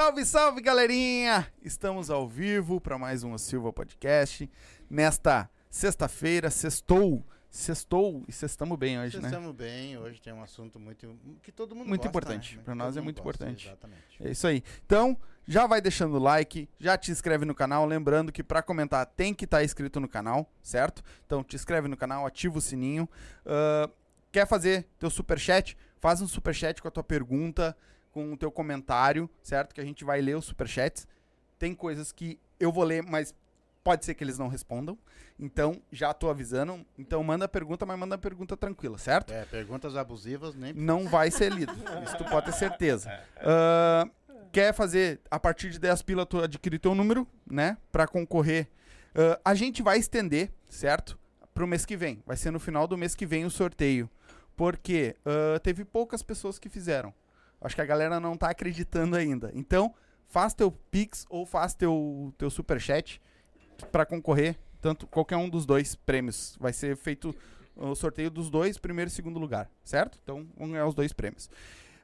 Salve, 0.00 0.24
salve, 0.24 0.62
galerinha! 0.62 1.46
Estamos 1.62 2.08
ao 2.08 2.26
vivo 2.26 2.80
para 2.80 2.96
mais 2.96 3.22
um 3.22 3.36
Silva 3.36 3.70
Podcast. 3.70 4.50
Nesta 4.88 5.50
sexta-feira, 5.68 6.48
sextou, 6.48 7.22
sextou 7.50 8.24
e 8.26 8.32
sextamos 8.32 8.78
bem 8.78 8.98
hoje, 8.98 9.20
né? 9.20 9.28
Estamos 9.28 9.54
bem, 9.54 9.98
hoje 9.98 10.18
tem 10.18 10.32
um 10.32 10.42
assunto 10.42 10.80
muito 10.80 11.06
que 11.42 11.52
todo 11.52 11.74
mundo 11.74 11.86
Muito 11.86 12.00
gosta, 12.00 12.08
importante. 12.08 12.56
né? 12.56 12.62
Todo 12.64 12.74
nós 12.76 12.96
é 12.96 13.00
muito 13.02 13.22
gosta, 13.22 13.44
importante. 13.44 13.66
Exatamente. 13.66 14.02
É 14.20 14.30
isso 14.30 14.46
aí. 14.46 14.64
Então, 14.86 15.14
já 15.46 15.66
vai 15.66 15.82
deixando 15.82 16.14
o 16.14 16.18
like, 16.18 16.66
já 16.78 16.96
te 16.96 17.10
inscreve 17.10 17.44
no 17.44 17.54
canal, 17.54 17.84
lembrando 17.84 18.32
que 18.32 18.42
para 18.42 18.62
comentar 18.62 19.04
tem 19.04 19.34
que 19.34 19.44
estar 19.44 19.62
inscrito 19.62 20.00
no 20.00 20.08
canal, 20.08 20.50
certo? 20.62 21.02
Então, 21.26 21.44
te 21.44 21.56
inscreve 21.56 21.88
no 21.88 21.96
canal, 21.98 22.24
ativa 22.24 22.56
o 22.56 22.60
sininho. 22.62 23.06
Ahn, 23.44 23.90
quer 24.32 24.46
fazer 24.46 24.88
teu 24.98 25.10
superchat? 25.10 25.76
Faz 26.00 26.22
um 26.22 26.26
superchat 26.26 26.80
com 26.80 26.88
a 26.88 26.90
tua 26.90 27.04
pergunta, 27.04 27.76
com 28.12 28.32
o 28.32 28.36
teu 28.36 28.50
comentário, 28.50 29.28
certo? 29.42 29.74
Que 29.74 29.80
a 29.80 29.84
gente 29.84 30.04
vai 30.04 30.20
ler 30.20 30.36
os 30.36 30.44
superchats. 30.44 31.06
Tem 31.58 31.74
coisas 31.74 32.12
que 32.12 32.38
eu 32.58 32.72
vou 32.72 32.84
ler, 32.84 33.02
mas 33.02 33.34
pode 33.82 34.04
ser 34.04 34.14
que 34.14 34.22
eles 34.22 34.38
não 34.38 34.48
respondam. 34.48 34.98
Então, 35.38 35.80
já 35.90 36.12
tô 36.12 36.28
avisando. 36.28 36.84
Então, 36.98 37.22
manda 37.24 37.46
a 37.46 37.48
pergunta, 37.48 37.86
mas 37.86 37.98
manda 37.98 38.14
a 38.14 38.18
pergunta 38.18 38.56
tranquila, 38.56 38.98
certo? 38.98 39.32
É, 39.32 39.44
perguntas 39.46 39.96
abusivas 39.96 40.54
nem 40.54 40.72
não 40.72 41.08
vai 41.08 41.30
ser 41.30 41.50
lido. 41.50 41.72
Isso 42.04 42.16
tu 42.18 42.24
pode 42.24 42.46
ter 42.46 42.52
certeza. 42.52 43.10
Ah, 43.38 44.08
quer 44.52 44.74
fazer 44.74 45.20
a 45.30 45.38
partir 45.38 45.70
de 45.70 45.78
10 45.78 46.02
pila 46.02 46.26
tu 46.26 46.42
adquirir 46.42 46.78
teu 46.78 46.94
número, 46.94 47.26
né? 47.50 47.78
Pra 47.90 48.06
concorrer. 48.06 48.68
Ah, 49.14 49.40
a 49.44 49.54
gente 49.54 49.82
vai 49.82 49.98
estender, 49.98 50.52
certo? 50.68 51.18
Pro 51.54 51.66
mês 51.66 51.86
que 51.86 51.96
vem. 51.96 52.22
Vai 52.26 52.36
ser 52.36 52.50
no 52.50 52.60
final 52.60 52.86
do 52.86 52.96
mês 52.96 53.14
que 53.14 53.26
vem 53.26 53.44
o 53.44 53.50
sorteio. 53.50 54.10
Porque 54.54 55.16
ah, 55.24 55.58
teve 55.60 55.84
poucas 55.84 56.22
pessoas 56.22 56.58
que 56.58 56.68
fizeram. 56.68 57.14
Acho 57.60 57.74
que 57.74 57.82
a 57.82 57.86
galera 57.86 58.18
não 58.18 58.36
tá 58.36 58.50
acreditando 58.50 59.16
ainda. 59.16 59.50
Então, 59.54 59.94
faz 60.26 60.54
teu 60.54 60.70
Pix 60.70 61.26
ou 61.28 61.44
faz 61.44 61.74
teu, 61.74 62.32
teu 62.38 62.50
Superchat 62.50 63.20
pra 63.92 64.06
concorrer. 64.06 64.58
Tanto 64.80 65.06
qualquer 65.06 65.36
um 65.36 65.48
dos 65.48 65.66
dois 65.66 65.94
prêmios. 65.94 66.56
Vai 66.58 66.72
ser 66.72 66.96
feito 66.96 67.34
o 67.76 67.94
sorteio 67.94 68.30
dos 68.30 68.50
dois, 68.50 68.78
primeiro 68.78 69.08
e 69.08 69.12
segundo 69.12 69.38
lugar, 69.38 69.70
certo? 69.84 70.18
Então, 70.22 70.46
vamos 70.56 70.72
ganhar 70.72 70.86
os 70.86 70.94
dois 70.94 71.12
prêmios. 71.12 71.50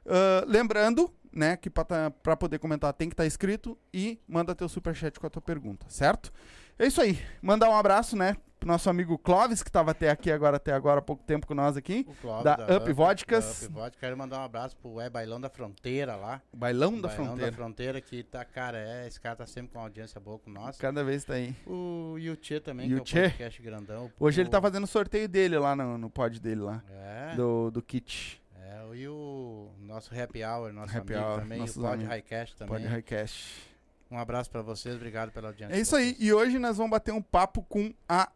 Ah, 0.05 0.43
lembrando, 0.47 1.13
né, 1.31 1.57
que 1.57 1.69
para 1.69 2.37
poder 2.37 2.59
comentar 2.59 2.93
tem 2.93 3.09
que 3.09 3.13
estar 3.13 3.25
inscrito 3.25 3.77
e 3.93 4.19
manda 4.27 4.55
teu 4.55 4.69
superchat 4.69 5.19
com 5.19 5.27
a 5.27 5.29
tua 5.29 5.41
pergunta, 5.41 5.85
certo? 5.89 6.31
É 6.79 6.87
isso 6.87 7.01
aí. 7.01 7.19
Mandar 7.41 7.69
um 7.69 7.75
abraço, 7.75 8.15
né, 8.15 8.37
nosso 8.67 8.89
amigo 8.89 9.17
Clóvis, 9.17 9.63
que 9.63 9.69
estava 9.69 9.91
até 9.91 10.09
aqui 10.09 10.31
agora, 10.31 10.57
até 10.57 10.71
agora 10.73 10.99
há 10.99 11.01
pouco 11.01 11.23
tempo 11.23 11.47
com 11.47 11.53
nós 11.55 11.75
aqui. 11.77 12.05
o 12.07 12.13
Clóvis 12.15 12.43
Da 12.43 12.77
Up 12.77 12.91
Vodkas. 12.93 13.61
da 13.61 13.65
Up 13.67 13.73
Vodka. 13.73 13.97
Quero 13.99 14.17
mandar 14.17 14.39
um 14.39 14.43
abraço 14.43 14.75
pro 14.77 14.99
É 15.01 15.09
Bailão 15.09 15.41
da 15.41 15.49
Fronteira 15.49 16.15
lá. 16.15 16.41
Bailão 16.53 16.99
da 16.99 17.07
Bailão 17.07 17.25
Fronteira. 17.25 17.51
da 17.51 17.57
Fronteira 17.57 18.01
que 18.01 18.21
tá, 18.23 18.45
cara, 18.45 18.77
é, 18.77 19.07
esse 19.07 19.19
cara 19.19 19.35
tá 19.37 19.45
sempre 19.47 19.71
com 19.71 19.79
uma 19.79 19.85
audiência 19.85 20.19
boa 20.19 20.37
com 20.37 20.51
nós. 20.51 20.77
Cada 20.77 21.03
vez 21.03 21.23
tá 21.23 21.33
aí. 21.33 21.55
O 21.65 22.15
Yuchê 22.19 22.59
também, 22.59 22.87
Yuchê. 22.89 23.03
que 23.03 23.17
é 23.19 23.21
o 23.21 23.29
podcast 23.29 23.61
grandão. 23.61 24.11
Hoje 24.19 24.41
ele 24.41 24.49
tá 24.49 24.61
fazendo 24.61 24.83
o 24.83 24.87
sorteio 24.87 25.27
dele 25.27 25.57
lá 25.57 25.75
no, 25.75 25.97
no 25.97 26.09
pod 26.09 26.39
dele 26.39 26.61
lá. 26.61 26.83
É, 26.89 27.35
Do, 27.35 27.71
do 27.71 27.81
kit. 27.81 28.41
é, 28.55 28.95
e 28.95 29.07
o 29.07 29.71
nosso 29.79 30.11
Happy 30.13 30.43
Hour, 30.43 30.73
nosso 30.73 30.97
Happy 30.97 31.13
amigo 31.13 31.29
Hour, 31.29 31.39
também, 31.41 31.61
o 31.63 31.73
Pod. 31.73 32.03
Highcast 32.03 32.55
também. 32.57 32.75
Pod 32.81 32.87
Highcast. 32.87 33.67
Um 34.09 34.17
abraço 34.17 34.49
pra 34.49 34.61
vocês, 34.61 34.95
obrigado 34.95 35.31
pela 35.31 35.49
audiência. 35.49 35.75
É 35.75 35.79
isso 35.79 35.93
aí. 35.95 36.15
E 36.19 36.31
hoje 36.33 36.57
nós 36.57 36.77
vamos 36.77 36.91
bater 36.91 37.11
um 37.13 37.21
papo 37.21 37.61
com 37.63 37.93
a 38.07 38.29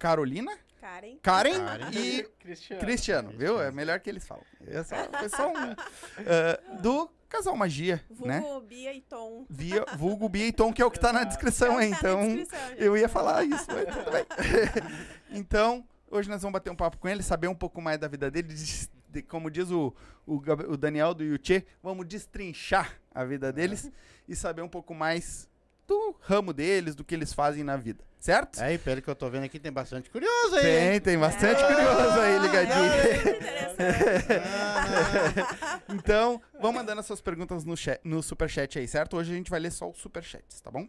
Carolina. 0.00 0.50
Karen. 0.80 1.18
Karen, 1.22 1.64
Karen. 1.66 1.90
e 1.92 2.22
Cristiano. 2.40 2.80
Cristiano, 2.80 3.30
viu? 3.36 3.60
É 3.60 3.70
melhor 3.70 4.00
que 4.00 4.08
eles 4.08 4.26
falam. 4.26 4.42
É 4.66 4.82
só, 4.82 4.96
foi 5.18 5.28
só 5.28 5.48
um. 5.52 5.54
ah, 5.54 6.76
do 6.80 7.08
Casal 7.28 7.54
Magia, 7.54 8.02
Vulgo 8.08 8.26
né? 8.26 8.42
Bia 8.66 8.94
e 8.94 9.02
Tom. 9.02 9.44
Via, 9.48 9.84
vulgo 9.96 10.26
Bia 10.28 10.46
e 10.46 10.52
Tom, 10.52 10.72
que 10.72 10.80
é 10.80 10.84
o 10.86 10.90
que 10.90 10.98
tá 10.98 11.12
na 11.12 11.22
descrição. 11.24 11.78
É 11.78 11.90
tá 11.90 11.90
na 11.90 11.96
Então, 11.98 12.20
descrição, 12.34 12.68
gente. 12.70 12.82
eu 12.82 12.96
ia 12.96 13.08
falar 13.10 13.44
isso, 13.44 13.66
mas 13.68 13.94
tudo 13.94 14.10
bem. 14.10 14.24
então, 15.38 15.86
hoje 16.10 16.28
nós 16.30 16.40
vamos 16.40 16.54
bater 16.54 16.70
um 16.70 16.76
papo 16.76 16.96
com 16.96 17.08
ele, 17.08 17.22
saber 17.22 17.48
um 17.48 17.54
pouco 17.54 17.80
mais 17.82 17.98
da 17.98 18.08
vida 18.08 18.30
dele. 18.30 18.48
de- 18.48 19.22
como 19.28 19.50
diz 19.50 19.70
o, 19.70 19.92
o, 20.26 20.36
o 20.68 20.76
Daniel 20.76 21.12
do 21.12 21.24
Yuchê, 21.24 21.66
vamos 21.82 22.06
destrinchar 22.06 22.96
a 23.12 23.24
vida 23.24 23.52
deles 23.52 23.90
e 24.28 24.36
saber 24.36 24.62
um 24.62 24.68
pouco 24.68 24.94
mais 24.94 25.46
do 25.90 26.14
ramo 26.20 26.52
deles, 26.52 26.94
do 26.94 27.02
que 27.04 27.14
eles 27.14 27.32
fazem 27.32 27.64
na 27.64 27.76
vida. 27.76 28.04
Certo? 28.20 28.62
É, 28.62 28.74
e 28.74 28.78
pelo 28.78 29.02
que 29.02 29.08
eu 29.08 29.14
tô 29.14 29.28
vendo 29.28 29.44
aqui, 29.44 29.58
tem 29.58 29.72
bastante 29.72 30.08
curioso 30.10 30.54
aí. 30.54 30.62
Tem, 30.62 30.92
hein? 30.92 31.00
tem 31.00 31.18
bastante 31.18 31.60
curioso 31.64 32.20
aí, 32.20 32.38
ligadinho. 32.38 32.86
Interessante. 33.36 33.90
Então, 35.88 36.40
vão 36.60 36.72
mandando 36.72 37.00
as 37.00 37.06
suas 37.06 37.20
perguntas 37.20 37.64
no, 37.64 37.76
chat, 37.76 37.98
no 38.04 38.22
superchat 38.22 38.78
aí, 38.78 38.86
certo? 38.86 39.16
Hoje 39.16 39.32
a 39.32 39.34
gente 39.34 39.50
vai 39.50 39.58
ler 39.58 39.72
só 39.72 39.88
os 39.88 39.98
superchats, 39.98 40.60
tá 40.60 40.70
bom? 40.70 40.86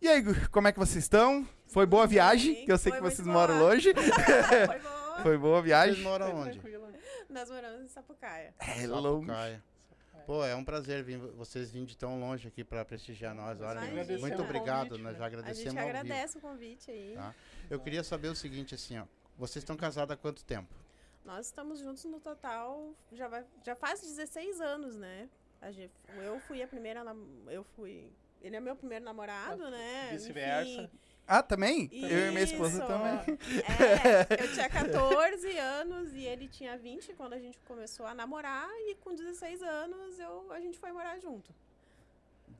E 0.00 0.08
aí, 0.08 0.22
como 0.50 0.68
é 0.68 0.72
que 0.72 0.78
vocês 0.78 1.02
estão? 1.04 1.48
Foi 1.66 1.86
boa 1.86 2.06
viagem? 2.06 2.54
bem, 2.54 2.66
Que 2.66 2.72
eu 2.72 2.78
sei 2.78 2.92
que 2.92 3.00
vocês 3.00 3.26
boa. 3.26 3.40
moram 3.40 3.58
longe. 3.58 3.92
Foi 3.94 4.78
boa. 4.78 4.94
Foi 5.22 5.38
boa 5.38 5.58
a 5.58 5.62
Vocês 5.62 5.64
viagem. 5.64 6.02
moram 6.02 6.36
onde? 6.36 6.58
Tranquilo. 6.58 6.88
Nós 7.30 7.48
moramos 7.48 7.82
em 7.82 7.88
Sapucaia. 7.88 8.52
É 8.58 8.86
longe. 8.86 9.62
Sapucaia. 10.14 10.26
Pô, 10.26 10.44
é 10.44 10.54
um 10.54 10.64
prazer 10.64 11.02
vir, 11.02 11.18
vocês 11.18 11.70
virem 11.70 11.86
de 11.86 11.96
tão 11.96 12.18
longe 12.18 12.48
aqui 12.48 12.64
pra 12.64 12.84
prestigiar 12.84 13.34
nós. 13.34 13.60
Olha, 13.60 13.80
muito 14.18 14.42
obrigado, 14.42 14.88
convite, 14.90 15.02
nós 15.02 15.12
né? 15.12 15.18
já 15.18 15.24
A 15.24 15.26
agradecemos 15.26 15.58
gente 15.72 15.78
ao 15.78 15.86
vivo. 15.86 15.98
agradece 15.98 16.38
o 16.38 16.40
convite 16.40 16.90
aí. 16.90 17.12
Tá. 17.14 17.34
Eu 17.70 17.80
queria 17.80 18.02
saber 18.04 18.28
o 18.28 18.34
seguinte, 18.36 18.74
assim, 18.74 18.98
ó. 18.98 19.04
Vocês 19.36 19.62
estão 19.62 19.76
casados 19.76 20.12
há 20.12 20.16
quanto 20.16 20.44
tempo? 20.44 20.72
Nós 21.24 21.46
estamos 21.46 21.78
juntos 21.80 22.04
no 22.04 22.20
total, 22.20 22.92
já, 23.12 23.26
vai, 23.28 23.44
já 23.64 23.74
faz 23.74 24.00
16 24.00 24.60
anos, 24.60 24.96
né? 24.96 25.28
A 25.60 25.70
gente- 25.70 25.92
eu 26.22 26.38
fui 26.40 26.62
a 26.62 26.68
primeira, 26.68 27.02
eu 27.48 27.64
fui... 27.74 28.12
Ele 28.42 28.56
é 28.56 28.60
meu 28.60 28.76
primeiro 28.76 29.04
namorado, 29.04 29.70
né? 29.70 30.10
Vice-versa. 30.12 30.90
Ah, 31.26 31.42
também? 31.42 31.88
Eu 31.90 32.28
e 32.28 32.30
minha 32.30 32.42
esposa 32.42 32.78
Isso. 32.78 32.86
também. 32.86 33.38
É, 33.80 34.42
eu 34.44 34.48
tinha 34.52 34.68
14 34.68 35.58
anos 35.58 36.14
e 36.14 36.24
ele 36.24 36.48
tinha 36.48 36.76
20 36.76 37.14
quando 37.14 37.32
a 37.32 37.38
gente 37.38 37.58
começou 37.60 38.04
a 38.04 38.14
namorar 38.14 38.68
e 38.86 38.94
com 38.96 39.14
16 39.14 39.62
anos 39.62 40.18
eu, 40.18 40.52
a 40.52 40.60
gente 40.60 40.78
foi 40.78 40.92
morar 40.92 41.18
junto. 41.18 41.50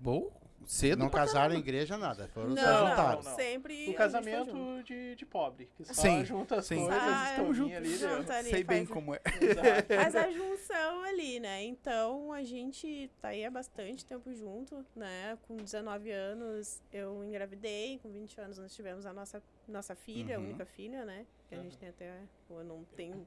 Bom, 0.01 0.31
cedo. 0.67 0.99
Não 0.99 1.09
casaram 1.11 1.55
em 1.55 1.59
igreja, 1.59 1.97
nada. 1.97 2.29
Foram 2.29 2.51
não, 2.51 2.57
se 2.57 2.63
juntaram. 2.63 3.23
não, 3.23 3.37
sempre 3.37 3.87
a 3.87 3.91
O 3.91 3.95
casamento 3.95 4.83
de, 4.85 5.15
de 5.17 5.27
pobre, 5.27 5.69
que 5.77 5.85
só 5.85 5.95
Sim, 5.95 6.25
junta 6.25 6.57
as 6.57 6.67
sim. 6.67 6.77
coisas, 6.77 7.03
Ah, 7.03 7.31
estovinha 7.31 7.55
junto, 7.55 7.77
ali, 7.77 7.99
deu. 7.99 8.17
junto 8.19 8.33
ali, 8.33 8.51
Sei 8.51 8.65
bem 8.65 8.87
como 8.87 9.15
é. 9.15 9.21
Exato. 9.41 9.95
Faz 9.95 10.17
a 10.17 10.31
junção 10.31 11.03
ali, 11.05 11.41
né? 11.41 11.63
Então 11.65 12.33
a 12.33 12.43
gente 12.43 13.11
tá 13.21 13.29
aí 13.29 13.45
há 13.45 13.51
bastante 13.51 14.05
tempo 14.05 14.33
junto, 14.35 14.85
né? 14.95 15.39
Com 15.47 15.57
19 15.57 16.11
anos 16.11 16.83
eu 16.93 17.25
engravidei, 17.25 17.99
com 18.03 18.11
20 18.11 18.41
anos 18.41 18.59
nós 18.59 18.75
tivemos 18.75 19.07
a 19.07 19.13
nossa, 19.13 19.43
nossa 19.69 19.95
filha, 19.95 20.37
a 20.37 20.39
Uhum. 20.39 20.47
única 20.47 20.65
filha, 20.65 21.05
né? 21.05 21.25
Que 21.49 21.55
a 21.55 21.59
gente 21.59 21.77
tem 21.79 21.89
até. 21.89 22.13
Eu 22.51 22.65
não 22.65 22.85
tenho. 22.97 23.27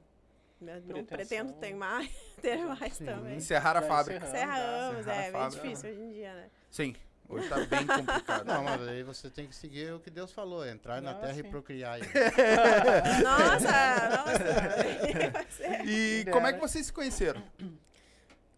né, 0.60 0.82
Não 0.86 1.04
Pretensão. 1.04 1.06
pretendo 1.06 1.52
ter 1.54 1.74
mais, 1.74 2.10
ter 2.42 2.58
mais 2.64 2.98
também. 2.98 3.36
Encerrar 3.36 3.76
a 3.76 3.82
fábrica. 3.82 4.26
Encerramos, 4.26 5.06
a 5.06 5.14
é 5.14 5.30
bem 5.32 5.48
difícil 5.48 5.90
hoje 5.90 6.00
em 6.00 6.10
dia, 6.12 6.34
né? 6.34 6.50
Sim, 6.70 6.94
hoje 7.28 7.48
tá 7.48 7.56
bem 7.66 7.86
complicado. 7.86 8.46
Não, 8.46 8.64
mas 8.64 8.88
aí 8.88 9.02
você 9.02 9.28
tem 9.30 9.46
que 9.46 9.54
seguir 9.54 9.92
o 9.92 10.00
que 10.00 10.10
Deus 10.10 10.32
falou, 10.32 10.66
entrar 10.66 11.00
na 11.02 11.12
Ah, 11.12 11.14
terra 11.14 11.38
e 11.38 11.42
procriar. 11.42 11.98
Nossa, 13.22 14.08
nossa. 14.16 15.84
E 15.86 16.24
como 16.30 16.46
é 16.46 16.52
que 16.52 16.60
vocês 16.60 16.86
se 16.86 16.92
conheceram? 16.92 17.42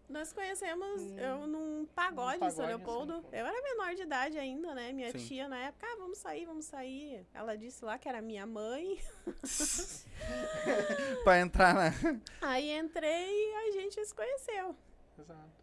Nós 0.09 0.33
conhecemos 0.33 1.01
eu 1.17 1.47
num 1.47 1.85
pagode, 1.95 2.35
em 2.35 2.49
São 2.49 2.49
pagode 2.49 2.63
em 2.63 2.67
Leopoldo. 2.67 3.13
São 3.13 3.21
Leopoldo. 3.21 3.25
Eu 3.31 3.45
era 3.45 3.61
menor 3.61 3.95
de 3.95 4.01
idade 4.01 4.37
ainda, 4.37 4.75
né? 4.75 4.91
Minha 4.91 5.09
Sim. 5.13 5.25
tia 5.25 5.47
na 5.47 5.57
época, 5.57 5.87
ah, 5.89 5.95
vamos 5.97 6.17
sair, 6.17 6.45
vamos 6.45 6.65
sair. 6.65 7.25
Ela 7.33 7.55
disse 7.57 7.85
lá 7.85 7.97
que 7.97 8.09
era 8.09 8.21
minha 8.21 8.45
mãe. 8.45 8.99
pra 11.23 11.39
entrar 11.39 11.73
na. 11.73 11.93
Aí 12.41 12.77
entrei 12.77 13.29
e 13.29 13.55
a 13.69 13.71
gente 13.71 14.05
se 14.05 14.13
conheceu. 14.13 14.75
Exato. 15.17 15.60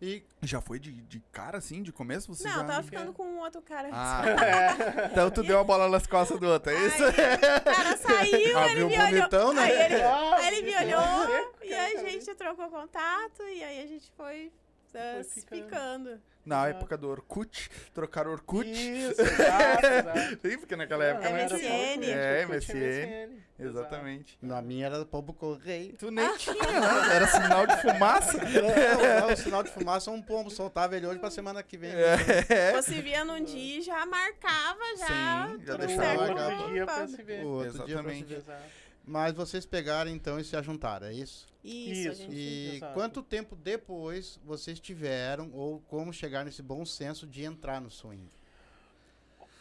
E 0.00 0.22
Já 0.42 0.60
foi 0.60 0.78
de, 0.78 0.92
de 0.92 1.20
cara 1.32 1.58
assim, 1.58 1.82
de 1.82 1.92
começo? 1.92 2.32
Você 2.32 2.46
Não, 2.46 2.54
já... 2.54 2.60
eu 2.60 2.66
tava 2.66 2.82
ficando 2.84 3.12
com 3.12 3.24
um 3.24 3.38
outro 3.40 3.60
cara. 3.60 3.88
Ah, 3.92 4.22
então 5.10 5.30
tu 5.30 5.42
deu 5.42 5.58
a 5.58 5.64
bola 5.64 5.88
nas 5.88 6.06
costas 6.06 6.38
do 6.38 6.46
outro, 6.46 6.70
é 6.70 6.86
isso? 6.86 7.02
Aí, 7.04 7.10
o 7.10 7.64
cara 7.64 7.96
saiu, 7.96 8.58
Ah, 8.58 8.68
ele 8.68 8.84
me 8.84 8.96
bonitão, 8.96 9.40
olhou. 9.48 9.54
né? 9.54 9.62
Aí 9.62 9.92
ele, 9.92 10.02
Ah, 10.02 10.36
aí 10.36 10.46
ele 10.46 10.62
me 10.62 10.76
olhou 10.76 11.48
e 11.64 11.74
a 11.74 11.96
gente 11.96 12.34
trocou 12.36 12.68
contato 12.68 13.42
e 13.42 13.64
aí 13.64 13.82
a 13.82 13.86
gente 13.86 14.10
foi, 14.16 14.52
Foi 14.92 15.24
se 15.24 15.40
ficando. 15.40 15.64
ficando. 15.64 16.22
Na 16.48 16.66
época 16.66 16.96
do 16.96 17.10
Orkut, 17.10 17.68
trocaram 17.92 18.32
Orkut. 18.32 18.66
Isso, 18.66 19.20
exato, 19.20 19.86
exato. 19.86 20.38
Sim, 20.48 20.58
porque 20.58 20.76
naquela 20.76 21.04
época 21.04 21.28
não 21.28 21.36
era 21.36 21.54
MSN. 21.54 21.68
Orkut. 21.68 22.10
É, 22.10 22.40
Orkut, 22.40 22.56
MSN. 22.56 23.48
Exatamente. 23.58 24.38
na 24.40 24.62
minha 24.62 24.86
era 24.86 24.98
do 24.98 25.04
pombo 25.04 25.34
correio. 25.34 25.94
Tu 25.98 26.10
nem 26.10 26.36
tinha, 26.38 26.54
né? 26.54 27.16
Era 27.16 27.26
sinal 27.26 27.66
de 27.66 27.76
fumaça. 27.82 28.38
É, 28.48 29.32
o 29.32 29.36
sinal 29.36 29.62
de 29.62 29.70
fumaça, 29.70 30.10
um 30.10 30.22
pombo 30.22 30.48
soltava 30.50 30.96
ele 30.96 31.06
hoje 31.06 31.18
pra 31.18 31.30
semana 31.30 31.62
que 31.62 31.76
vem. 31.76 31.90
É. 31.90 32.72
Você 32.80 33.02
via 33.02 33.24
num 33.26 33.44
dia 33.44 33.78
e 33.78 33.82
já 33.82 34.06
marcava, 34.06 34.80
já. 34.96 35.48
Sim, 35.48 35.66
já 35.66 35.76
deixava. 35.76 36.28
Outro 36.28 36.72
dia 36.72 36.86
pra 36.86 37.06
se 37.06 37.22
ver. 37.22 37.44
O 37.44 37.48
outro 37.48 37.72
dia 37.72 37.78
pra 37.78 37.86
se 37.86 37.92
Exatamente. 37.92 38.24
ver. 38.24 38.36
Exato. 38.38 38.62
Mas 39.08 39.32
vocês 39.32 39.64
pegaram 39.64 40.10
então 40.10 40.38
e 40.38 40.44
se 40.44 40.54
ajuntaram, 40.54 41.06
é 41.06 41.14
isso? 41.14 41.48
Isso, 41.64 42.08
a 42.08 42.12
Isso. 42.12 42.22
gente. 42.22 42.34
E 42.36 42.76
Exato. 42.76 42.92
quanto 42.94 43.22
tempo 43.22 43.56
depois 43.56 44.38
vocês 44.44 44.78
tiveram, 44.78 45.50
ou 45.52 45.80
como 45.88 46.12
chegar 46.12 46.44
nesse 46.44 46.62
bom 46.62 46.84
senso 46.84 47.26
de 47.26 47.42
entrar 47.42 47.80
no 47.80 47.90
swing? 47.90 48.28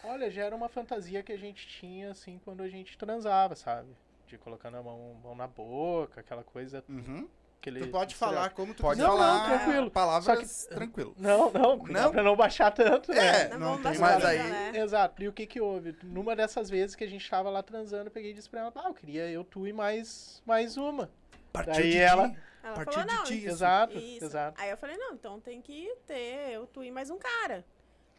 Olha, 0.04 0.30
já 0.30 0.44
era 0.44 0.56
uma 0.56 0.68
fantasia 0.68 1.24
que 1.24 1.32
a 1.32 1.38
gente 1.38 1.66
tinha, 1.68 2.12
assim, 2.12 2.39
quando 2.44 2.62
a 2.62 2.68
gente 2.68 2.98
transava, 2.98 3.56
sabe? 3.56 3.89
De 4.27 4.38
colocando 4.38 4.77
a 4.77 4.84
mão, 4.84 5.16
mão 5.24 5.36
na 5.36 5.48
boca, 5.48 6.20
aquela 6.20 6.44
coisa. 6.44 6.84
Uhum. 6.89 7.27
Aquele, 7.59 7.79
Tu 7.81 7.87
pode 7.89 8.15
falar 8.15 8.51
como 8.51 8.73
tu 8.73 8.81
Pode 8.83 8.97
quiser. 8.99 9.09
Não, 9.09 9.17
falar 9.17 9.49
não, 9.49 9.57
tranquilo. 9.57 9.91
palavras 9.91 10.65
tranquilo. 10.69 11.13
Não, 11.17 11.51
não, 11.51 11.77
Não? 11.77 12.11
pra 12.11 12.23
não 12.23 12.35
baixar 12.35 12.71
tanto, 12.71 13.11
né? 13.11 13.41
É, 13.45 13.47
Não, 13.49 13.59
não 13.59 13.67
vamos 13.77 13.91
tem 13.91 13.99
mais 13.99 14.23
aí. 14.23 14.37
né? 14.37 14.71
Exato. 14.75 15.21
E 15.23 15.27
o 15.27 15.33
que 15.33 15.45
que 15.47 15.59
houve? 15.59 15.95
Numa 16.03 16.35
dessas 16.35 16.69
vezes 16.69 16.95
que 16.95 17.03
a 17.03 17.09
gente 17.09 17.27
tava 17.29 17.49
lá 17.49 17.61
transando, 17.63 18.05
eu 18.07 18.11
peguei 18.11 18.31
e 18.31 18.33
disse 18.33 18.49
pra 18.49 18.61
ela, 18.61 18.71
ah, 18.75 18.87
eu 18.89 18.93
queria 18.93 19.29
eu, 19.29 19.43
tu 19.43 19.67
e 19.67 19.73
mais, 19.73 20.41
mais 20.45 20.77
uma. 20.77 21.09
Partiu 21.51 21.73
Daí 21.73 21.91
de 21.91 21.97
ela- 21.97 22.29
ti. 22.29 22.37
Ela 22.63 22.75
Partiu 22.75 22.93
falou, 22.93 23.07
de 23.09 23.15
não. 23.15 23.23
ti. 23.23 23.37
Isso, 23.37 23.47
Exato, 23.47 23.97
Isso. 23.97 24.25
exato. 24.25 24.61
Aí 24.61 24.69
eu 24.69 24.77
falei, 24.77 24.97
não, 24.97 25.13
então 25.13 25.39
tem 25.39 25.61
que 25.61 25.93
ter 26.05 26.51
eu, 26.51 26.67
tu 26.67 26.83
e 26.83 26.91
mais 26.91 27.09
um 27.09 27.17
cara. 27.17 27.65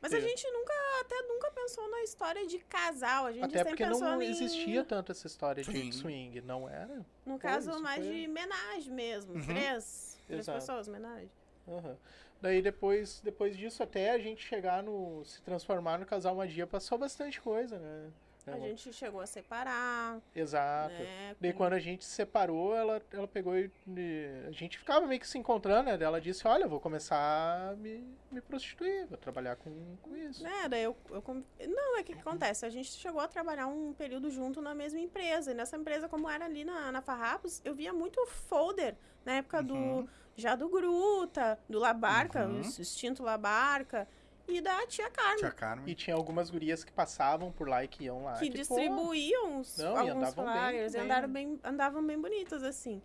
Mas 0.01 0.13
a 0.13 0.21
Sim. 0.21 0.29
gente 0.29 0.49
nunca, 0.51 0.73
até 1.01 1.23
nunca 1.23 1.51
pensou 1.51 1.91
na 1.91 2.03
história 2.03 2.47
de 2.47 2.59
casal. 2.61 3.27
A 3.27 3.33
gente 3.33 3.45
Até 3.45 3.59
sempre 3.59 3.71
porque 3.71 3.85
pensou 3.85 4.09
não 4.09 4.23
em, 4.23 4.31
existia 4.31 4.85
tanto 4.85 5.11
essa 5.13 5.27
história 5.27 5.65
Sim. 5.65 5.73
de 5.91 5.93
swing, 5.93 6.41
não 6.43 6.69
era? 6.69 7.05
No 7.27 7.33
Foi, 7.33 7.39
caso, 7.39 7.81
mais 7.83 8.05
foi- 8.05 8.15
de 8.25 8.29
homenagem 8.29 8.93
mesmo. 8.93 9.35
Uhum. 9.35 9.45
Três, 9.45 10.19
três 10.27 10.41
Exato. 10.41 10.59
pessoas, 10.61 10.89
homenagem. 10.89 11.31
Aham. 11.67 11.97
Daí 12.41 12.63
depois, 12.63 13.21
depois 13.25 13.57
disso, 13.57 13.83
até 13.83 14.13
a 14.13 14.19
gente 14.19 14.47
chegar 14.47 14.83
no. 14.83 15.25
se 15.25 15.43
transformar 15.43 15.99
no 15.99 16.07
casal 16.07 16.37
magia, 16.37 16.67
passou 16.69 16.97
bastante 16.97 17.41
coisa, 17.41 17.79
né? 17.79 18.11
A 18.53 18.57
Ela- 18.57 18.67
gente 18.69 18.93
chegou 18.93 19.21
a 19.21 19.27
separar, 19.27 20.21
Exato. 20.35 20.95
né? 20.95 21.37
Daí 21.41 21.53
quando 21.53 21.73
a 21.75 21.79
gente 21.79 22.05
se 22.05 22.11
separou, 22.11 22.75
ela, 22.75 23.01
ela 23.13 23.27
pegou 23.29 23.57
e, 23.57 23.71
e- 23.89 24.45
A 24.47 24.51
gente 24.53 24.79
ficava 24.79 25.07
meio 25.07 25.21
que 25.21 25.27
se 25.29 25.39
encontrando, 25.39 25.91
né? 25.91 25.99
Ela 26.03 26.21
disse, 26.21 26.47
olha, 26.47 26.65
eu 26.65 26.69
vou 26.69 26.81
começar 26.81 27.71
a 27.71 27.77
me, 27.77 28.05
me 28.31 28.41
prostituir, 28.41 29.07
vou 29.07 29.19
trabalhar 29.19 29.57
com, 29.57 29.71
com 30.03 30.17
isso. 30.17 30.43
Né, 30.43 30.69
daí 30.69 30.83
eu, 30.85 30.97
eu 31.11 31.23
Não, 31.67 31.99
é 31.99 32.03
que 32.03 32.13
que 32.15 32.21
acontece? 32.21 32.65
A 32.65 32.71
gente 32.71 32.91
chegou 32.93 33.21
a 33.21 33.29
trabalhar 33.29 33.67
um 33.67 33.93
período 33.93 34.31
junto 34.31 34.61
na 34.63 34.75
mesma 34.75 34.99
empresa. 35.01 35.51
E 35.51 35.55
nessa 35.55 35.77
empresa, 35.77 36.09
como 36.09 36.29
era 36.29 36.45
ali 36.45 36.65
na, 36.65 36.91
na 36.93 37.01
Farrapos, 37.03 37.61
eu 37.65 37.75
via 37.75 37.93
muito 37.93 38.25
folder 38.27 38.97
na 39.25 39.35
época 39.35 39.59
Uhum. 39.59 40.05
do. 40.05 40.11
Já 40.37 40.55
do 40.55 40.69
Gruta, 40.69 41.59
do 41.69 41.81
Labarca, 41.81 42.47
Uhum. 42.47 42.59
o 42.59 42.61
extinto 42.61 43.25
Labarca. 43.25 44.07
E 44.49 44.61
da 44.61 44.87
tia 44.87 45.11
Carmen, 45.11 45.37
Tia 45.37 45.51
Carmen. 45.51 45.91
E 45.91 45.95
tinha 45.95 46.17
algumas 46.17 46.51
gurias 46.51 46.83
que 46.83 46.91
passavam 46.91 47.53
por 47.53 47.69
lá 47.69 47.85
e 47.85 47.89
que 47.89 48.05
iam 48.05 48.25
lá. 48.25 48.35
que 48.39 48.51
pô, 48.51 48.57
distribuíam 48.57 49.61
os, 49.61 49.77
Não, 49.77 49.95
e 49.95 50.11
alguns 50.11 50.29
andavam 50.29 50.45
bem 50.47 50.55
flyers. 50.55 50.95
e 50.95 50.97
também, 50.97 51.05
andaram 51.05 51.29
bem, 51.29 51.61
andavam 51.63 52.07
bem 52.07 52.19
bonitas, 52.19 52.63
assim. 52.63 53.03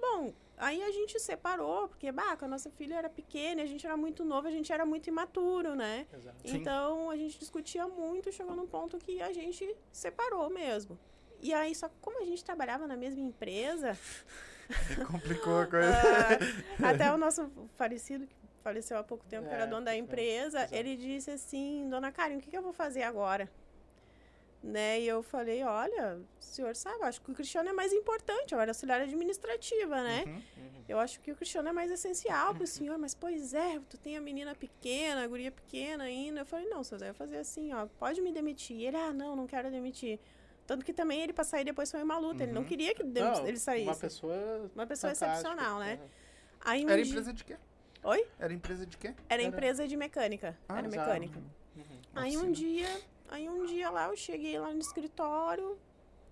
Bom, 0.00 0.32
aí 0.56 0.82
a 0.82 0.90
gente 0.90 1.20
separou, 1.20 1.88
porque, 1.88 2.10
bah, 2.10 2.36
a 2.40 2.48
nossa 2.48 2.70
filha 2.70 2.94
era 2.94 3.10
pequena, 3.10 3.62
a 3.62 3.66
gente 3.66 3.86
era 3.86 3.96
muito 3.96 4.24
novo, 4.24 4.48
a 4.48 4.50
gente 4.50 4.72
era 4.72 4.86
muito 4.86 5.08
imaturo, 5.08 5.74
né? 5.74 6.06
Exato. 6.12 6.36
Sim. 6.48 6.56
Então 6.56 7.10
a 7.10 7.16
gente 7.16 7.38
discutia 7.38 7.86
muito, 7.86 8.32
chegou 8.32 8.56
num 8.56 8.66
ponto 8.66 8.96
que 8.98 9.20
a 9.20 9.32
gente 9.32 9.76
separou 9.92 10.48
mesmo. 10.48 10.98
E 11.42 11.52
aí, 11.52 11.74
só 11.74 11.88
que 11.88 11.94
como 12.00 12.20
a 12.20 12.24
gente 12.24 12.44
trabalhava 12.44 12.86
na 12.86 12.96
mesma 12.96 13.20
empresa, 13.20 13.96
Complicou 15.06 15.60
a 15.60 15.66
coisa. 15.66 15.92
ah, 16.82 16.90
até 16.90 17.12
o 17.12 17.18
nosso 17.18 17.50
falecido, 17.76 18.26
que 18.26 18.34
faleceu 18.62 18.96
há 18.98 19.02
pouco 19.04 19.24
tempo, 19.26 19.46
que 19.48 19.52
É, 19.52 19.56
era 19.56 19.66
dono 19.66 19.84
da 19.84 19.94
é, 19.94 19.98
empresa, 19.98 20.58
exato. 20.60 20.74
ele 20.74 20.96
disse 20.96 21.30
assim, 21.30 21.88
dona 21.90 22.10
Karen, 22.12 22.36
o 22.36 22.40
que, 22.40 22.50
que 22.50 22.56
eu 22.56 22.62
vou 22.62 22.72
fazer 22.72 23.02
agora? 23.02 23.50
Né? 24.62 25.00
E 25.00 25.08
eu 25.08 25.22
falei, 25.22 25.62
olha, 25.64 26.18
o 26.38 26.42
senhor 26.44 26.76
sabe, 26.76 27.02
acho 27.04 27.22
que 27.22 27.30
o 27.30 27.34
Cristiano 27.34 27.70
é 27.70 27.72
mais 27.72 27.94
importante, 27.94 28.52
eu 28.52 28.60
era 28.60 28.70
auxiliar 28.72 29.00
administrativa, 29.00 30.02
né? 30.02 30.24
Uhum. 30.26 30.42
Eu 30.86 30.98
acho 30.98 31.18
que 31.20 31.32
o 31.32 31.36
Cristiano 31.36 31.68
é 31.70 31.72
mais 31.72 31.90
essencial 31.90 32.54
pro 32.54 32.66
senhor, 32.66 32.98
mas 32.98 33.14
pois 33.14 33.54
é, 33.54 33.80
tu 33.88 33.96
tem 33.96 34.18
a 34.18 34.20
menina 34.20 34.54
pequena, 34.54 35.24
a 35.24 35.26
guria 35.26 35.50
pequena 35.50 36.04
ainda. 36.04 36.40
Eu 36.40 36.44
falei, 36.46 36.68
não, 36.68 36.84
seu 36.84 36.98
Zé, 36.98 37.08
eu 37.08 37.14
fazer 37.14 37.38
assim, 37.38 37.72
ó, 37.72 37.86
pode 37.98 38.20
me 38.20 38.32
demitir. 38.32 38.76
E 38.76 38.86
ele, 38.86 38.96
ah, 38.98 39.12
não, 39.14 39.34
não 39.34 39.46
quero 39.46 39.70
demitir. 39.70 40.18
Tanto 40.66 40.84
que 40.84 40.92
também 40.92 41.22
ele 41.22 41.32
pra 41.32 41.42
sair 41.44 41.64
depois 41.64 41.90
foi 41.90 42.02
uma 42.02 42.18
luta, 42.18 42.42
ele 42.42 42.52
não 42.52 42.60
Uhum. 42.62 42.66
queria 42.68 42.94
que 42.94 43.02
Não, 43.02 43.46
ele 43.46 43.56
saísse. 43.58 43.86
Uma 43.88 43.96
pessoa. 43.96 44.70
Uma 44.74 44.86
pessoa 44.86 45.12
excepcional, 45.12 45.78
né? 45.78 45.94
Aham. 45.94 46.08
Aí 46.62 46.84
um 46.84 46.90
Era 46.90 47.02
dia- 47.02 47.10
empresa 47.12 47.32
de 47.32 47.44
quê? 47.44 47.56
Oi? 48.02 48.26
Era 48.38 48.52
empresa 48.52 48.86
de 48.86 48.96
quê? 48.96 49.08
Era 49.28 49.42
Era- 49.42 49.42
empresa 49.42 49.86
de 49.86 49.96
mecânica. 49.96 50.56
Ah, 50.68 50.78
era 50.78 50.86
exato. 50.86 51.06
mecânica. 51.08 51.38
Uhum. 51.76 51.84
Aí 52.14 52.36
um 52.36 52.50
dia, 52.50 52.88
aí 53.28 53.48
um 53.48 53.66
dia 53.66 53.90
lá 53.90 54.08
eu 54.08 54.16
cheguei 54.16 54.58
lá 54.58 54.72
no 54.72 54.78
escritório 54.80 55.78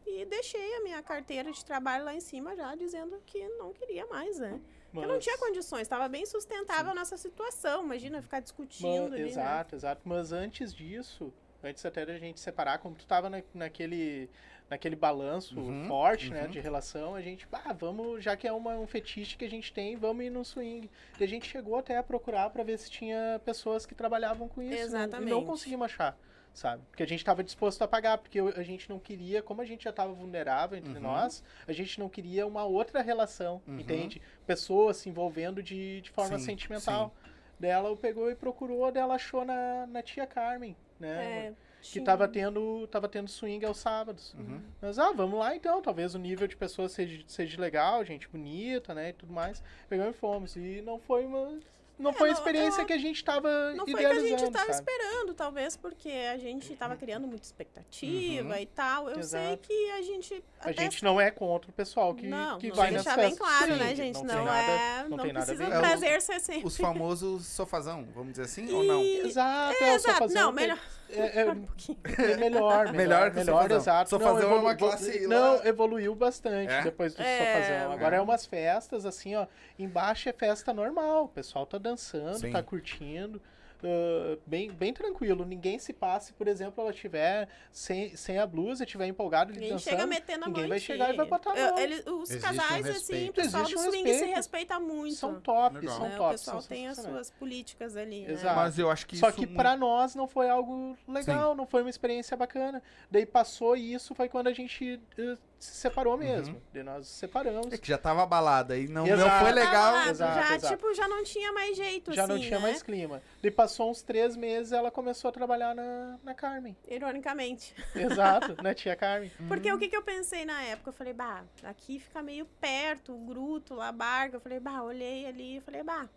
e 0.07 0.25
deixei 0.25 0.77
a 0.77 0.81
minha 0.83 1.03
carteira 1.03 1.53
de 1.53 1.63
trabalho 1.65 2.05
lá 2.05 2.15
em 2.15 2.21
cima 2.21 2.57
já 2.57 2.75
dizendo 2.75 3.21
que 3.27 3.47
não 3.51 3.73
queria 3.73 4.07
mais, 4.07 4.39
né? 4.39 4.61
Porque 4.91 5.05
eu 5.05 5.09
não 5.09 5.17
Mas- 5.17 5.25
tinha 5.25 5.37
condições, 5.37 5.83
estava 5.83 6.09
bem 6.09 6.25
sustentável 6.25 6.93
a 6.93 6.95
nossa 6.95 7.19
situação. 7.19 7.85
Imagina 7.85 8.23
ficar 8.23 8.41
discutindo 8.41 8.89
Mas- 9.05 9.13
ali, 9.13 9.23
né? 9.23 9.29
exato, 9.29 9.75
exato. 9.77 10.01
Mas 10.09 10.33
antes 10.33 10.75
disso, 10.75 11.31
antes 11.63 11.85
até 11.85 12.07
da 12.07 12.17
gente 12.19 12.41
separar, 12.41 12.79
como 12.79 12.95
tu 12.97 13.07
tava 13.07 13.29
na, 13.29 13.43
naquele, 13.53 14.31
naquele 14.71 14.97
balanço 14.97 15.59
Uhum, 15.59 15.85
forte, 15.87 16.31
né, 16.31 16.43
uhum. 16.45 16.51
de 16.51 16.61
relação, 16.61 17.15
a 17.15 17.23
gente, 17.23 17.47
ah, 17.53 17.73
vamos, 17.73 18.23
já 18.23 18.37
que 18.37 18.47
é 18.47 18.53
uma, 18.53 18.77
um 18.79 18.87
fetiche 18.87 19.37
que 19.37 19.45
a 19.45 19.51
gente 19.51 19.73
tem, 19.73 19.97
vamos 19.97 20.25
ir 20.25 20.31
no 20.31 20.45
swing. 20.45 20.91
E 21.19 21.25
a 21.25 21.29
gente 21.29 21.49
chegou 21.49 21.77
até 21.79 21.97
a 21.97 22.03
procurar 22.03 22.51
para 22.51 22.63
ver 22.63 22.79
se 22.79 22.91
tinha 22.91 23.41
pessoas 23.45 23.87
que 23.87 23.95
trabalhavam 23.95 24.49
com 24.49 24.61
isso. 24.63 24.93
né, 24.93 25.05
E 25.05 25.07
não 25.07 25.09
Exatamente. 25.09 25.45
conseguimos 25.47 25.85
achar. 25.87 26.19
Sabe? 26.55 26.83
Porque 26.91 27.05
a 27.05 27.07
gente 27.07 27.21
estava 27.21 27.45
disposto 27.45 27.81
a 27.83 27.87
pagar, 27.89 28.19
porque 28.19 28.41
a 28.41 28.63
gente 28.65 28.89
não 28.91 28.99
queria, 28.99 29.41
como 29.41 29.63
a 29.63 29.65
gente 29.65 29.85
já 29.85 29.91
estava 29.91 30.13
vulnerável 30.13 30.77
entre 30.77 30.95
Uhum. 30.95 31.01
nós, 31.03 31.45
a 31.69 31.73
gente 31.73 32.01
não 32.01 32.09
queria 32.09 32.45
uma 32.49 32.65
outra 32.65 33.01
relação, 33.01 33.63
Uhum. 33.65 33.79
entende? 33.79 34.21
Pessoas 34.45 34.97
se 34.97 35.09
envolvendo 35.09 35.63
de, 35.63 36.01
de 36.01 36.11
forma 36.11 36.37
Sim, 36.37 36.47
sentimental 36.47 37.15
dela 37.61 37.97
pegou 37.97 38.29
e 38.31 38.35
procurou, 38.35 38.91
dela 38.91 39.15
achou 39.15 39.45
na, 39.45 39.87
na 39.87 40.03
tia 40.03 40.27
Carmen, 40.27 40.77
né? 40.99 41.47
É, 41.49 41.53
que 41.81 41.91
tinha- 41.93 42.05
tava 42.05 42.27
tendo, 42.29 42.87
tava 42.89 43.09
tendo 43.09 43.29
swing 43.29 43.65
aos 43.65 43.79
sábados. 43.79 44.35
Uhum. 44.35 44.61
Mas, 44.81 44.99
ah, 44.99 45.13
vamos 45.13 45.39
lá 45.39 45.55
então, 45.55 45.81
talvez 45.81 46.15
o 46.15 46.19
nível 46.19 46.47
de 46.49 46.57
pessoas 46.57 46.93
seja, 46.93 47.23
seja 47.27 47.61
legal, 47.61 48.05
gente 48.05 48.29
bonita, 48.29 48.95
né, 48.95 49.11
e 49.11 49.13
tudo 49.13 49.33
mais. 49.33 49.63
Pegamos 49.89 50.15
e 50.17 50.19
fomos. 50.19 50.57
E 50.57 50.83
não 50.85 50.99
foi 50.99 51.25
uma... 51.25 51.59
Não 51.99 52.13
É, 52.13 52.15
foi 52.15 52.29
a 52.29 52.33
não- 52.33 52.39
experiência 52.39 52.83
eu- 52.83 52.87
que 52.87 52.93
a 52.93 52.99
gente 52.99 53.25
tava 53.25 53.73
Não 53.75 53.85
foi 53.85 53.95
que 53.97 54.07
a 54.07 54.21
gente 54.21 54.45
estava 54.45 54.71
esperando, 54.71 55.35
talvez 55.35 55.77
porque 55.77 56.09
a 56.33 56.39
gente 56.39 56.73
estava 56.73 56.95
criando 56.95 57.27
muita 57.27 57.45
expectativa 57.45 58.51
Uhum. 58.55 58.57
e 58.57 58.67
tal. 58.67 59.09
Eu 59.09 59.15
sei 59.25 59.41
Exato. 59.41 59.67
que 59.69 59.91
a 59.91 60.03
gente. 60.03 60.45
A 60.61 60.71
gente 60.71 61.03
não 61.03 61.21
é 61.21 61.29
contra 61.33 61.69
o 61.69 61.75
pessoal 61.75 62.15
que, 62.15 62.29
não, 62.29 62.57
que 62.61 62.69
não 62.69 62.77
vai 62.77 62.93
nas 62.93 63.03
deixar 63.03 63.17
bem 63.17 63.31
festas 63.31 63.45
claro, 63.49 63.75
né, 63.77 63.97
gente? 63.97 64.15
Não, 64.23 64.27
tem 64.37 64.45
nada, 64.45 64.71
é. 64.73 65.03
não 65.09 65.17
Não, 65.17 65.25
tem 65.25 65.33
nada 65.33 65.45
a 65.45 65.47
precisa 65.47 65.65
ver. 65.65 65.71
o 65.73 65.75
É 65.75 65.77
o- 65.77 65.81
prazer 65.81 66.23
ser 66.23 66.41
sempre. 66.41 66.67
Os 66.69 66.77
famosos 66.77 67.47
sofazão, 67.47 68.07
vamos 68.15 68.31
dizer 68.31 68.45
assim, 68.45 68.73
ou 68.73 68.85
não? 68.85 69.03
E- 69.03 69.19
Exato, 69.27 69.83
É, 69.83 69.89
é, 69.89 69.97
o 69.97 69.99
sofazão 69.99 70.43
Não, 70.45 70.53
melhor. 70.53 70.79
É, 71.11 71.41
é- 71.41 71.51
um 71.51 71.63
pouquinho. 71.63 71.99
É 72.05 72.37
melhor, 72.37 72.93
melhor, 72.93 72.93
Melhor 72.93 73.35
melhor, 73.35 73.71
exato. 73.71 74.11
Sofazão 74.11 74.43
é 74.43 74.47
uma 74.55 74.73
evolu- 74.73 74.77
classe 74.77 75.27
Não, 75.27 75.57
lá- 75.57 75.67
evoluiu 75.67 76.15
bastante 76.15 76.73
É? 76.73 76.83
depois 76.83 77.15
do 77.15 77.23
É. 77.23 77.39
sofazão. 77.39 77.93
Agora 77.93 78.17
É. 78.17 78.19
é 78.19 78.23
umas 78.23 78.45
festas, 78.47 79.07
assim, 79.07 79.35
ó. 79.37 79.47
Embaixo 79.79 80.29
é 80.29 80.33
festa 80.33 80.73
normal. 80.73 81.25
O 81.25 81.29
pessoal 81.29 81.65
tá 81.67 81.79
dançando, 81.79 82.39
Sim. 82.39 82.53
tá 82.53 82.63
curtindo. 82.63 83.41
Ah, 83.85 84.39
bem, 84.47 84.71
bem 84.71 84.93
tranquilo. 84.93 85.45
Ninguém 85.45 85.79
se 85.79 85.93
passe, 85.93 86.33
por 86.33 86.49
exemplo, 86.49 86.83
ela 86.83 86.93
tiver 86.93 87.49
sem, 87.71 88.17
sem 88.17 88.39
a 88.39 88.47
blusa, 88.47 88.85
tiver 88.87 89.07
empolgado 89.07 89.53
Ninguém 89.53 89.71
dançando. 89.71 89.91
chega 89.91 90.07
metendo 90.07 90.45
a 90.45 90.49
mão 90.49 90.55
ninguém 90.55 90.69
vai 90.69 90.79
chegar 90.81 91.13
e 91.13 91.17
vai 91.17 91.27
botar 91.27 91.53
a 91.53 91.59
Eu- 91.59 91.71
mão. 91.71 91.79
ele- 91.79 92.03
os 92.11 92.31
Existe 92.31 92.37
um 92.39 92.57
casais, 92.57 92.87
assim, 92.87 92.93
respeito. 92.93 93.31
o 93.31 93.35
pessoal 93.35 93.63
Existe 93.63 93.75
do 93.77 93.81
um 93.81 93.85
swing 93.93 94.15
se 94.15 94.25
respeita 94.27 94.81
muito. 94.81 95.15
São 95.17 95.41
top, 95.41 95.77
Legal. 95.77 95.97
são 95.97 96.09
né? 96.09 96.17
top. 96.17 96.29
o 96.29 96.33
pessoal 96.33 96.63
tem 96.63 96.89
as 96.89 96.99
suas 96.99 97.31
políticas 97.31 97.97
ali. 97.97 98.23
né? 98.23 98.33
Exato. 98.33 98.57
Mas 98.57 98.79
eu 98.79 98.91
acho 98.91 99.07
que 99.07 99.17
Só 99.17 99.29
isso 99.29 99.37
que 99.39 99.47
muito- 99.47 99.57
pra 99.59 99.77
nós 99.77 100.15
não 100.15 100.27
foi 100.27 100.49
algo 100.49 100.97
legal, 101.07 101.55
não 101.55 101.67
foi 101.67 101.83
uma 101.83 101.91
experiência 101.91 102.37
bacana. 102.37 102.83
Daí 103.11 103.25
passou 103.27 103.77
e 103.77 103.95
isso 103.95 104.15
foi 104.15 104.29
quando 104.29 104.49
a 104.49 104.53
gente 104.53 105.01
eh, 105.19 105.37
se 105.59 105.75
separou 105.75 106.17
mesmo. 106.17 106.61
Daí 106.73 106.83
nós 106.83 106.99
nos 106.99 107.09
separamos. 107.09 107.73
É 107.73 107.79
que 107.79 107.89
já 107.89 107.99
tava 107.99 108.23
abalada 108.23 108.77
e 108.79 108.87
não, 108.89 109.05
não 109.05 109.13
Exato. 109.15 109.45
foi 109.45 109.53
legal. 109.53 109.93
Lá, 109.93 110.09
Exato, 110.09 110.35
já, 110.35 110.55
exato. 110.57 110.75
tipo, 110.75 110.95
já 110.95 111.09
não 111.09 111.25
tinha 111.25 111.53
mais 111.53 111.77
jeito, 111.77 112.13
Já 112.13 112.25
assim, 112.25 112.33
não 112.33 112.41
tinha 112.41 112.59
né? 112.59 112.59
mais 112.59 112.83
clima. 112.83 113.23
Daí 113.43 113.51
passou 113.51 113.91
uns 113.91 114.03
três 114.03 114.37
meses 114.37 114.73
ela 114.73 114.91
começou 114.91 115.29
a 115.29 115.33
trabalhar 115.33 115.75
na, 115.75 116.19
na 116.23 116.35
Carmen. 116.35 116.77
Ironicamente. 116.87 117.75
Exato, 117.95 118.57
na 118.63 118.75
tia 118.75 118.95
Carmen. 118.95 119.31
Porque 119.49 119.73
o 119.73 119.79
que, 119.79 119.89
que 119.89 119.97
eu 119.97 120.03
pensei 120.03 120.45
na 120.45 120.63
época? 120.63 120.91
Eu 120.91 120.95
falei, 120.95 121.13
bah, 121.13 121.45
aqui 121.65 121.99
fica 121.99 122.23
meio 122.23 122.47
perto, 122.61 123.15
o 123.15 123.19
Gruto, 123.27 123.75
lá, 123.75 123.89
a 123.89 123.93
Barga. 123.93 124.37
Eu 124.37 124.41
falei, 124.41 124.61
bah, 124.61 124.83
olhei 124.83 125.27
ali 125.27 125.57
e 125.57 125.61
falei, 125.61 125.83
bah, 125.83 126.09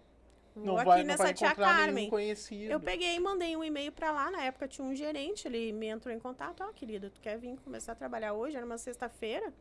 Não 0.55 0.75
aqui 0.75 0.85
vai, 0.85 0.99
não 0.99 1.07
nessa 1.07 1.23
vai 1.23 1.33
tia 1.33 1.55
Carmen. 1.55 2.09
conhecido. 2.09 2.71
Eu 2.71 2.79
peguei 2.79 3.15
e 3.15 3.19
mandei 3.19 3.55
um 3.55 3.63
e-mail 3.63 3.91
pra 3.91 4.11
lá. 4.11 4.29
Na 4.29 4.43
época 4.43 4.67
tinha 4.67 4.85
um 4.85 4.93
gerente, 4.93 5.47
ele 5.47 5.71
me 5.71 5.87
entrou 5.87 6.13
em 6.13 6.19
contato. 6.19 6.61
Ó, 6.61 6.73
querida, 6.73 7.09
tu 7.09 7.21
quer 7.21 7.37
vir 7.37 7.57
começar 7.63 7.93
a 7.93 7.95
trabalhar 7.95 8.33
hoje? 8.33 8.57
Era 8.57 8.65
uma 8.65 8.77
sexta-feira. 8.77 9.53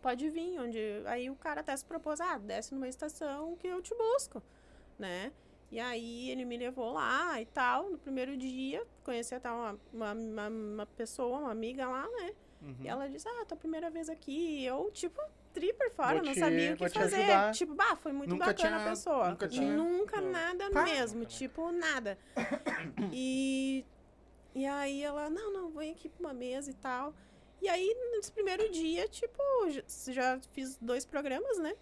Pode 0.00 0.28
vir. 0.30 0.58
Onde... 0.58 0.78
Aí 1.04 1.28
o 1.28 1.36
cara 1.36 1.60
até 1.60 1.76
se 1.76 1.84
propôs, 1.84 2.20
ah, 2.20 2.38
desce 2.38 2.74
numa 2.74 2.88
estação 2.88 3.56
que 3.56 3.66
eu 3.66 3.82
te 3.82 3.94
busco, 3.94 4.42
né? 4.98 5.32
E 5.70 5.80
aí 5.80 6.30
ele 6.30 6.44
me 6.44 6.56
levou 6.56 6.92
lá 6.92 7.40
e 7.40 7.46
tal. 7.46 7.90
No 7.90 7.98
primeiro 7.98 8.36
dia, 8.36 8.86
conheci 9.04 9.34
até 9.34 9.50
uma, 9.50 9.78
uma, 9.92 10.12
uma, 10.12 10.48
uma 10.48 10.86
pessoa, 10.86 11.38
uma 11.38 11.50
amiga 11.50 11.86
lá, 11.86 12.08
né? 12.08 12.32
Uhum. 12.62 12.76
E 12.80 12.88
ela 12.88 13.08
disse, 13.08 13.28
ah, 13.28 13.44
tua 13.44 13.56
primeira 13.56 13.90
vez 13.90 14.08
aqui. 14.08 14.60
E 14.60 14.66
eu, 14.66 14.90
tipo, 14.92 15.20
tri 15.56 15.72
por 15.72 15.90
fora, 15.92 16.16
Vou 16.16 16.24
não 16.26 16.32
te- 16.34 16.38
sabia 16.38 16.74
o 16.74 16.76
que 16.76 16.88
te 16.90 16.98
fazer. 16.98 17.16
ajudar. 17.16 17.52
Tipo, 17.54 17.74
bah, 17.74 17.96
foi 17.96 18.12
muito 18.12 18.30
Nunca 18.30 18.46
bacana 18.46 18.76
tinha- 18.76 18.86
a 18.86 18.90
pessoa. 18.90 19.30
nunca 19.30 19.48
tinha- 19.48 19.76
Nunca 19.76 20.20
Não. 20.20 20.30
nada 20.30 20.70
Pá. 20.70 20.82
mesmo, 20.84 21.24
tipo, 21.24 21.72
nada. 21.72 22.18
e, 23.12 23.84
e 24.54 24.66
aí 24.66 25.02
ela, 25.02 25.30
não, 25.30 25.52
não, 25.52 25.70
vem 25.70 25.92
aqui 25.92 26.08
pra 26.10 26.20
uma 26.26 26.34
mesa 26.34 26.70
e 26.70 26.74
tal. 26.74 27.14
E 27.62 27.68
aí, 27.70 27.94
nesse 28.12 28.30
primeiro 28.30 28.70
dia, 28.70 29.08
tipo, 29.08 29.42
já, 29.70 29.82
já 30.12 30.40
fiz 30.52 30.76
dois 30.76 31.06
programas, 31.06 31.58
né? 31.58 31.74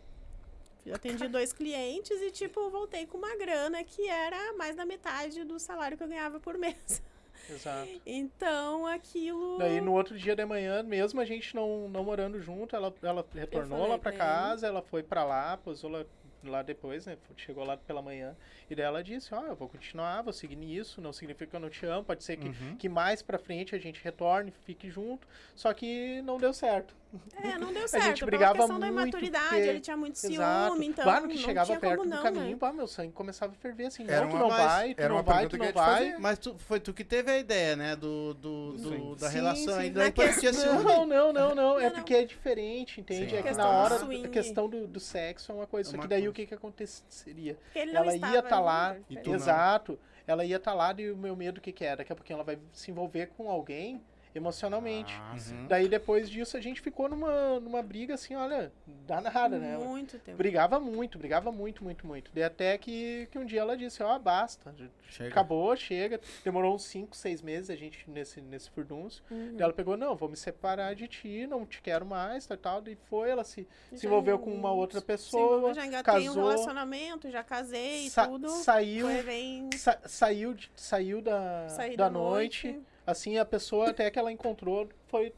Atendi 0.93 1.27
dois 1.29 1.53
clientes 1.53 2.21
e, 2.21 2.31
tipo, 2.31 2.71
voltei 2.71 3.07
com 3.07 3.19
uma 3.19 3.35
grana 3.37 3.83
que 3.83 4.07
era 4.07 4.53
mais 4.53 4.77
da 4.77 4.85
metade 4.85 5.43
do 5.43 5.59
salário 5.59 5.97
que 5.97 6.03
eu 6.05 6.09
ganhava 6.09 6.39
por 6.39 6.57
mês. 6.59 7.03
Exato. 7.51 7.89
Então, 8.07 8.87
aquilo... 8.87 9.59
Daí 9.59 9.81
no 9.81 9.93
outro 9.93 10.17
dia 10.19 10.35
de 10.35 10.45
manhã, 10.45 10.83
mesmo 10.83 11.21
a 11.21 11.25
gente 11.25 11.55
não, 11.55 11.89
não 11.89 12.05
morando 12.05 12.41
junto, 12.41 12.75
ela, 12.75 12.95
ela 13.03 13.25
retornou 13.35 13.87
lá 13.87 13.99
pra 13.99 14.13
pra 14.13 14.19
casa, 14.19 14.67
ela 14.67 14.83
foi 14.83 15.03
pra 15.03 15.25
lá, 15.25 15.57
posou 15.57 15.91
lá, 15.91 16.05
lá 16.45 16.63
depois, 16.63 17.07
né? 17.07 17.17
Chegou 17.37 17.65
lá 17.65 17.77
pela 17.77 18.01
manhã. 18.03 18.37
E 18.69 18.75
daí 18.75 18.85
ela 18.85 19.03
disse, 19.03 19.35
ó, 19.35 19.43
eu 19.43 19.55
vou 19.57 19.69
continuar, 19.69 20.23
vou 20.23 20.33
seguir 20.33 20.57
nisso, 20.57 21.01
não 21.01 21.13
significa 21.13 21.47
que 21.51 21.57
eu 21.57 21.61
não 21.61 21.71
te 21.71 21.85
amo, 21.87 22.05
pode 22.05 22.23
ser 22.25 22.37
que, 22.37 22.49
Uhum. 22.49 22.77
que 22.77 22.89
mais 22.89 23.23
pra 23.23 23.39
frente 23.39 23.75
a 23.75 23.79
gente 23.79 24.03
retorne, 24.03 24.51
fique 24.65 24.91
junto. 24.91 25.27
Só 25.55 25.73
que 25.73 26.21
não 26.23 26.39
deu 26.39 26.53
certo. 26.53 26.95
É, 27.43 27.59
não 27.59 27.73
deu 27.73 27.83
gente 27.83 27.91
certo. 27.91 28.19
Pela 28.21 28.27
brigava 28.31 28.59
questão 28.59 28.79
da 28.81 28.87
muito, 28.87 29.01
imaturidade, 29.09 29.49
porque- 29.49 29.61
ele 29.69 29.81
tinha 29.81 29.97
muito 29.97 30.19
ciúme, 30.19 30.35
Exato. 30.37 30.83
então 30.83 31.05
Claro 31.05 31.29
que 31.29 31.35
não 31.35 31.43
chegava 31.43 31.67
tinha 31.67 31.81
perto 31.81 31.97
como 31.99 32.11
do 32.11 32.17
não, 32.17 32.23
caminho, 32.23 32.51
né? 32.51 32.57
pá, 32.57 32.73
meu 32.73 32.87
sangue 32.87 33.13
começava 33.13 33.53
a 33.53 33.55
ferver 33.57 33.87
assim, 33.87 34.05
Era 34.09 34.23
não, 34.23 34.29
tu 34.29 34.37
uma- 34.37 34.39
não 34.43 34.49
vai, 34.51 34.95
tu 34.95 35.01
era 35.01 35.09
não 35.15 35.23
vai, 35.23 35.49
tu 35.49 35.57
não 35.59 35.73
vai. 35.73 36.17
Mas 36.19 36.39
tu, 36.39 36.57
foi 36.59 36.81
tu 36.81 36.93
que 36.95 37.05
teve 37.05 37.31
a 37.31 37.39
ideia, 37.39 37.77
né? 37.77 37.97
Do, 37.97 38.35
do, 38.35 38.73
do- 38.73 39.17
da 39.17 39.29
Sim, 39.29 39.35
relação 39.35 39.75
sim. 39.81 39.93
tinha 39.93 40.13
questão- 40.13 40.53
ciúme. 40.53 40.85
Não, 40.85 41.07
não, 41.07 41.33
não, 41.33 41.55
não. 41.55 41.79
É 41.81 41.85
Não, 41.85 41.91
porque 41.97 42.15
é 42.15 42.25
diferente, 42.25 43.01
entende? 43.01 43.31
Sim. 43.31 43.37
É 43.37 43.43
que 43.43 43.51
na 43.53 43.69
hora 43.69 43.97
a 43.97 44.29
questão 44.29 44.69
do, 44.69 44.87
do 44.87 45.01
sexo 45.01 45.53
é 45.53 45.55
uma 45.55 45.67
coisa. 45.67 45.91
Só 45.91 45.99
que 45.99 46.09
daí 46.09 46.29
o 46.29 46.33
que 46.33 46.47
que 46.47 46.55
aconteceria? 46.55 47.55
Porque 47.65 47.79
ele 47.79 47.93
não 47.93 48.03
Ela 48.03 48.17
ia 48.17 48.39
estar 48.41 48.61
lá, 48.61 48.97
e 49.09 49.15
né? 49.15 49.21
tu 49.23 49.31
não. 49.31 49.37
exato. 49.37 49.99
Ela 50.27 50.45
ia 50.45 50.57
estar 50.57 50.73
lá 50.73 50.95
e 50.99 51.11
o 51.11 51.17
meu 51.17 51.37
medo 51.37 51.59
o 51.59 51.61
que 51.61 51.71
que 51.71 51.85
é? 51.85 51.95
Daqui 51.97 52.11
a 52.13 52.17
pouquinho 52.17 52.37
ela 52.37 52.45
vai 52.45 52.59
se 52.73 52.91
envolver 52.91 53.27
com 53.37 53.51
alguém 53.51 54.01
emocionalmente. 54.35 55.15
Ah, 55.21 55.37
sim. 55.39 55.55
Uhum. 55.55 55.67
Daí 55.69 55.89
depois 55.89 56.29
disso 56.29 56.57
a 56.57 56.61
gente 56.61 56.81
ficou 56.81 57.09
numa, 57.09 57.61
numa 57.61 57.83
briga 57.83 58.15
assim, 58.15 58.35
olha, 58.35 58.73
danada, 59.07 59.59
né? 59.59 59.77
Muito 59.79 60.19
tempo. 60.19 60.37
Brigava 60.37 60.81
muito, 60.81 61.19
brigava 61.19 61.53
muito, 61.53 61.85
muito, 61.85 62.07
muito. 62.07 62.31
Daí 62.35 62.43
até 62.45 62.77
que, 62.77 63.29
que 63.31 63.39
um 63.39 63.45
dia 63.45 63.61
ela 63.61 63.77
disse, 63.77 64.03
ó, 64.03 64.19
basta. 64.19 64.75
Chega. 65.09 65.31
Acabou, 65.31 65.75
chega. 65.77 66.21
Demorou 66.43 66.75
uns 66.75 66.85
5, 66.85 67.17
6 67.17 67.43
meses 67.43 67.71
a 67.71 67.77
gente 67.77 68.09
nesse, 68.11 68.41
nesse 68.41 68.71
furdunço. 68.71 69.23
Uhum. 69.31 69.53
Daí 69.55 69.63
ela 69.63 69.73
pegou, 69.73 69.97
não, 69.97 70.17
vou 70.17 70.29
me 70.29 70.37
separar 70.37 70.95
de 70.95 71.07
ti, 71.07 71.47
não 71.47 71.65
te 71.65 71.81
quero 71.81 72.05
mais, 72.05 72.47
tal, 72.47 72.57
tal. 72.57 72.81
Daí 72.83 72.97
foi, 73.09 73.31
ela 73.31 73.45
se, 73.45 73.67
se 73.95 74.07
envolveu 74.07 74.39
com 74.39 74.51
uma 74.53 74.73
outra 74.73 75.01
pessoa, 75.01 75.59
envolveu, 75.59 75.75
já 75.75 75.87
engatei 75.87 76.23
um 76.29 76.35
casou, 76.35 76.49
relacionamento, 76.49 77.31
já 77.31 77.45
casei 77.45 78.07
e 78.07 78.11
sa- 78.11 78.27
tudo. 78.27 78.49
saiu, 78.49 79.07
Foi 79.07 79.23
bem... 79.23 79.71
sa- 79.77 80.01
saiu, 80.07 80.55
de- 80.55 80.71
saiu 80.75 81.23
da, 81.23 81.69
Saí 81.69 81.97
da 81.97 82.11
noite. 82.11 82.81
Assim, 83.07 83.37
a 83.39 83.45
pessoa 83.45 83.91
até 83.91 84.11
que 84.11 84.19
ela 84.19 84.33
encontrou 84.33 84.89
foi, 85.09 85.33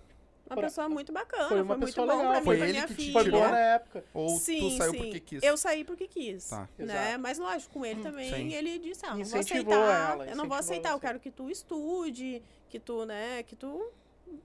Uma 0.49 0.54
Por- 0.54 0.62
pessoa 0.62 0.88
muito 0.88 1.12
bacana, 1.12 1.49
foi 1.49 1.56
foi, 1.56 1.62
uma 1.62 1.76
muito 1.76 1.87
pessoa 1.87 2.06
bom 2.06 2.16
legal. 2.18 2.30
pra 2.30 2.38
mim, 2.38 2.44
Foi 2.44 2.56
pra 2.56 2.64
ele 2.68 2.73
minha 2.75 2.87
que 2.87 2.94
te 2.94 3.00
filha. 3.02 3.12
foi 3.14 3.25
tirou? 3.25 3.40
boa 3.40 3.50
na 3.50 3.58
época. 3.58 4.04
Ou 4.14 4.26
tu 4.28 4.38
Sim, 4.38 4.76
saiu 4.78 4.90
sim. 4.92 4.99
porque 4.99 5.18
quis? 5.20 5.42
Eu 5.42 5.56
saí 5.56 5.85
porque 5.85 6.06
quis, 6.06 6.49
Tá. 6.50 6.68
né? 6.78 6.85
Exato. 6.85 7.20
Mas 7.20 7.38
lógico, 7.40 7.75
com 7.75 7.85
ele 7.85 8.00
também, 8.00 8.32
sim. 8.32 8.52
ele 8.54 8.78
disse, 8.78 9.04
ah, 9.04 9.16
não 9.16 9.25
vou 9.25 9.40
aceitar, 9.40 10.12
ela, 10.12 10.26
eu 10.28 10.37
não 10.37 10.46
vou 10.46 10.56
aceitar, 10.56 10.90
eu 10.90 10.99
você. 10.99 11.06
quero 11.06 11.18
que 11.18 11.32
tu 11.32 11.50
estude, 11.50 12.40
que 12.68 12.78
tu, 12.78 13.04
né, 13.04 13.42
que 13.42 13.56
tu 13.56 13.90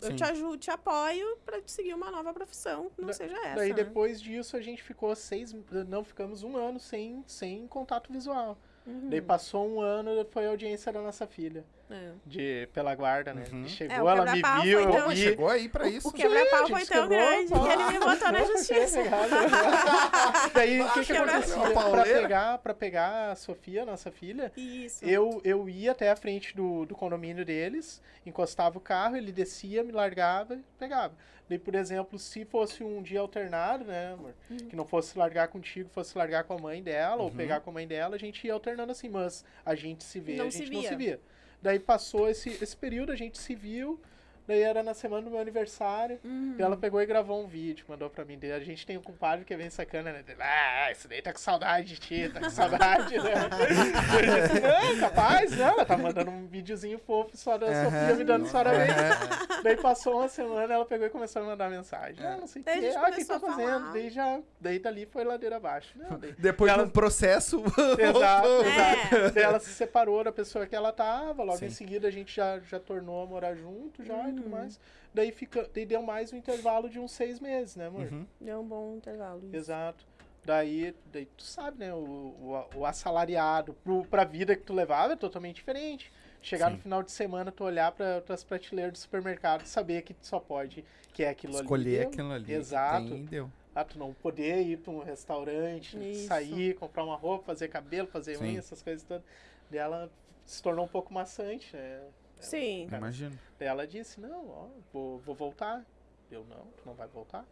eu 0.01 0.09
Sim. 0.09 0.15
te 0.15 0.23
ajudo, 0.23 0.57
te 0.57 0.71
apoio 0.71 1.37
pra 1.45 1.61
te 1.61 1.71
seguir 1.71 1.93
uma 1.93 2.09
nova 2.09 2.33
profissão 2.33 2.89
que 2.95 2.99
não 3.01 3.07
Da- 3.09 3.13
seja 3.13 3.35
essa. 3.37 3.55
Daí 3.57 3.69
né? 3.69 3.75
depois 3.75 4.19
disso 4.19 4.57
a 4.57 4.61
gente 4.61 4.81
ficou 4.81 5.15
seis. 5.15 5.53
Não, 5.87 6.03
ficamos 6.03 6.41
um 6.41 6.57
ano 6.57 6.79
sem, 6.79 7.23
sem 7.27 7.67
contato 7.67 8.11
visual. 8.11 8.57
Uhum. 8.91 9.09
Daí 9.09 9.21
passou 9.21 9.67
um 9.67 9.81
ano, 9.81 10.25
foi 10.31 10.45
a 10.45 10.49
audiência 10.49 10.91
da 10.91 11.01
nossa 11.01 11.25
filha. 11.27 11.63
É. 11.89 12.11
De, 12.25 12.69
pela 12.73 12.95
guarda, 12.95 13.33
né? 13.33 13.43
Uhum. 13.51 13.67
Chegou, 13.67 13.97
É, 13.97 14.01
o 14.01 14.07
ela 14.09 14.23
me 14.25 14.31
quebra-pau 14.41 14.61
viu, 14.63 14.79
foi 14.79 14.87
eu 14.87 14.91
tão- 14.95 15.07
Mas 15.07 15.19
vi. 15.19 15.25
chegou 15.25 15.49
aí 15.49 15.67
pra 15.69 15.89
isso. 15.89 16.07
O 16.07 16.11
quebra-pau 16.13 16.59
Gente, 16.67 16.71
foi 16.77 16.85
tão 16.85 17.09
grande 17.09 17.51
que 17.51 17.67
ele 17.67 17.83
me 17.83 17.99
botou 17.99 18.31
na 18.31 18.39
Não, 18.39 18.45
justiça. 18.47 18.99
Daí 20.53 20.81
o 20.81 20.89
que, 20.93 21.03
que 21.05 21.11
acontecia? 21.13 21.71
Pra 21.91 22.03
pegar, 22.03 22.57
pra 22.59 22.73
pegar 22.73 23.31
a 23.31 23.35
Sofia, 23.35 23.85
nossa 23.85 24.09
filha, 24.11 24.51
Isso. 24.55 25.03
eu, 25.03 25.41
eu 25.43 25.67
ia 25.69 25.91
até 25.91 26.09
a 26.11 26.15
frente 26.15 26.55
do, 26.55 26.85
do 26.85 26.95
condomínio 26.95 27.43
deles, 27.45 28.01
encostava 28.25 28.77
o 28.77 28.81
carro, 28.81 29.17
ele 29.17 29.31
descia, 29.31 29.83
me 29.83 29.91
largava 29.91 30.55
e 30.55 30.63
pegava. 30.79 31.13
Daí, 31.51 31.59
por 31.59 31.75
exemplo, 31.75 32.17
se 32.17 32.45
fosse 32.45 32.81
um 32.81 33.01
dia 33.01 33.19
alternado, 33.19 33.83
né, 33.83 34.13
amor? 34.13 34.33
Uhum. 34.49 34.55
Que 34.57 34.73
não 34.73 34.85
fosse 34.85 35.17
largar 35.17 35.49
contigo, 35.49 35.89
fosse 35.89 36.17
largar 36.17 36.45
com 36.45 36.53
a 36.53 36.57
mãe 36.57 36.81
dela, 36.81 37.21
ou 37.23 37.29
Uhum. 37.29 37.35
pegar 37.35 37.59
com 37.59 37.71
a 37.71 37.73
mãe 37.73 37.85
dela, 37.85 38.15
a 38.15 38.17
gente 38.17 38.47
ia 38.47 38.53
alternando 38.53 38.89
assim, 38.93 39.09
mas 39.09 39.43
a 39.65 39.75
gente 39.75 40.01
se 40.05 40.17
vê, 40.17 40.37
Não 40.37 40.47
a 40.47 40.51
se 40.51 40.59
gente 40.59 40.71
não 40.71 40.79
via. 40.79 40.89
se 40.89 40.95
via. 40.95 41.19
Daí 41.61 41.77
passou 41.77 42.29
esse, 42.29 42.51
esse 42.63 42.77
período, 42.77 43.11
a 43.11 43.17
gente 43.17 43.37
se 43.37 43.53
viu, 43.53 43.99
daí 44.47 44.61
era 44.61 44.81
na 44.83 44.93
semana 44.93 45.23
do 45.23 45.31
meu 45.31 45.39
aniversário, 45.39 46.19
Uhum. 46.23 46.55
e 46.57 46.61
ela 46.61 46.75
pegou 46.77 47.01
e 47.01 47.05
gravou 47.05 47.43
um 47.43 47.47
vídeo, 47.47 47.85
mandou 47.87 48.09
pra 48.09 48.25
mim. 48.25 48.37
Daí 48.39 48.51
A 48.51 48.59
gente 48.59 48.85
tem 48.85 48.97
um 48.97 49.01
compadre 49.01 49.43
que 49.45 49.53
é 49.53 49.57
bem 49.57 49.69
sacana, 49.69 50.11
né? 50.11 50.23
Ah, 50.39 50.91
esse 50.91 51.07
daí 51.07 51.21
tá 51.21 51.31
com 51.33 51.39
saudade 51.39 51.87
de 51.87 51.99
ti, 51.99 52.29
tá 52.33 52.39
com 52.39 52.49
saudade, 52.49 53.17
né? 53.17 53.31
Eu 53.33 54.47
disse, 54.47 54.59
não, 54.59 54.99
capaz, 54.99 55.51
não. 55.57 55.67
Ela 55.67 55.85
tá 55.85 55.97
mandando 55.97 56.31
um 56.31 56.47
videozinho 56.47 56.99
fofo 56.99 57.35
só 57.37 57.57
da 57.57 57.67
Aham. 57.67 57.83
Sofia 57.85 58.15
me 58.15 58.23
dando 58.23 58.49
parabéns. 58.51 58.91
Aham. 58.91 59.61
Daí 59.63 59.77
passou 59.77 60.17
uma 60.19 60.27
semana, 60.27 60.73
ela 60.73 60.85
pegou 60.85 61.05
e 61.07 61.09
começou 61.09 61.41
a 61.41 61.45
mandar 61.45 61.69
mensagem. 61.69 62.25
Ah, 62.25 62.37
não 62.37 62.47
sei 62.47 62.61
o 62.61 62.65
Daí 62.65 62.77
a 62.77 62.79
que. 62.79 62.85
gente 62.91 62.97
Ah, 62.97 63.09
o 63.09 63.13
que 63.13 63.25
tá 63.25 63.39
fazendo? 63.39 63.93
Daí 63.93 64.09
já. 64.09 64.39
Daí 64.59 64.79
dali 64.79 65.05
foi 65.05 65.23
ladeira 65.23 65.57
abaixo. 65.57 65.93
Não, 65.97 66.17
daí, 66.19 66.33
Depois 66.37 66.71
de 66.71 66.77
Ela- 66.79 66.87
um 66.87 66.91
processo. 66.91 67.63
Exato, 67.99 68.47
voltou. 68.47 68.65
exato. 68.65 69.33
Daí 69.33 69.43
ela 69.43 69.59
se 69.59 69.69
separou 69.71 70.23
da 70.23 70.31
pessoa 70.31 70.65
que 70.65 70.75
ela 70.75 70.91
tava, 70.91 71.43
logo 71.43 71.57
Sim. 71.59 71.65
em 71.65 71.69
seguida 71.69 72.07
a 72.07 72.11
gente 72.11 72.35
já, 72.35 72.59
já 72.59 72.79
tornou 72.79 73.23
a 73.23 73.25
morar 73.27 73.55
junto 73.55 74.03
já 74.03 74.15
e 74.31 74.35
tudo 74.35 74.45
Uhum. 74.45 74.51
mais. 74.51 74.79
Daí, 75.13 75.31
fica, 75.31 75.69
daí 75.73 75.85
deu 75.85 76.01
mais 76.01 76.31
um 76.33 76.37
intervalo 76.37 76.89
de 76.89 76.97
uns 76.99 77.11
seis 77.11 77.39
meses, 77.39 77.75
né, 77.75 77.87
amor? 77.87 78.11
Uhum. 78.11 78.25
Deu 78.39 78.59
um 78.61 78.67
bom 78.67 78.95
intervalo. 78.95 79.41
isso. 79.45 79.55
Exato. 79.55 80.05
Daí, 80.43 80.95
daí 81.11 81.25
tu 81.37 81.43
sabe, 81.43 81.79
né? 81.79 81.93
O, 81.93 81.97
o, 81.97 82.65
o 82.77 82.85
assalariado 82.85 83.73
pro, 83.83 84.03
pra 84.05 84.23
vida 84.23 84.55
que 84.55 84.63
tu 84.63 84.73
levava 84.73 85.13
é 85.13 85.15
totalmente 85.15 85.57
diferente. 85.57 86.11
Chegar 86.41 86.69
Sim. 86.71 86.77
no 86.77 86.81
final 86.81 87.03
de 87.03 87.11
semana, 87.11 87.51
tu 87.51 87.63
olhar 87.63 87.91
para 87.91 88.23
as 88.29 88.43
prateleiras 88.43 88.93
do 88.93 88.97
supermercado 88.97 89.63
e 89.63 89.67
saber 89.67 90.01
que 90.01 90.13
tu 90.15 90.25
só 90.25 90.39
pode, 90.39 90.83
que 91.13 91.23
é 91.23 91.29
aquilo 91.29 91.53
Escolher 91.53 91.97
ali. 91.99 92.07
aquilo 92.07 92.31
ali. 92.31 92.51
Exato. 92.53 93.07
Tem, 93.09 93.25
deu. 93.25 93.51
Ah, 93.75 93.85
tu 93.85 93.99
não 93.99 94.13
poder 94.13 94.61
ir 94.63 94.77
pra 94.79 94.91
um 94.91 95.03
restaurante, 95.03 95.95
Isso. 96.11 96.27
sair, 96.27 96.73
comprar 96.75 97.03
uma 97.03 97.15
roupa, 97.15 97.45
fazer 97.45 97.67
cabelo, 97.67 98.07
fazer 98.07 98.37
Sim. 98.37 98.45
unha, 98.45 98.59
essas 98.59 98.81
coisas 98.81 99.03
todas. 99.03 99.23
Daí 99.69 99.79
ela 99.79 100.09
se 100.43 100.61
tornou 100.63 100.85
um 100.85 100.87
pouco 100.89 101.13
maçante, 101.13 101.73
né? 101.75 102.01
Sim. 102.45 102.87
Cara, 102.89 103.01
Imagino. 103.01 103.39
Ela 103.59 103.85
disse, 103.87 104.19
não, 104.19 104.49
ó, 104.49 104.67
vou, 104.91 105.19
vou 105.19 105.35
voltar. 105.35 105.85
Eu, 106.29 106.45
não, 106.45 106.65
tu 106.77 106.83
não 106.85 106.93
vai 106.93 107.07
voltar? 107.07 107.45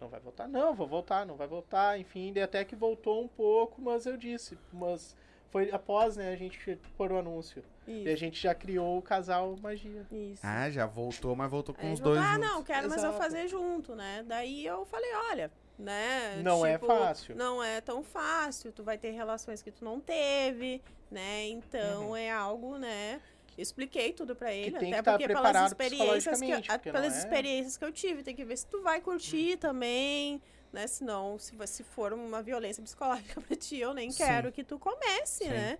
Não 0.00 0.08
vai 0.08 0.20
voltar? 0.20 0.46
Não, 0.48 0.74
vou 0.74 0.86
voltar, 0.86 1.24
não 1.26 1.36
vai 1.36 1.46
voltar. 1.46 1.98
Enfim, 1.98 2.32
daí 2.32 2.42
até 2.42 2.64
que 2.64 2.76
voltou 2.76 3.22
um 3.22 3.28
pouco, 3.28 3.80
mas 3.80 4.06
eu 4.06 4.16
disse, 4.16 4.58
mas 4.72 5.16
foi 5.50 5.70
após, 5.70 6.16
né, 6.16 6.32
a 6.32 6.36
gente 6.36 6.76
pôr 6.96 7.12
o 7.12 7.18
anúncio. 7.18 7.64
E 7.86 8.08
a 8.08 8.12
Isso. 8.12 8.16
gente 8.16 8.40
já 8.40 8.54
criou 8.54 8.98
o 8.98 9.02
casal 9.02 9.56
Magia. 9.56 10.06
Isso. 10.10 10.42
Ah, 10.44 10.68
já 10.70 10.86
voltou, 10.86 11.34
mas 11.34 11.50
voltou 11.50 11.74
com 11.74 11.86
Aí 11.86 11.92
os 11.92 12.00
dois 12.00 12.20
ah, 12.20 12.34
juntos. 12.34 12.40
não, 12.48 12.62
quero, 12.62 12.88
mas 12.88 13.02
eu 13.02 13.10
Exato. 13.10 13.22
fazer 13.22 13.48
junto, 13.48 13.94
né? 13.94 14.24
Daí 14.26 14.66
eu 14.66 14.84
falei, 14.84 15.10
olha, 15.30 15.50
né? 15.78 16.42
Não 16.42 16.64
é 16.64 16.74
tipo, 16.74 16.86
fácil. 16.86 17.36
Não 17.36 17.62
é 17.62 17.80
tão 17.80 18.02
fácil, 18.02 18.72
tu 18.72 18.82
vai 18.84 18.98
ter 18.98 19.10
relações 19.12 19.62
que 19.62 19.70
tu 19.70 19.84
não 19.84 19.98
teve, 20.00 20.82
né? 21.10 21.46
Então 21.48 22.08
Uhum. 22.08 22.16
é 22.16 22.30
algo, 22.30 22.76
né? 22.76 23.20
Expliquei 23.56 24.12
tudo 24.12 24.36
pra 24.36 24.52
ele, 24.52 24.78
tem 24.78 24.92
até 24.92 24.98
que 24.98 25.02
tá 25.04 25.12
porque 25.12 25.26
pelas 25.28 25.66
experiências 25.66 26.40
que, 26.40 26.50
eu, 26.50 26.78
pelas 26.92 27.08
não 27.08 27.14
é- 27.14 27.18
experiências 27.18 27.76
que 27.76 27.84
eu 27.84 27.92
tive, 27.92 28.22
tem 28.22 28.34
que 28.34 28.44
ver 28.44 28.56
se 28.58 28.66
tu 28.66 28.82
vai 28.82 29.00
curtir 29.00 29.56
também, 29.56 30.42
né? 30.72 30.86
Senão, 30.86 31.38
se, 31.38 31.54
se 31.66 31.82
for 31.82 32.12
uma 32.12 32.42
violência 32.42 32.82
psicológica 32.82 33.40
pra 33.40 33.56
ti, 33.56 33.78
eu 33.78 33.94
nem 33.94 34.10
Sim. 34.10 34.24
quero 34.24 34.52
que 34.52 34.62
tu 34.62 34.78
comece, 34.78 35.44
Sim. 35.44 35.50
né? 35.50 35.78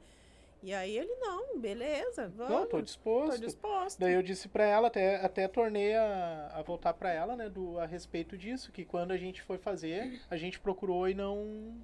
E 0.63 0.73
aí 0.73 0.97
ele, 0.97 1.15
não, 1.17 1.59
beleza, 1.59 2.29
vamos. 2.35 2.51
Não, 2.53 2.63
tô 2.63 2.79
tô 2.79 2.83
disposto. 2.83 3.39
disposto. 3.41 4.01
Daí 4.01 4.15
eu 4.15 4.23
disse 4.23 4.49
pra 4.49 4.65
ela, 4.65 4.89
até, 4.89 5.17
até 5.17 5.47
tornei 5.47 5.95
a, 5.95 6.51
a 6.55 6.63
voltar 6.63 6.95
pra 6.95 7.13
ela, 7.13 7.37
né, 7.37 7.49
do, 7.49 7.79
a 7.79 7.85
respeito 7.87 8.37
disso, 8.39 8.73
que 8.73 8.85
quando 8.85 9.13
a 9.13 9.17
gente 9.19 9.43
foi 9.43 9.59
fazer, 9.59 10.21
a 10.31 10.37
gente 10.37 10.59
procurou 10.59 11.09
e 11.09 11.15
não 11.15 11.77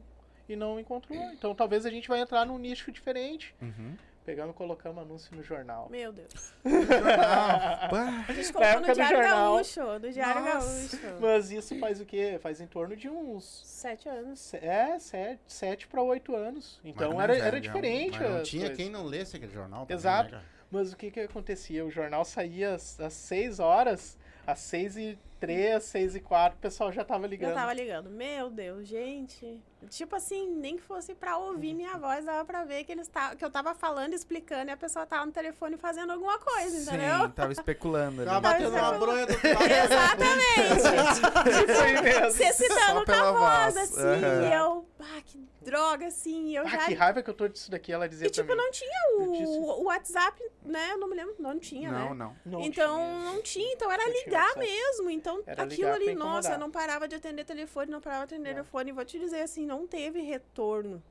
e 0.49 0.57
não 0.57 0.81
encontrou. 0.81 1.17
Então 1.33 1.55
talvez 1.55 1.87
a 1.87 1.91
gente 1.91 2.09
vai 2.09 2.21
entrar 2.21 2.45
num 2.45 2.59
nicho 2.59 2.91
diferente. 2.91 3.55
Uhum. 3.61 3.95
Pegamos 4.25 4.55
e 4.55 4.57
colocamos 4.57 5.03
anúncio 5.03 5.35
no 5.37 5.43
jornal. 5.43 5.89
Meu 5.91 6.13
Deus. 6.13 6.53
Bah. 6.65 8.25
A 8.29 8.33
gente 8.33 8.53
colocou 8.53 8.81
no 8.81 8.87
do 8.87 8.95
Diário 8.95 9.17
jornal. 9.19 9.55
Gaúcho, 9.55 9.99
do 10.01 10.11
Diário 10.13 10.45
Nossa. 10.45 10.97
Gaúcho. 10.97 11.19
Mas 11.21 11.51
isso 11.51 11.79
faz 11.79 12.01
o 12.01 12.05
quê? 12.05 12.39
Faz 12.41 12.61
em 12.61 12.67
torno 12.67 12.97
de 12.97 13.09
uns 13.09 13.63
Sete 13.65 14.09
anos. 14.09 14.55
é, 14.55 14.99
sete, 14.99 15.41
sete 15.47 15.87
para 15.89 16.01
oito 16.03 16.35
anos. 16.37 16.81
Então 16.85 17.15
Mas, 17.15 17.25
era, 17.25 17.33
né, 17.35 17.41
era 17.41 17.57
já- 17.57 17.61
diferente. 17.73 18.19
Não 18.21 18.43
tinha 18.43 18.61
coisas. 18.63 18.77
quem 18.77 18.91
não 18.91 19.05
lesse 19.05 19.37
aquele 19.37 19.53
jornal. 19.53 19.87
Exato. 19.89 20.25
né, 20.31 20.31
cara? 20.39 20.45
Mas 20.71 20.93
o 20.93 20.97
que 20.97 21.11
que 21.11 21.21
acontecia? 21.21 21.85
O 21.85 21.91
jornal 21.91 22.25
saía 22.25 22.75
às, 22.75 22.99
às 23.01 23.13
6 23.13 23.59
horas, 23.61 24.17
às 24.47 24.59
6 24.61 24.97
e 24.97 25.19
3, 25.43 25.83
6 25.83 26.15
e 26.15 26.21
4, 26.21 26.57
o 26.57 26.61
pessoal 26.61 26.93
já 26.93 27.05
tava 27.05 27.27
ligando. 27.27 27.51
Eu 27.51 27.57
tava 27.57 27.73
ligando. 27.75 28.09
Meu 28.09 28.49
Deus, 28.49 28.87
gente. 28.87 29.61
Tipo 29.89 30.15
assim, 30.15 30.49
nem 30.49 30.77
que 30.77 30.83
fosse 30.85 31.13
pra 31.17 31.37
ouvir 31.37 31.75
minha 31.75 31.99
voz, 31.99 32.25
dava 32.25 32.45
pra 32.45 32.63
ver 32.63 32.85
que, 32.85 32.93
eles 32.93 33.09
tavam, 33.09 33.37
que 33.37 33.45
eu 33.45 33.51
tava 33.51 33.75
falando, 33.75 34.15
explicando, 34.15 34.71
e 34.71 34.73
a 34.73 34.77
pessoa 34.77 35.05
tava 35.05 35.27
no 35.27 35.33
telefone 35.33 35.77
fazendo 35.77 36.13
alguma 36.13 36.39
coisa, 36.39 36.79
entendeu? 36.79 37.27
Sim, 37.27 37.31
tava 37.33 37.51
especulando 37.53 38.23
ali. 38.23 38.31
Tava 38.31 38.41
batendo 38.41 38.71
uma 38.71 38.93
bronha 38.93 39.27
do. 39.27 39.33
Exatamente. 39.33 41.03
Aí 41.83 42.03
mesmo. 42.03 42.31
Você 42.31 42.53
citando 42.53 43.05
com 43.05 43.13
a 43.13 43.33
voz, 43.33 43.75
voz. 43.75 43.77
assim, 43.77 44.01
Aham. 44.01 44.49
e 44.49 44.53
eu, 44.55 44.87
ah, 45.01 45.21
que 45.27 45.45
droga, 45.63 46.07
assim, 46.07 46.57
eu 46.57 46.63
Ah, 46.65 46.69
já... 46.69 46.87
que 46.87 46.95
raiva 46.95 47.23
que 47.23 47.31
eu 47.31 47.35
tô 47.35 47.49
disso 47.49 47.71
daqui, 47.71 47.93
ela 47.93 48.09
dizia 48.09 48.29
E 48.29 48.31
tipo, 48.31 48.55
não 48.55 48.71
tinha 48.71 48.91
disse- 49.33 49.59
o, 49.59 49.81
o 49.81 49.85
WhatsApp, 49.85 50.41
né? 50.65 50.91
Eu 50.93 50.99
não 50.99 51.09
me 51.09 51.17
lembro, 51.17 51.35
não 51.41 51.59
tinha, 51.59 51.91
né? 51.91 51.99
Não, 51.99 52.15
não. 52.15 52.37
Não 52.45 52.61
então 52.61 52.97
tinha. 52.97 53.33
não 53.33 53.43
tinha, 53.43 53.73
então 53.73 53.91
era 53.91 54.05
Não 54.05 54.13
ligar 54.13 54.57
mesmo. 54.57 55.11
Então 55.11 55.32
Era 55.47 55.62
aquilo 55.62 55.92
ali, 55.92 56.14
nossa, 56.14 56.59
não 56.59 56.71
parava 56.71 57.09
de 57.09 57.14
atender 57.14 57.45
telefone, 57.45 57.90
não 57.90 58.01
parava 58.01 58.27
de 58.27 58.35
atender 58.35 58.51
Não. 58.51 58.57
telefone. 58.57 58.92
Vou 58.92 59.05
te 59.05 59.18
dizer 59.18 59.40
assim, 59.40 59.64
não 59.64 59.87
teve 59.87 60.21
retorno. 60.21 61.03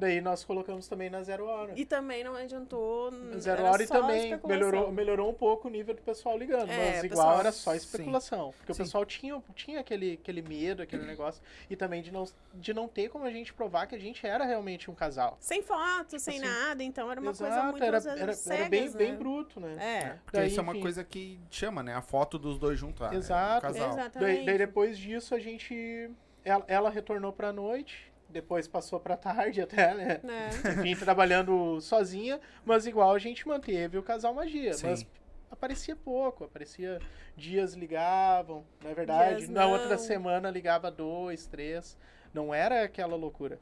Daí 0.00 0.18
nós 0.22 0.42
colocamos 0.44 0.88
também 0.88 1.10
na 1.10 1.22
zero 1.22 1.44
hora. 1.44 1.74
E 1.76 1.84
também 1.84 2.24
não 2.24 2.34
adiantou. 2.34 3.12
Zero 3.38 3.64
hora 3.64 3.82
e 3.82 3.86
também 3.86 4.40
melhorou, 4.46 4.90
melhorou 4.90 5.28
um 5.30 5.34
pouco 5.34 5.68
o 5.68 5.70
nível 5.70 5.94
do 5.94 6.00
pessoal 6.00 6.38
ligando. 6.38 6.70
É, 6.70 6.76
mas 6.92 7.04
igual 7.04 7.08
pessoal- 7.26 7.38
era 7.40 7.52
só 7.52 7.70
Sim. 7.72 7.76
especulação. 7.76 8.54
Porque 8.56 8.72
Sim. 8.72 8.80
o 8.80 8.84
pessoal 8.86 9.04
tinha, 9.04 9.42
tinha 9.54 9.80
aquele, 9.80 10.14
aquele 10.14 10.40
medo, 10.40 10.80
aquele 10.82 11.04
negócio. 11.04 11.42
E 11.68 11.76
também 11.76 12.00
de 12.00 12.10
não, 12.10 12.24
de 12.54 12.72
não 12.72 12.88
ter 12.88 13.10
como 13.10 13.26
a 13.26 13.30
gente 13.30 13.52
provar 13.52 13.86
que 13.86 13.94
a 13.94 13.98
gente 13.98 14.26
era 14.26 14.42
realmente 14.44 14.90
um 14.90 14.94
casal. 14.94 15.36
Sem 15.38 15.60
foto, 15.62 16.18
sem 16.18 16.38
Assim, 16.38 16.46
nada, 16.48 16.82
então 16.82 17.10
era 17.10 17.20
uma 17.20 17.34
coisa 17.34 17.46
Exato, 17.46 17.66
muito 17.72 17.84
era, 17.84 17.96
era, 17.98 18.32
cegas, 18.32 18.46
era 18.50 18.68
bem, 18.70 18.88
né? 18.88 18.96
bem 18.96 19.14
bruto, 19.16 19.60
né? 19.60 19.76
É. 19.78 20.08
Porque 20.24 20.38
Daí, 20.38 20.48
isso 20.48 20.60
é 20.60 20.62
uma 20.62 20.72
enfim. 20.72 20.80
coisa 20.80 21.04
que 21.04 21.38
chama, 21.50 21.82
né? 21.82 21.94
A 21.94 22.00
foto 22.00 22.38
dos 22.38 22.58
dois 22.58 22.78
juntos. 22.78 23.02
ah, 23.02 23.08
é 23.12 23.16
um 23.16 23.18
Exato. 23.18 23.60
casal. 23.66 23.90
Exatamente. 23.90 24.36
Daí, 24.38 24.46
daí 24.46 24.56
depois 24.58 24.96
disso 24.96 25.34
a 25.34 25.38
gente. 25.38 26.10
Ela, 26.42 26.64
ela 26.68 26.88
retornou 26.88 27.34
pra 27.34 27.52
noite, 27.52 28.09
depois 28.30 28.66
passou 28.68 28.98
pra 29.00 29.16
tarde 29.16 29.60
até, 29.62 29.94
né? 29.94 30.20
né? 30.22 30.50
Enfim, 30.78 30.96
trabalhando 30.96 31.80
sozinha, 31.80 32.40
mas 32.64 32.86
igual 32.86 33.14
a 33.14 33.18
gente 33.18 33.46
manteve 33.46 33.98
o 33.98 34.02
casal 34.02 34.32
magia. 34.34 34.72
Sim. 34.74 34.86
Mas 34.88 35.06
aparecia 35.50 35.96
pouco, 35.96 36.44
aparecia 36.44 37.00
dias 37.36 37.74
ligavam, 37.74 38.64
na 38.82 38.92
verdade. 38.94 39.38
Dias 39.38 39.48
na 39.50 39.66
outra 39.66 39.90
não. 39.90 39.98
semana 39.98 40.50
ligava 40.50 40.90
dois, 40.90 41.46
três. 41.46 41.96
Não 42.32 42.54
era 42.54 42.84
aquela 42.84 43.16
loucura. 43.16 43.58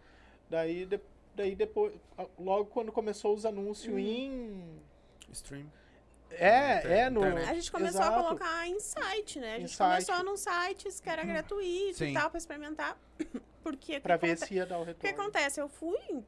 Daí, 0.50 0.84
de- 0.84 1.00
daí 1.34 1.54
depois, 1.56 1.92
logo 2.38 2.66
quando 2.66 2.92
começou 2.92 3.34
os 3.34 3.46
anúncios 3.46 3.92
Uhum. 3.92 3.98
em. 3.98 4.62
Stream. 5.32 5.66
É, 6.30 7.00
é 7.00 7.10
no. 7.10 7.22
A 7.24 7.54
gente 7.54 7.70
começou 7.72 8.00
Exato. 8.00 8.18
a 8.18 8.22
colocar 8.22 8.66
em 8.68 8.78
site, 8.80 9.38
né? 9.40 9.54
A 9.54 9.56
Em 9.58 9.60
gente 9.62 9.74
site. 9.76 10.06
começou 10.06 10.24
num 10.24 10.36
sites 10.36 11.00
que 11.00 11.08
era 11.08 11.24
gratuito 11.24 11.98
Sim. 11.98 12.10
e 12.10 12.14
tal, 12.14 12.30
pra 12.30 12.38
experimentar. 12.38 12.98
Porque 13.62 13.98
Pra 14.00 14.16
ver 14.16 14.36
se 14.38 14.54
ia 14.54 14.64
dar 14.66 14.78
o 14.78 14.82
O 14.82 14.86
que 14.86 15.06
retorno. 15.06 15.20
acontece? 15.22 15.60
Eu 15.60 15.68
fui 15.68 16.24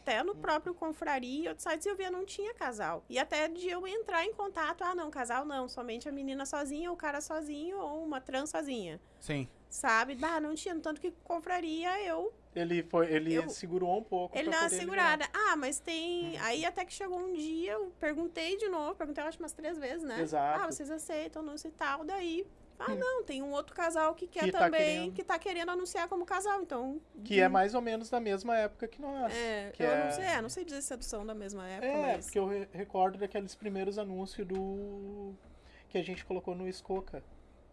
até 0.00 0.22
no 0.22 0.34
próprio 0.34 0.74
Confraria 0.74 1.44
e 1.44 1.48
outros 1.48 1.62
sites 1.62 1.86
e 1.86 1.88
eu 1.88 1.96
via 1.96 2.10
não 2.10 2.24
tinha 2.24 2.52
casal. 2.54 3.04
E 3.08 3.18
até 3.18 3.46
de 3.48 3.68
eu 3.68 3.86
entrar 3.86 4.24
em 4.24 4.32
contato, 4.34 4.82
ah, 4.82 4.94
não, 4.94 5.10
casal 5.10 5.44
não, 5.44 5.68
somente 5.68 6.08
a 6.08 6.12
menina 6.12 6.44
sozinha, 6.44 6.90
o 6.90 6.96
cara 6.96 7.20
sozinho 7.20 7.78
ou 7.78 8.04
uma 8.04 8.20
trans 8.20 8.50
sozinha. 8.50 9.00
Sim. 9.20 9.48
Sabe? 9.68 10.16
Bah, 10.16 10.40
não 10.40 10.54
tinha. 10.54 10.74
Tanto 10.80 11.00
que 11.00 11.12
Confraria 11.22 12.00
eu 12.04 12.32
Ele 12.54 12.82
foi, 12.82 13.10
ele 13.10 13.32
Eu- 13.34 13.48
segurou 13.48 13.98
um 13.98 14.02
pouco. 14.02 14.36
Ele 14.36 14.50
deu 14.50 14.58
uma 14.60 14.68
segurada. 14.68 15.24
Ah, 15.32 15.56
mas 15.56 15.78
tem. 15.78 16.38
Aí 16.40 16.64
até 16.66 16.84
que 16.84 16.92
chegou 16.92 17.18
um 17.18 17.32
dia, 17.32 17.72
eu 17.72 17.90
perguntei 17.98 18.56
de 18.58 18.68
novo, 18.68 18.94
perguntei 18.94 19.24
eu 19.24 19.28
acho 19.28 19.38
umas 19.38 19.52
três 19.52 19.78
vezes, 19.78 20.02
né? 20.02 20.20
Exato. 20.20 20.62
Ah, 20.62 20.66
vocês 20.70 20.90
aceitam, 20.90 21.42
não 21.42 21.56
sei 21.56 21.70
tal. 21.70 22.04
Daí. 22.04 22.46
Ah, 22.78 22.96
não, 22.96 23.22
tem 23.22 23.40
um 23.42 23.52
outro 23.52 23.76
casal 23.76 24.12
que 24.12 24.26
quer 24.26 24.42
Que 24.44 24.50
tá 24.50 24.58
também, 24.58 24.80
querendo. 24.80 25.12
que 25.14 25.22
tá 25.22 25.38
querendo 25.38 25.70
anunciar 25.70 26.08
como 26.08 26.26
casal, 26.26 26.62
então. 26.62 27.00
Que 27.24 27.40
é 27.40 27.48
mais 27.48 27.74
ou 27.74 27.80
menos 27.80 28.10
da 28.10 28.18
mesma 28.18 28.56
época 28.58 28.88
que 28.88 29.00
nós. 29.00 29.32
É, 29.32 29.70
que 29.72 29.82
eu 29.84 29.88
é- 29.90 30.04
não 30.04 30.10
sei, 30.12 30.24
é, 30.24 30.42
não 30.42 30.48
sei 30.48 30.64
dizer 30.64 30.82
sedução 30.82 31.24
da 31.24 31.32
mesma 31.34 31.64
época, 31.68 31.86
É, 31.86 32.16
mas. 32.16 32.24
porque 32.24 32.38
eu 32.40 32.48
re- 32.48 32.68
recordo 32.72 33.18
daqueles 33.18 33.54
primeiros 33.54 33.98
anúncios 33.98 34.44
do. 34.46 35.32
que 35.88 35.96
a 35.98 36.02
gente 36.02 36.24
colocou 36.24 36.54
no 36.56 36.66
Escoca. 36.68 37.22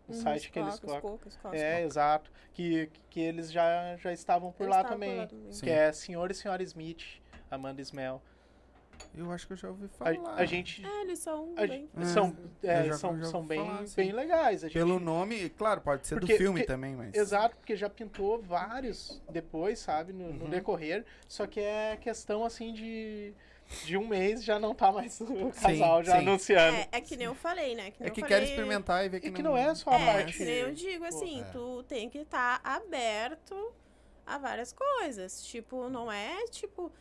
No 0.10 0.15
Uhum, 0.15 0.22
site 0.24 0.52
que 0.52 0.58
eles 0.60 0.80
colocam. 0.80 1.19
É, 1.54 1.84
exato. 1.84 2.32
Que, 2.52 2.89
que 3.12 3.19
eles 3.19 3.52
já, 3.52 3.95
já 3.98 4.12
estavam 4.12 4.52
por 4.52 4.67
lá 4.67 4.78
estavam 4.78 4.98
por 4.98 5.06
também. 5.06 5.17
lá 5.17 5.28
também. 5.28 5.52
Sim. 5.52 5.65
Que 5.65 5.69
é 5.69 5.91
Senhor 5.91 6.32
e 6.32 6.34
Senhora 6.34 6.63
Smith, 6.63 7.22
Amanda 7.50 7.80
Smell. 7.82 8.19
Eu 9.15 9.32
acho 9.32 9.48
que 9.48 9.54
eu 9.54 9.58
já 9.58 9.69
ouvi 9.69 9.86
A, 9.86 9.89
falar. 9.89 10.36
a 10.36 10.45
gente. 10.45 10.86
É, 10.86 11.02
eles 11.04 11.19
são 11.19 11.54
a 11.56 11.65
bem. 11.65 11.88
É, 11.95 12.06
são 12.06 12.36
é, 12.63 12.80
eu 12.82 12.86
já- 12.86 12.93
são, 12.98 13.17
já 13.19 13.26
são 13.28 13.45
bem, 13.45 13.60
falar, 13.65 13.84
bem 13.95 14.12
legais. 14.12 14.63
A 14.63 14.67
gente, 14.67 14.74
Pelo 14.78 15.00
nome, 15.00 15.50
claro, 15.52 15.80
pode 15.80 16.06
ser 16.06 16.15
Porque- 16.19 16.34
do 16.34 16.38
filme 16.38 16.60
porque- 16.62 16.74
também, 16.74 16.95
mas. 16.95 17.15
Exato, 17.15 17.56
porque 17.56 17.76
já 17.78 17.89
pintou 17.89 18.41
vários 18.41 19.22
depois, 19.30 19.80
sabe, 19.80 20.12
no, 20.12 20.34
no 20.34 20.43
Uhum. 20.45 20.50
decorrer. 20.50 21.06
Só 21.30 21.48
que 21.48 21.60
é 21.62 21.95
questão 21.98 22.43
assim 22.43 22.74
de. 22.74 23.34
De 23.86 23.95
um 23.95 24.08
mês 24.08 24.43
já 24.43 24.60
não 24.60 24.73
tá 24.73 24.91
mais 24.91 25.21
o 25.21 25.51
casal 25.51 26.03
já 26.03 26.13
sim. 26.13 26.17
anunciando. 26.19 26.77
É, 26.77 26.88
é 26.93 27.01
que 27.01 27.15
nem 27.15 27.27
eu 27.27 27.36
falei, 27.36 27.75
né? 27.75 27.91
Que 27.91 28.03
É 28.03 28.10
que 28.10 28.21
eu 28.21 28.25
quer 28.25 28.41
experimentar 28.41 29.05
e 29.05 29.10
ver 29.10 29.19
que, 29.19 29.27
E 29.27 29.32
que 29.32 29.43
não 29.43 29.55
é 29.55 29.73
só 29.75 29.91
a 29.91 29.99
É, 29.99 30.13
parte. 30.13 30.38
que 30.38 30.43
nem 30.45 30.55
eu 30.55 30.71
digo 30.73 31.05
assim, 31.05 31.41
é. 31.41 31.43
tu 31.45 31.84
tem 31.88 32.10
que 32.10 32.17
estar 32.17 32.60
aberto 32.63 33.71
a 34.25 34.38
várias 34.39 34.73
coisas. 34.73 35.43
Tipo, 35.43 35.88
não 35.88 36.12
é 36.12 36.45
tipo, 36.47 36.91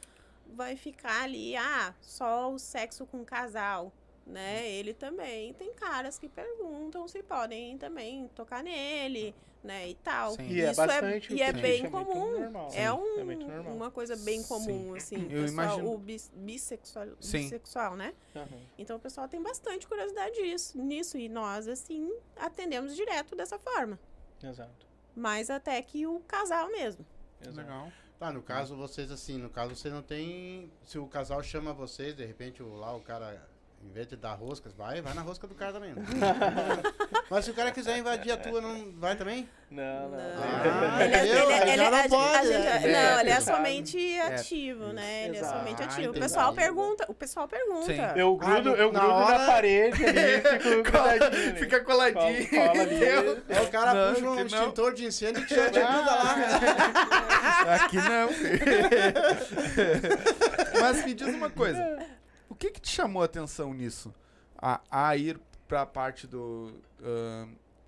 vai 0.47 0.77
ficar 0.77 1.23
ali, 1.23 1.57
ah, 1.57 1.95
só 2.03 2.51
o 2.53 2.59
sexo 2.59 3.07
com 3.07 3.23
o 3.23 3.25
casal, 3.25 3.91
né? 4.27 4.69
Ele 4.69 4.93
também 4.93 5.55
tem 5.55 5.73
caras 5.73 6.19
que 6.19 6.29
perguntam 6.29 7.09
se 7.09 7.23
podem 7.23 7.79
também 7.79 8.29
tocar 8.35 8.63
nele, 8.63 9.35
né? 9.63 9.89
E 9.89 9.95
tal. 9.97 10.33
Sim. 10.33 10.49
E 10.49 10.61
é 10.61 10.71
Isso 10.71 10.77
bastante. 10.87 11.35
e 11.35 11.43
é 11.43 11.53
bem 11.53 11.83
muito 11.83 11.93
comum. 11.93 12.41
normal. 12.41 12.71
É, 12.75 12.93
um, 12.93 13.19
é 13.21 13.25
muito 13.25 13.47
normal. 13.47 13.75
uma 13.75 13.91
coisa 13.91 14.17
bem 14.17 14.43
comum, 14.43 14.95
assim. 14.95 15.17
o 15.17 15.23
Eu 15.23 15.43
pessoal, 15.43 15.49
imagino- 15.49 15.93
O 15.93 15.99
bis, 15.99 16.31
bissexual, 16.35 17.07
Sim. 17.21 17.39
bissexual, 17.39 17.97
né? 17.97 18.15
Aham. 18.35 18.47
Então 18.79 18.97
o 18.97 19.01
pessoal 19.01 19.29
tem 19.29 19.43
bastante 19.43 19.87
curiosidade 19.87 20.35
disso, 20.37 20.79
nisso. 20.79 21.19
E 21.19 21.29
nós, 21.29 21.69
assim, 21.69 22.13
atendemos 22.37 22.95
direto 22.95 23.35
dessa 23.37 23.59
forma. 23.59 23.99
Exato. 24.43 24.87
Mas 25.17 25.51
até 25.51 25.81
que 25.83 26.07
o 26.07 26.21
casal 26.21 26.71
mesmo. 26.71 27.05
exato. 27.41 27.57
Legal. 27.57 27.93
Tá, 28.19 28.33
no 28.33 28.43
caso 28.43 28.75
vocês 28.77 29.13
assim, 29.13 29.39
no 29.39 29.49
caso 29.49 29.77
você 29.77 29.89
não 29.89 30.03
tem. 30.03 30.73
Se 30.85 30.99
o 30.99 31.07
casal 31.07 31.41
chama 31.43 31.73
vocês, 31.73 32.17
de 32.17 32.25
repente 32.25 32.61
o, 32.63 32.75
lá 32.75 32.93
o 32.97 33.01
cara, 33.01 33.49
em 33.83 33.91
vez 33.93 34.07
de 34.07 34.17
dar 34.17 34.35
roscas, 34.35 34.73
vai, 34.75 35.01
vai 35.01 35.15
na 35.15 35.23
rosca 35.23 35.47
do 35.47 35.55
cara 35.55 35.73
também. 35.73 35.93
né? 35.95 36.03
Mas 37.31 37.45
se 37.45 37.51
o 37.51 37.55
cara 37.55 37.71
quiser 37.71 37.97
invadir 37.99 38.33
a 38.33 38.37
tua, 38.37 38.61
não 38.61 38.93
vai 38.97 39.17
também? 39.17 39.49
Não, 39.71 40.09
não. 40.11 40.19
Ah, 40.19 41.05
ele, 41.05 41.15
é- 41.15 41.27
ele 41.27 41.53
é- 41.53 41.63
ele 41.75 41.77
já 41.77 41.85
é- 41.85 41.91
não 41.91 41.99
a 41.99 42.03
gente- 42.03 42.11
pode, 42.11 42.37
a 42.37 42.45
gente- 42.45 42.87
né? 42.87 43.13
Não, 43.13 43.21
ele 43.21 43.31
é 43.31 43.33
É, 43.35 43.41
somente 43.41 44.19
ativo, 44.21 44.93
né? 44.93 45.25
Ele 45.27 45.37
é 45.37 45.41
Exato. 45.41 45.59
somente 45.59 45.83
Ah, 45.83 45.85
ativo. 45.87 46.11
O 46.11 46.15
pessoal 46.21 46.53
pergunta, 46.55 47.05
o 47.09 47.15
pessoal 47.15 47.47
pergunta. 47.49 47.87
Sim. 47.87 47.99
Eu 48.17 48.39
Ah, 48.43 48.45
grudo, 48.47 48.71
no- 48.71 48.77
eu 48.77 48.93
na 48.93 49.01
grudo 49.01 49.15
hora- 49.15 49.39
na 49.39 49.47
parede 49.47 50.05
ali 50.07 50.19
e 50.19 50.41
fico 50.59 50.83
grudadinho. 50.83 51.25
ali. 51.51 51.59
Fica 51.59 51.81
coladinho. 51.85 52.49
Cola- 52.51 52.69
cola? 52.75 53.43
Aí 53.49 53.65
o 53.65 53.69
cara 53.71 53.95
Não, 53.95 54.15
puxa 54.15 54.27
um 54.27 54.35
não. 54.35 54.43
extintor 54.47 54.95
de 54.95 55.05
incêndio 55.07 55.43
e 55.43 55.47
te 55.47 55.55
ajuda 55.55 55.81
lá. 55.81 56.35
Aqui 57.85 57.97
não. 57.97 58.29
Mas 60.81 61.05
me 61.05 61.15
diz 61.15 61.29
uma 61.35 61.51
coisa. 61.51 61.99
O 62.59 62.61
que 62.61 62.73
que 62.73 62.81
te 62.81 62.89
chamou 62.91 63.23
a 63.23 63.27
atenção 63.27 63.73
nisso? 63.73 64.13
A, 64.61 64.81
a 64.91 65.17
ir 65.17 65.39
pra 65.69 65.87
parte 65.87 66.27
do 66.27 66.73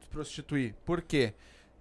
se 0.01 0.09
prostituir. 0.09 0.77
Por 0.85 1.03
quê? 1.03 1.35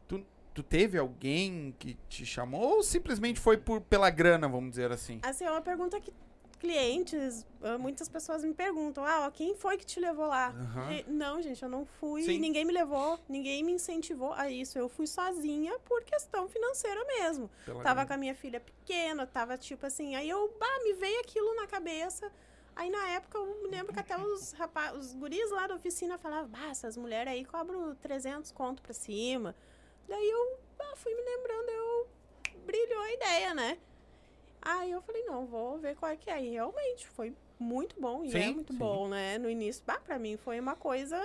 Tu, 0.07 0.25
tu 0.55 0.63
teve 0.63 0.97
alguém 0.97 1.75
que 1.77 1.95
te 2.09 2.25
chamou 2.25 2.77
ou 2.77 2.81
simplesmente 2.83 3.39
foi 3.39 3.57
por, 3.57 3.79
pela 3.79 4.09
grana, 4.09 4.47
vamos 4.47 4.71
dizer 4.71 4.91
assim? 4.91 5.19
Assim, 5.21 5.45
é 5.45 5.51
uma 5.51 5.61
pergunta 5.61 5.99
que 6.01 6.11
clientes, 6.59 7.45
ah, 7.61 7.77
muitas 7.77 8.09
pessoas 8.09 8.43
me 8.43 8.55
perguntam, 8.55 9.05
ah, 9.05 9.27
ó, 9.27 9.31
quem 9.31 9.53
foi 9.55 9.77
que 9.77 9.85
te 9.85 9.99
levou 9.99 10.25
lá? 10.25 10.47
Aham. 10.49 10.91
E- 10.91 11.05
Não, 11.07 11.39
gente, 11.43 11.61
eu 11.61 11.69
não 11.69 11.85
fui, 11.85 12.23
Sim. 12.23 12.39
ninguém 12.39 12.65
me 12.65 12.73
levou, 12.73 13.19
ninguém 13.29 13.63
me 13.63 13.71
incentivou 13.73 14.33
a 14.33 14.49
isso. 14.49 14.79
Eu 14.79 14.89
fui 14.89 15.05
sozinha 15.05 15.77
por 15.85 16.03
questão 16.03 16.49
financeira 16.49 17.05
mesmo. 17.05 17.51
Pela 17.63 17.83
Tava 17.83 17.93
grana. 17.97 18.07
com 18.07 18.13
a 18.13 18.17
minha 18.17 18.33
filha 18.33 18.59
pequena, 18.59 19.27
tava 19.27 19.59
tipo 19.59 19.85
assim, 19.85 20.15
aí 20.15 20.27
eu, 20.27 20.51
bah, 20.59 20.79
me 20.83 20.93
veio 20.93 21.19
aquilo 21.21 21.53
na 21.55 21.67
cabeça. 21.67 22.31
Aí 22.79 22.89
na 22.89 23.09
época 23.09 23.37
eu 23.37 23.61
me 23.61 23.67
lembro 23.67 23.91
que 23.91 23.99
até 23.99 24.17
os 24.17 24.53
rapaz, 24.53 24.95
os 24.95 25.13
guris 25.13 25.51
lá 25.51 25.67
da 25.67 25.75
oficina 25.75 26.17
falavam, 26.17 26.47
bah, 26.49 26.69
essas 26.69 26.95
mulheres 26.95 27.33
aí 27.33 27.43
cobram 27.43 27.93
300 27.95 28.53
conto 28.53 28.81
pra 28.81 28.93
cima. 28.93 29.53
Daí 30.07 30.29
eu 30.29 30.57
bah, 30.77 30.95
fui 30.95 31.13
me 31.13 31.21
lembrando, 31.21 31.67
eu 31.67 32.07
brilhou 32.65 33.01
a 33.01 33.11
ideia, 33.11 33.53
né? 33.53 33.77
Aí 34.61 34.91
eu 34.91 35.01
falei, 35.01 35.21
não, 35.25 35.45
vou 35.45 35.77
ver 35.77 35.97
qual 35.97 36.09
é 36.09 36.15
que 36.15 36.29
é. 36.29 36.41
E 36.41 36.51
realmente 36.51 37.05
foi 37.05 37.35
muito 37.59 37.99
bom, 37.99 38.23
e 38.23 38.29
é 38.29 38.45
Sim, 38.45 38.53
muito 38.53 38.71
sim. 38.71 38.79
bom, 38.79 39.09
né? 39.09 39.37
No 39.37 39.49
início, 39.49 39.83
bah, 39.85 39.99
pra 39.99 40.17
mim 40.17 40.37
foi 40.37 40.57
uma 40.57 40.77
coisa 40.77 41.21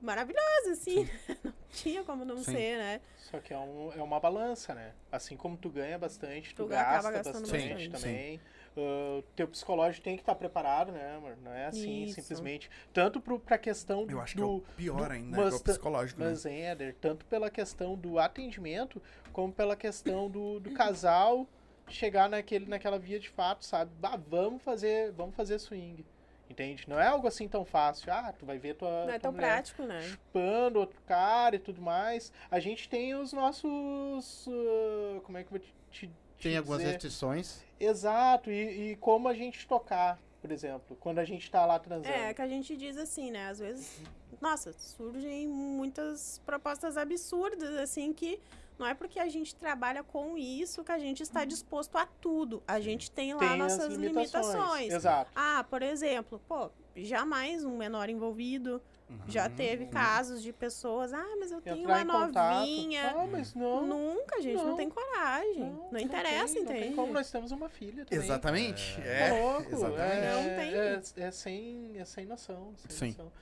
maravilhosa, 0.00 0.72
assim. 0.72 1.06
não 1.44 1.52
tinha 1.70 2.02
como 2.02 2.24
não 2.24 2.38
Sim. 2.38 2.52
ser, 2.52 2.78
né? 2.78 3.00
Só 3.30 3.38
que 3.40 3.52
é, 3.52 3.58
um, 3.58 3.92
é 3.92 4.02
uma 4.02 4.18
balança, 4.18 4.74
né? 4.74 4.94
Assim 5.12 5.36
como 5.36 5.54
tu 5.54 5.68
ganha 5.68 5.98
bastante, 5.98 6.54
tu, 6.54 6.62
Tu 6.64 6.68
gasta 6.68 7.10
bastante, 7.12 7.44
bastante. 7.44 7.90
também. 7.90 8.40
Ah, 8.78 9.22
teu 9.34 9.48
psicológico 9.48 10.04
tem 10.04 10.16
que 10.16 10.22
estar 10.22 10.34
preparado, 10.34 10.92
né, 10.92 11.16
amor? 11.16 11.36
Não 11.42 11.52
é 11.52 11.66
assim, 11.66 12.04
Isso. 12.04 12.14
simplesmente. 12.14 12.70
Tanto 12.92 13.20
pro, 13.20 13.38
pra 13.40 13.58
questão 13.58 14.06
Eu 14.08 14.20
acho 14.20 14.34
que 14.36 14.40
é 14.40 14.44
do, 14.44 14.56
o 14.56 14.60
pior 14.76 15.06
do- 15.08 15.12
ainda, 15.12 15.36
mas 15.36 15.52
é 15.52 15.56
o 15.56 15.60
psicológico, 15.60 16.20
né? 16.20 16.28
Mas, 16.30 16.46
Éder, 16.46 16.94
tanto 17.00 17.24
pela 17.26 17.50
questão 17.50 17.96
do 17.96 18.18
atendimento, 18.18 19.02
como 19.32 19.52
pela 19.52 19.74
questão 19.76 20.30
do, 20.30 20.60
do 20.60 20.70
casal 20.70 21.46
chegar 21.88 22.28
naquele, 22.28 22.66
naquela 22.66 22.98
via 22.98 23.18
de 23.18 23.28
fato, 23.30 23.64
sabe? 23.64 23.90
Bah, 23.98 24.16
vamos 24.28 24.62
fazer, 24.62 25.10
vamos 25.12 25.34
fazer 25.34 25.58
swing. 25.58 26.04
Entende? 26.50 26.84
Não 26.88 26.98
é 26.98 27.06
algo 27.06 27.26
assim 27.28 27.46
tão 27.46 27.64
fácil. 27.64 28.10
Ah, 28.12 28.32
tu 28.32 28.46
vai 28.46 28.58
ver 28.58 28.74
tua, 28.74 28.88
Não 29.06 29.12
é 29.12 29.18
tua 29.18 29.30
tão 29.30 29.34
prático, 29.34 29.82
né? 29.82 30.00
chupando 30.00 30.78
outro 30.78 30.98
cara 31.06 31.56
e 31.56 31.58
tudo 31.58 31.80
mais. 31.82 32.32
A 32.50 32.58
gente 32.58 32.88
tem 32.88 33.14
os 33.14 33.32
nossos. 33.34 34.48
ah, 34.48 35.20
como 35.24 35.36
é 35.36 35.42
que 35.42 35.48
eu 35.48 35.50
vou 35.50 35.60
te- 35.60 35.74
te 35.90 36.10
Tem 36.40 36.56
algumas 36.56 36.78
dizer? 36.78 36.92
restrições. 36.92 37.60
Exato, 37.80 38.50
e, 38.50 38.92
e 38.92 38.96
como 38.96 39.28
a 39.28 39.34
gente 39.34 39.66
tocar, 39.66 40.20
por 40.40 40.50
exemplo, 40.50 40.96
quando 41.00 41.18
a 41.18 41.24
gente 41.24 41.50
tá 41.50 41.64
lá 41.64 41.78
transando. 41.78 42.08
É, 42.08 42.34
que 42.34 42.42
a 42.42 42.48
gente 42.48 42.76
diz 42.76 42.96
assim, 42.96 43.30
né? 43.30 43.48
Às 43.48 43.58
vezes, 43.58 44.00
nossa, 44.40 44.72
surgem 44.72 45.46
muitas 45.46 46.40
propostas 46.44 46.96
absurdas, 46.96 47.76
assim, 47.76 48.12
que 48.12 48.40
não 48.78 48.86
é 48.86 48.94
porque 48.94 49.18
a 49.18 49.28
gente 49.28 49.54
trabalha 49.56 50.04
com 50.04 50.38
isso 50.38 50.84
que 50.84 50.92
a 50.92 50.98
gente 50.98 51.22
está 51.22 51.44
disposto 51.44 51.96
a 51.96 52.06
tudo. 52.06 52.62
A 52.66 52.78
gente 52.78 53.10
tem 53.10 53.34
lá 53.34 53.40
tem 53.40 53.50
as 53.50 53.58
nossas 53.58 53.94
limitações. 53.94 54.92
Exato. 54.92 55.30
Ah, 55.34 55.64
por 55.68 55.82
exemplo, 55.82 56.40
pô, 56.46 56.70
jamais 56.94 57.64
um 57.64 57.76
menor 57.76 58.08
envolvido. 58.08 58.80
Já 59.26 59.48
teve 59.48 59.86
casos 59.86 60.42
de 60.42 60.52
pessoas, 60.52 61.12
ah, 61.14 61.36
mas 61.40 61.50
eu 61.50 61.60
tenho 61.62 61.78
Entrar 61.78 62.04
uma 62.04 62.26
contato. 62.26 62.58
novinha. 62.58 63.10
Ah, 63.10 63.26
mas 63.26 63.54
não. 63.54 63.86
Nunca, 63.86 64.40
gente, 64.42 64.56
não, 64.56 64.68
não. 64.68 64.76
tem 64.76 64.90
coragem. 64.90 65.78
Não, 65.90 65.98
interessa, 65.98 66.54
tem, 66.54 66.62
Não 66.62 66.68
tem 66.72 66.80
entende? 66.80 66.94
como 66.94 67.12
nós 67.12 67.30
temos 67.30 67.50
uma 67.50 67.68
filha 67.68 68.04
também. 68.04 68.22
Exatamente. 68.24 69.00
É, 69.00 69.28
É, 69.28 69.42
louco. 69.42 69.72
exatamente. 69.72 70.02
É, 70.02 70.32
Não 70.34 70.42
tem. 70.56 70.74
É, 71.22 71.26
é 71.26 71.30
sem, 71.30 71.92
é 71.98 72.04
sem 72.04 72.26
noção. 72.26 72.72
Sem 72.76 73.12
Sim. 73.12 73.18
noção. 73.18 73.32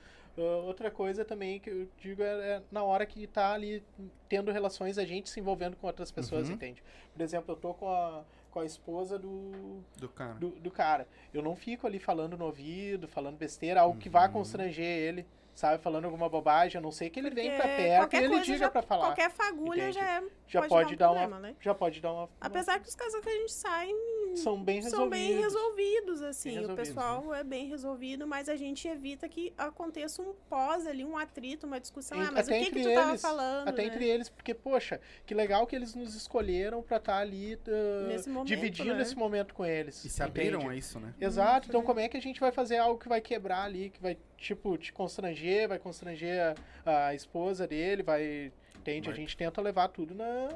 Outra 0.65 0.91
coisa 0.91 1.25
também 1.25 1.59
que 1.59 1.67
eu 1.69 1.87
digo 1.97 2.21
é, 2.21 2.27
é 2.27 2.61
na 2.71 2.83
hora 2.83 3.05
que 3.07 3.25
tá 3.25 3.53
ali 3.53 3.83
tendo 4.29 4.51
relações, 4.51 4.97
a 4.99 5.03
gente 5.05 5.29
se 5.29 5.39
envolvendo 5.39 5.75
com 5.75 5.87
outras 5.87 6.11
pessoas, 6.11 6.47
Uhum. 6.47 6.53
entende? 6.53 6.83
Por 7.11 7.23
exemplo, 7.23 7.53
eu 7.53 7.55
tô 7.57 7.73
com 7.73 7.89
a, 7.89 8.23
com 8.51 8.59
a 8.59 8.65
esposa 8.65 9.17
do, 9.17 9.81
Do 9.97 10.07
cara. 10.07 10.33
do, 10.35 10.49
do 10.51 10.69
cara. 10.69 11.07
Eu 11.33 11.41
não 11.41 11.55
fico 11.55 11.87
ali 11.87 11.97
falando 11.97 12.37
no 12.37 12.45
ouvido, 12.45 13.07
falando 13.07 13.35
besteira, 13.35 13.81
algo 13.81 13.97
que 13.97 14.09
vá 14.09 14.29
constranger 14.29 14.85
ele, 14.85 15.25
sabe? 15.57 15.81
Falando 15.83 16.05
alguma 16.05 16.29
bobagem, 16.29 16.77
a 16.77 16.81
não 16.81 16.91
sei 16.91 17.09
que 17.09 17.19
ele 17.19 17.29
vem 17.31 17.49
pra 17.57 17.67
Porque 17.67 17.75
perto 17.77 18.13
e 18.15 18.17
ele 18.17 18.39
diga 18.41 18.57
já- 18.59 18.69
pra 18.69 18.81
falar. 18.81 19.07
Qualquer 19.07 19.31
fagulha 19.31 19.89
Entende? 19.89 19.99
já 19.99 20.17
é 20.17 20.23
já 20.47 20.61
pode 20.61 20.69
pode, 20.69 20.95
dar 20.95 21.05
dar, 21.07 21.11
um 21.11 21.15
problema, 21.15 21.35
uma, 21.37 21.47
né? 21.47 21.55
já 21.59 21.73
pode 21.75 22.01
dar 22.01 22.11
uma, 22.13 22.21
uma- 22.23 22.29
Apesar 22.39 22.79
que 22.79 22.87
os 22.87 22.95
casais 22.95 23.23
que 23.23 23.29
a 23.29 23.33
gente 23.35 23.51
sai 23.51 23.89
são 24.35 24.63
bem 24.63 24.75
resolvidos. 24.81 24.91
são 24.91 25.09
bem 25.09 25.33
resolvidos, 25.39 26.21
assim. 26.21 26.49
Bem 26.49 26.57
o 26.57 26.61
resolvidos, 26.61 26.89
pessoal 26.89 27.33
é 27.35 27.43
bem 27.43 27.67
resolvido, 27.67 28.27
mas 28.27 28.47
a 28.49 28.55
gente 28.55 28.87
evita 28.87 29.27
que 29.27 29.53
aconteça 29.57 30.21
um 30.21 30.33
pós 30.49 30.85
ali, 30.87 31.03
um 31.03 31.17
atrito, 31.17 31.65
uma 31.65 31.79
discussão. 31.79 32.17
Ent- 32.21 32.27
Ah, 32.27 32.31
mas 32.31 32.47
o 32.47 32.49
até 32.51 32.59
que, 32.59 32.71
que 32.71 32.79
entre 32.79 32.91
tu 32.91 32.95
tava 32.95 33.09
eles, 33.11 33.21
falando? 33.21 33.67
Até 33.67 33.81
né? 33.81 33.87
entre 33.87 34.05
eles, 34.07 34.29
porque, 34.29 34.53
poxa, 34.53 35.01
que 35.25 35.33
legal 35.33 35.65
que 35.67 35.75
eles 35.75 35.95
nos 35.95 36.15
escolheram 36.15 36.81
pra 36.81 36.97
estar 36.97 37.17
ali 37.17 37.59
ah, 37.67 38.07
Nesse 38.07 38.29
momento, 38.29 38.47
dividindo 38.47 38.95
né? 38.95 39.01
esse 39.01 39.15
momento 39.15 39.53
com 39.53 39.65
eles. 39.65 40.03
E 40.05 40.09
se 40.09 40.21
abriram 40.23 40.59
entende? 40.59 40.73
a 40.73 40.77
isso, 40.77 40.99
né? 40.99 41.13
Exato, 41.19 41.67
então 41.67 41.81
como 41.81 41.99
é 41.99 42.07
que 42.07 42.17
a 42.17 42.21
gente 42.21 42.39
vai 42.39 42.51
fazer 42.51 42.77
algo 42.77 42.99
que 42.99 43.09
vai 43.09 43.19
quebrar 43.21 43.63
ali, 43.63 43.89
que 43.89 44.01
vai, 44.01 44.17
tipo, 44.37 44.77
te 44.77 44.93
constranger, 44.93 45.67
vai 45.67 45.79
constranger 45.79 46.55
a, 46.85 47.07
a 47.07 47.15
esposa 47.15 47.67
dele, 47.67 48.03
vai. 48.03 48.51
Entende? 48.91 49.09
A 49.09 49.13
gente 49.13 49.35
tenta 49.35 49.61
levar 49.61 49.89
tudo 49.89 50.15
na. 50.15 50.49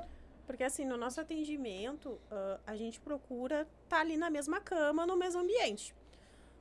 Porque 0.48 0.64
assim, 0.64 0.86
no 0.86 0.96
nosso 0.98 1.20
atendimento, 1.20 2.18
ah, 2.32 2.60
a 2.66 2.76
gente 2.78 3.00
procura 3.00 3.68
estar 3.84 4.00
ali 4.00 4.16
na 4.16 4.30
mesma 4.30 4.60
cama, 4.62 5.06
no 5.06 5.18
mesmo 5.18 5.42
ambiente. 5.42 5.94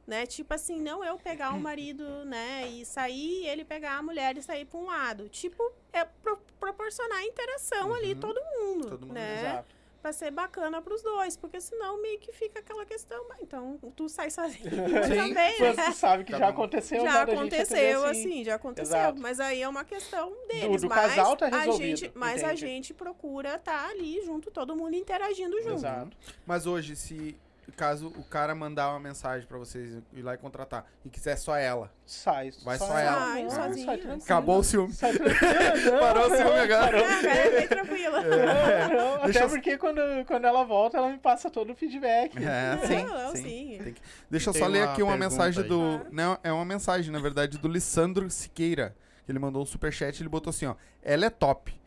Né? 0.06 0.26
Tipo 0.26 0.52
assim, 0.54 0.80
não 0.80 1.04
eu 1.04 1.16
pegar 1.18 1.54
o 1.54 1.60
marido, 1.60 2.04
né, 2.24 2.66
e 2.68 2.84
sair, 2.84 3.46
ele 3.46 3.64
pegar 3.64 3.98
a 3.98 4.02
mulher 4.02 4.36
e 4.36 4.42
sair 4.42 4.64
para 4.64 4.80
um 4.80 4.86
lado. 4.86 5.28
Tipo, 5.28 5.62
é 5.92 6.04
pro- 6.04 6.40
proporcionar 6.58 7.22
interação 7.24 7.94
ali, 7.94 8.14
todo 8.16 8.40
mundo, 8.58 8.90
Todo 8.90 9.06
mundo, 9.06 9.14
né? 9.14 9.38
Exato. 9.40 9.79
Pra 10.02 10.14
ser 10.14 10.30
bacana 10.30 10.80
pros 10.80 11.02
dois, 11.02 11.36
porque 11.36 11.60
senão 11.60 12.00
meio 12.00 12.18
que 12.18 12.32
fica 12.32 12.60
aquela 12.60 12.86
questão, 12.86 13.22
"Ah, 13.32 13.36
então 13.42 13.78
tu 13.94 14.08
sai 14.08 14.30
sozinho 14.30 14.64
Sim. 15.06 15.14
também, 15.14 15.60
Mas 15.60 15.76
né? 15.76 15.84
tu 15.84 15.92
sabe 15.92 16.24
que 16.24 16.32
Tá 16.32 16.38
já 16.38 16.46
bom. 16.46 16.52
aconteceu, 16.52 17.04
né, 17.04 17.10
Já 17.10 17.22
atender 17.22 17.38
aconteceu, 17.38 18.04
assim, 18.06 18.44
já 18.44 18.54
aconteceu. 18.54 18.96
Exato. 18.96 19.20
Mas 19.20 19.38
aí 19.40 19.60
é 19.60 19.68
uma 19.68 19.84
questão 19.84 20.32
deles. 20.48 20.80
do 20.82 20.88
mas 20.88 21.14
casal 21.14 21.36
tá 21.36 21.46
a 21.52 21.70
gente, 21.72 22.10
Mas 22.14 22.42
a 22.42 22.46
entende? 22.54 22.60
gente 22.60 22.94
procura 22.94 23.56
estar 23.56 23.90
ali 23.90 24.22
junto, 24.24 24.50
todo 24.50 24.74
mundo 24.74 24.94
interagindo 24.96 25.60
junto. 25.60 25.74
Exato. 25.74 26.16
Mas 26.46 26.66
hoje, 26.66 26.96
se 26.96 27.36
caso 27.72 28.08
o 28.16 28.22
cara 28.24 28.54
mandar 28.54 28.90
uma 28.90 29.00
mensagem 29.00 29.46
pra 29.46 29.58
vocês 29.58 29.96
ir 30.12 30.22
lá 30.22 30.34
e 30.34 30.38
contratar 30.38 30.86
e 31.04 31.08
quiser 31.10 31.36
só 31.36 31.56
ela, 31.56 31.90
Sai. 32.06 32.50
Vai 32.64 32.76
sai 32.78 32.88
só 32.88 32.98
ela. 32.98 33.20
Sai 33.26 33.42
Não, 33.44 33.50
sozinha. 33.50 33.86
sai 33.86 33.96
tranquilo. 33.98 34.22
acabou 34.24 34.58
o 34.58 34.64
ciúme. 34.64 34.92
Sai 34.92 35.12
não, 35.14 36.00
Parou 36.00 36.26
o 36.26 36.36
ciúme 36.36 36.58
agora. 36.58 37.02
Cara, 37.02 37.28
é 37.28 37.50
bem 37.58 37.68
tranquila. 37.68 38.20
não, 38.22 39.22
Deixa 39.24 39.38
Até 39.38 39.44
eu- 39.44 39.48
porque 39.48 39.78
quando, 39.78 40.00
quando 40.26 40.44
ela 40.44 40.64
volta, 40.64 40.96
ela 40.98 41.08
me 41.08 41.18
passa 41.18 41.50
todo 41.50 41.72
o 41.72 41.76
feedback. 41.76 42.36
É, 42.38 42.78
sim, 42.86 43.04
Não, 43.04 43.30
sim. 43.36 43.42
sim. 43.42 43.80
Tem 43.84 43.92
que- 43.94 44.02
Deixa 44.30 44.50
eu 44.50 44.54
só 44.54 44.66
ler 44.66 44.82
aqui 44.88 45.02
uma 45.02 45.16
mensagem 45.16 45.62
aí. 45.62 45.68
do. 45.68 45.78
Claro. 45.78 46.06
Não, 46.10 46.38
é 46.42 46.52
uma 46.52 46.64
mensagem, 46.64 47.10
na 47.12 47.20
verdade, 47.20 47.58
do 47.58 47.68
Lissandro 47.68 48.28
Siqueira. 48.30 48.94
Ele 49.28 49.38
mandou 49.38 49.62
um 49.62 49.66
superchat 49.66 50.18
e 50.18 50.22
ele 50.22 50.28
botou 50.28 50.50
assim, 50.50 50.66
ó. 50.66 50.74
Ela 51.02 51.26
é 51.26 51.30
top. 51.30 51.79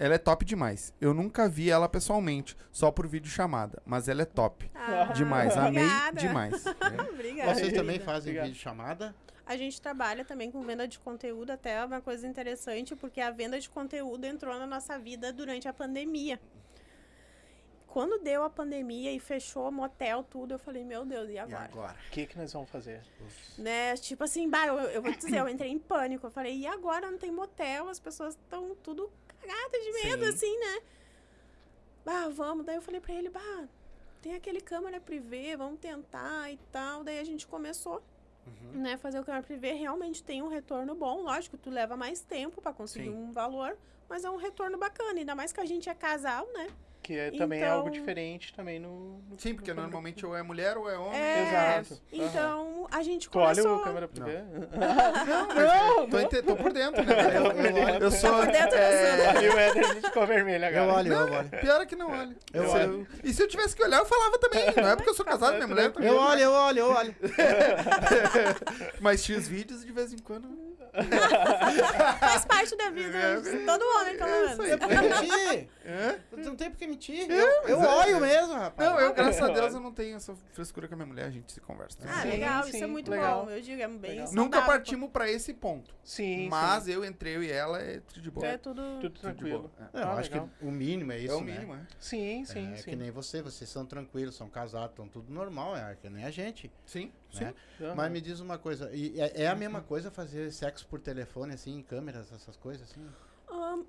Ela 0.00 0.14
é 0.14 0.18
top 0.18 0.46
demais. 0.46 0.94
Eu 0.98 1.12
nunca 1.12 1.46
vi 1.46 1.68
ela 1.70 1.86
pessoalmente, 1.86 2.56
só 2.72 2.90
por 2.90 3.06
vídeo 3.06 3.30
chamada, 3.30 3.82
mas 3.84 4.08
ela 4.08 4.22
é 4.22 4.24
top. 4.24 4.70
Ah, 4.74 5.12
Demais, 5.12 5.54
amei 5.58 5.84
obrigada. 5.84 6.20
demais. 6.20 6.64
Obrigada. 7.12 7.54
Vocês 7.54 7.70
também 7.74 7.98
fazem 8.00 8.32
vídeo 8.32 8.54
chamada? 8.54 9.14
A 9.44 9.58
gente 9.58 9.78
trabalha 9.78 10.24
também 10.24 10.50
com 10.50 10.62
venda 10.62 10.88
de 10.88 10.98
conteúdo, 10.98 11.50
até 11.50 11.72
é 11.74 11.84
uma 11.84 12.00
coisa 12.00 12.26
interessante, 12.26 12.96
porque 12.96 13.20
a 13.20 13.30
venda 13.30 13.60
de 13.60 13.68
conteúdo 13.68 14.24
entrou 14.24 14.58
na 14.58 14.66
nossa 14.66 14.98
vida 14.98 15.34
durante 15.34 15.68
a 15.68 15.72
pandemia. 15.72 16.40
Quando 17.86 18.22
deu 18.22 18.42
a 18.42 18.48
pandemia 18.48 19.12
e 19.12 19.20
fechou 19.20 19.70
motel, 19.70 20.22
tudo, 20.22 20.54
eu 20.54 20.58
falei, 20.58 20.82
meu 20.82 21.04
Deus, 21.04 21.28
e 21.28 21.32
E 21.32 21.38
agora? 21.38 21.64
agora? 21.64 21.96
O 22.08 22.10
que, 22.10 22.24
que 22.24 22.38
nós 22.38 22.50
vamos 22.54 22.70
fazer? 22.70 23.02
Né? 23.58 23.94
Tipo 23.98 24.24
assim, 24.24 24.48
bah, 24.48 24.66
eu, 24.66 24.78
eu 24.78 25.02
vou 25.02 25.12
te 25.12 25.18
dizer, 25.18 25.40
eu 25.40 25.48
entrei 25.48 25.70
em 25.70 25.78
pânico. 25.78 26.26
Eu 26.26 26.30
falei, 26.30 26.56
e 26.56 26.66
agora 26.66 27.10
não 27.10 27.18
tem 27.18 27.30
motel, 27.30 27.90
as 27.90 28.00
pessoas 28.00 28.34
estão 28.34 28.74
tudo 28.82 29.10
cagadas 29.40 29.82
de 29.84 29.92
medo, 29.92 30.24
Sim. 30.24 30.28
assim, 30.30 30.58
né? 30.58 30.80
Bah, 32.04 32.28
vamos. 32.28 32.64
Daí 32.64 32.76
eu 32.76 32.82
falei 32.82 33.00
pra 33.00 33.12
ele, 33.14 33.28
bah, 33.28 33.68
tem 34.22 34.34
aquele 34.34 34.60
câmera 34.60 35.00
privê, 35.00 35.56
vamos 35.56 35.78
tentar 35.80 36.50
e 36.50 36.56
tal. 36.72 37.04
Daí 37.04 37.18
a 37.18 37.24
gente 37.24 37.46
começou, 37.46 38.02
Uhum. 38.46 38.80
né, 38.80 38.96
fazer 38.96 39.20
o 39.20 39.24
câmera 39.24 39.42
privê. 39.44 39.72
Realmente 39.72 40.22
tem 40.22 40.42
um 40.42 40.48
retorno 40.48 40.94
bom, 40.94 41.22
lógico, 41.22 41.56
tu 41.58 41.70
leva 41.70 41.96
mais 41.96 42.20
tempo 42.20 42.60
pra 42.60 42.72
conseguir 42.72 43.08
Sim. 43.10 43.14
um 43.14 43.32
valor, 43.32 43.76
mas 44.08 44.24
é 44.24 44.30
um 44.30 44.36
retorno 44.36 44.78
bacana. 44.78 45.18
Ainda 45.18 45.34
mais 45.34 45.52
que 45.52 45.60
a 45.60 45.66
gente 45.66 45.88
é 45.88 45.94
casal, 45.94 46.46
né? 46.52 46.68
Que 47.02 47.18
é, 47.18 47.30
também 47.30 47.60
é 47.60 47.64
Então- 47.64 47.78
algo 47.78 47.90
diferente 47.90 48.52
também 48.52 48.78
no... 48.78 49.22
no- 49.28 49.38
Sim, 49.38 49.54
porque 49.54 49.72
no- 49.72 49.80
normalmente 49.82 50.24
ou 50.26 50.36
é 50.36 50.42
mulher 50.42 50.76
ou 50.76 50.88
é 50.88 50.98
homem. 50.98 51.18
É, 51.18 51.78
Exato. 51.80 52.02
Então 52.12 52.86
a 52.90 53.02
gente 53.02 53.28
Tu 53.30 53.38
olha 53.38 53.48
começou. 53.62 53.76
o 53.78 53.82
câmera 53.82 54.06
privê? 54.06 54.38
Não, 55.56 56.08
tô, 56.08 56.20
inte- 56.20 56.42
tô 56.42 56.56
por 56.56 56.72
dentro, 56.72 57.02
né? 57.02 57.14
Eu- 57.36 57.44
eu 57.44 57.84
olho. 57.84 58.04
Eu 58.04 58.10
sou. 58.10 58.30
Tá 58.30 58.36
por 58.44 58.46
dentro 58.52 58.76
é, 58.76 59.26
Ali 59.28 59.48
o 59.48 59.58
Éder, 59.58 59.84
a 59.90 59.94
gente 59.94 60.06
ficou 60.06 60.26
vermelho 60.26 60.66
agora. 60.66 60.82
Eu 60.84 60.88
olho, 60.94 61.12
eu 61.12 61.32
olho. 61.38 61.48
Pior 61.48 61.80
é 61.80 61.86
que 61.86 61.96
não 61.96 62.10
olha. 62.10 62.36
Eu 62.52 62.68
Se 62.68 62.76
olho. 62.76 63.06
E 63.24 63.32
se 63.32 63.42
eu 63.42 63.48
tivesse 63.48 63.74
que 63.74 63.82
olhar, 63.82 63.98
eu 63.98 64.06
falava 64.06 64.38
também. 64.38 64.66
Não 64.76 64.88
é 64.90 64.94
porque 64.96 65.10
eu 65.10 65.14
sou 65.14 65.24
casado, 65.24 65.54
minha 65.54 65.66
mulher 65.66 65.90
também. 65.92 66.08
Eu 66.08 66.16
olho, 66.16 66.40
eu 66.40 66.50
olho, 66.52 66.78
eu 66.80 66.90
olho. 66.90 67.14
Mas 69.00 69.24
X 69.24 69.48
vídeos 69.48 69.84
de 69.84 69.92
vez 69.92 70.12
em 70.12 70.18
quando. 70.18 70.48
Faz 72.20 72.44
parte 72.44 72.76
da 72.76 72.90
vida 72.90 73.40
de 73.40 73.64
todo 73.64 73.82
homem, 73.82 74.16
pelo 74.16 74.30
É 74.30 74.46
isso 74.46 74.62
menos. 74.62 74.64
aí. 74.64 74.70
É 74.70 74.76
por 74.76 74.88
que 74.88 74.96
mentir? 75.00 75.68
É? 75.84 76.18
Não 76.36 76.56
tem 76.56 76.70
por 76.70 76.76
que 76.78 76.86
mentir. 76.86 77.30
Eu, 77.30 77.68
eu 77.68 77.80
olho 77.80 78.20
mesmo, 78.20 78.54
rapaz. 78.54 78.88
Não, 78.90 79.00
eu, 79.00 79.12
graças 79.14 79.42
a 79.42 79.48
Deus, 79.52 79.74
eu 79.74 79.80
não 79.80 79.92
tenho 79.92 80.16
essa 80.16 80.34
frescura 80.52 80.88
com 80.88 80.94
a 80.94 80.96
minha 80.96 81.06
mulher, 81.06 81.26
a 81.26 81.30
gente 81.30 81.52
se 81.52 81.60
conversa. 81.60 81.98
Ah, 82.06 82.22
Sim, 82.22 82.28
legal, 82.28 82.62
sim, 82.64 82.70
isso 82.70 82.84
é 82.84 82.86
muito 82.86 83.10
legal. 83.10 83.44
bom. 83.46 83.50
Eu 83.50 83.60
digo, 83.60 83.80
é 83.80 83.88
bem 83.88 84.16
saudável. 84.18 84.34
Nunca 84.42 84.62
partimos 84.62 85.10
pra 85.10 85.30
esse 85.30 85.52
ponto. 85.54 85.94
Sim, 86.04 86.48
mas 86.48 86.84
sim. 86.84 86.92
eu 86.92 87.04
entrei 87.04 87.36
eu 87.36 87.42
e 87.42 87.50
ela 87.50 87.80
é 87.80 88.00
tudo 88.00 88.20
de 88.20 88.30
boa. 88.30 88.46
É 88.46 88.56
tudo... 88.58 88.80
Tudo 88.80 89.00
Tudo 89.00 89.12
de 89.14 89.20
tranquilo. 89.20 89.70
boa. 89.78 89.90
Não, 89.92 90.00
eu 90.02 90.08
Ah, 90.08 90.12
acho 90.14 90.30
legal. 90.30 90.48
que 90.58 90.64
o 90.64 90.70
mínimo 90.70 91.12
é 91.12 91.16
É, 91.16 91.18
isso, 91.20 91.36
o 91.36 91.40
né? 91.44 91.52
mínimo, 91.52 91.74
é. 91.74 91.80
Sim, 91.98 92.44
sim, 92.44 92.72
é 92.72 92.76
sim. 92.76 92.90
que 92.90 92.96
nem 92.96 93.10
você, 93.10 93.42
vocês 93.42 93.68
são 93.70 93.84
tranquilos, 93.86 94.34
são 94.36 94.48
casados, 94.48 94.90
estão 94.90 95.08
tudo 95.08 95.32
normal, 95.32 95.76
é 95.76 95.96
que 96.00 96.08
nem 96.08 96.24
a 96.24 96.30
gente. 96.30 96.70
Sim, 96.86 97.12
Né? 97.38 97.54
Aham. 97.80 97.94
Mas 97.94 98.12
me 98.12 98.20
diz 98.20 98.40
uma 98.40 98.58
coisa, 98.58 98.90
e 98.92 99.20
é, 99.20 99.42
é 99.42 99.48
a 99.48 99.54
mesma 99.54 99.80
coisa 99.80 100.10
fazer 100.10 100.50
sexo 100.52 100.86
por 100.86 101.00
telefone, 101.00 101.54
assim, 101.54 101.76
em 101.78 101.82
câmeras, 101.82 102.32
essas 102.32 102.56
coisas, 102.56 102.90
assim? 102.90 103.06
Ahn, 103.48 103.84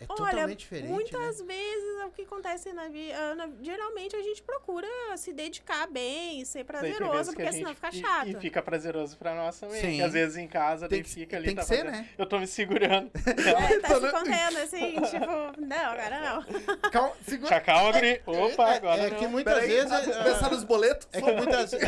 É 0.00 0.04
Olha, 0.08 0.16
totalmente 0.30 0.58
diferente, 0.60 0.88
muitas 0.92 1.40
né? 1.40 1.46
vezes 1.54 2.04
o 2.06 2.10
que 2.10 2.22
acontece 2.22 2.72
na 2.72 2.86
vida. 2.88 3.14
geralmente 3.60 4.14
a 4.14 4.22
gente 4.22 4.40
procura 4.42 4.86
se 5.16 5.32
dedicar 5.32 5.88
bem, 5.88 6.44
ser 6.44 6.64
prazeroso, 6.64 7.30
que 7.30 7.36
porque 7.36 7.52
senão 7.52 7.74
fica 7.74 7.88
e- 7.88 8.00
chato. 8.00 8.28
E, 8.28 8.34
fica 8.36 8.62
prazeroso 8.62 9.16
pra 9.18 9.34
nós 9.34 9.58
também. 9.58 9.80
Sim. 9.80 10.00
Às 10.02 10.12
vezes 10.12 10.36
em 10.36 10.46
casa 10.46 10.88
Tem 10.88 11.02
que- 11.02 11.08
fica 11.10 11.36
ali. 11.36 11.46
tem 11.46 11.54
tá 11.56 11.62
que 11.62 11.68
ser, 11.68 11.78
fazendo- 11.84 11.92
né? 11.92 12.08
Eu 12.16 12.26
tô 12.26 12.38
me 12.38 12.46
segurando. 12.46 13.10
É, 13.58 13.80
tá 13.80 13.88
se 13.88 14.10
contendo, 14.12 14.58
assim, 14.58 14.94
tipo, 15.02 15.60
não, 15.66 15.76
agora 15.76 16.20
não. 16.20 16.44
Calma, 16.90 17.12
segura. 17.26 17.50
Já 17.50 17.60
calma, 17.60 17.92
Guri. 17.92 18.22
Opa, 18.24 18.72
É- 18.72 18.76
agora 18.76 19.00
é, 19.02 19.10
não. 19.10 19.18
que 19.18 19.26
muitas 19.26 19.54
Peraí, 19.54 19.68
vezes... 19.68 19.90
ah, 19.92 20.02
é- 20.02 20.24
pensar 20.24 20.50
nos 20.50 20.64
boletos. 20.64 21.08
É 21.12 21.20
que 21.20 21.32
muitas, 21.32 21.72
é, 21.74 21.78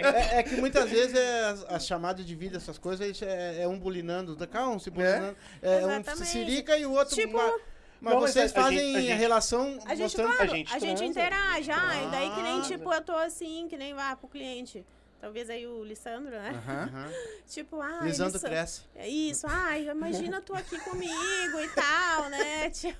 é- 0.00 0.38
é 0.38 0.42
que 0.42 0.56
muitas 0.56 0.90
vezes 0.90 1.14
é 1.14 1.44
as, 1.46 1.64
as 1.68 1.86
chamadas 1.86 2.26
de 2.26 2.34
vida, 2.34 2.56
essas 2.56 2.78
coisas, 2.78 3.22
é, 3.22 3.62
é 3.62 3.68
um 3.68 3.78
bulinando, 3.78 4.36
um 4.70 4.78
se 4.78 4.90
bulinando. 4.90 5.36
É, 5.62 5.76
um 5.86 5.90
Exatamente. 5.90 6.26
sirica 6.26 6.79
e 6.80 6.86
o 6.86 6.92
outro. 6.92 7.14
Tipo, 7.14 7.36
ma- 7.36 7.58
mas 8.00 8.14
mas 8.14 8.14
vocês 8.32 8.56
a- 8.56 8.60
a 8.60 8.62
fazem 8.64 8.78
gente- 8.94 9.10
a 9.10 9.14
a, 9.14 9.18
relação 9.18 9.78
A 9.84 9.94
gente, 9.94 10.02
mostrando. 10.02 10.36
claro, 10.36 10.42
A 10.42 10.54
gente 10.56 10.74
a 10.74 10.78
gente 10.78 11.04
interage, 11.04 11.70
ah, 11.70 12.02
e 12.02 12.10
daí 12.10 12.30
que 12.30 12.42
nem, 12.42 12.58
Ah. 12.60 12.62
tipo, 12.62 12.92
eu 12.92 13.02
tô 13.02 13.12
assim, 13.14 13.66
que 13.68 13.76
nem 13.76 13.94
vá 13.94 14.16
pro 14.16 14.28
cliente. 14.28 14.84
Talvez 15.20 15.50
aí 15.50 15.66
o 15.66 15.84
Lissandro, 15.84 16.30
né? 16.30 16.50
Tipo, 17.46 17.78
ah, 17.82 18.00
Lisandro 18.02 18.32
Lissan- 18.38 18.48
cresce. 18.48 18.82
É 18.94 19.06
isso, 19.06 19.46
ai, 19.46 19.86
imagina 19.86 20.40
tu 20.40 20.54
aqui 20.54 20.78
comigo 20.80 21.58
e 21.60 21.68
tal, 21.74 22.30
né? 22.30 22.70
Tipo, 22.72 22.96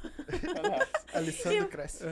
Alessandro 1.14 1.68
cresce. 1.68 2.04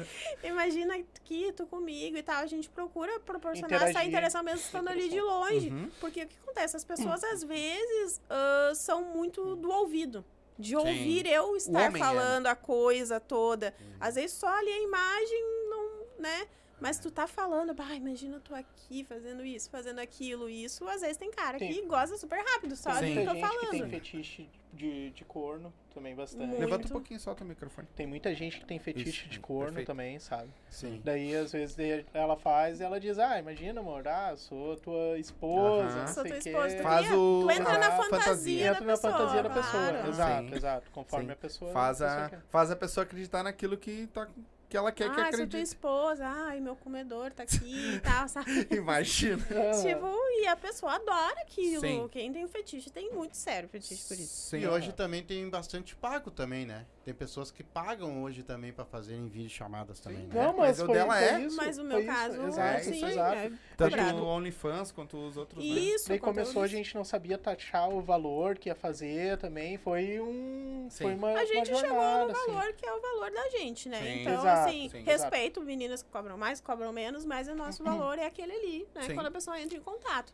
imagina 0.42 0.94
aqui 0.96 1.52
tu 1.54 1.66
comigo 1.66 2.16
e 2.16 2.22
tal. 2.22 2.36
A 2.42 2.46
gente 2.46 2.70
procura 2.70 3.20
proporcionar 3.20 3.70
Interagir. 3.70 3.96
essa 3.96 4.04
interação 4.06 4.42
mesmo 4.42 4.60
estando 4.60 4.88
ali 4.88 5.10
de 5.10 5.20
longe. 5.20 5.68
Uhum. 5.68 5.90
Porque 6.00 6.22
o 6.22 6.26
que 6.26 6.36
acontece? 6.42 6.76
As 6.76 6.84
pessoas, 6.84 7.22
às 7.24 7.44
vezes, 7.44 8.18
ah, 8.30 8.72
são 8.74 9.02
muito 9.04 9.56
do 9.56 9.70
ouvido. 9.70 10.24
De 10.58 10.74
ouvir 10.76 11.26
eu 11.26 11.56
estar 11.56 11.88
homem 11.88 12.02
é, 12.02 12.04
falando 12.04 12.46
a 12.48 12.56
coisa 12.56 13.20
toda. 13.20 13.72
Às 14.00 14.16
vezes 14.16 14.32
só 14.32 14.48
ali 14.48 14.70
a 14.70 14.82
imagem 14.82 15.44
não, 15.70 15.90
né? 16.18 16.48
Mas 16.80 16.98
tu 16.98 17.10
tá 17.10 17.26
falando, 17.26 17.74
bah, 17.74 17.92
imagina 17.94 18.38
tu 18.40 18.54
aqui 18.54 19.04
fazendo 19.04 19.44
isso, 19.44 19.68
fazendo 19.68 19.98
aquilo, 19.98 20.48
isso. 20.48 20.88
Às 20.88 21.00
vezes 21.00 21.16
tem 21.16 21.30
cara 21.30 21.58
Tem. 21.58 21.72
que 21.72 21.82
goza 21.82 22.16
super 22.16 22.38
rápido, 22.38 22.76
só 22.76 22.92
Sim. 22.94 23.00
do 23.00 23.06
que 23.06 23.14
Tem 23.14 23.24
eu 23.24 23.26
tô 23.26 23.32
muita 23.34 23.48
gente 23.48 23.58
que 23.58 23.66
tem 23.70 23.78
falando. 23.78 23.90
fetiche 23.90 24.50
de, 24.72 25.10
de 25.10 25.24
corno 25.24 25.72
também 25.92 26.14
bastante. 26.14 26.46
Muito. 26.46 26.60
Levanta 26.60 26.86
um 26.86 26.90
pouquinho, 26.90 27.18
solta 27.18 27.42
o 27.42 27.46
microfone. 27.46 27.88
Tem 27.96 28.06
muita 28.06 28.32
gente 28.34 28.60
que 28.60 28.64
tem 28.66 28.78
fetiche 28.78 29.22
Isso, 29.22 29.28
de 29.28 29.40
corno 29.40 29.64
perfeito. 29.66 29.86
também, 29.88 30.20
sabe? 30.20 30.50
Sim. 30.70 31.00
Daí, 31.04 31.34
às 31.34 31.50
vezes, 31.52 31.76
ela 32.14 32.36
faz 32.36 32.78
e 32.80 32.84
ela 32.84 33.00
diz, 33.00 33.18
ah, 33.18 33.38
imagina, 33.40 33.80
amor, 33.80 34.06
ah, 34.06 34.36
sou 34.36 34.76
tua 34.76 35.18
esposa, 35.18 35.88
Aham. 35.88 36.00
não 36.00 36.06
Sou 36.06 36.22
sei 36.22 36.30
tua 36.32 36.38
esposa, 36.38 36.76
tu 36.76 36.82
Faz 36.84 37.10
o- 37.10 37.40
Tu 37.42 37.50
entra 37.50 37.74
a 37.74 37.78
na 37.78 37.90
fantasia. 37.90 38.08
fantasia 38.20 38.64
da 38.64 38.70
Entra 38.70 38.84
na 38.86 38.92
pessoa. 38.92 39.12
fantasia 39.12 39.42
da 39.42 39.50
pessoa. 39.50 39.82
claro. 39.92 40.08
Exato, 40.08 40.48
Sim. 40.48 40.54
exato. 40.54 40.90
Conforme 40.92 41.26
Sim. 41.26 41.32
a 41.32 41.36
pessoa. 41.36 41.72
Faz 41.72 42.02
a 42.02 42.06
pessoa 42.06 42.24
a, 42.26 42.30
quer. 42.30 42.42
faz 42.50 42.70
a 42.70 42.76
pessoa 42.76 43.04
acreditar 43.04 43.42
naquilo 43.42 43.76
que, 43.76 44.06
tá, 44.08 44.28
que 44.68 44.76
ela 44.76 44.92
quer 44.92 45.06
que 45.06 45.12
Ah, 45.12 45.14
sou 45.14 45.22
tua 45.24 45.28
acredite. 45.44 45.62
esposa, 45.62 46.26
ai, 46.26 46.60
meu 46.60 46.76
comedor 46.76 47.32
tá 47.32 47.42
aqui 47.44 47.94
e 47.94 48.00
tal, 48.00 48.28
sabe? 48.28 48.68
Imagina. 48.70 49.42
tipo, 49.82 50.06
e 50.42 50.46
a 50.46 50.56
pessoa 50.56 50.94
adora 50.96 51.40
aquilo. 51.40 51.80
Sim. 51.80 52.08
Quem 52.10 52.32
tem 52.32 52.46
fetiche 52.46 52.90
tem 52.90 53.10
muito 53.12 53.36
sério 53.36 53.68
fetiche 53.68 54.06
por 54.06 54.14
isso. 54.14 54.50
Sim. 54.50 54.58
E 54.58 54.68
hoje 54.68 54.92
também 54.92 55.22
tem 55.22 55.48
bastante 55.48 55.96
pago 55.96 56.30
também, 56.30 56.66
né? 56.66 56.84
Tem 57.08 57.14
pessoas 57.14 57.50
que 57.50 57.64
pagam 57.64 58.22
hoje 58.22 58.42
também 58.42 58.70
pra 58.70 58.84
fazerem 58.84 59.26
vídeo 59.28 59.48
chamadas 59.48 59.98
também, 59.98 60.26
né? 60.26 60.44
Não, 60.44 60.54
mas 60.54 60.76
mas, 60.76 60.80
o 60.80 60.84
foi, 60.84 60.94
dela 60.94 61.16
foi 61.16 61.24
é. 61.24 61.40
isso. 61.40 61.56
Mas 61.56 61.78
o 61.78 61.84
meu 61.84 62.00
isso, 62.00 62.06
caso, 62.06 62.42
Exato, 62.42 62.84
sim, 62.84 63.04
exato. 63.06 63.38
é 63.38 63.52
Tanto 63.78 63.96
o 63.96 64.26
OnlyFans 64.26 64.92
quanto 64.92 65.16
os 65.16 65.38
outros, 65.38 65.64
né? 65.64 65.70
Isso, 65.70 66.06
Daí 66.06 66.18
conteúdo 66.18 66.34
começou, 66.34 66.62
a 66.62 66.66
gente 66.66 66.94
não 66.94 67.04
sabia 67.04 67.38
taxar 67.38 67.88
o 67.88 68.02
valor 68.02 68.58
que 68.58 68.68
ia 68.68 68.74
fazer 68.74 69.38
também. 69.38 69.78
Foi 69.78 70.20
um. 70.20 70.86
Sim. 70.90 71.04
Foi 71.04 71.14
uma. 71.14 71.32
A 71.32 71.46
gente 71.46 71.70
uma 71.70 71.80
chegou 71.80 71.98
jornada, 71.98 72.24
no 72.26 72.30
assim. 72.32 72.52
valor 72.52 72.72
que 72.74 72.86
é 72.86 72.92
o 72.92 73.00
valor 73.00 73.30
da 73.30 73.48
gente, 73.48 73.88
né? 73.88 74.02
Sim. 74.02 74.20
Então, 74.20 74.34
Exato, 74.34 74.68
assim, 74.68 74.88
sim, 74.90 75.02
respeito 75.02 75.62
meninas 75.62 76.02
que 76.02 76.10
cobram 76.10 76.36
mais, 76.36 76.60
cobram 76.60 76.92
menos, 76.92 77.24
mas 77.24 77.48
o 77.48 77.54
nosso 77.54 77.82
valor 77.82 78.18
é 78.18 78.26
aquele 78.26 78.52
ali, 78.52 78.88
né? 78.94 79.04
Sim. 79.04 79.14
Quando 79.14 79.28
a 79.28 79.30
pessoa 79.30 79.58
entra 79.58 79.78
em 79.78 79.80
contato. 79.80 80.30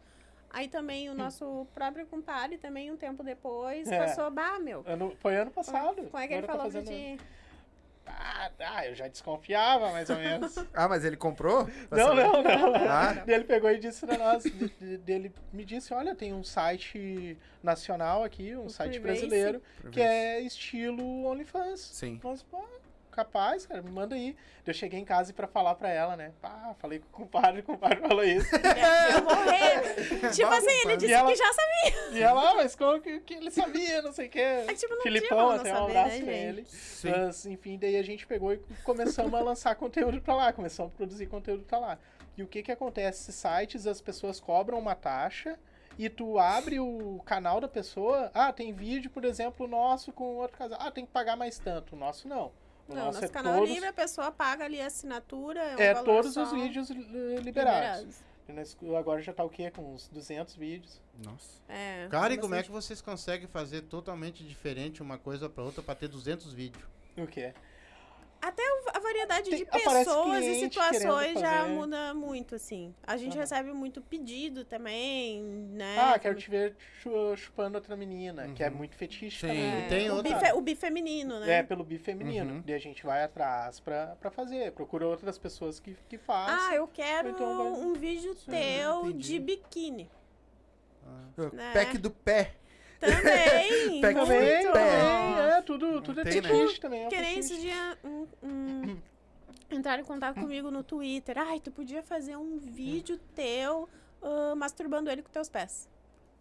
Aí 0.55 0.69
também 0.69 1.11
o 1.11 1.15
nosso 1.15 1.67
próprio 1.75 2.07
compadre, 2.07 2.57
também 2.59 2.89
um 2.89 2.97
tempo 2.97 3.25
depois, 3.25 3.91
É. 3.91 3.99
passou, 3.99 4.31
bah, 4.31 4.61
meu. 4.61 4.85
Ano, 4.87 5.13
foi 5.19 5.35
ano 5.35 5.51
passado. 5.51 5.97
Como 6.05 6.23
é 6.23 6.29
que 6.29 6.35
ele 6.35 6.47
tá 6.47 6.53
falou 6.53 6.71
pra 6.71 6.81
fazendo- 6.81 7.19
ti? 7.19 7.21
Ah, 8.07 8.51
tá, 8.57 8.87
eu 8.87 8.95
já 8.95 9.09
desconfiava, 9.09 9.91
mais 9.91 10.09
ou 10.11 10.17
menos. 10.17 10.55
Ah, 10.75 10.87
mas 10.89 11.05
ele 11.05 11.17
comprou? 11.17 11.67
Não, 11.91 12.09
saber? 12.09 12.23
não, 12.23 12.43
não. 12.43 12.75
Ah. 12.89 13.25
Ele 13.27 13.45
pegou 13.45 13.69
e 13.71 13.79
disse 13.79 14.07
pra 14.07 14.17
nós, 14.17 14.45
de- 14.45 14.69
de- 14.69 14.99
dele 14.99 15.33
me 15.53 15.65
disse, 15.65 15.93
olha, 15.93 16.15
tem 16.15 16.33
um 16.33 16.45
site 16.45 17.37
nacional 17.63 18.23
aqui, 18.23 18.55
um 18.55 18.67
O 18.67 18.71
site 18.71 19.01
brasileiro, 19.01 19.61
que 19.91 20.01
é 20.01 20.39
estilo 20.41 21.25
OnlyFans. 21.25 21.81
Sim. 21.81 22.21
Nós, 22.23 22.43
pô, 22.45 22.63
capaz, 23.15 23.67
cara, 23.67 23.81
me 23.83 23.91
manda 23.91 24.15
aí. 24.15 24.37
Eu 24.67 24.75
cheguei 24.75 24.99
em 24.99 25.05
casa 25.05 25.31
e 25.31 25.35
pra 25.35 25.47
falar 25.47 25.75
pra 25.75 25.89
ela, 25.91 26.17
né? 26.17 26.33
Pá, 26.41 26.75
falei 26.79 26.99
com 26.99 27.07
o 27.07 27.11
compadre, 27.11 27.61
o 27.61 27.65
compadre 27.65 28.01
falou 28.01 28.25
isso. 28.25 28.49
Eu 29.15 29.23
morrer. 29.25 30.31
tipo 30.33 30.49
assim, 30.49 30.71
ele 30.85 30.97
disse 30.97 31.13
ela- 31.13 31.31
que 31.31 31.37
já 31.37 31.53
sabia. 31.53 32.19
E 32.19 32.23
ela, 32.23 32.51
ah, 32.51 32.55
mas 32.55 32.75
como 32.75 33.01
que, 33.01 33.21
que 33.21 33.35
ele 33.35 33.51
sabia, 33.51 34.03
não 34.03 34.13
sei 34.13 34.27
o 34.27 34.31
quê. 34.31 34.39
É, 34.41 34.75
tipo, 34.75 34.95
não 34.95 35.03
Filipão, 35.03 35.51
até 35.51 35.73
um 35.73 35.85
abraço 35.85 36.17
né, 36.17 36.23
pra 36.25 36.33
ele. 36.33 36.65
Sim. 36.67 37.11
Mas, 37.11 37.47
enfim, 37.47 37.79
daí 37.79 37.97
a 37.97 38.03
gente 38.03 38.27
pegou 38.27 38.53
e 38.53 38.59
começamos 38.85 39.35
a 39.35 39.41
lançar 39.41 39.75
conteúdo 39.77 40.21
pra 40.21 40.35
lá, 40.35 40.53
começamos 40.53 40.93
a 40.93 40.97
produzir 40.97 41.27
conteúdo 41.27 41.65
pra 41.65 41.79
lá. 41.79 41.99
E 42.37 42.43
o 42.43 42.47
que 42.49 42.63
que 42.63 42.73
acontece? 42.73 43.31
Esses 43.31 43.35
sites, 43.37 43.87
as 43.87 44.01
pessoas 44.01 44.41
cobram 44.41 44.79
uma 44.79 44.95
taxa 44.95 45.59
e 45.97 46.09
tu 46.09 46.39
abre 46.39 46.81
o 46.81 47.23
canal 47.25 47.61
da 47.61 47.69
pessoa, 47.69 48.31
ah, 48.35 48.53
tem 48.53 48.73
vídeo, 48.73 49.09
por 49.11 49.25
exemplo, 49.25 49.69
nosso 49.69 50.13
com 50.13 50.37
outro 50.37 50.59
casal, 50.59 50.79
ah, 50.81 50.91
tem 50.91 51.07
que 51.07 51.13
pagar 51.13 51.37
mais 51.37 51.59
tanto. 51.59 51.95
O 51.95 51.99
nosso 51.99 52.27
não. 52.27 52.51
O 52.89 52.95
Não, 52.95 53.07
nosso 53.07 53.21
nosso 53.21 53.25
é 53.25 53.29
canal 53.29 53.55
todos, 53.55 53.71
livre, 53.71 53.89
a 53.89 53.93
pessoa 53.93 54.31
paga 54.31 54.65
ali 54.65 54.81
a 54.81 54.87
assinatura. 54.87 55.61
É, 55.61 55.77
um 55.77 55.81
é 55.81 55.95
valor 55.95 56.05
todos 56.05 56.35
só, 56.35 56.43
os 56.45 56.53
vídeos 56.53 56.91
li- 56.91 57.37
liberados. 57.41 58.17
Nós- 58.47 58.77
Agora 58.99 59.23
já 59.23 59.33
tá 59.33 59.43
o 59.43 59.49
quê? 59.49 59.71
Com 59.71 59.95
uns 59.95 60.07
200 60.09 60.55
vídeos. 60.55 61.01
Nossa. 61.25 61.63
É, 61.67 62.07
Cara, 62.11 62.35
e 62.35 62.39
como 62.39 62.55
é 62.55 62.63
que 62.63 62.71
vocês 62.71 63.01
conseguem 63.01 63.49
fazer 63.49 63.83
totalmente 63.83 64.45
diferente 64.45 65.01
uma 65.03 65.17
coisa 65.17 65.49
pra 65.49 65.65
outra 65.65 65.83
pra 65.83 65.95
ter 65.95 66.09
200 66.09 66.53
vídeos? 66.53 66.85
O 67.17 67.27
quê? 67.27 67.55
Até 68.45 68.63
a 68.93 68.99
variedade 68.99 69.49
Tem- 69.49 69.59
de 69.61 69.65
pessoas 69.65 70.39
e 70.39 70.41
cliente 70.49 70.59
situações 70.61 71.03
querendo 71.33 71.41
já 71.41 71.67
muda 71.67 72.13
muito, 72.13 72.55
assim. 72.57 72.95
A 73.03 73.17
gente 73.17 73.33
Aham. 73.33 73.41
recebe 73.41 73.73
muito 73.73 74.03
pedido 74.03 74.67
também, 74.67 75.41
né? 75.43 75.97
Ah, 75.99 76.19
quero 76.19 76.35
te 76.35 76.51
ver 76.51 76.77
chu- 77.01 77.35
chupando 77.37 77.79
outra 77.79 77.97
menina, 77.97 78.49
que 78.55 78.63
é 78.63 78.69
Uhum. 78.69 78.75
muito 78.77 78.97
fetiche 78.97 79.41
Sim. 79.41 79.47
também. 79.47 79.65
É, 79.85 79.89
tem 79.89 80.11
o, 80.11 80.17
outra- 80.17 80.39
bi 80.39 80.53
o 80.53 80.61
bi 80.61 80.75
feminino, 80.75 81.41
né? 81.41 81.51
É, 81.61 81.63
pelo 81.63 81.83
bi 81.83 81.97
feminino. 81.97 82.57
Uhum. 82.57 82.63
Daí 82.67 82.75
a 82.75 82.79
gente 82.79 83.03
vai 83.03 83.23
atrás 83.25 83.81
pra, 83.81 84.09
pra 84.21 84.31
fazer. 84.31 84.73
Procura 84.73 85.07
outras 85.07 85.39
pessoas 85.39 85.81
que, 85.81 85.97
que 86.07 86.19
façam. 86.19 86.69
Ah, 86.69 86.75
eu 86.75 86.87
quero 86.87 87.31
Então 87.31 87.57
vai- 87.73 87.83
um 87.83 87.95
vídeo 87.95 88.35
Sim, 88.35 88.51
teu 88.51 89.07
entendi. 89.07 89.29
de 89.29 89.39
biquíni. 89.39 90.11
Né? 91.53 91.73
Pack 91.73 91.97
do 91.99 92.11
pé. 92.11 92.53
Também! 93.01 94.01
Pega 94.01 94.21
também, 94.21 94.63
também. 94.65 95.51
É, 95.57 95.63
tudo, 95.63 96.01
tudo 96.03 96.21
é 96.21 96.25
Tem, 96.25 96.41
né? 96.41 96.49
fetiche 96.49 96.81
também. 96.81 97.03
É 97.05 97.07
um 97.07 97.09
Que 97.11 97.17
nem 97.21 97.35
fetiche. 97.43 97.53
esses 97.55 97.63
dias 97.63 97.99
um, 98.05 98.27
um, 98.43 98.97
entraram 99.71 100.03
em 100.03 100.07
contato 100.07 100.41
comigo 100.41 100.71
no 100.71 100.83
Twitter. 100.83 101.37
Ai, 101.39 101.61
tu 101.61 101.71
podia 101.71 102.03
fazer 102.03 102.37
um 102.37 102.59
vídeo 102.59 103.19
teu 103.35 103.89
ah, 104.23 104.55
masturbando 104.57 105.11
ele 105.11 105.23
com 105.23 105.31
teus 105.31 105.49
pés. 105.49 105.89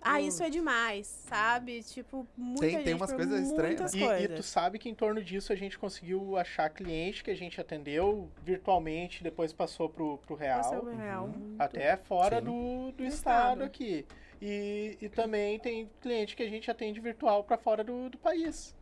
Ah, 0.05 0.19
isso 0.19 0.43
é 0.43 0.49
demais, 0.49 1.07
sabe? 1.07 1.81
Tipo, 1.81 2.27
muita 2.35 2.61
Tem- 2.63 2.71
gente 2.71 2.83
tem 2.83 2.93
umas 2.93 3.13
coisas 3.13 3.39
estranhas, 3.47 3.93
muitas 3.95 4.19
E, 4.21 4.23
e 4.25 4.27
tu 4.27 4.43
sabe 4.43 4.77
que 4.77 4.89
em 4.89 4.93
torno 4.93 5.23
disso 5.23 5.53
a 5.53 5.55
gente 5.55 5.79
conseguiu 5.79 6.35
achar 6.37 6.69
cliente 6.69 7.23
que 7.23 7.31
a 7.31 7.35
gente 7.35 7.61
atendeu 7.61 8.29
virtualmente, 8.43 9.23
depois 9.23 9.53
passou 9.53 9.87
pro, 9.87 10.17
pro 10.17 10.35
real. 10.35 10.61
Passou 10.61 10.83
o 10.89 10.93
real. 10.97 11.27
muito. 11.29 11.55
Até 11.61 11.95
fora 11.95 12.39
Sim. 12.39 12.43
do 12.45 12.91
Do 12.97 13.03
estado 13.05 13.13
estado. 13.61 13.63
aqui. 13.63 14.05
E, 14.45 14.97
e 15.01 15.07
também 15.07 15.57
tem 15.57 15.89
cliente 16.01 16.35
que 16.35 16.43
a 16.43 16.49
gente 16.49 16.69
atende 16.69 16.99
virtual 16.99 17.45
para 17.45 17.57
fora 17.57 17.81
do, 17.81 18.09
do 18.09 18.17
país. 18.17 18.75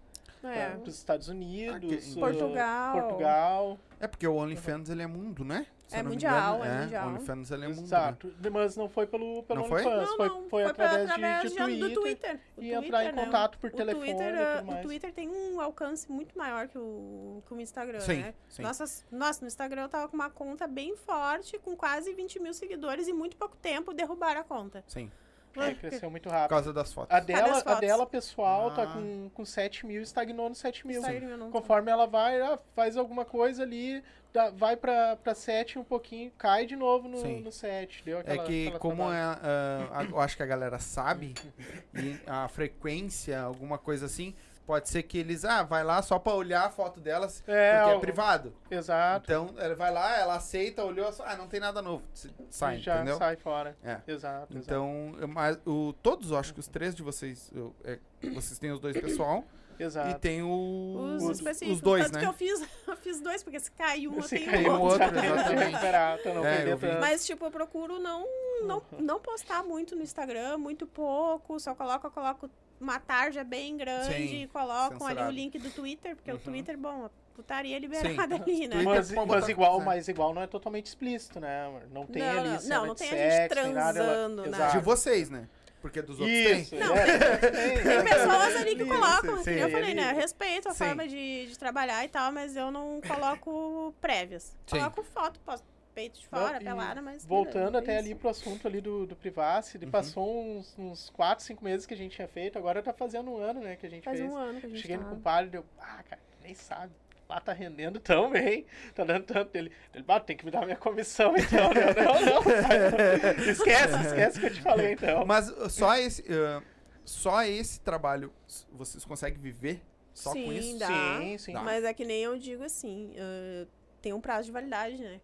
É. 0.44 0.70
Tá? 0.72 0.76
Dos 0.78 0.96
Estados 0.98 1.28
Unidos, 1.30 1.76
Aqui- 1.76 2.18
uh, 2.18 2.20
Portugal. 2.20 3.00
Portugal. 3.00 3.80
É 4.00 4.08
porque 4.08 4.28
o 4.28 4.34
OnlyFans 4.38 4.90
ele 4.90 5.04
é 5.04 5.08
mundo, 5.08 5.46
né? 5.46 5.68
Se 5.88 5.98
É 5.98 6.02
não 6.02 6.10
mundial, 6.12 6.56
engano, 6.56 6.72
é 6.74 6.82
mundial. 6.84 7.06
O 7.06 7.10
OnlyFans 7.12 7.52
ele 7.52 7.66
é 7.66 7.68
mundo. 7.68 7.78
Né? 7.78 7.84
Exato. 7.84 8.34
Mas 8.52 8.76
não 8.76 8.90
foi 8.90 9.06
pelo, 9.06 9.44
pelo 9.44 9.60
Não 9.60 9.68
foi? 9.68 9.86
OnlyFans, 9.86 10.10
Não, 10.10 10.18
foi, 10.18 10.28
não, 10.30 10.50
foi, 10.50 10.64
pela- 10.64 10.72
através, 10.72 11.44
de, 11.44 11.50
de 11.50 11.56
Twitter. 11.56 11.90
do 11.90 11.94
Twitter. 11.94 12.40
O 12.58 12.62
e 12.64 12.74
entrar 12.74 13.04
em 13.04 13.08
Twitter, 13.10 13.16
né? 13.16 13.26
contato 13.26 13.58
por 13.60 13.70
O 13.70 13.76
telefone 13.76 14.06
Twitter, 14.08 14.34
e 14.34 14.40
ah, 14.40 14.64
tudo 14.66 14.78
o. 14.78 14.82
Twitter 14.82 15.14
tem 15.14 15.30
um 15.30 15.62
alcance 15.62 16.12
muito 16.12 16.36
maior 16.36 16.68
que 16.68 16.78
o, 16.80 17.44
que 17.46 17.54
o 17.54 17.62
Instagram, 17.62 18.00
Sim, 18.00 18.22
né? 18.22 18.34
sim. 18.50 18.64
Nossas, 18.64 19.06
nossa, 19.12 19.42
no 19.42 19.48
Instagram 19.48 19.84
eu 19.84 19.90
tava 19.90 20.08
com 20.08 20.16
uma 20.16 20.30
conta 20.32 20.66
bem 20.66 20.96
forte, 20.96 21.60
com 21.60 21.76
quase 21.76 22.12
20 22.14 22.40
mil 22.40 22.54
seguidores 22.56 23.08
e 23.08 23.14
muito 23.14 23.38
pouco 23.38 23.56
tempo 23.58 23.94
derrubaram 23.94 24.42
a 24.42 24.44
conta. 24.44 24.84
Sim. 24.88 25.12
É, 25.60 25.74
cresceu 25.74 26.10
muito 26.10 26.24
Por 26.24 26.32
rápido. 26.32 26.50
causa 26.50 26.72
das 26.74 26.94
fotos. 26.94 27.16
A 27.16 27.20
dela, 27.20 27.52
as 27.52 27.58
a 27.60 27.62
fotos? 27.64 27.80
dela 27.82 28.06
pessoal 28.06 28.74
tá 28.74 28.84
Ah. 28.84 28.88
com, 28.88 29.30
com 29.34 29.46
7 29.46 29.86
mil, 29.86 30.02
estagnou 30.02 30.48
no 30.50 30.56
7 30.56 30.86
mil. 30.88 31.02
Tá. 31.02 31.10
Conforme 31.52 31.92
ela 31.92 32.06
vai, 32.08 32.40
ah, 32.42 32.58
faz 32.76 32.96
alguma 32.98 33.26
coisa 33.26 33.64
ali, 33.64 34.04
dá- 34.34 34.50
vai 34.50 34.76
pra, 34.78 35.16
pra 35.18 35.34
7 35.36 35.78
um 35.80 35.84
pouquinho, 35.84 36.32
cai 36.38 36.66
de 36.66 36.76
novo 36.76 37.08
no, 37.08 37.18
Sim. 37.18 37.42
no 37.42 37.52
7. 37.52 38.04
Deu 38.06 38.18
É 38.18 38.22
aquela, 38.22 38.44
que 38.46 38.64
aquela 38.68 38.80
como 38.80 39.04
é, 39.12 39.22
a- 39.22 40.08
eu 40.10 40.20
acho 40.20 40.38
que 40.38 40.44
a 40.44 40.46
galera 40.46 40.80
sabe, 40.80 41.34
e 41.94 42.20
a 42.26 42.48
frequência, 42.48 43.42
alguma 43.42 43.78
coisa 43.78 44.06
assim, 44.06 44.34
pode 44.66 44.90
ser 44.90 45.04
que 45.04 45.18
eles, 45.18 45.44
ah, 45.46 45.64
vai 45.64 45.84
lá 45.84 46.02
só 46.02 46.18
pra 46.20 46.34
olhar 46.34 46.66
a 46.66 46.70
foto 46.70 47.00
delas, 47.00 47.44
É, 47.48 47.82
porque 47.82 47.96
é 47.96 48.00
privado. 48.00 48.54
Exato. 48.70 49.26
Então, 49.32 49.54
ela 49.58 49.76
vai 49.76 49.92
lá, 49.92 50.18
ela 50.20 50.36
aceita, 50.36 50.84
olhou, 50.84 51.10
ah, 51.26 51.36
não 51.36 51.48
tem 51.48 51.60
nada 51.60 51.82
novo. 51.82 52.04
Sai, 52.50 52.78
e 52.78 52.80
já 52.80 52.96
entendeu? 52.98 53.18
sai 53.18 53.36
fora. 53.36 53.76
É. 53.84 53.92
Exato, 54.08 54.12
exato. 54.12 54.58
Então, 54.58 55.16
eu- 55.20 55.28
mas 55.28 55.60
o, 55.66 55.94
todos, 56.02 56.32
eu 56.32 56.38
acho 56.38 56.54
que 56.54 56.60
os 56.60 56.68
três 56.68 56.96
de 56.96 57.04
vocês, 57.04 57.52
eu- 57.54 57.76
é, 57.84 58.00
vocês 58.34 58.58
têm 58.60 58.72
os 58.72 58.80
dois 58.80 58.96
pessoal 59.00 59.44
e 59.80 59.84
Exato. 59.84 60.20
tem 60.20 60.44
o, 60.44 61.16
Os, 61.18 61.24
os, 61.24 61.38
específicos. 61.40 61.76
os 61.78 61.82
dois, 61.82 62.04
Tanto 62.06 62.14
né? 62.16 62.20
que 62.22 62.28
eu 62.28 62.34
fiz, 62.34 62.62
eu 62.88 62.96
fiz 62.98 63.20
dois, 63.20 63.44
porque 63.44 63.60
se 63.60 63.72
cair 63.72 64.08
um, 64.08 64.16
eu 64.18 64.24
Se 64.24 64.38
tenho 64.38 64.52
cair 64.52 64.70
um 64.70 64.80
outro. 64.80 65.04
outro, 65.06 65.20
exatamente. 65.20 65.72
não 66.36 66.46
É, 66.46 66.72
eu. 66.72 67.00
Mas, 67.00 67.26
tipo, 67.26 67.44
eu 67.46 67.52
procuro 67.52 67.98
não, 68.00 68.26
não, 68.64 68.82
não 69.00 69.20
postar 69.20 69.64
muito 69.64 69.96
no 69.96 70.04
Instagram, 70.04 70.58
muito 70.60 70.86
pouco. 70.86 71.60
Só 71.60 71.74
coloco, 71.74 72.06
eu 72.08 72.12
coloco 72.12 72.50
uma 72.82 73.00
tarja 73.00 73.44
bem 73.44 73.78
grande 73.78 74.14
Sim, 74.14 74.42
e 74.44 74.48
colocam 74.48 74.98
ali 75.06 75.16
censurado. 75.16 75.30
o 75.30 75.32
link 75.32 75.58
do 75.60 75.70
Twitter, 75.70 76.16
porque 76.16 76.32
Uhum. 76.32 76.38
o 76.38 76.40
Twitter, 76.40 76.78
bom, 76.78 77.06
a 77.06 77.10
putaria 77.36 77.76
é 77.76 77.80
liberada 77.80 78.36
ali, 78.36 78.68
né? 78.68 78.82
Mas, 78.84 79.12
mas 79.12 79.28
botar 79.28 79.50
igual, 79.50 79.80
mas 79.80 80.08
igual 80.08 80.34
não 80.34 80.42
é 80.42 80.48
totalmente 80.48 80.88
explícito, 80.88 81.40
né? 81.40 81.66
amor? 81.68 81.84
Não 81.92 82.06
tem 82.08 82.22
Não, 82.24 82.30
ali 82.40 82.68
não, 82.68 82.88
não, 82.88 82.96
tem 82.96 83.08
a 83.10 83.16
gente 83.16 83.32
sexo, 83.36 83.64
nem 83.64 83.74
nada, 83.74 84.00
ela- 84.00 84.08
transando. 84.14 84.46
Exato. 84.48 84.78
De 84.80 84.84
vocês, 84.84 85.30
né? 85.30 85.48
Porque 85.82 86.00
dos 86.00 86.20
outros 86.20 86.38
Isso, 86.38 86.70
tem. 86.72 86.80
Não, 86.80 86.96
é, 86.96 87.38
Tem 87.38 88.04
pessoas 88.06 88.56
ali 88.56 88.76
que 88.76 88.84
Isso, 88.84 88.92
colocam, 88.94 89.38
sim, 89.38 89.44
que 89.56 89.60
eu 89.62 89.70
falei, 89.72 89.94
né? 89.96 90.12
Eu 90.12 90.16
respeito 90.16 90.70
a 90.70 90.74
Sim. 90.74 90.86
forma 90.86 91.08
de, 91.08 91.48
de 91.48 91.58
trabalhar 91.58 92.06
e 92.06 92.08
tal, 92.08 92.32
mas 92.32 92.56
eu 92.56 92.70
não 92.70 93.02
coloco 93.02 93.92
prévias. 94.00 94.56
Sim. 94.68 94.78
Coloco 94.78 95.02
foto, 95.04 95.40
posto 95.40 95.66
peito 95.94 96.20
de 96.20 96.28
Não, 96.32 96.40
fora, 96.40 96.58
e 96.58 96.64
pelada, 96.64 97.02
mas. 97.02 97.26
Voltando 97.26 97.78
é 97.78 97.80
até 97.82 97.96
isso. 97.98 98.06
ali 98.06 98.16
pro 98.16 98.30
assunto 98.30 98.68
ali 98.68 98.82
do, 98.82 99.06
do 99.06 99.16
Privacy, 99.16 99.78
ele 99.78 99.86
Uhum. 99.86 99.92
passou 99.92 100.42
uns, 100.44 100.76
uns 100.78 101.10
4, 101.12 101.44
5 101.44 101.64
meses 101.64 101.86
que 101.86 101.94
a 101.94 101.98
gente 101.98 102.16
tinha 102.16 102.28
feito, 102.28 102.58
agora 102.58 102.82
tá 102.82 102.94
fazendo 102.94 103.30
um 103.32 103.38
ano, 103.38 103.60
né, 103.62 103.76
que 103.76 103.86
a 103.86 103.90
gente 103.90 104.04
Faz 104.04 104.20
fez. 104.20 104.32
um 104.32 104.36
ano 104.36 104.60
que 104.60 104.66
a 104.66 104.70
gente 104.70 104.82
Cheguei 104.82 104.98
tá. 104.98 105.04
no 105.04 105.10
compadre 105.10 105.48
e 105.48 105.52
deu, 105.52 105.66
ah, 105.80 106.04
cara, 106.10 106.22
nem 106.44 106.54
sabe. 106.56 106.94
Lá 107.30 107.40
tá 107.40 107.54
rendendo 107.54 107.98
tão 108.00 108.30
bem, 108.30 108.66
tá 108.94 109.06
dando 109.06 109.24
tanto. 109.24 109.56
Ele, 109.56 109.72
ele 109.96 110.04
ah, 110.06 110.20
tem 110.20 110.36
que 110.36 110.44
me 110.44 110.52
dar 110.52 110.66
minha 110.66 110.76
comissão, 110.76 111.34
então. 111.38 111.70
não, 111.74 112.22
não, 112.26 112.44
não. 112.44 113.48
esquece, 113.50 113.96
esquece 114.08 114.40
que 114.40 114.46
eu 114.48 114.54
te 114.54 114.62
falei, 114.62 114.94
então. 114.94 115.26
Mas 115.26 115.50
uh, 115.50 115.70
só 115.70 115.96
esse, 115.96 116.22
uh, 116.24 116.62
só 117.06 117.42
esse 117.44 117.80
trabalho 117.80 118.34
vocês 118.74 119.06
conseguem 119.06 119.40
viver 119.40 119.82
só 120.14 120.34
Sim, 120.34 120.44
com 120.46 120.52
isso? 120.52 120.78
dá. 120.78 120.88
Sim, 121.20 121.38
sim, 121.38 121.54
Dá. 121.54 121.62
Mas 121.64 121.86
é 121.86 121.94
que 121.94 122.04
nem 122.04 122.22
eu 122.22 122.38
digo 122.38 122.64
assim, 122.64 123.14
ah, 123.18 123.66
tem 124.02 124.12
um 124.12 124.20
prazo 124.20 124.48
de 124.48 124.52
validade, 124.52 124.98
né? 124.98 125.22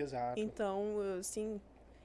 Exato. 0.00 0.38
Então, 0.40 0.96
assim, 1.18 1.60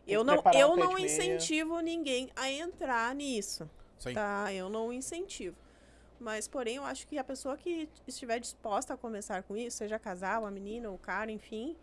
eu 0.08 0.24
não, 0.24 0.36
um 0.36 0.58
eu 0.60 0.76
não 0.76 0.94
meia. 0.94 1.06
incentivo 1.06 1.80
ninguém 1.80 2.30
a 2.36 2.50
entrar 2.52 3.14
nisso, 3.16 3.70
Sim. 4.00 4.14
tá? 4.14 4.52
Eu 4.54 4.70
não 4.70 4.92
incentivo. 4.92 5.56
Mas, 6.20 6.48
porém, 6.48 6.76
eu 6.76 6.84
acho 6.84 7.08
que 7.08 7.18
a 7.18 7.24
pessoa 7.24 7.58
que 7.58 7.90
estiver 8.08 8.40
disposta 8.40 8.94
a 8.94 8.98
começar 8.98 9.42
com 9.44 9.58
isso, 9.58 9.78
seja 9.78 9.98
casal, 9.98 10.46
a 10.46 10.52
menina, 10.52 10.92
o 10.92 10.98
cara, 10.98 11.32
enfim, 11.32 11.76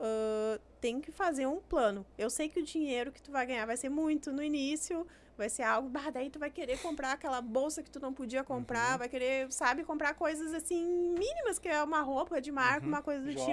ah, 0.00 0.58
tem 0.80 1.00
que 1.00 1.10
fazer 1.12 1.46
um 1.46 1.60
plano. 1.60 2.04
Eu 2.16 2.28
sei 2.30 2.48
que 2.48 2.60
o 2.60 2.64
dinheiro 2.64 3.12
que 3.12 3.22
tu 3.22 3.30
vai 3.30 3.46
ganhar 3.46 3.66
vai 3.66 3.76
ser 3.76 3.88
muito 3.88 4.32
no 4.32 4.42
início, 4.42 5.06
vai 5.36 5.48
ser 5.48 5.62
algo, 5.62 5.88
bah, 5.88 6.10
daí 6.10 6.28
tu 6.30 6.38
vai 6.40 6.50
querer 6.50 6.78
comprar 6.80 7.12
aquela 7.12 7.40
bolsa 7.40 7.80
que 7.80 7.90
tu 7.90 8.00
não 8.00 8.12
podia 8.12 8.42
comprar, 8.42 8.92
Uhum. 8.92 8.98
vai 8.98 9.08
querer, 9.08 9.52
sabe, 9.52 9.84
comprar 9.84 10.14
coisas 10.14 10.52
assim 10.52 10.84
mínimas, 11.16 11.60
que 11.60 11.68
é 11.68 11.80
uma 11.82 12.00
roupa 12.02 12.40
de 12.40 12.50
marca, 12.50 12.82
Uhum. 12.84 12.92
uma 12.92 13.02
coisa 13.02 13.22
do 13.24 13.30
tipo. 13.34 13.52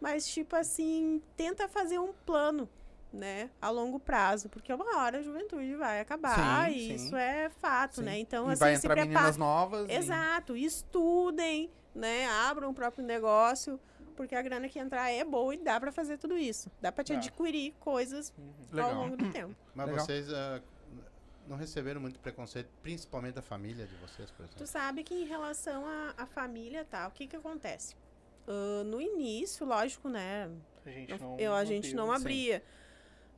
Mas, 0.00 0.26
tipo 0.26 0.56
assim, 0.56 1.22
tenta 1.36 1.68
fazer 1.68 1.98
um 1.98 2.12
plano, 2.24 2.68
né? 3.12 3.50
A 3.60 3.68
longo 3.70 4.00
prazo. 4.00 4.48
Porque 4.48 4.72
uma 4.72 4.96
hora 4.98 5.18
a 5.18 5.22
juventude 5.22 5.74
vai 5.76 6.00
acabar 6.00 6.70
Sim, 6.70 6.76
e 6.76 6.80
sim. 6.88 6.94
isso 6.94 7.16
é 7.16 7.50
fato, 7.50 7.96
Sim. 7.96 8.02
né? 8.04 8.18
Então, 8.18 8.48
e 8.48 8.52
assim, 8.52 8.60
vai 8.60 8.72
se 8.76 8.78
entrar 8.86 8.94
prepara. 8.94 9.08
meninas 9.14 9.36
novas. 9.36 9.88
e- 9.88 9.92
Exato, 9.92 10.56
estudem, 10.56 11.70
né? 11.94 12.26
Abram 12.28 12.70
o 12.70 12.74
próprio 12.74 13.04
negócio. 13.04 13.78
Porque 14.16 14.34
a 14.34 14.42
grana 14.42 14.68
que 14.68 14.78
entrar 14.78 15.10
é 15.10 15.24
boa 15.24 15.54
e 15.54 15.58
dá 15.58 15.80
pra 15.80 15.90
fazer 15.90 16.18
tudo 16.18 16.36
isso. 16.36 16.70
Dá 16.80 16.92
pra 16.92 17.02
te 17.02 17.12
adquirir 17.14 17.72
coisas 17.80 18.32
Uhum. 18.36 18.82
ao 18.82 18.94
longo 18.94 19.16
do 19.16 19.30
tempo. 19.30 19.54
Mas 19.74 19.86
Legal. 19.86 20.04
vocês, 20.04 20.30
ah, 20.30 20.60
não 21.48 21.56
receberam 21.56 22.02
muito 22.02 22.18
preconceito, 22.20 22.68
principalmente 22.82 23.34
da 23.36 23.42
família 23.42 23.86
de 23.86 23.94
vocês, 23.96 24.30
por 24.30 24.44
Tu 24.46 24.50
exemplo? 24.50 24.66
sabe 24.66 25.04
que 25.04 25.14
em 25.14 25.24
relação 25.24 25.86
à 25.86 26.14
à 26.22 26.26
família, 26.26 26.84
tá? 26.84 27.08
O 27.08 27.10
que 27.12 27.26
que 27.26 27.34
acontece? 27.36 27.96
Ah, 28.52 28.82
no 28.84 29.00
início, 29.00 29.64
lógico, 29.64 30.08
né? 30.08 30.50
A 30.84 30.90
gente 30.90 31.12
Eu, 31.12 31.18
não, 31.18 31.38
eu- 31.38 31.54
a 31.54 31.64
gente 31.64 31.94
não 31.94 32.06
viu. 32.06 32.14
abria. 32.14 32.62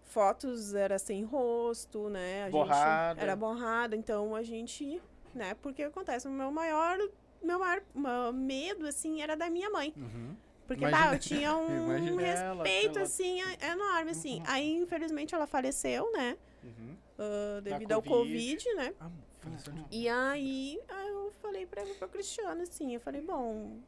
Fotos 0.05 0.75
era 0.75 0.99
sem 0.99 1.23
rosto, 1.25 2.09
né? 2.09 2.47
A 2.47 2.51
Borrada. 2.51 3.15
Gente 3.15 3.23
era 3.23 3.37
borrada, 3.37 3.97
então 3.97 4.35
a 4.35 4.43
gente, 4.43 5.01
né? 5.35 5.55
Porque 5.63 5.83
acontece, 5.83 6.29
o 6.29 6.31
meu 6.31 6.51
maior, 6.53 6.99
meu 7.43 7.59
maior 7.59 7.83
ma- 7.95 8.33
medo, 8.33 8.87
assim, 8.87 9.23
era 9.23 9.35
da 9.37 9.49
minha 9.49 9.71
mãe. 9.71 9.93
Uhum. 9.97 10.37
Porque, 10.67 10.85
Imagina- 10.85 11.07
bah, 11.11 11.15
eu 11.15 11.19
tinha 11.19 11.57
um 11.57 11.87
imagina 11.87 12.23
ela, 12.23 12.63
respeito, 12.65 12.99
ela- 12.99 13.07
assim, 13.07 13.41
a- 13.43 13.67
enorme, 13.73 14.11
assim. 14.11 14.37
Uhum. 14.39 14.45
Aí, 14.47 14.73
infelizmente, 14.77 15.35
ela 15.35 15.47
faleceu, 15.47 16.11
né? 16.13 16.37
Uhum. 16.63 16.97
ah, 17.19 17.61
devido 17.61 17.93
ao 17.93 18.03
Covid. 18.03 18.55
Covid, 18.65 18.75
né? 18.75 18.95
Ah, 19.01 19.11
E 19.91 20.09
aí, 20.09 20.81
aí 20.89 21.09
eu 21.09 21.33
falei 21.43 21.67
pra, 21.67 21.85
pra 21.99 22.07
Cristiano, 22.09 22.63
assim, 22.63 22.95
eu 22.95 23.01
falei, 23.01 23.21
bom, 23.21 23.79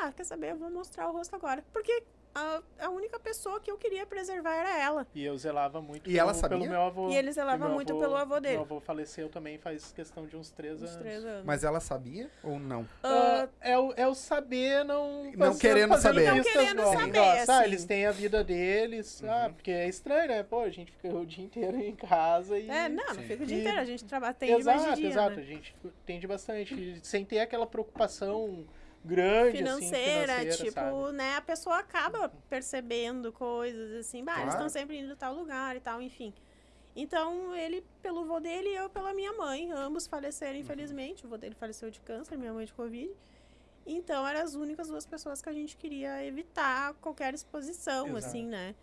ah, 0.00 0.12
quer 0.12 0.24
saber, 0.24 0.52
eu 0.52 0.56
vou 0.56 0.70
mostrar 0.70 1.08
o 1.08 1.12
rosto 1.12 1.34
agora. 1.36 1.64
Porque 1.72 2.02
a, 2.36 2.60
a 2.80 2.90
única 2.90 3.16
pessoa 3.20 3.60
que 3.60 3.70
eu 3.70 3.78
queria 3.78 4.04
preservar 4.04 4.54
era 4.56 4.76
ela. 4.82 5.06
E 5.14 5.24
eu 5.24 5.38
zelava 5.38 5.80
muito 5.80 6.10
E 6.10 6.18
ela 6.18 6.32
pelo, 6.32 6.40
sabia? 6.40 6.58
pelo 6.58 6.68
meu 6.70 6.80
avô. 6.82 7.08
E 7.10 7.16
ele 7.16 7.30
zelava 7.30 7.68
muito 7.68 7.96
pelo 7.96 8.16
avô 8.16 8.40
dele. 8.40 8.54
Meu 8.56 8.62
avô 8.62 8.80
faleceu 8.80 9.28
também 9.28 9.56
faz 9.56 9.92
questão 9.92 10.26
de 10.26 10.36
uns 10.36 10.50
três 10.50 10.82
Uns 10.82 10.88
anos. 10.90 10.96
três 10.96 11.24
anos. 11.24 11.44
Mas 11.44 11.62
ela 11.62 11.78
sabia 11.78 12.28
ou 12.42 12.58
não? 12.58 12.88
Ah, 13.04 13.44
Ah, 13.44 13.48
é, 13.60 13.78
o, 13.78 13.92
é 13.96 14.08
o 14.08 14.16
saber 14.16 14.84
não. 14.84 15.26
Não 15.30 15.38
fazer- 15.46 15.60
querendo 15.60 15.96
saber. 15.96 16.34
Não 16.34 16.42
querendo 16.42 16.82
saber, 16.82 17.18
Ah, 17.20 17.42
assim. 17.58 17.64
eles 17.64 17.84
têm 17.84 18.04
a 18.06 18.10
vida 18.10 18.42
deles. 18.42 19.22
Ah, 19.22 19.50
porque 19.54 19.70
é 19.70 19.88
estranho, 19.88 20.26
né? 20.26 20.42
Pô, 20.42 20.58
a 20.62 20.70
gente 20.70 20.90
fica 20.90 21.14
o 21.14 21.24
dia 21.24 21.44
inteiro 21.44 21.76
em 21.80 21.94
casa 21.94 22.58
e. 22.58 22.68
é, 22.68 22.88
não, 22.88 23.06
não 23.06 23.14
Sim. 23.14 23.22
fica 23.28 23.44
o 23.44 23.46
dia 23.46 23.60
inteiro, 23.60 23.78
a 23.78 23.84
gente 23.84 24.04
trabalha, 24.06 24.34
tem 24.34 24.50
exato, 24.50 24.76
mais 24.82 24.94
de 24.96 25.00
dia, 25.02 25.10
exato. 25.10 25.36
né? 25.36 25.42
A 25.42 25.44
gente 25.44 25.76
tende 26.04 26.26
bastante. 26.26 26.98
Sem 27.04 27.24
ter 27.24 27.38
aquela 27.38 27.64
preocupação 27.66 28.66
grande, 29.04 29.58
Financeira, 29.58 30.22
assim, 30.36 30.50
financeira, 30.50 30.56
tipo, 30.56 30.72
sabe? 30.72 31.12
né, 31.16 31.36
a 31.36 31.40
pessoa 31.42 31.78
acaba 31.78 32.28
percebendo 32.48 33.32
coisas 33.32 33.92
assim, 34.06 34.24
bah, 34.24 34.40
eles 34.40 34.54
Claro. 34.54 34.66
estão 34.66 34.68
sempre 34.68 34.98
indo 34.98 35.14
tal 35.16 35.34
lugar 35.34 35.76
e 35.76 35.80
tal, 35.80 36.00
enfim. 36.00 36.32
Então, 36.96 37.54
ele 37.56 37.84
pelo 38.00 38.24
vô 38.24 38.38
dele 38.40 38.68
e 38.68 38.76
eu 38.76 38.88
pela 38.88 39.12
minha 39.12 39.32
mãe, 39.32 39.70
ambos 39.72 40.06
faleceram, 40.06 40.58
infelizmente. 40.58 41.26
O 41.26 41.28
vô 41.28 41.36
dele 41.36 41.54
faleceu 41.54 41.90
de 41.90 42.00
câncer, 42.00 42.36
minha 42.38 42.52
mãe 42.52 42.64
de 42.64 42.72
Covid. 42.72 43.10
Então, 43.86 44.26
eram 44.26 44.40
as 44.40 44.54
únicas 44.54 44.88
duas 44.88 45.04
pessoas 45.04 45.42
que 45.42 45.48
a 45.48 45.52
gente 45.52 45.76
queria 45.76 46.24
evitar 46.24 46.94
qualquer 46.94 47.34
exposição, 47.34 48.06
Exato. 48.16 48.26
assim, 48.26 48.46
né? 48.46 48.74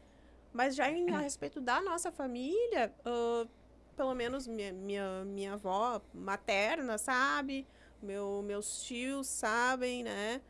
Mas 0.54 0.76
já 0.76 0.90
em, 0.92 1.10
a 1.12 1.20
respeito 1.22 1.62
da 1.62 1.82
nossa 1.82 2.12
família, 2.12 2.94
ah, 3.06 3.48
pelo 3.96 4.14
menos 4.14 4.46
minha, 4.46 4.74
minha, 4.74 5.24
minha 5.26 5.54
avó 5.54 6.02
materna 6.14 6.98
sabe, 6.98 7.66
meu, 8.02 8.42
meus 8.44 8.84
tios 8.84 9.28
sabem, 9.28 10.04
né? 10.04 10.42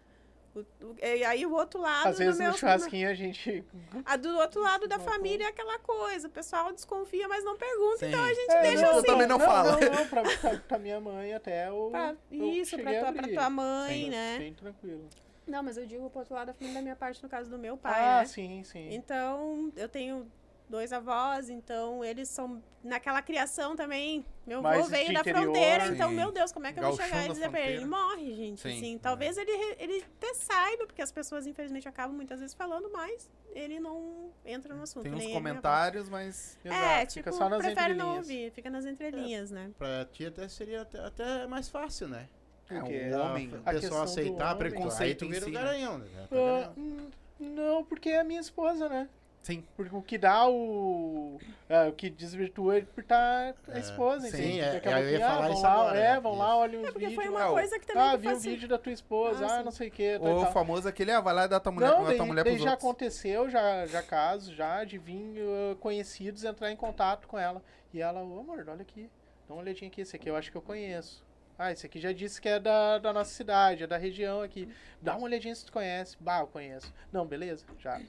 O- 0.53 0.59
o- 0.85 0.95
e 1.01 1.23
aí 1.23 1.45
o 1.45 1.53
outro 1.53 1.79
lado 1.79 2.07
Às 2.09 2.17
vezes 2.19 2.35
do 2.35 2.43
no 2.43 2.49
meu, 2.49 2.57
churrasquinho 2.57 3.09
a 3.09 3.13
gente. 3.13 3.63
a 4.05 4.17
do 4.17 4.37
outro 4.37 4.61
lado 4.61 4.85
da 4.87 4.99
família 4.99 5.45
é 5.45 5.47
aquela 5.47 5.79
coisa, 5.79 6.27
o 6.27 6.31
pessoal 6.31 6.73
desconfia, 6.73 7.25
mas 7.27 7.43
não 7.45 7.57
pergunta, 7.57 8.05
então 8.05 8.21
a 8.21 8.27
Sim. 8.27 8.35
gente 8.35 8.51
É, 8.51 8.61
deixa 8.61 8.81
não, 8.81 8.89
assim. 8.89 8.97
eu 8.97 9.03
também 9.05 9.27
não 9.27 9.39
falo. 9.39 9.71
Não, 9.71 9.79
não, 9.91 10.07
pra, 10.09 10.21
pra, 10.23 10.57
pra 10.57 10.77
minha 10.79 10.99
mãe 10.99 11.33
até 11.33 11.69
eu 11.69 11.89
isso, 12.29 12.77
pra 12.77 12.99
tua, 12.99 13.13
pra 13.13 13.27
tua 13.29 13.49
mãe, 13.49 14.03
Sim, 14.03 14.09
né? 14.09 14.35
Bem 14.39 14.53
tranquilo. 14.53 15.07
Não, 15.47 15.63
mas 15.63 15.77
eu 15.77 15.85
digo 15.85 16.09
pro 16.09 16.19
outro 16.19 16.33
lado 16.35 16.47
da 16.47 16.53
família 16.53 16.75
da 16.75 16.81
minha 16.81 16.95
parte, 16.95 17.23
no 17.23 17.29
caso 17.29 17.49
do 17.49 17.57
meu 17.57 17.75
pai, 17.77 17.93
ah, 18.03 18.19
né? 18.19 18.25
sim, 18.25 18.63
sim. 18.63 18.93
Então, 18.93 19.71
eu 19.75 19.87
tenho 19.89 20.29
dois 20.71 20.91
avós, 20.91 21.49
então 21.49 22.03
eles 22.03 22.27
são 22.29 22.63
naquela 22.83 23.21
criação 23.21 23.75
também. 23.75 24.25
Meu 24.47 24.65
avô 24.65 24.85
veio 24.85 25.13
da 25.13 25.19
interior. 25.19 25.43
fronteira, 25.43 25.87
então, 25.89 26.09
Sim. 26.09 26.15
meu 26.15 26.31
Deus, 26.31 26.51
como 26.51 26.65
é 26.65 26.73
que 26.73 26.79
eu 26.79 26.83
vou 26.83 26.95
chegar 26.97 27.25
e 27.25 27.29
dizer 27.29 27.49
pra 27.51 27.59
ele? 27.59 27.77
Ele 27.77 27.85
morre, 27.85 28.33
gente. 28.33 28.61
Sim. 28.61 28.77
Assim, 28.77 28.97
talvez 28.97 29.37
ele, 29.37 29.51
ele 29.77 30.03
até 30.17 30.33
saiba, 30.33 30.87
porque 30.87 31.01
as 31.01 31.11
pessoas, 31.11 31.45
infelizmente, 31.45 31.87
acabam 31.87 32.15
muitas 32.15 32.39
vezes 32.39 32.55
falando, 32.55 32.89
mas 32.91 33.29
ele 33.53 33.79
não 33.79 34.31
entra 34.43 34.73
no 34.73 34.81
assunto. 34.81 35.03
Tem 35.03 35.13
uns 35.13 35.27
comentários, 35.27 36.09
mas. 36.09 36.57
Exato, 36.65 36.81
É, 36.83 36.99
fica 37.01 37.07
tipo, 37.11 37.31
só 37.33 37.49
nas 37.49 37.63
prefere 37.63 37.93
não 37.93 38.15
ouvir, 38.15 38.51
fica 38.51 38.69
nas 38.71 38.85
entrelinhas, 38.85 39.51
né? 39.51 39.69
Pra 39.77 40.05
ti 40.05 40.25
até 40.25 40.47
seria 40.47 40.81
até, 40.81 40.99
até 41.05 41.45
mais 41.47 41.69
fácil, 41.69 42.07
né? 42.07 42.27
É, 42.69 42.79
Porque 42.79 43.09
um 43.13 43.19
homem. 43.19 43.47
O 43.49 43.55
a 43.57 43.57
questão 43.57 43.73
pessoal 43.81 44.05
do 44.05 44.09
aceitar 44.09 44.55
homem- 44.55 44.57
preconceito. 44.71 45.01
Aí 45.09 45.15
tu 45.15 45.25
em 45.25 45.29
vira 45.29 45.41
si, 45.45 45.49
o 45.51 45.53
né? 45.53 45.59
garanhão, 45.61 45.97
né? 45.97 46.07
Tá 46.29 46.71
hum, 46.77 47.09
não, 47.39 47.83
porque 47.83 48.09
é 48.09 48.21
a 48.21 48.23
minha 48.23 48.39
esposa, 48.39 48.87
né? 48.87 49.09
Sim. 49.43 49.63
Porque 49.75 49.95
o 49.95 50.03
que 50.03 50.19
dá 50.19 50.47
o. 50.47 51.39
é, 51.67 51.87
o 51.87 51.93
que 51.93 52.11
desvirtua 52.11 52.77
ele 52.77 52.85
por 52.85 53.01
estar 53.01 53.55
a 53.67 53.75
É, 53.75 53.79
esposa, 53.79 54.27
sim, 54.29 54.37
entende? 54.37 54.59
é, 54.59 54.71
Daqui 54.73 54.87
a 54.89 55.01
eu 55.01 55.09
ia 55.09 55.25
ah, 55.25 55.29
falar 55.29 55.41
vão 55.47 55.53
isso 55.53 55.63
lá, 55.63 55.71
agora, 55.73 55.99
É, 55.99 56.03
é, 56.03 56.19
vão 56.19 56.31
isso. 56.33 56.39
lá, 56.41 56.57
olham 56.57 56.81
uns 56.81 56.87
É 56.87 56.91
porque 56.91 57.07
vídeos. 57.07 57.15
foi 57.15 57.25
Ah, 57.25 57.29
uma 57.39 57.49
o- 57.49 57.53
coisa 57.53 57.79
que 57.79 57.87
também 57.87 58.03
Ah, 58.03 58.15
vi 58.15 58.27
o 58.27 58.31
facil- 58.31 58.51
vídeo 58.51 58.67
da 58.67 58.77
tua 58.77 58.91
esposa, 58.93 59.43
Ah, 59.43 59.47
ah, 59.47 59.57
sim. 59.57 59.63
não 59.63 59.71
sei 59.71 59.87
o 59.87 59.91
que. 59.91 60.17
O 60.17 60.45
famoso 60.51 60.87
aquele, 60.87 61.11
ah, 61.11 61.19
vai 61.21 61.33
lá 61.33 61.45
e 61.45 61.47
dá 61.47 61.59
tua 61.59 61.71
mulher, 61.71 61.89
Não, 61.89 62.01
dá 62.01 62.07
daí, 62.09 62.17
tua 62.17 62.25
mulher 62.27 62.43
daí 62.43 62.57
já 62.59 62.69
outros. 62.69 62.83
aconteceu, 62.83 63.49
já, 63.49 63.85
já 63.87 64.03
casos, 64.03 64.53
já 64.55 64.83
de 64.83 64.99
vir 64.99 65.39
uh, 65.41 65.75
conhecidos 65.77 66.43
entrar 66.43 66.71
em 66.71 66.75
contato 66.75 67.27
com 67.27 67.39
ela. 67.39 67.63
E 67.91 67.99
ela, 67.99 68.21
ô 68.23 68.39
amor, 68.41 68.63
olha 68.69 68.81
aqui, 68.83 69.09
dá 69.47 69.55
uma 69.55 69.63
olhadinha 69.63 69.89
aqui, 69.89 70.01
esse 70.01 70.15
aqui 70.15 70.29
eu 70.29 70.35
acho 70.35 70.51
que 70.51 70.57
eu 70.57 70.61
conheço. 70.61 71.25
Ah, 71.57 71.71
esse 71.71 71.85
aqui 71.85 71.99
já 71.99 72.11
disse 72.11 72.39
que 72.41 72.47
é 72.49 72.59
da, 72.59 72.97
da 72.99 73.11
nossa 73.11 73.31
cidade, 73.33 73.83
é 73.83 73.87
da 73.87 73.97
região 73.97 74.41
aqui. 74.41 74.67
Dá 75.01 75.15
uma 75.15 75.25
olhadinha 75.25 75.53
se 75.55 75.65
tu 75.65 75.71
conhece. 75.71 76.15
Bah, 76.19 76.39
eu 76.41 76.47
conheço. 76.47 76.91
Não, 77.11 77.25
beleza, 77.25 77.65
já. 77.79 77.99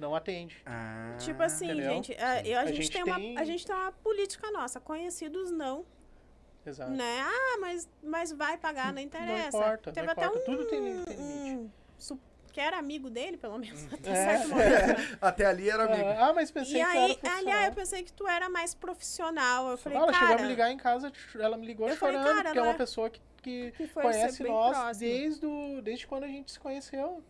Não 0.00 0.14
atende. 0.14 0.62
Ah, 0.64 1.14
Tipo 1.18 1.42
assim, 1.42 1.66
entendeu? 1.66 1.90
gente, 1.92 2.12
a, 2.18 2.42
eu- 2.46 2.58
a 2.58 2.62
A 2.62 2.66
gente, 2.66 2.76
gente 2.82 2.90
tem, 2.90 3.04
tem- 3.04 3.32
Uma, 3.32 3.40
a 3.40 3.44
gente 3.44 3.66
tem 3.66 3.76
uma 3.76 3.92
política 3.92 4.50
nossa, 4.50 4.80
conhecidos 4.80 5.50
não, 5.50 5.84
Exato. 6.64 6.90
né? 6.90 7.20
Ah, 7.22 7.58
mas, 7.60 7.88
mas 8.02 8.32
vai 8.32 8.56
pagar, 8.56 8.92
não 8.94 9.00
interessa. 9.02 9.56
Não 9.58 9.64
importa, 9.66 9.92
Teve 9.92 10.06
não 10.06 10.12
até 10.12 10.24
importa. 10.26 10.40
um, 10.50 10.56
Tudo 10.56 10.64
tem, 10.70 10.80
limite. 10.82 11.10
um 11.12 11.70
su- 11.98 12.18
que 12.52 12.60
era 12.60 12.78
amigo 12.78 13.08
dele, 13.10 13.36
pelo 13.36 13.58
menos, 13.58 13.86
até 13.92 14.10
É. 14.10 14.14
certo 14.14 14.48
momento, 14.48 14.86
né? 14.86 15.18
Até 15.20 15.44
ali 15.46 15.70
era 15.70 15.84
amigo. 15.84 16.08
Ah, 16.18 16.32
mas 16.34 16.50
pensei 16.50 16.80
E 16.80 16.84
que 16.84 16.90
tu 16.90 16.96
aí, 16.96 16.96
era 17.04 17.14
profissional. 17.14 17.38
aliás, 17.38 17.68
eu 17.68 17.74
pensei 17.74 18.02
que 18.02 18.12
tu 18.12 18.26
era 18.26 18.48
mais 18.48 18.74
profissional. 18.74 19.68
Eu 19.70 19.78
falei, 19.78 19.98
ela 19.98 20.12
chegou 20.12 20.26
a 20.26 20.28
cara, 20.30 20.42
me 20.42 20.48
ligar 20.48 20.70
em 20.70 20.76
casa, 20.78 21.12
ela 21.38 21.56
me 21.56 21.64
ligou 21.66 21.88
Eu 21.88 21.94
falei, 21.96 22.16
chorando, 22.16 22.34
cara, 22.34 22.44
porque 22.48 22.58
é 22.58 22.62
uma 22.62 22.72
é- 22.72 22.76
pessoa 22.76 23.08
que, 23.10 23.20
que 23.42 23.70
que 23.72 23.88
conhece 23.88 24.42
nós 24.42 24.98
desde, 24.98 25.46
o, 25.46 25.80
desde 25.80 26.06
quando 26.08 26.24
a 26.24 26.28
gente 26.28 26.50
se 26.50 26.58
conheceu. 26.58 27.22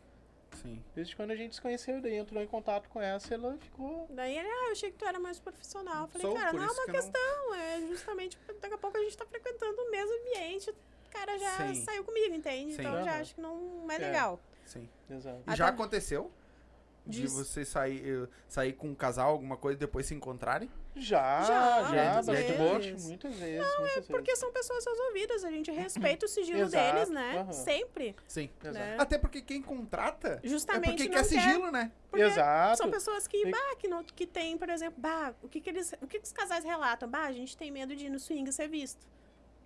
Sim. 0.52 0.82
Desde 0.94 1.16
quando 1.16 1.30
a 1.30 1.36
gente 1.36 1.54
se 1.54 1.60
conheceu, 1.60 2.00
daí 2.00 2.16
entrou 2.16 2.42
em 2.42 2.46
contato 2.46 2.88
com 2.88 3.00
essa, 3.00 3.32
ela 3.34 3.56
ficou. 3.58 4.06
Daí 4.10 4.36
ele, 4.36 4.48
ah, 4.48 4.66
eu 4.66 4.72
achei 4.72 4.90
que 4.90 4.98
tu 4.98 5.04
era 5.06 5.18
mais 5.18 5.38
profissional. 5.38 6.02
Eu 6.04 6.08
falei, 6.08 6.26
Sou, 6.26 6.34
cara, 6.36 6.52
não 6.52 6.62
é 6.62 6.66
uma 6.66 6.74
que 6.74 6.80
eu 6.80 6.86
não- 6.86 6.94
questão, 6.94 7.54
é 7.54 7.80
justamente 7.88 8.36
porque 8.38 8.60
daqui 8.60 8.74
a 8.74 8.78
pouco 8.78 8.96
a 8.96 9.00
gente 9.00 9.16
tá 9.16 9.24
frequentando 9.26 9.80
o 9.80 9.90
mesmo 9.90 10.12
ambiente. 10.20 10.70
O 10.70 11.10
cara 11.10 11.38
já 11.38 11.56
Sim. 11.68 11.74
saiu 11.84 12.04
comigo, 12.04 12.34
entende? 12.34 12.74
Sim. 12.74 12.80
Então 12.82 12.98
eu 12.98 13.04
já 13.04 13.20
acho 13.20 13.34
que 13.34 13.40
não 13.40 13.86
é 13.90 13.94
É. 13.94 13.98
legal. 13.98 14.40
Sim. 14.64 14.88
Exato. 15.08 15.42
E 15.50 15.56
já 15.56 15.66
Até- 15.66 15.74
aconteceu? 15.74 16.30
De 17.06 17.22
Diz- 17.22 17.32
você 17.32 17.64
sair, 17.64 18.02
eh, 18.06 18.28
sair 18.46 18.74
com 18.74 18.88
um 18.88 18.94
casal, 18.94 19.30
alguma 19.30 19.56
coisa, 19.56 19.76
e 19.76 19.80
depois 19.80 20.04
se 20.06 20.14
encontrarem? 20.14 20.70
Já, 20.96 21.42
Já, 21.42 21.82
já, 21.82 21.88
muitas 21.88 22.26
bastante. 22.26 22.52
vezes. 22.52 23.06
Muitas 23.06 23.34
vezes, 23.36 23.58
muitas 23.78 23.94
vezes. 23.94 24.06
Porque 24.08 24.36
são 24.36 24.52
pessoas 24.52 24.84
resolvidas, 24.84 25.44
a 25.44 25.50
gente 25.50 25.70
respeita 25.70 26.26
o 26.26 26.28
sigilo 26.28 26.60
Exato, 26.60 26.94
deles, 26.94 27.08
né? 27.08 27.38
aham. 27.38 27.52
Sempre. 27.52 28.16
Sim. 28.26 28.50
Exato. 28.60 28.74
né? 28.78 28.96
Até 28.98 29.16
porque 29.18 29.40
quem 29.40 29.62
contrata 29.62 30.40
Justamente 30.42 30.88
é 30.88 30.90
porque 30.92 31.04
não 31.04 31.12
quer 31.12 31.24
sigilo, 31.24 31.70
né? 31.70 31.92
Porque 32.10 32.24
Exato. 32.24 32.78
São 32.78 32.90
pessoas 32.90 33.26
que, 33.28 33.50
bah, 33.50 33.76
que, 33.78 33.86
não, 33.86 34.02
que 34.02 34.26
tem, 34.26 34.58
por 34.58 34.68
exemplo, 34.68 35.00
bah, 35.00 35.32
o 35.42 35.48
que, 35.48 35.60
que 35.60 35.70
eles. 35.70 35.94
O 36.02 36.06
que, 36.06 36.18
que 36.18 36.26
os 36.26 36.32
casais 36.32 36.64
relatam? 36.64 37.08
Bah, 37.08 37.26
a 37.26 37.32
gente 37.32 37.56
tem 37.56 37.70
medo 37.70 37.94
de 37.94 38.06
ir 38.06 38.10
no 38.10 38.18
swing 38.18 38.50
ser 38.52 38.68
visto. 38.68 39.06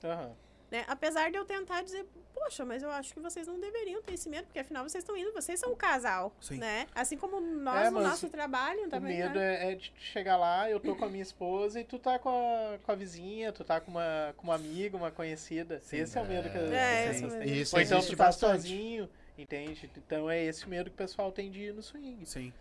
Aham. 0.05 0.33
Né? 0.75 0.85
Apesar 0.89 1.31
de 1.31 1.37
eu 1.37 1.45
tentar 1.45 1.83
dizer, 1.83 2.05
poxa, 2.35 2.65
mas 2.65 2.83
eu 2.83 2.91
acho 2.91 3.15
que 3.15 3.21
vocês 3.21 3.47
não 3.47 3.61
deveriam 3.61 4.03
ter 4.03 4.15
esse 4.15 4.29
medo, 4.29 4.47
porque 4.47 4.59
afinal 4.59 4.83
vocês 4.83 5.05
estão 5.05 5.17
indo, 5.17 5.33
vocês 5.33 5.61
são 5.61 5.71
um 5.71 5.77
casal, 5.77 6.35
Sim. 6.41 6.57
né? 6.59 6.89
Assim 6.93 7.17
como 7.17 7.39
nós 7.41 7.87
É, 7.87 7.91
no 7.91 8.01
nosso 8.01 8.29
trabalho 8.29 8.87
O 8.87 8.89
também, 8.91 9.19
medo 9.19 9.39
né? 9.39 9.69
é, 9.69 9.73
é 9.73 9.75
de 9.77 9.93
chegar 9.97 10.37
lá, 10.37 10.69
eu 10.69 10.81
tô 10.81 10.97
com 10.97 11.05
a 11.05 11.09
minha 11.09 11.23
esposa 11.23 11.79
e 11.81 11.85
tu 11.85 11.97
tá 11.97 12.19
com 12.19 12.29
a, 12.29 12.79
com 12.79 12.91
a 12.91 12.95
vizinha, 12.97 13.53
tu 13.53 13.63
tá 13.63 13.81
com 13.81 13.93
uma, 13.93 14.35
com 14.37 14.49
uma 14.49 14.57
amiga, 14.57 14.97
uma 14.97 15.13
conhecida. 15.13 15.79
Sim. 15.81 15.99
esse 15.99 16.19
é 16.19 16.21
o 16.21 16.27
medo 16.27 16.51
que, 16.51 16.59
É, 16.59 16.67
que 16.69 16.75
é, 16.75 17.05
as 17.09 17.11
esse 17.11 17.23
pessoas 17.23 17.33
é 17.33 17.37
o 17.37 17.39
têm. 17.39 17.49
medo. 17.51 17.63
Isso 17.63 17.77
Ou 17.77 17.83
então 17.83 18.01
tu 18.01 18.17
tá 18.17 18.25
bastante. 18.25 18.53
sozinho, 18.63 19.11
entende? 19.39 19.91
Então 19.97 20.29
é 20.29 20.43
esse 20.43 20.69
medo 20.69 20.91
que 20.91 20.95
o 20.95 20.99
pessoal 20.99 21.31
tem 21.31 21.53
de 21.53 21.61
ir 21.61 21.73
no 21.73 21.85
swing. 21.85 22.27
Sim. 22.27 22.53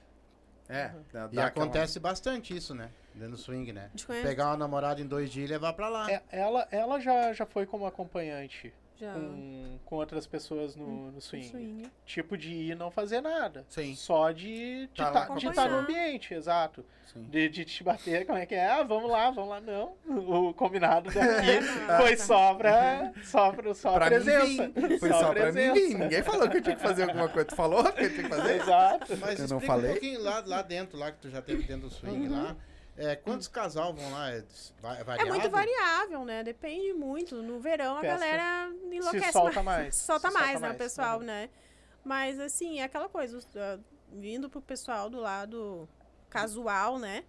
É. 0.73 0.87
Uhum. 0.87 1.03
dá- 1.13 1.29
E 1.31 1.35
dá 1.35 1.45
acontece 1.45 1.99
bastante 1.99 2.55
isso, 2.55 2.73
né? 2.73 2.89
Dentro 3.13 3.31
do 3.31 3.37
swing, 3.37 3.71
né? 3.71 3.91
Pegar 4.23 4.47
uma 4.47 4.57
namorada 4.57 4.99
em 4.99 5.05
dois 5.05 5.29
dias 5.31 5.49
e 5.49 5.53
levar 5.53 5.73
pra 5.73 5.87
lá. 5.87 6.11
É, 6.11 6.21
ela 6.31 6.67
ela 6.71 6.99
já, 6.99 7.31
já 7.33 7.45
foi 7.45 7.65
como 7.65 7.85
acompanhante 7.85 8.73
Já. 8.99 9.13
com, 9.13 9.79
com 9.85 9.95
outras 9.95 10.25
pessoas 10.27 10.75
no, 10.75 11.11
no 11.11 11.19
swing. 11.21 11.49
swing. 11.49 11.91
Tipo 12.05 12.37
de 12.37 12.49
ir 12.53 12.75
não 12.75 12.89
fazer 12.91 13.21
nada. 13.21 13.65
Sim. 13.69 13.95
Só 13.95 14.31
de 14.31 14.89
Tá 14.95 15.07
estar 15.07 15.25
com 15.27 15.33
a 15.33 15.37
de 15.37 15.51
tá 15.51 15.67
no 15.67 15.77
ambiente, 15.77 16.33
exato. 16.33 16.85
De, 17.15 17.47
de 17.47 17.63
te 17.63 17.83
bater, 17.83 18.25
como 18.25 18.39
é 18.39 18.45
que 18.45 18.55
é? 18.55 18.65
Ah, 18.65 18.81
vamos 18.81 19.09
lá, 19.09 19.29
vamos 19.29 19.49
lá. 19.51 19.61
Não, 19.61 19.93
o 20.07 20.51
combinado 20.53 21.11
daqui 21.11 21.61
foi 22.01 22.15
tá. 22.15 22.23
só 22.23 22.55
pra, 22.55 23.13
só 23.23 23.51
pra, 23.51 23.73
só 23.75 23.93
Pra 23.93 24.05
presença. 24.07 24.67
mim. 24.67 24.97
Foi 24.99 25.09
só, 25.09 25.31
pra 25.31 25.45
mim 25.45 25.51
presença. 25.51 25.73
vir. 25.73 25.97
Ninguém 25.99 26.23
falou 26.23 26.49
que 26.49 26.57
eu 26.57 26.61
tinha 26.63 26.75
que 26.75 26.81
fazer 26.81 27.03
alguma 27.03 27.29
coisa. 27.29 27.47
Tu 27.47 27.55
falou 27.55 27.83
que 27.91 28.03
eu 28.03 28.09
tinha 28.09 28.23
que 28.23 28.29
fazer? 28.29 28.55
Exato. 28.55 29.17
Mas 29.17 29.39
Eu 29.39 29.47
não 29.47 29.59
falei? 29.59 29.89
um 29.91 29.93
pouquinho 29.93 30.23
lá, 30.23 30.43
lá 30.45 30.61
dentro, 30.63 30.97
lá 30.97 31.11
que 31.11 31.19
tu 31.19 31.29
já 31.29 31.39
teve 31.41 31.61
dentro 31.63 31.87
do 31.87 31.93
swing 31.93 32.27
Uhum. 32.27 32.31
lá. 32.43 32.55
É, 32.95 33.15
quantos 33.15 33.47
casal 33.47 33.93
vão 33.93 34.11
lá? 34.11 34.31
É, 34.31 34.37
é 34.37 35.21
É 35.21 35.25
muito 35.25 35.49
variável, 35.49 36.23
né? 36.25 36.43
Depende 36.43 36.93
muito. 36.93 37.41
No 37.41 37.59
verão 37.59 37.97
a 37.97 38.01
Festa. 38.01 38.17
galera 38.17 38.71
enlouquece 38.91 39.31
solta 39.31 39.63
mais, 39.63 39.95
solta 39.97 40.27
se 40.27 40.33
mais, 40.33 40.51
solta 40.51 40.59
né, 40.59 40.67
mais, 40.67 40.75
o 40.75 40.77
pessoal, 40.77 41.19
uhum. 41.19 41.25
né? 41.25 41.49
Mas 42.03 42.39
assim, 42.39 42.79
é 42.79 42.83
aquela 42.83 43.09
coisa, 43.09 43.39
ah, 43.55 43.79
vindo 44.11 44.49
pro 44.49 44.61
pessoal 44.61 45.09
do 45.09 45.19
lado 45.19 45.89
casual, 46.29 46.99
né? 46.99 47.23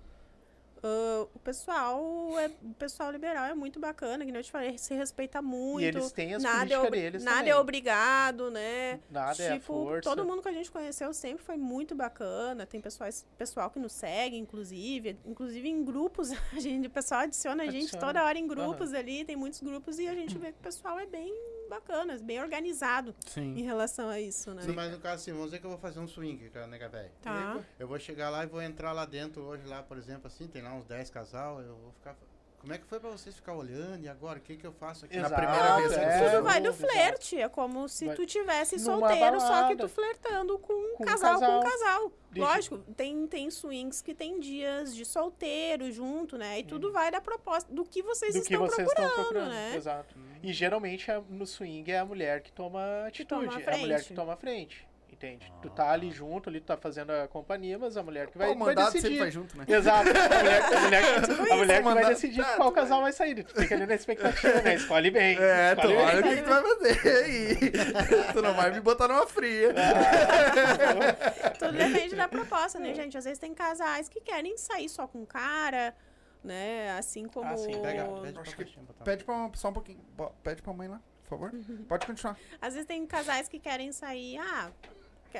Ah, 0.86 1.26
o 1.34 1.38
pessoal 1.38 1.98
é, 2.38 2.50
o 2.62 2.74
pessoal 2.74 3.10
liberal 3.10 3.46
é 3.46 3.54
muito 3.54 3.80
bacana, 3.80 4.24
que 4.24 4.30
nem 4.30 4.40
eu 4.40 4.44
te 4.44 4.50
falei, 4.50 4.76
se 4.76 4.94
respeita 4.94 5.40
muito. 5.40 5.82
E 5.82 5.86
eles 5.86 6.12
têm 6.12 6.34
as 6.34 6.42
nada 6.42 6.74
é, 6.74 6.90
deles 6.90 7.24
nada 7.24 7.38
também. 7.38 7.52
é 7.52 7.56
obrigado, 7.56 8.50
né? 8.50 9.00
Nada 9.10 9.42
é 9.42 9.54
tipo, 9.54 9.66
força. 9.66 10.02
todo 10.02 10.24
mundo 10.26 10.42
que 10.42 10.48
a 10.48 10.52
gente 10.52 10.70
conheceu 10.70 11.14
sempre 11.14 11.42
foi 11.42 11.56
muito 11.56 11.94
bacana. 11.94 12.66
Tem 12.66 12.80
pessoas, 12.80 13.24
pessoal 13.38 13.70
que 13.70 13.78
nos 13.78 13.92
segue, 13.92 14.36
inclusive. 14.36 15.18
Inclusive 15.24 15.68
em 15.68 15.82
grupos, 15.82 16.30
a 16.52 16.60
gente, 16.60 16.86
o 16.86 16.90
pessoal 16.90 17.20
adiciona 17.20 17.62
a 17.62 17.66
gente 17.66 17.84
Adiciona. 17.84 18.06
toda 18.06 18.24
hora 18.24 18.38
em 18.38 18.46
grupos 18.46 18.92
ali. 18.92 19.24
Tem 19.24 19.36
muitos 19.36 19.62
grupos 19.62 19.98
e 19.98 20.06
a 20.06 20.14
gente 20.14 20.36
vê 20.36 20.52
que 20.52 20.58
o 20.58 20.62
pessoal 20.62 20.98
é 20.98 21.06
bem 21.06 21.32
bacana, 21.68 22.16
bem 22.18 22.40
organizado 22.40 23.14
em 23.36 23.56
Sim. 23.56 23.62
relação 23.62 24.08
a 24.08 24.20
isso, 24.20 24.52
né? 24.52 24.62
Mas 24.74 24.92
no 24.92 24.98
caso 24.98 25.14
assim, 25.14 25.32
vamos 25.32 25.46
dizer 25.46 25.60
que 25.60 25.66
eu 25.66 25.70
vou 25.70 25.78
fazer 25.78 25.98
um 25.98 26.06
swing, 26.06 26.50
cara, 26.50 26.66
nega 26.66 26.88
velho. 26.88 27.10
Tá. 27.22 27.60
Eu 27.78 27.88
vou 27.88 27.98
chegar 27.98 28.30
lá 28.30 28.44
e 28.44 28.46
vou 28.46 28.62
entrar 28.62 28.92
lá 28.92 29.04
dentro 29.04 29.42
hoje, 29.42 29.66
lá, 29.66 29.82
por 29.82 29.96
exemplo, 29.96 30.26
assim, 30.26 30.46
tem 30.46 30.62
lá 30.62 30.73
uns 30.74 30.84
10 30.86 31.10
casal, 31.10 31.60
eu 31.60 31.74
vou 31.76 31.92
ficar. 31.92 32.16
Como 32.60 32.72
é 32.72 32.78
que 32.78 32.86
foi 32.86 32.98
pra 32.98 33.10
vocês 33.10 33.36
ficar 33.36 33.52
olhando? 33.52 34.02
E 34.04 34.08
agora, 34.08 34.38
o 34.38 34.40
que 34.40 34.56
que 34.56 34.66
eu 34.66 34.72
faço 34.72 35.04
aqui? 35.04 35.18
Na 35.18 35.26
Exato, 35.26 35.42
primeira 35.42 35.76
vez 35.76 35.92
que 35.92 36.00
é, 36.00 36.30
Tudo 36.30 36.42
vai 36.44 36.60
do 36.62 36.72
flerte. 36.72 37.38
É 37.38 37.46
como 37.46 37.86
se 37.90 38.06
Vai- 38.06 38.16
tu 38.16 38.24
tivesse 38.24 38.78
solteiro, 38.78 39.38
só 39.38 39.68
que 39.68 39.76
tu 39.76 39.86
flertando 39.86 40.58
com 40.58 40.72
um 40.72 40.94
Com 40.96 41.02
um 41.02 41.06
casal, 41.06 41.38
com 41.38 41.44
um 41.44 41.60
casal. 41.60 41.70
casal. 41.70 42.12
Deixa- 42.30 42.48
Lógico, 42.48 42.78
tem, 42.96 43.26
tem 43.26 43.50
swings 43.50 44.00
que 44.00 44.14
tem 44.14 44.40
dias 44.40 44.94
de 44.96 45.04
solteiro 45.04 45.92
junto, 45.92 46.38
né? 46.38 46.58
E 46.60 46.64
tudo 46.64 46.90
vai 46.90 47.10
da 47.10 47.20
proposta, 47.20 47.70
do 47.70 47.84
que 47.84 48.02
vocês 48.02 48.34
Hum. 48.34 48.38
do 48.40 48.46
que 48.46 48.54
estão 48.54 48.66
vocês 48.66 48.86
procurando, 48.88 49.10
estão 49.10 49.24
procurando. 49.24 49.50
né? 49.50 49.76
Exato. 49.76 50.16
E 50.42 50.50
geralmente 50.52 51.10
a- 51.10 51.20
no 51.28 51.46
swing 51.46 51.92
é 51.92 51.98
a 51.98 52.04
mulher 52.06 52.40
que 52.40 52.50
toma 52.50 52.80
atitude. 53.06 53.28
toma 53.46 53.58
a 53.58 53.60
é 53.60 53.74
a 53.74 53.78
mulher 53.78 54.02
que 54.02 54.14
toma 54.14 54.32
a 54.32 54.36
frente. 54.36 54.88
Entende? 55.24 55.52
Tu 55.62 55.70
tá 55.70 55.90
ali 55.90 56.10
junto, 56.10 56.48
ali 56.48 56.60
tu 56.60 56.66
tá 56.66 56.76
fazendo 56.76 57.10
a 57.10 57.26
companhia, 57.26 57.78
mas 57.78 57.96
a 57.96 58.02
mulher 58.02 58.26
que 58.28 58.36
vai, 58.36 58.54
Pô, 58.54 58.62
o 58.62 58.64
vai 58.66 58.74
decidir. 58.74 59.18
vai 59.18 59.30
junto, 59.30 59.56
né? 59.56 59.64
Exato. 59.66 60.08
A 60.08 60.38
mulher, 60.42 60.62
a 60.62 60.80
mulher, 60.80 61.02
que- 61.02 61.32
a 61.52 61.56
mulher 61.56 61.82
que 61.82 61.88
vai 61.94 62.06
decidir 62.06 62.40
Ah, 62.42 62.56
qual 62.56 62.72
casal 62.72 63.00
vai 63.02 63.12
sair. 63.12 63.42
Tu 63.42 63.60
fica 63.60 63.74
ali 63.74 63.86
na 63.86 63.94
expectativa, 63.94 64.60
né? 64.60 64.74
Escolhe 64.74 65.10
bem. 65.10 65.36
É, 65.40 65.74
tu 65.74 65.88
olha 65.88 66.20
o 66.20 66.22
que, 66.22 66.36
que 66.36 66.42
tu 66.42 66.48
vai 66.50 66.62
fazer 66.62 67.08
aí. 67.24 67.56
tu 68.32 68.42
não 68.42 68.54
vai 68.54 68.70
me 68.70 68.80
botar 68.80 69.08
numa 69.08 69.26
fria. 69.26 69.74
Tudo 71.58 71.72
depende 71.72 72.16
da 72.16 72.28
proposta, 72.28 72.78
né, 72.78 72.94
gente? 72.94 73.16
Às 73.16 73.24
vezes 73.24 73.38
tem 73.38 73.54
casais 73.54 74.08
que 74.08 74.20
querem 74.20 74.56
sair 74.56 74.88
só 74.88 75.06
com 75.06 75.24
cara, 75.24 75.94
né? 76.42 76.96
Assim 76.98 77.26
como. 77.26 77.50
Ah, 77.50 77.56
sim, 77.56 77.80
Pega, 77.80 78.04
pede 78.22 78.34
pra 78.34 78.42
que-. 78.42 78.78
Pede 79.04 79.24
só 79.54 79.68
um 79.68 79.72
pouquinho. 79.72 80.00
Pede 80.42 80.62
pra 80.62 80.72
mãe 80.72 80.88
lá, 80.88 81.00
por 81.24 81.30
favor. 81.30 81.52
Pode 81.88 82.06
continuar. 82.06 82.36
Às 82.60 82.74
vezes 82.74 82.86
tem 82.86 83.06
casais 83.06 83.48
que 83.48 83.58
querem 83.58 83.92
sair, 83.92 84.38
ah, 84.38 84.70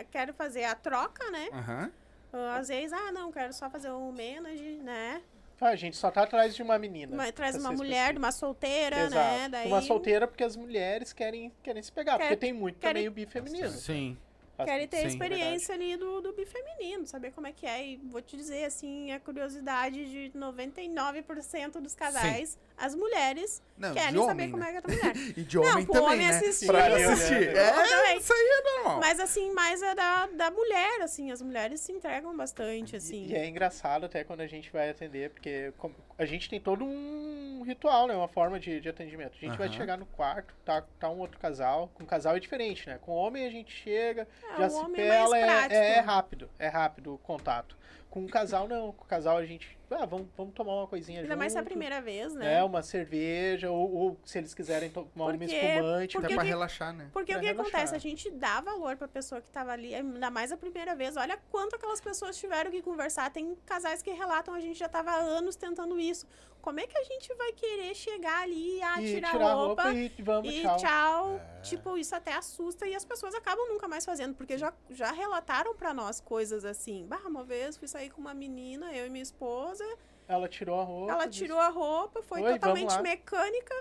quero 0.03 0.33
fazer 0.35 0.65
a 0.65 0.75
troca, 0.75 1.31
né? 1.31 1.49
Aham. 1.53 1.93
Ah, 2.33 2.57
Às 2.57 2.67
vezes, 2.69 2.93
ah, 2.93 3.13
não, 3.13 3.31
quero 3.31 3.53
só 3.53 3.71
fazer 3.71 3.91
um 3.93 4.11
menage, 4.11 4.81
né? 4.83 5.23
Ah, 5.61 5.69
a 5.69 5.77
gente 5.77 5.97
só 5.97 6.11
tá 6.11 6.25
atrás 6.25 6.55
de 6.55 6.63
uma 6.63 6.77
menina. 6.79 7.17
Mas 7.17 7.31
traz 7.31 7.53
pra 7.53 7.61
uma 7.61 7.71
ser 7.71 7.77
mulher, 7.77 7.91
de 7.91 7.97
específico. 8.19 8.19
uma 8.27 8.33
solteira, 8.33 8.97
Exato. 9.03 9.15
né? 9.15 9.49
Daí 9.49 9.69
Uma 9.69 9.81
solteira 9.83 10.27
porque 10.27 10.43
as 10.43 10.57
mulheres 10.57 11.13
querem, 11.13 11.53
querem 11.63 11.81
se 11.83 11.93
pegar. 11.93 12.17
Quer- 12.19 12.25
porque 12.25 12.37
tem 12.37 12.53
muito 12.53 12.79
querem- 12.81 12.95
também 13.05 13.09
o 13.09 13.13
bi 13.13 13.25
feminino. 13.25 13.69
Sim. 13.71 14.19
querem 14.65 14.87
ter 14.89 14.99
a 14.99 15.01
Sim, 15.03 15.07
experiência 15.07 15.75
ali 15.75 15.97
do, 15.97 16.21
do 16.21 16.33
bi 16.33 16.45
feminino, 16.45 17.07
saber 17.07 17.31
como 17.33 17.47
é 17.47 17.53
que 17.53 17.67
é. 17.67 17.87
E 17.87 17.97
vou 17.97 18.21
te 18.21 18.37
dizer, 18.37 18.65
assim, 18.65 19.11
a 19.13 19.19
curiosidade 19.21 20.05
de 20.11 20.31
99% 20.39 21.81
dos 21.81 21.95
casais, 21.95 22.59
as 22.77 22.95
mulheres 22.95 23.63
Não, 23.79 23.93
querem 23.95 24.19
homem, 24.19 24.27
saber 24.29 24.51
como 24.51 24.63
né? 24.63 24.69
é 24.69 24.73
que 24.73 24.77
é 24.77 24.81
a 24.81 24.97
mulher. 24.97 25.17
E 25.39 25.43
de 25.45 25.59
homem 25.59 25.85
pro 25.85 25.95
também, 25.95 26.09
homem 26.15 26.27
né? 26.29 26.37
assistir, 26.37 26.67
Pra 26.67 26.89
né? 26.89 27.05
assistir. 27.05 27.49
É, 27.57 27.71
também. 27.73 28.19
isso 28.19 28.33
aí 28.33 28.41
é 28.49 28.63
normal. 28.77 29.01
Mas 29.01 29.21
assim, 29.21 29.51
mais 29.53 29.83
a 29.83 29.95
da, 29.95 30.27
da 30.27 30.51
mulher, 30.51 31.01
assim, 31.03 31.31
as 31.31 31.41
mulheres 31.41 31.81
se 31.81 31.93
entregam 31.93 32.37
bastante, 32.37 32.97
assim. 32.97 33.27
E, 33.27 33.31
e 33.33 33.35
é 33.37 33.47
engraçado 33.47 34.07
até 34.07 34.25
quando 34.25 34.41
a 34.41 34.47
gente 34.47 34.71
vai 34.73 34.91
atender, 34.91 35.31
porque 35.31 35.73
como- 35.79 35.95
a 36.19 36.25
gente 36.25 36.49
tem 36.51 36.61
todo 36.61 36.85
um 36.85 37.63
ritual, 37.67 38.07
né? 38.07 38.15
Uma 38.15 38.29
forma 38.29 38.59
de, 38.61 38.81
de 38.81 38.89
atendimento. 38.89 39.37
A 39.41 39.45
gente 39.47 39.57
vai 39.59 39.73
chegar 39.73 39.97
no 39.97 40.07
quarto, 40.07 40.55
tá, 40.65 40.83
tá 40.99 41.09
um 41.09 41.19
outro 41.21 41.39
casal. 41.39 41.91
Com 41.95 42.05
casal 42.05 42.37
é 42.37 42.41
diferente, 42.41 42.87
né? 42.89 42.99
Com 43.03 43.13
homem 43.13 43.47
a 43.47 43.51
gente 43.51 43.73
chega, 43.73 44.27
É, 44.53 44.59
já 44.59 44.67
o 44.67 44.71
se 44.71 44.77
homem 44.77 45.01
é 45.03 45.09
mais 45.09 45.23
pela, 45.25 45.39
é, 45.39 45.45
prático. 45.47 45.75
é 45.75 46.01
rápido. 46.01 46.51
É 46.59 46.69
rápido 46.69 47.15
o 47.15 47.19
contato. 47.19 47.77
Com 48.11 48.21
um 48.21 48.27
casal, 48.29 48.69
não. 48.69 48.93
Com 48.93 49.05
o 49.05 49.07
casal 49.09 49.37
a 49.39 49.45
gente. 49.47 49.77
Ah, 49.91 50.07
vamos, 50.07 50.27
vamos 50.37 50.55
tomar 50.55 50.75
uma 50.75 50.87
coisinha 50.87 51.19
Ainda 51.21 51.29
junto. 51.29 51.39
mais 51.39 51.53
se 51.53 51.59
é 51.59 51.61
a 51.61 51.65
primeira 51.65 52.01
vez, 52.01 52.35
né? 52.35 52.45
né? 52.57 52.65
Uma 52.65 52.83
cerveja, 52.83 53.71
ou, 53.71 53.93
ou 53.95 54.17
se 54.25 54.39
eles 54.39 54.55
quiserem 54.55 54.91
tomar 54.91 55.09
uma 55.15 55.31
Porque- 55.39 55.45
espumante. 55.45 56.13
porque 56.15 56.27
Até 56.27 56.35
pra 56.35 56.43
que- 56.45 56.49
relaxar, 56.51 56.93
né? 56.93 57.09
Porque 57.13 57.33
pra 57.33 57.39
o 57.39 57.41
que 57.41 57.47
relaxar. 57.49 57.71
acontece? 57.81 57.95
A 57.95 57.99
gente 57.99 58.31
dá 58.31 58.61
valor 58.61 58.97
pra 58.97 59.07
pessoa 59.09 59.41
que 59.41 59.49
tava 59.51 59.73
ali, 59.73 59.95
ainda 59.95 60.31
mais 60.31 60.51
a 60.53 60.57
primeira 60.57 60.95
vez. 60.95 61.17
Olha 61.17 61.39
quanto 61.51 61.77
aquelas 61.77 62.01
pessoas 62.01 62.37
tiveram 62.37 62.71
que 62.71 62.83
conversar. 62.83 63.31
Tem 63.31 63.55
casais 63.67 64.03
que 64.03 64.11
relatam, 64.11 64.55
a 64.55 64.61
gente 64.61 64.79
já 64.79 64.89
tava 64.89 65.11
há 65.11 65.17
anos 65.17 65.57
tentando 65.57 65.99
isso. 66.01 66.27
Como 66.63 66.81
é 66.81 66.87
que 66.87 66.97
a 66.97 67.05
gente 67.05 67.33
vai 67.35 67.53
querer 67.53 67.95
chegar 67.95 68.43
ali, 68.43 68.81
ah, 68.83 69.03
e 69.03 69.17
tirar, 69.17 69.33
tirar 69.33 69.51
a 69.51 69.53
roupa, 69.53 69.93
e 69.93 70.11
vamos, 70.21 70.51
e 70.55 70.63
tchau. 70.63 70.77
tchau. 70.79 71.41
Tipo, 71.63 71.99
isso 71.99 72.15
até 72.17 72.33
assusta 72.33 72.87
e 72.87 72.95
as 72.95 73.05
pessoas 73.05 73.35
acabam 73.35 73.69
nunca 73.69 73.87
mais 73.87 74.03
fazendo, 74.03 74.35
porque 74.35 74.57
já, 74.57 74.73
já 74.89 75.13
relataram 75.13 75.75
pra 75.77 75.93
nós 75.93 76.21
coisas 76.21 76.65
assim. 76.65 77.05
Bah, 77.07 77.21
uma 77.27 77.45
vez 77.45 77.77
fui 77.77 77.87
sair 77.87 78.09
com 78.09 78.19
uma 78.23 78.33
menina, 78.33 78.95
eu 78.97 79.07
e 79.07 79.11
minha 79.11 79.23
esposa, 79.23 79.74
Ela 80.27 80.49
tirou 80.49 80.81
a 80.81 80.85
roupa. 80.85 81.13
ela 81.13 81.27
disse, 81.27 81.43
tirou 81.43 81.59
a 81.59 81.69
roupa, 81.69 82.23
foi 82.23 82.43
Oi, 82.43 82.53
totalmente 82.55 82.99
mecânica, 83.03 83.75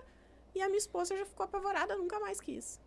e 0.53 0.61
a 0.61 0.67
minha 0.67 0.77
esposa 0.77 1.17
já 1.17 1.25
ficou 1.25 1.45
apavorada, 1.45 1.95
nunca 1.95 2.19
mais 2.19 2.39
quis. 2.41 2.79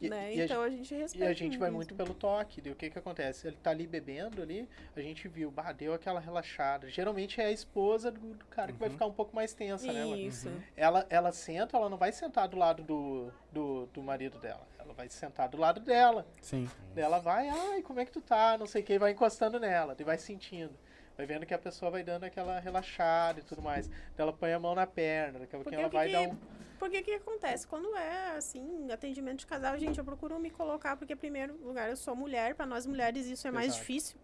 E- 0.00 0.08
né? 0.10 0.34
e 0.34 0.40
a 0.40 0.44
Então 0.44 0.60
a 0.62 0.68
gente 0.68 0.92
E 0.92 0.98
respeita. 0.98 1.28
a 1.30 1.32
gente 1.32 1.56
vai 1.56 1.68
isso. 1.68 1.76
muito 1.76 1.94
pelo 1.94 2.12
toque. 2.14 2.60
Daí 2.60 2.72
o 2.72 2.76
que 2.76 2.90
que 2.90 2.98
acontece? 2.98 3.46
Ele 3.46 3.56
tá 3.56 3.70
ali 3.70 3.86
bebendo 3.86 4.42
ali, 4.42 4.68
a 4.94 5.00
gente 5.00 5.28
viu, 5.28 5.50
bah, 5.50 5.70
deu 5.72 5.94
aquela 5.94 6.18
relaxada. 6.18 6.90
Geralmente 6.90 7.40
é 7.40 7.46
a 7.46 7.50
esposa 7.52 8.10
do, 8.10 8.34
do 8.34 8.44
cara 8.46 8.72
que 8.72 8.78
vai 8.78 8.88
Uhum. 8.88 8.94
ficar 8.94 9.06
um 9.06 9.12
pouco 9.12 9.34
mais 9.36 9.54
tensa, 9.54 9.90
né? 9.92 10.00
Ela, 10.00 10.16
Isso. 10.16 10.50
ela, 10.76 11.06
ela 11.08 11.32
senta, 11.32 11.76
ela 11.76 11.88
não 11.88 11.96
vai 11.96 12.10
sentar 12.10 12.48
do 12.48 12.56
lado 12.56 12.82
do, 12.82 13.30
do, 13.52 13.86
do 13.86 14.02
marido 14.02 14.36
dela. 14.38 14.66
Ela 14.78 14.92
vai 14.92 15.08
sentar 15.08 15.48
do 15.48 15.56
lado 15.56 15.80
dela. 15.80 16.26
Sim. 16.42 16.68
Ela 16.96 17.18
vai, 17.20 17.48
ai, 17.48 17.80
como 17.80 18.00
é 18.00 18.04
que 18.04 18.12
tu 18.12 18.20
tá? 18.20 18.58
Não 18.58 18.66
sei 18.66 18.82
o 18.82 18.84
que, 18.84 18.98
vai 18.98 19.12
encostando 19.12 19.60
nela, 19.60 19.94
daí 19.94 20.04
vai 20.04 20.18
sentindo. 20.18 20.74
Vai 21.16 21.26
vendo 21.26 21.46
que 21.46 21.54
a 21.54 21.58
pessoa 21.58 21.90
vai 21.90 22.02
dando 22.02 22.24
aquela 22.24 22.58
relaxada 22.58 23.40
e 23.40 23.42
tudo 23.42 23.62
mais. 23.62 23.86
Daí 23.88 23.98
ela 24.18 24.32
põe 24.32 24.52
a 24.52 24.58
mão 24.58 24.74
na 24.74 24.86
perna, 24.86 25.38
daqui 25.38 25.54
a 25.54 25.58
pouquinho 25.60 25.80
ela 25.80 25.88
vai 25.88 26.06
que- 26.06 26.12
dar 26.12 26.22
um. 26.22 26.36
Porque 26.78 26.98
o 26.98 27.02
que 27.04 27.12
acontece? 27.14 27.66
Quando 27.66 27.94
é, 27.96 28.36
assim, 28.36 28.90
atendimento 28.90 29.38
de 29.38 29.46
casal, 29.46 29.78
gente, 29.78 29.96
eu 29.98 30.04
procuro 30.04 30.38
me 30.40 30.50
colocar, 30.50 30.96
porque, 30.96 31.12
em 31.12 31.16
primeiro 31.16 31.56
lugar, 31.64 31.88
eu 31.88 31.96
sou 31.96 32.16
mulher, 32.16 32.54
pra 32.56 32.66
nós 32.66 32.84
mulheres 32.84 33.26
isso 33.26 33.46
é 33.46 33.50
mais 33.50 33.68
Exato. 33.68 33.80
difícil, 33.80 34.18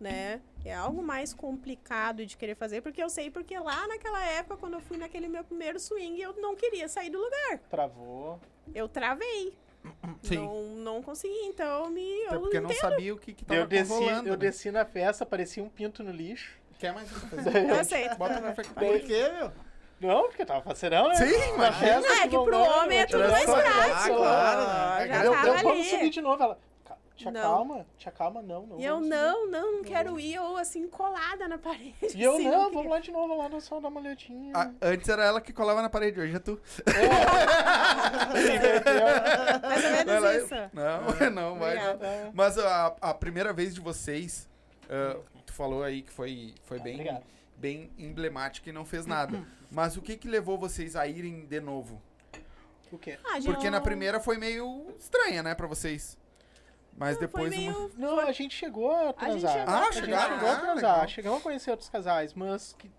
né? 0.00 0.40
É 0.64 0.72
algo 0.72 1.02
mais 1.02 1.34
complicado 1.34 2.24
de 2.24 2.36
querer 2.36 2.54
fazer, 2.54 2.80
porque 2.82 3.02
eu 3.02 3.10
sei, 3.10 3.30
porque 3.30 3.58
lá 3.58 3.86
naquela 3.88 4.24
época, 4.24 4.56
quando 4.56 4.74
eu 4.74 4.80
fui 4.80 4.96
naquele 4.96 5.26
meu 5.28 5.42
primeiro 5.42 5.78
swing, 5.80 6.20
eu 6.22 6.32
não 6.40 6.54
queria 6.54 6.88
sair 6.88 7.10
do 7.10 7.18
lugar. 7.18 7.58
Travou. 7.68 8.40
Eu 8.72 8.88
travei. 8.88 9.52
Sim. 10.22 10.36
Não, 10.36 10.62
não 10.94 11.02
consegui, 11.02 11.34
então 11.46 11.84
eu 11.84 11.90
me. 11.90 12.24
Até 12.26 12.34
Eu 12.36 12.40
porque 12.40 12.60
não 12.60 12.70
entendo. 12.70 12.80
sabia 12.80 13.14
o 13.14 13.18
que, 13.18 13.32
que 13.32 13.44
tava 13.44 13.60
Eu 13.60 13.66
desci, 13.66 13.92
rolando. 13.92 14.28
eu 14.28 14.32
né? 14.32 14.36
desci 14.36 14.70
na 14.70 14.84
festa, 14.84 15.24
parecia 15.24 15.62
um 15.62 15.68
pinto 15.68 16.02
no 16.02 16.10
lixo. 16.10 16.50
Quer 16.78 16.92
mais 16.92 17.10
um 17.10 17.20
cafezinho? 17.20 17.68
Eu 17.74 17.80
aceito. 17.80 18.16
Bota 18.16 18.40
que 18.62 18.68
Por 18.74 19.00
quê, 19.00 19.30
meu? 19.36 19.52
Não, 20.00 20.28
porque 20.28 20.44
tava 20.44 20.60
parceirão, 20.60 21.08
né? 21.08 21.14
Sim, 21.16 21.24
Na 21.36 21.46
imagina. 21.48 21.72
festa, 21.72 22.08
Ah, 22.12 22.18
é 22.24 22.28
que 22.28 22.38
pro 22.38 22.56
homem 22.56 22.98
é 22.98 23.06
tudo 23.06 23.28
mais 23.28 23.44
prático. 23.44 23.74
Ah, 23.74 24.08
claro, 24.16 24.60
né? 24.60 25.08
Já 25.08 25.24
Eu, 25.24 25.32
tava 25.32 25.46
eu, 25.48 25.52
ali. 25.54 25.62
vamos 25.64 25.86
subir 25.88 26.10
de 26.10 26.20
novo. 26.20 26.40
Ela, 26.42 26.54
"Ca- 26.54 26.60
te 27.18 27.30
Não. 27.30 27.40
acalma, 27.40 27.86
te 27.98 28.08
acalma, 28.08 28.40
não, 28.40 28.64
não. 28.66 28.78
E 28.80 28.84
eu 28.84 28.96
subir." 28.96 29.08
não, 29.08 29.50
não, 29.50 29.72
não 29.76 29.82
quero 29.82 30.18
ir, 30.20 30.38
ou 30.38 30.56
assim, 30.56 30.86
colada 30.88 31.48
na 31.48 31.58
parede. 31.58 31.94
E 32.14 32.22
eu 32.22 32.34
assim, 32.34 32.44
não, 32.44 32.64
queria. 32.66 32.74
vamos 32.74 32.90
lá 32.90 33.00
de 33.00 33.10
novo, 33.10 33.36
lá 33.36 33.48
no 33.48 33.60
sol 33.60 33.80
dar 33.80 33.88
uma 33.88 34.00
olhadinha. 34.00 34.52
Ah, 34.54 34.70
antes 34.80 35.08
era 35.08 35.24
ela 35.24 35.40
que 35.40 35.52
colava 35.52 35.82
na 35.82 35.90
parede, 35.90 36.20
hoje 36.20 36.36
é 36.36 36.38
tu. 36.38 36.60
Mais 39.68 39.84
ou 39.84 39.90
menos 39.90 40.12
Ela- 40.14 40.36
isso. 40.36 40.54
Não, 40.72 41.02
não, 41.30 41.58
vai. 41.58 41.72
Obrigada. 41.76 42.06
É. 42.06 42.30
Mas 42.32 42.58
a, 42.58 42.96
a 43.00 43.14
primeira 43.14 43.52
vez 43.52 43.74
de 43.74 43.80
vocês, 43.80 44.48
ah, 44.88 45.16
tu 45.44 45.52
falou 45.52 45.82
aí 45.82 46.02
que 46.02 46.12
foi, 46.12 46.54
foi 46.64 46.78
bem, 46.78 46.94
Obrigado. 46.94 47.24
bem 47.56 47.90
emblemática 47.98 48.68
e 48.70 48.72
não 48.72 48.84
fez 48.84 49.06
nada. 49.06 49.42
Mas 49.70 49.96
o 49.96 50.02
que 50.02 50.16
que 50.16 50.28
levou 50.28 50.56
vocês 50.56 50.96
a 50.96 51.06
irem 51.06 51.44
de 51.46 51.60
novo? 51.60 52.00
O 52.90 52.96
quê? 52.96 53.18
Ah, 53.24 53.38
Porque 53.44 53.64
já- 53.64 53.70
na 53.70 53.80
primeira 53.82 54.18
foi 54.18 54.38
meio 54.38 54.94
estranha, 54.98 55.42
né, 55.42 55.54
pra 55.54 55.66
vocês. 55.66 56.16
Mas 56.98 57.14
Não, 57.14 57.20
depois 57.20 57.54
foi 57.54 57.62
uma... 57.64 57.72
meio... 57.78 57.92
Não, 57.96 58.18
a 58.18 58.32
gente 58.32 58.54
chegou 58.56 58.90
a 58.90 59.12
transar. 59.12 59.52
chegou 59.52 59.74
Ah, 59.74 59.78
a 59.78 59.92
gente 59.92 60.04
chegou 60.04 60.16
a 60.18 60.52
Ah, 60.52 60.56
transar. 60.60 60.74
legal. 60.76 61.08
Chegamos 61.08 61.38
a 61.38 61.42
conhecer 61.42 61.70
outros 61.70 61.88
casais, 61.88 62.34
mas 62.34 62.72
que, 62.76 62.90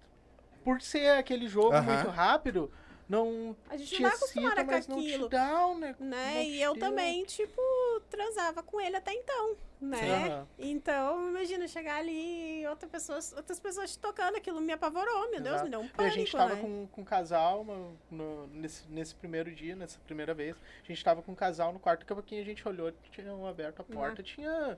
por 0.64 0.82
ser 0.82 1.18
aquele 1.18 1.48
jogo 1.48 1.74
Aham. 1.74 1.94
muito 1.96 2.10
rápido, 2.10 2.72
não 3.10 3.56
A 3.70 3.76
gente 3.76 3.94
te 3.94 4.02
não 4.02 4.10
tá 4.10 4.16
acostumada 4.16 4.64
com 4.64 4.72
mas 4.72 4.88
não 4.88 5.02
te 5.02 5.08
aquilo. 5.10 5.30
dá, 5.30 5.76
né? 5.76 5.96
Né? 6.00 6.34
não 6.36 6.42
E 6.44 6.62
eu 6.62 6.74
deu. 6.74 6.80
também, 6.80 7.26
tipo, 7.26 7.62
transava 8.10 8.62
com 8.64 8.82
ele 8.82 8.96
até 8.98 9.14
então, 9.14 9.56
né? 9.80 10.28
Aham. 10.28 10.48
Então, 10.58 11.30
imagina 11.30 11.68
chegar 11.68 11.98
ali 11.98 12.62
e 12.62 12.68
outra 12.68 12.88
pessoas, 12.90 13.32
outras 13.34 13.60
pessoas 13.60 13.92
te 13.92 14.00
tocando, 14.00 14.36
aquilo 14.36 14.60
me 14.60 14.74
apavorou, 14.74 15.30
meu 15.32 15.40
Deus, 15.40 15.56
Exato. 15.56 15.64
me 15.66 15.70
deu 15.70 15.80
um 15.80 15.86
E 15.86 15.90
pânico, 15.90 16.14
a 16.16 16.18
gente 16.18 16.32
tava 16.32 16.56
né? 16.56 16.62
com, 16.62 16.88
com 16.88 17.02
um 17.02 17.06
casal 17.06 17.64
no, 17.64 17.98
no- 18.12 18.48
nesse, 18.48 18.88
nesse 18.90 19.16
primeiro 19.16 19.54
dia, 19.54 19.76
nessa 19.76 19.98
primeira 20.00 20.34
vez. 20.34 20.56
A 20.84 20.88
gente 20.88 21.04
tava 21.04 21.22
com 21.22 21.32
um 21.32 21.36
casal 21.36 21.72
no 21.72 21.80
quarto, 21.80 22.02
daqui 22.02 22.12
a 22.14 22.16
pouquinho 22.16 22.42
a 22.42 22.46
gente 22.46 22.68
olhou, 22.68 22.92
tinham 23.12 23.46
aberto 23.48 23.80
a 23.82 23.84
porta, 23.84 24.22
tinha, 24.24 24.52
uns, 24.52 24.68
Era 24.68 24.78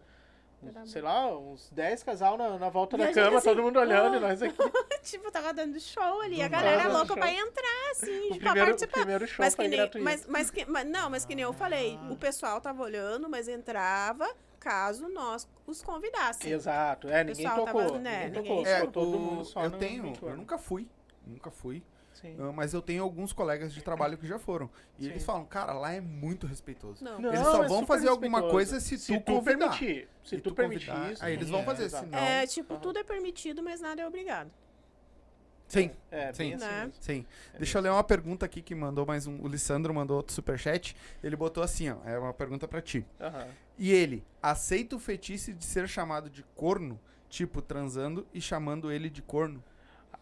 sei 0.85 1.01
lá, 1.01 1.27
uns 1.37 1.69
10 1.71 2.03
casal 2.03 2.37
na, 2.37 2.57
na 2.57 2.69
volta 2.69 2.95
E 2.95 2.99
da 2.99 3.11
cama, 3.13 3.37
assim, 3.37 3.49
todo 3.49 3.63
mundo 3.63 3.79
olhando, 3.79 4.13
ah. 4.15 4.17
e 4.17 4.19
nós 4.19 4.41
aqui. 4.41 4.55
tipo, 5.03 5.31
tava 5.31 5.53
dando 5.53 5.79
show 5.79 6.21
ali, 6.21 6.37
Do 6.37 6.41
a 6.43 6.47
galera 6.47 6.83
nada, 6.83 6.97
louca 6.97 7.13
pra 7.15 7.31
entrar, 7.31 7.91
assim, 7.91 8.27
O 8.27 8.27
pra 8.27 8.37
primeiro, 8.37 8.61
o 8.61 8.65
participar. 8.65 8.91
primeiro 8.99 9.27
show 9.27 9.37
Mas 9.39 9.55
foi 9.55 9.65
que, 9.65 9.69
nem, 9.69 9.79
gratuito. 9.79 10.03
mas, 10.05 10.25
mas, 10.27 10.49
que, 10.51 10.65
mas 10.65 10.87
não, 10.87 11.09
mas 11.09 11.25
que 11.25 11.35
nem 11.35 11.43
eu 11.43 11.53
falei, 11.53 11.99
o 12.09 12.15
pessoal 12.15 12.59
tava 12.61 12.81
olhando, 12.83 13.29
mas 13.29 13.47
entrava 13.47 14.29
caso 14.59 15.09
nós 15.09 15.47
os 15.65 15.81
convidássemos. 15.81 16.51
Exato, 16.51 17.07
é, 17.09 17.23
ninguém 17.23 17.45
pessoal 17.47 17.65
tocou, 17.65 17.81
tava- 17.85 17.99
né, 17.99 18.25
ninguém 18.25 18.41
ninguém- 18.43 18.63
tocou, 18.63 18.67
É, 18.67 18.87
todo 18.87 19.15
o- 19.17 19.19
mundo 19.19 19.45
só 19.45 19.63
eu 19.63 19.71
tenho, 19.71 20.13
eu 20.21 20.35
nunca 20.37 20.57
fui, 20.57 20.87
nunca 21.25 21.49
fui, 21.49 21.81
Sim. 22.21 22.35
ah, 22.39 22.51
mas 22.51 22.73
eu 22.73 22.81
tenho 22.81 23.01
alguns 23.03 23.33
colegas 23.33 23.73
de 23.73 23.81
trabalho 23.81 24.17
que 24.17 24.27
já 24.27 24.37
foram. 24.37 24.69
E 24.99 25.03
Sim. 25.05 25.09
eles 25.09 25.23
falam, 25.23 25.43
cara, 25.45 25.73
lá 25.73 25.91
é 25.91 25.99
muito 25.99 26.45
respeitoso. 26.45 27.03
Não. 27.03 27.19
Não, 27.19 27.29
Eles 27.29 27.41
só 27.41 27.63
é 27.63 27.67
vão 27.67 27.79
super 27.79 27.87
fazer 27.87 28.07
alguma 28.09 28.41
coisa 28.49 28.79
se 28.79 28.97
tu 28.97 29.19
convidar. 29.21 29.57
permitir. 29.69 30.07
Se 30.23 30.29
Se 30.29 30.37
tu, 30.37 30.49
tu 30.51 30.55
permitir 30.55 30.87
convidar, 30.91 31.11
isso. 31.13 31.25
aí 31.25 31.33
eles 31.33 31.49
vão 31.49 31.61
é, 31.61 31.63
fazer, 31.63 31.89
senão- 31.89 32.17
É, 32.17 32.45
tipo, 32.45 32.77
tudo 32.77 32.99
é 32.99 33.03
permitido, 33.03 33.63
mas 33.63 33.81
nada 33.81 34.01
é 34.01 34.07
obrigado. 34.07 34.51
Sim, 35.67 35.89
É, 36.11 36.33
Sim. 36.33 36.53
assim 36.53 36.65
Né? 36.65 36.91
sim. 36.99 37.25
É 37.53 37.57
Deixa 37.57 37.77
eu 37.77 37.81
ler 37.81 37.89
uma 37.91 38.03
pergunta 38.03 38.45
aqui 38.45 38.61
que 38.61 38.75
mandou 38.75 39.05
mais 39.05 39.25
um. 39.25 39.41
O 39.41 39.47
Lissandro 39.47 39.93
mandou 39.93 40.17
outro 40.17 40.33
superchat. 40.33 40.95
Ele 41.23 41.35
botou 41.37 41.63
assim, 41.63 41.89
ó. 41.89 41.95
É 42.03 42.19
uma 42.19 42.33
pergunta 42.33 42.67
pra 42.67 42.81
ti. 42.81 43.05
Aham. 43.19 43.47
E 43.77 43.89
ele, 43.91 44.21
aceita 44.43 44.97
o 44.97 44.99
fetiche 44.99 45.53
de 45.53 45.63
ser 45.63 45.87
chamado 45.87 46.29
de 46.29 46.43
corno? 46.55 46.99
Tipo, 47.29 47.61
transando 47.61 48.27
e 48.33 48.41
chamando 48.41 48.91
ele 48.91 49.09
de 49.09 49.21
corno? 49.21 49.63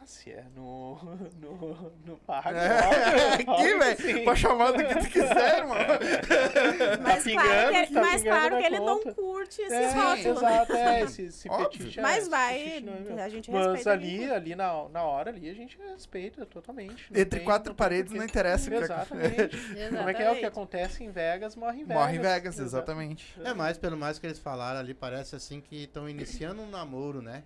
Se 0.10 0.32
é 0.32 0.44
no, 0.56 0.96
no, 1.40 1.92
no 2.04 2.18
parque. 2.26 2.50
É, 2.56 3.34
aqui, 3.36 3.78
velho. 3.78 4.02
sim. 4.02 4.26
Pode 4.26 4.40
chamar 4.40 4.72
do 4.72 4.84
que 4.84 4.96
tu 4.96 5.08
quiser, 5.08 5.58
irmão. 5.60 5.78
Mas 7.04 7.24
pingando, 7.24 7.48
claro 7.48 7.88
que, 7.88 7.94
tá 7.94 8.02
mas 8.02 8.24
claro 8.24 8.58
que 8.58 8.64
ele 8.66 8.80
não 8.80 9.00
curte 9.14 9.62
esse 9.62 9.72
É, 9.74 9.92
rótulo. 9.92 10.38
exato, 10.38 10.74
é, 10.74 11.02
esse, 11.04 11.22
esse 11.22 11.48
é, 11.48 12.02
Mas 12.02 12.28
vai, 12.28 12.84
é 13.18 13.24
a 13.24 13.30
gente 13.30 13.52
Mas 13.52 13.66
respeita. 13.68 13.92
ali, 13.92 14.18
quem- 14.18 14.32
ali 14.32 14.56
na, 14.56 14.90
na 14.90 15.04
hora 15.04 15.30
ali, 15.30 15.48
a 15.48 15.54
gente 15.54 15.78
respeita 15.92 16.44
totalmente. 16.44 17.06
Entre 17.12 17.26
tem- 17.40 17.44
quatro 17.46 17.76
paredes 17.76 18.12
não 18.12 18.24
interessa. 18.26 18.68
o 18.68 18.72
que- 18.74 18.78
Exatamente. 18.84 19.58
Como 19.96 20.10
é 20.10 20.14
que 20.16 20.24
é 20.24 20.32
o 20.32 20.36
que 20.38 20.46
acontece 20.46 21.04
em 21.04 21.12
Vegas, 21.12 21.56
morre 21.56 21.82
em 21.82 21.86
Vegas. 21.86 21.98
Morre 21.98 22.18
em 22.18 22.20
Vegas, 22.22 22.58
exatamente. 22.60 23.40
É 23.46 23.54
mais 23.54 23.78
pelo 23.78 23.96
mais 23.96 24.18
que 24.18 24.26
eles 24.26 24.40
falaram 24.40 24.80
ali, 24.80 24.96
parece 24.96 25.36
assim 25.36 25.62
que 25.62 25.84
estão 25.84 26.10
iniciando 26.10 26.64
um 26.64 26.70
namoro, 26.70 27.22
né? 27.22 27.44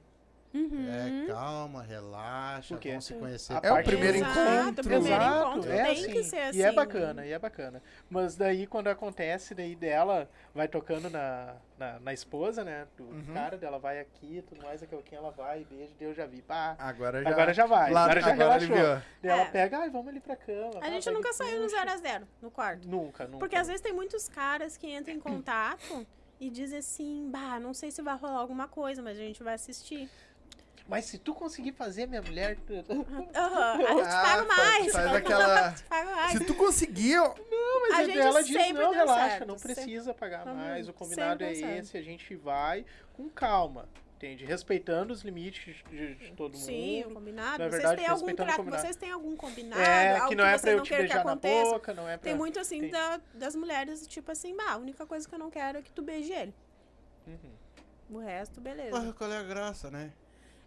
Uhum. 0.54 0.88
É, 0.88 1.26
calma, 1.34 1.82
relaxa, 1.82 2.78
vão 2.78 3.02
se 3.02 3.14
conhecer. 3.16 3.54
É 3.64 3.72
o 3.74 3.84
primeiro 3.84 4.18
Exato, 4.18 4.40
encontro. 4.40 4.70
o 4.70 4.88
primeiro 4.88 5.06
Exato, 5.16 5.50
encontro 5.50 5.72
é 5.72 5.84
tem 5.84 5.92
assim. 5.94 6.12
que 6.12 6.24
ser 6.24 6.38
assim. 6.40 6.60
E 6.60 6.62
é 6.62 6.72
bacana, 6.72 7.26
e 7.26 7.32
é 7.32 7.40
bacana. 7.40 7.82
Mas 8.10 8.36
daí 8.36 8.68
quando 8.68 8.88
acontece, 8.88 9.56
daí 9.56 9.76
dela 9.76 10.30
vai 10.54 10.68
tocando 10.68 11.10
na, 11.10 11.56
na, 11.78 12.00
na 12.00 12.14
esposa, 12.14 12.64
né? 12.64 12.86
Do 12.96 13.04
Uhum. 13.06 13.34
cara 13.34 13.58
dela 13.58 13.80
vai 13.80 14.00
aqui, 14.00 14.44
tudo 14.48 14.62
mais, 14.64 14.82
daqui 14.82 14.94
a 14.94 14.98
pouquinho 14.98 15.20
ela 15.20 15.32
vai, 15.32 15.64
beija, 15.68 15.92
daí 16.00 16.08
eu 16.08 16.14
já 16.14 16.26
vi. 16.28 16.42
Pá, 16.44 16.76
Agora 16.78 17.24
já, 17.24 17.30
agora 17.30 17.54
já 17.54 17.66
vai, 17.66 17.92
lá- 17.92 18.04
agora 18.04 18.22
já 18.22 18.34
relaxou. 18.34 18.76
aliviou. 18.76 19.02
Daí 19.24 19.32
ela 19.32 19.42
É. 19.42 19.46
pega, 19.52 19.78
ai, 19.80 19.90
vamos 19.90 20.08
ali 20.10 20.20
pra 20.20 20.36
cama. 20.36 20.78
A 20.78 20.82
pá, 20.82 20.90
gente 20.90 21.10
nunca 21.10 21.34
saiu 21.34 21.58
no 21.58 21.64
puxa. 21.64 21.78
0 21.80 21.92
a 21.92 21.98
0 21.98 22.28
no 22.42 22.52
quarto. 22.52 22.88
Nunca, 22.88 23.26
nunca. 23.26 23.40
Porque 23.40 23.56
às 23.56 23.66
vezes 23.68 23.82
tem 23.82 23.92
muitos 23.94 24.30
caras 24.30 24.78
que 24.78 24.88
entram 24.96 25.16
em 25.16 25.20
contato 25.20 26.06
e 26.40 26.50
dizem 26.50 26.78
assim, 26.80 27.30
bah, 27.32 27.60
não 27.60 27.74
sei 27.74 27.90
se 27.90 28.02
vai 28.04 28.16
rolar 28.18 28.40
alguma 28.40 28.68
coisa, 28.68 29.02
mas 29.02 29.18
a 29.18 29.22
gente 29.22 29.42
vai 29.42 29.56
assistir. 29.56 30.08
Mas 30.88 31.06
se 31.06 31.18
tu 31.18 31.34
conseguir 31.34 31.72
fazer, 31.72 32.06
minha 32.08 32.22
mulher. 32.22 32.58
Aham, 33.36 33.74
a 33.74 33.78
gente 33.78 34.02
Ah, 34.08 34.22
paga 34.24 34.44
mais. 34.46 34.92
Faz 34.92 35.14
aquela... 35.16 35.68
A 35.68 35.70
gente 35.70 35.84
paga 35.84 36.12
mais. 36.12 36.32
Se 36.38 36.44
tu 36.46 36.54
conseguir, 36.56 37.18
ó, 37.20 37.34
Mas 37.82 37.94
A 37.94 37.98
a 37.98 38.04
gente 38.04 38.20
ela 38.20 38.44
diz, 38.44 38.54
sempre 38.54 38.84
não, 38.84 38.92
relaxa, 38.92 39.30
certo, 39.30 39.48
não 39.48 39.58
sempre. 39.58 39.76
precisa 39.76 40.14
pagar 40.14 40.46
Uhum, 40.48 40.56
mais. 40.56 40.88
O 40.90 40.94
combinado 40.94 41.44
sempre 41.44 41.46
é 41.46 41.56
certo. 41.60 41.80
esse, 41.84 41.98
a 41.98 42.02
gente 42.02 42.36
vai 42.36 42.86
com 43.14 43.30
calma. 43.30 43.88
Entende? 44.16 44.46
Respeitando 44.46 45.12
os 45.12 45.22
limites 45.22 45.84
de, 45.90 46.16
de 46.16 46.32
todo 46.32 46.56
Sim, 46.56 47.02
o 47.02 47.04
mundo. 47.08 47.14
combinado. 47.16 47.50
Na 47.64 47.70
vocês 47.70 47.72
verdade, 47.72 47.98
têm 47.98 48.08
algum 48.08 48.36
tra... 48.36 48.56
combinado. 48.56 48.82
Vocês 48.82 48.96
têm 48.96 49.12
algum 49.12 49.36
combinado? 49.36 49.82
É, 49.82 50.16
algo 50.16 50.28
que 50.30 50.36
não 50.36 50.46
é 50.46 50.58
você 50.58 50.62
pra 50.62 50.72
eu 50.72 50.78
não 50.78 50.84
te 50.84 50.90
que 50.90 50.96
beijar 50.98 51.16
na 51.26 51.32
aconteça? 51.32 51.72
boca, 51.72 51.94
não 51.94 52.08
é 52.08 52.18
pra. 52.18 52.24
Tem 52.30 52.36
muito 52.36 52.58
assim 52.60 52.88
da- 52.90 53.20
das 53.34 53.54
mulheres, 53.56 54.08
tipo 54.08 54.32
assim, 54.32 54.56
bah, 54.56 54.72
a 54.72 54.78
única 54.78 55.06
coisa 55.06 55.28
que 55.28 55.36
eu 55.36 55.40
não 55.40 55.50
quero 55.50 55.78
é 55.80 55.82
que 55.82 55.92
tu 55.92 56.02
beije 56.02 56.32
ele. 56.32 56.54
Uhum. 57.28 57.52
O 58.12 58.20
resto, 58.20 58.62
beleza. 58.62 58.92
Porra, 58.92 59.12
qual 59.14 59.32
é 59.32 59.38
a 59.38 59.44
graça, 59.44 59.92
né? 59.92 60.12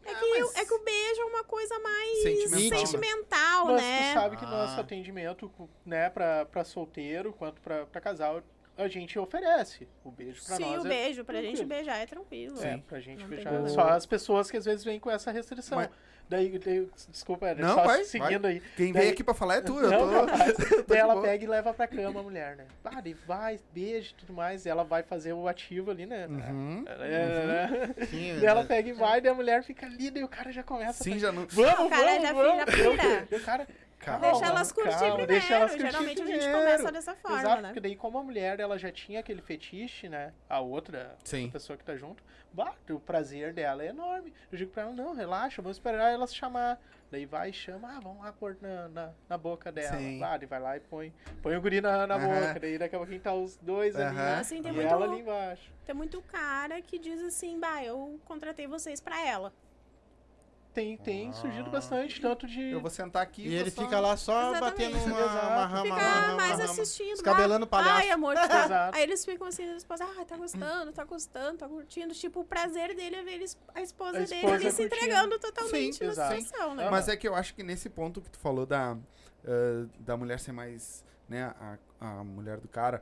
É, 0.07 0.13
Ah, 0.13 0.19
que, 0.19 0.41
mas- 0.41 0.57
é 0.57 0.65
que 0.65 0.75
o 0.75 0.79
beijo 0.85 1.21
é 1.21 1.25
uma 1.25 1.45
coisa 1.45 1.79
mais 1.81 2.23
Sentimental, 2.23 2.79
sentimental, 2.87 3.67
né? 3.67 3.73
Mas 3.73 3.83
né? 3.83 4.11
tu 4.11 4.15
sabe 4.15 4.37
que 4.37 4.45
Ah. 4.45 4.49
nosso 4.51 4.81
atendimento, 4.81 5.51
né, 5.85 6.11
pra, 6.11 6.45
pra 6.47 6.65
solteiro 6.65 7.33
quanto 7.33 7.61
pra, 7.61 7.87
pra 7.87 8.01
casal, 8.01 8.43
a 8.77 8.89
gente 8.89 9.19
oferece. 9.19 9.89
O 10.05 10.11
beijo 10.11 10.45
pra 10.45 10.57
Sim, 10.57 10.65
nós 10.65 10.83
o 10.85 10.87
é 10.87 10.89
beijo 10.89 11.25
pra 11.25 11.37
gente 11.43 11.57
tranquilo. 11.57 11.69
beijar 11.69 11.97
é 11.97 12.07
tranquilo. 12.07 12.63
É, 12.63 12.77
pra 12.79 13.01
gente 13.01 13.23
Não 13.23 13.29
beijar. 13.29 13.69
Só 13.69 13.81
as 13.89 14.05
pessoas 14.07 14.51
que 14.51 14.57
às 14.57 14.65
vezes 14.65 14.85
vêm 14.85 15.01
com 15.01 15.11
essa 15.11 15.31
restrição. 15.33 15.79
Mas- 15.79 15.91
Daí, 16.29 16.59
daí- 16.59 16.89
desculpa, 17.09 17.47
Éder, 17.47 17.65
Não, 17.65 17.75
só 17.77 17.85
vai, 17.85 18.03
seguindo 18.03 18.47
aí. 18.47 18.61
quem 18.77 18.93
Daí- 18.93 19.03
veio 19.03 19.13
aqui 19.13 19.23
pra 19.23 19.33
falar 19.33 19.57
é 19.57 19.61
tu. 19.61 19.79
Eu 19.79 19.91
Não, 19.91 20.27
tô... 20.27 20.27
Daí 20.27 20.85
de 20.87 20.97
ela 20.97 21.23
pega 21.23 21.45
e 21.45 21.47
leva 21.47 21.73
pra 21.73 21.87
cama 21.87 22.19
a 22.19 22.23
mulher, 22.23 22.57
né? 22.57 22.65
Ah, 22.85 23.01
vai, 23.27 23.61
beija 23.73 24.11
e 24.11 24.15
tudo 24.15 24.33
mais. 24.33 24.67
E 24.67 24.69
ela 24.69 24.83
vai 24.83 25.05
fazer 25.05 25.33
o 25.35 25.47
ativo 25.47 25.91
ali, 25.93 26.05
né? 26.05 26.27
Uhum. 26.27 26.85
É, 26.89 28.07
Sim, 28.07 28.35
Daí 28.37 28.45
ela 28.47 28.63
né? 28.63 28.67
pega 28.69 28.89
e 28.89 28.93
vai, 28.93 29.21
daí 29.21 29.31
a 29.31 29.35
mulher 29.35 29.63
fica 29.63 29.87
ali, 29.87 30.11
daí 30.11 30.25
o 30.25 30.29
cara 30.29 30.51
já 30.51 30.63
começa 30.65 31.05
Sim, 31.05 31.15
a... 31.15 31.19
já 31.19 31.33
não... 31.33 31.47
Vamos, 31.49 31.87
O 31.87 31.89
cara 31.89 32.07
vamos, 32.07 32.23
já 32.23 32.33
vamos. 32.33 32.65
vira. 32.75 33.29
E 33.31 33.35
o 33.37 33.41
cara... 33.45 33.67
Calma, 33.99 34.21
Deixa 34.31 34.47
elas 34.47 34.71
curtir 34.73 34.91
calma, 34.91 35.07
primeiro. 35.17 35.27
deixa 35.33 35.55
elas 35.55 35.71
curtir 35.73 35.87
Geralmente 35.87 36.23
a 36.23 36.27
gente 36.27 36.39
primeiro. 36.39 36.59
começa 36.59 36.93
dessa 36.93 37.15
forma, 37.17 37.39
Exato, 37.41 37.63
né? 37.63 37.69
porque 37.69 37.81
daí 37.81 37.97
como 37.97 38.19
a 38.19 38.23
mulher 38.23 38.61
ela 38.61 38.79
já 38.79 38.93
tinha 38.93 39.21
aquele 39.21 39.41
fetiche, 39.41 40.09
né? 40.09 40.33
A 40.49 40.61
outra 40.61 41.17
Sim. 41.25 41.51
pessoa 41.51 41.77
que 41.77 41.85
tá 41.85 41.97
junto, 41.97 42.23
bah, 42.53 42.75
o 42.91 43.01
prazer 43.01 43.53
dela 43.55 43.83
é 43.83 43.89
enorme. 43.89 44.33
Eu 44.53 44.59
digo 44.59 44.71
pra 44.71 44.83
ela, 44.83 44.93
não, 44.93 45.15
relaxa, 45.15 45.63
vamos 45.63 45.79
esperar 45.79 46.13
ela 46.13 46.27
se 46.27 46.35
chamar. 46.35 46.79
Daí 47.11 47.25
vai 47.25 47.51
e 47.51 47.53
chama, 47.53 47.97
ah, 47.97 48.01
vamos 48.01 48.23
lá 48.23 48.33
pôr 48.33 48.57
na, 48.61 48.89
na, 48.89 49.13
na 49.29 49.39
boca 49.39 49.73
dela. 49.73 49.97
Sim. 49.97 50.19
Bah, 50.19 50.37
daí 50.37 50.47
vai 50.47 50.61
lá 50.61 50.77
e 50.77 50.81
põe, 50.81 51.13
põe 51.43 51.57
o 51.57 51.61
guri 51.61 51.81
na, 51.81 52.07
na 52.07 52.17
Aham. 52.17 52.29
boca. 52.49 52.61
Daí 52.61 52.77
daqui 52.79 52.95
a 52.97 52.99
pouquinho 52.99 53.21
tá 53.21 53.33
os 53.33 53.57
dois 53.57 53.97
ali. 53.97 54.05
Aham. 54.17 54.41
Assim, 54.41 54.61
tem 54.61 54.73
E 54.73 54.75
muito, 54.75 54.89
ela 54.89 55.05
ali 55.07 55.21
embaixo. 55.21 55.73
tem 55.85 55.95
muito 55.95 56.21
cara 56.23 56.81
que 56.83 56.99
diz 56.99 57.23
assim, 57.23 57.59
bah, 57.59 57.83
eu 57.83 58.21
contratei 58.25 58.67
vocês 58.67 59.01
pra 59.01 59.25
ela. 59.25 59.53
Tem, 60.77 60.95
tem 60.99 61.33
surgido 61.33 61.71
bastante, 61.71 62.21
tanto 62.21 62.47
de. 62.47 62.61
Eu 62.73 62.83
vou 62.83 62.91
sentar 62.91 63.23
aqui 63.23 63.49
E 63.49 63.55
ele 63.55 63.71
só- 63.71 63.83
fica 63.83 63.99
lá 63.99 64.15
só 64.15 64.51
Exatamente. 64.51 64.93
batendo 64.93 65.07
uma, 65.07 65.25
uma 65.25 65.67
rama, 65.67 65.83
Fica 65.85 65.95
uma 65.95 66.03
rama, 66.21 66.37
mais 66.37 66.55
uma 66.57 66.65
assistindo. 66.67 67.13
Descabelando 67.15 67.65
o 67.65 67.67
bah, 67.67 67.79
palhaço. 67.79 67.97
Ai, 68.03 68.11
amor, 68.11 68.37
Exato. 68.37 68.95
Aí 68.95 69.03
eles 69.03 69.25
ficam 69.25 69.47
assim, 69.47 69.67
a 69.71 69.75
esposa, 69.75 70.05
ah, 70.05 70.25
tá 70.27 70.37
gostando, 70.37 70.93
tá 70.93 71.03
gostando, 71.05 71.57
tá 71.57 71.67
curtindo. 71.67 72.13
Tipo, 72.13 72.41
o 72.41 72.45
prazer 72.45 72.95
dele 72.95 73.17
é 73.17 73.23
ver 73.23 73.33
eles- 73.33 73.57
a 73.75 73.81
esposa, 73.81 74.19
A 74.19 74.21
dele 74.21 74.35
esposa 74.35 74.55
ali 74.55 74.71
se 74.71 74.77
curtindo. 74.83 74.95
entregando 74.97 75.39
totalmente 75.39 75.97
Sim, 75.97 76.05
na 76.05 76.11
exato. 76.13 76.43
situação, 76.43 76.75
né? 76.75 76.91
Mas 76.91 77.09
é 77.09 77.17
que 77.17 77.27
eu 77.27 77.35
acho 77.35 77.55
que 77.55 77.63
nesse 77.63 77.89
ponto 77.89 78.21
que 78.21 78.29
tu 78.29 78.39
falou 78.39 78.67
da, 78.67 78.99
ah, 79.47 79.87
da 80.01 80.15
mulher 80.15 80.39
ser 80.39 80.53
mais, 80.53 81.03
né, 81.27 81.55
a, 81.59 81.79
a 82.01 82.23
mulher 82.23 82.59
do 82.61 82.69
cara, 82.69 83.01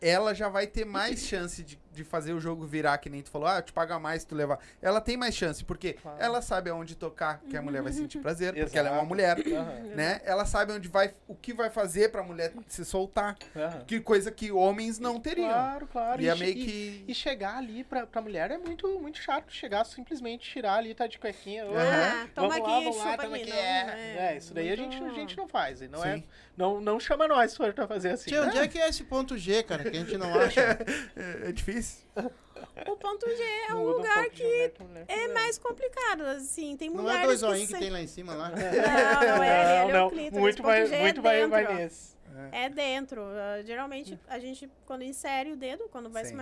ela 0.00 0.34
já 0.34 0.48
vai 0.48 0.66
ter 0.66 0.84
mais 0.84 1.20
chance 1.24 1.62
de, 1.62 1.78
de 1.92 2.02
fazer 2.04 2.32
o 2.32 2.40
jogo 2.40 2.64
virar, 2.66 2.96
que 2.98 3.10
nem 3.10 3.20
tu 3.22 3.30
falou, 3.30 3.46
ah, 3.48 3.56
eu 3.58 3.62
te 3.62 3.72
paga 3.72 3.98
mais 3.98 4.22
se 4.22 4.28
tu 4.28 4.34
levar. 4.34 4.58
Ela 4.80 5.00
tem 5.00 5.16
mais 5.16 5.34
chance, 5.34 5.64
porque 5.64 5.92
Claro. 5.94 6.16
ela 6.20 6.40
sabe 6.42 6.70
aonde 6.70 6.94
tocar, 6.96 7.40
que 7.48 7.56
a 7.56 7.62
mulher 7.62 7.82
vai 7.82 7.92
sentir 7.92 8.18
prazer, 8.22 8.54
porque 8.54 8.78
ela 8.78 8.88
é 8.88 8.92
uma 8.92 9.04
mulher, 9.04 9.36
Aham, 9.38 9.94
né? 9.94 10.20
Ela 10.24 10.44
sabe 10.46 10.72
onde 10.72 10.88
vai, 10.88 11.14
o 11.28 11.34
que 11.34 11.52
vai 11.52 11.68
fazer 11.70 12.10
pra 12.10 12.22
mulher 12.22 12.52
se 12.66 12.84
soltar, 12.84 13.36
aham. 13.54 13.84
que 13.86 14.00
coisa 14.00 14.30
que 14.30 14.50
homens 14.50 14.98
não 14.98 15.20
teriam. 15.20 15.48
Claro, 15.48 15.86
claro. 15.86 16.22
E 16.22 16.28
é 16.28 16.34
che- 16.34 16.40
meio 16.40 16.54
que... 16.54 17.04
E 17.06 17.14
chegar 17.14 17.56
ali 17.58 17.84
pra, 17.84 18.06
pra 18.06 18.22
mulher 18.22 18.50
é 18.50 18.58
muito, 18.58 18.88
muito 18.98 19.18
chato. 19.18 19.52
Chegar 19.52 19.84
simplesmente 19.84 20.48
tirar 20.50 20.76
ali, 20.76 20.94
tá 20.94 21.06
de 21.06 21.18
cuequinha. 21.18 21.66
"Oi, 21.66 21.74
Ah, 21.76 22.26
toma 22.34 22.48
vamos 22.48 22.62
aqui, 22.62 22.70
lá, 22.70 22.80
vamos 22.80 22.96
lá, 22.98 23.16
toma 23.18 23.36
aqui. 23.36 23.42
aqui. 23.44 23.50
Não, 23.52 23.58
É, 23.58 24.16
é, 24.32 24.36
isso 24.38 24.54
daí 24.54 24.70
a 24.70 24.76
gente, 24.76 24.96
a 25.02 25.08
gente 25.10 25.36
não 25.36 25.46
faz. 25.46 25.82
E 25.82 25.88
não, 25.88 26.02
é, 26.04 26.16
Sim. 26.16 26.24
não, 26.56 26.80
não 26.80 26.98
chama 26.98 27.28
nós 27.28 27.56
pra 27.56 27.72
pra 27.72 27.86
fazer 27.86 28.10
assim. 28.10 28.30
Tia, 28.30 28.42
onde 28.42 28.58
é 28.58 28.66
que 28.68 28.78
é 28.78 28.88
esse 28.88 29.04
ponto 29.04 29.36
G, 29.36 29.62
cara, 29.62 29.82
que 29.84 29.96
a 29.96 30.00
gente 30.00 30.16
não 30.16 30.32
acha? 30.40 30.78
É, 31.16 31.48
é 31.48 31.52
difícil. 31.82 32.06
O 32.88 32.96
ponto 32.96 33.26
G 33.28 33.42
é 33.68 33.74
um 33.74 33.78
Muda 33.80 33.96
lugar 33.96 34.24
de 34.24 34.30
que 34.30 34.44
mulher 34.44 34.70
pra 34.70 34.86
mulher. 34.86 35.04
é 35.08 35.28
mais 35.28 35.58
complicado, 35.58 36.22
assim. 36.22 36.76
Tem 36.76 36.88
Não 36.88 37.02
mulheres 37.02 37.22
é 37.22 37.26
dois 37.26 37.40
que 37.40 37.46
zoinhos 37.46 37.66
que 37.68 37.74
se- 37.74 37.80
tem 37.80 37.90
lá 37.90 38.00
em 38.00 38.06
cima 38.06 38.34
lá? 38.34 38.48
Não, 38.54 39.36
não 39.36 39.42
é, 39.42 39.76
é 39.88 39.92
não, 39.92 40.06
o 40.06 40.10
clítoris. 40.10 40.38
muito 40.38 40.62
vai, 40.62 40.86
G 40.86 40.94
é 40.94 41.02
muito 41.02 41.22
vai, 41.22 41.74
nesse. 41.74 42.16
É 42.52 42.68
dentro. 42.68 43.20
Ah, 43.22 43.62
geralmente, 43.62 44.18
a 44.28 44.38
gente, 44.38 44.70
quando 44.86 45.02
insere 45.02 45.52
o 45.52 45.56
dedo, 45.56 45.88
quando 45.90 46.08
vai 46.08 46.24
Sim. 46.24 46.30
se 46.30 46.36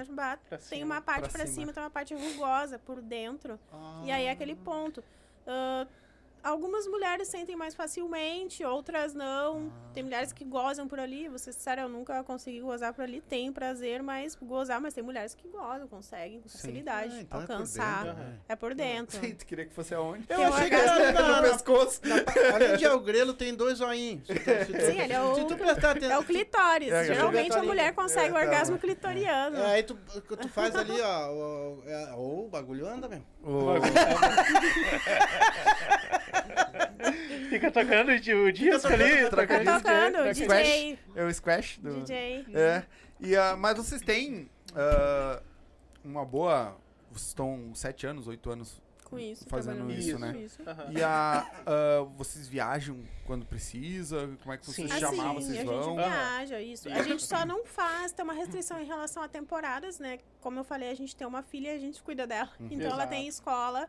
Pra 0.48 0.58
tem 0.58 0.78
cima. 0.80 0.94
uma 0.96 1.00
parte 1.00 1.20
Pra 1.22 1.30
pra 1.30 1.46
cima. 1.46 1.60
cima, 1.60 1.72
tem 1.72 1.82
uma 1.82 1.90
parte 1.90 2.14
rugosa 2.14 2.78
por 2.78 3.00
dentro. 3.00 3.58
E 4.04 4.12
aí 4.12 4.26
é 4.26 4.30
aquele 4.30 4.54
ponto. 4.54 5.02
Ah, 5.46 5.86
algumas 6.42 6.86
mulheres 6.86 7.28
sentem 7.28 7.56
mais 7.56 7.74
facilmente, 7.74 8.64
outras 8.64 9.14
não. 9.14 9.70
Ah. 9.74 9.90
Tem 9.92 10.02
mulheres 10.04 10.32
que 10.32 10.44
gozam 10.44 10.86
por 10.86 11.00
ali. 11.00 11.28
Você 11.28 11.52
sério, 11.52 11.82
eu 11.82 11.88
nunca 11.88 12.22
consegui 12.22 12.60
gozar 12.60 12.92
por 12.94 13.02
ali. 13.02 13.20
Tem 13.20 13.52
prazer, 13.52 14.02
mas 14.02 14.36
gozar, 14.40 14.80
mas 14.80 14.94
tem 14.94 15.02
mulheres 15.02 15.34
que 15.34 15.48
gozam, 15.48 15.88
conseguem 15.88 16.40
com 16.40 16.48
facilidade 16.48 17.12
Ah, 17.16 17.20
então 17.20 17.40
é 17.40 17.44
por 17.46 17.52
alcançar. 17.52 18.04
dentro, 18.04 18.18
né? 18.20 18.38
É 18.48 18.56
por 18.56 18.74
dentro. 18.74 19.18
Sim, 19.20 19.34
tu 19.38 19.44
queria 19.46 19.66
que 19.66 19.74
fosse 19.74 19.94
aonde? 19.94 20.24
Eu 20.28 20.40
um 20.40 20.54
achei 20.54 20.68
que 20.68 20.74
era 20.76 21.12
na- 21.12 21.22
no 21.22 21.28
na- 21.32 21.42
pescoço. 21.42 22.00
Além 22.54 22.76
de 22.76 22.86
o 22.86 23.00
grelo, 23.00 23.34
tem 23.34 23.52
dois 23.54 23.78
zoinhos. 23.78 24.26
Tu- 24.28 24.34
Sim, 24.34 25.00
ele 25.00 25.12
é 25.12 25.20
o- 25.20 25.34
Se 25.34 25.44
tu 25.46 25.56
prestar 25.56 26.00
É 26.02 26.18
o 26.18 26.24
clitóris. 26.24 26.92
É, 26.92 27.04
Geralmente 27.04 27.56
a 27.56 27.62
mulher 27.62 27.92
consegue 27.94 28.28
É, 28.28 28.30
o 28.30 28.34
tá. 28.34 28.40
orgasmo 28.40 28.78
clitoriano. 28.78 29.56
É, 29.56 29.74
aí 29.74 29.82
tu, 29.82 29.98
tu 30.40 30.48
faz 30.48 30.74
ali, 30.76 31.00
ó. 31.00 31.30
O, 31.32 31.82
é, 31.86 32.12
o 32.16 32.48
bagulho 32.48 32.86
anda 32.86 33.08
mesmo. 33.08 33.24
O- 33.42 33.70
Fica 37.50 37.70
tocando 37.70 38.18
de- 38.20 38.34
o 38.34 38.52
disco 38.52 38.86
ali. 38.88 39.28
tocando, 39.28 39.64
Tá 39.64 39.78
DJ, 39.78 39.80
tocando, 39.80 40.16
é 40.18 40.32
DJ. 40.32 40.44
Squash, 40.44 40.98
é 41.16 41.24
o 41.24 41.34
Squash 41.34 41.78
do... 41.78 42.00
DJ. 42.00 42.46
É. 42.54 42.82
E, 43.18 43.36
ah, 43.36 43.56
mas 43.56 43.76
vocês 43.76 44.00
têm 44.00 44.48
ah, 44.74 45.42
uma 46.04 46.24
boa... 46.24 46.76
Vocês 47.10 47.28
estão 47.28 47.72
sete 47.74 48.06
anos, 48.06 48.28
oito 48.28 48.50
anos. 48.50 48.80
Com 49.04 49.18
isso. 49.18 49.44
Fazendo 49.48 49.78
trabalhando 49.78 49.98
isso, 49.98 50.12
com 50.12 50.18
né? 50.20 50.36
isso. 50.38 50.62
E 50.96 51.02
a, 51.02 51.44
ah, 51.66 52.06
vocês 52.16 52.46
viajam 52.46 52.96
quando 53.26 53.44
precisa? 53.44 54.30
Como 54.40 54.52
é 54.54 54.56
que 54.56 54.64
vocês 54.64 54.88
chamar, 54.92 55.32
Assim, 55.32 55.46
vocês 55.46 55.58
a 55.58 55.64
vão? 55.64 55.82
gente 55.82 55.96
viaja, 55.96 56.60
isso. 56.60 56.88
A 56.88 57.02
gente 57.02 57.24
só 57.24 57.44
não 57.44 57.64
faz, 57.64 58.12
tem 58.12 58.24
uma 58.24 58.32
restrição 58.34 58.80
em 58.80 58.86
relação 58.86 59.20
a 59.24 59.28
temporadas, 59.28 59.98
né? 59.98 60.20
Como 60.40 60.60
eu 60.60 60.64
falei, 60.64 60.90
a 60.90 60.94
gente 60.94 61.16
tem 61.16 61.26
uma 61.26 61.42
filha 61.42 61.72
e 61.72 61.76
a 61.76 61.78
gente 61.80 62.00
cuida 62.00 62.24
dela. 62.24 62.50
Uhum. 62.60 62.68
Então 62.70 62.86
ela 62.86 62.98
Exato. 62.98 63.10
tem 63.10 63.26
escola. 63.26 63.88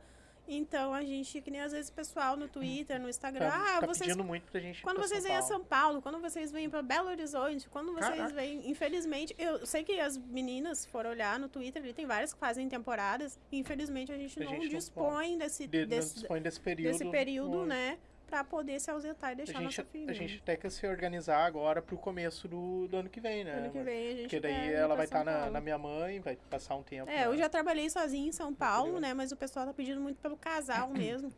Então 0.54 0.94
a 0.94 1.02
gente, 1.04 1.42
que 1.42 1.50
nem 1.50 1.62
às 1.62 1.72
vezes 1.72 1.90
o 1.90 1.94
pessoal 1.94 2.36
no 2.36 2.48
Twitter, 2.48 3.00
no 3.00 3.10
Instagram, 3.10 3.50
Tá, 3.50 3.78
ah, 3.78 3.80
tá 3.80 3.88
vocês 3.88 4.08
pedindo 4.10 4.24
muito 4.24 4.52
pra 4.52 4.60
gente 4.60 4.82
Quando 4.84 4.98
pra 4.98 5.08
vocês 5.08 5.24
vêm 5.24 5.36
a. 5.36 5.42
São 5.42 5.64
Paulo, 5.64 6.02
quando 6.02 6.20
vocês 6.20 6.52
vêm 6.52 6.70
para 6.70 6.82
Belo 6.82 7.08
Horizonte, 7.10 7.70
quando 7.70 7.94
vocês 7.94 8.16
Caraca. 8.18 8.34
vêm, 8.34 8.70
infelizmente, 8.70 9.34
eu 9.38 9.66
sei 9.66 9.84
que 9.84 10.00
as 10.00 10.18
meninas 10.18 10.86
foram 10.86 11.10
olhar 11.12 11.40
no 11.40 11.48
Twitter, 11.48 11.82
ele 11.84 11.94
tem 11.94 12.06
várias 12.06 12.34
que 12.34 12.40
fazem 12.40 12.68
temporadas, 12.68 13.40
infelizmente 13.52 14.12
a 14.12 14.18
gente 14.18 14.38
A 14.40 14.44
não 14.44 14.52
gente 14.52 14.64
não 14.64 14.70
dispõe 14.70 15.38
desse, 15.38 15.68
De, 15.68 15.82
não 15.82 15.88
desse, 15.88 16.14
dispõe 16.16 16.42
desse 16.42 16.60
período. 16.60 16.92
desse 16.92 17.06
período, 17.10 17.66
né, 17.66 17.98
para 18.32 18.46
poder 18.46 18.80
se 18.80 18.90
ausentar 18.90 19.32
e 19.32 19.34
A 19.34 19.36
deixar 19.36 19.54
gente, 19.60 19.64
nossa 19.64 19.84
filha. 19.84 20.10
a 20.10 20.14
gente 20.14 20.40
até 20.42 20.56
quer 20.56 20.72
se 20.72 20.88
organizar 20.88 21.46
agora 21.46 21.82
pro 21.82 21.98
começo 21.98 22.48
do, 22.48 22.88
do 22.88 22.96
ano 22.96 23.10
que 23.10 23.20
vem, 23.20 23.44
né? 23.44 23.56
Ano 23.56 23.72
que 23.72 23.80
vem 23.82 24.08
a 24.08 24.12
gente 24.12 24.22
Porque 24.22 24.40
daí 24.40 24.72
ela 24.74 24.96
vai 24.96 25.04
estar 25.04 25.26
na, 25.26 25.34
Paulo. 25.34 25.52
na 25.52 25.60
minha 25.60 25.78
mãe, 25.78 26.22
vai 26.22 26.38
passar 26.50 26.76
um 26.78 26.82
tempo. 26.84 27.12
É, 27.12 27.26
eu 27.26 27.32
lá. 27.32 27.36
já 27.38 27.50
trabalhei 27.50 27.90
sozinha 27.90 28.30
em 28.30 28.32
São 28.32 28.54
Paulo, 28.54 29.02
né, 29.02 29.14
mas 29.14 29.34
o 29.34 29.36
pessoal 29.36 29.66
tá 29.66 29.74
pedindo 29.74 30.00
muito 30.00 30.18
pelo 30.22 30.38
casal 30.38 30.88
mesmo. 30.96 31.30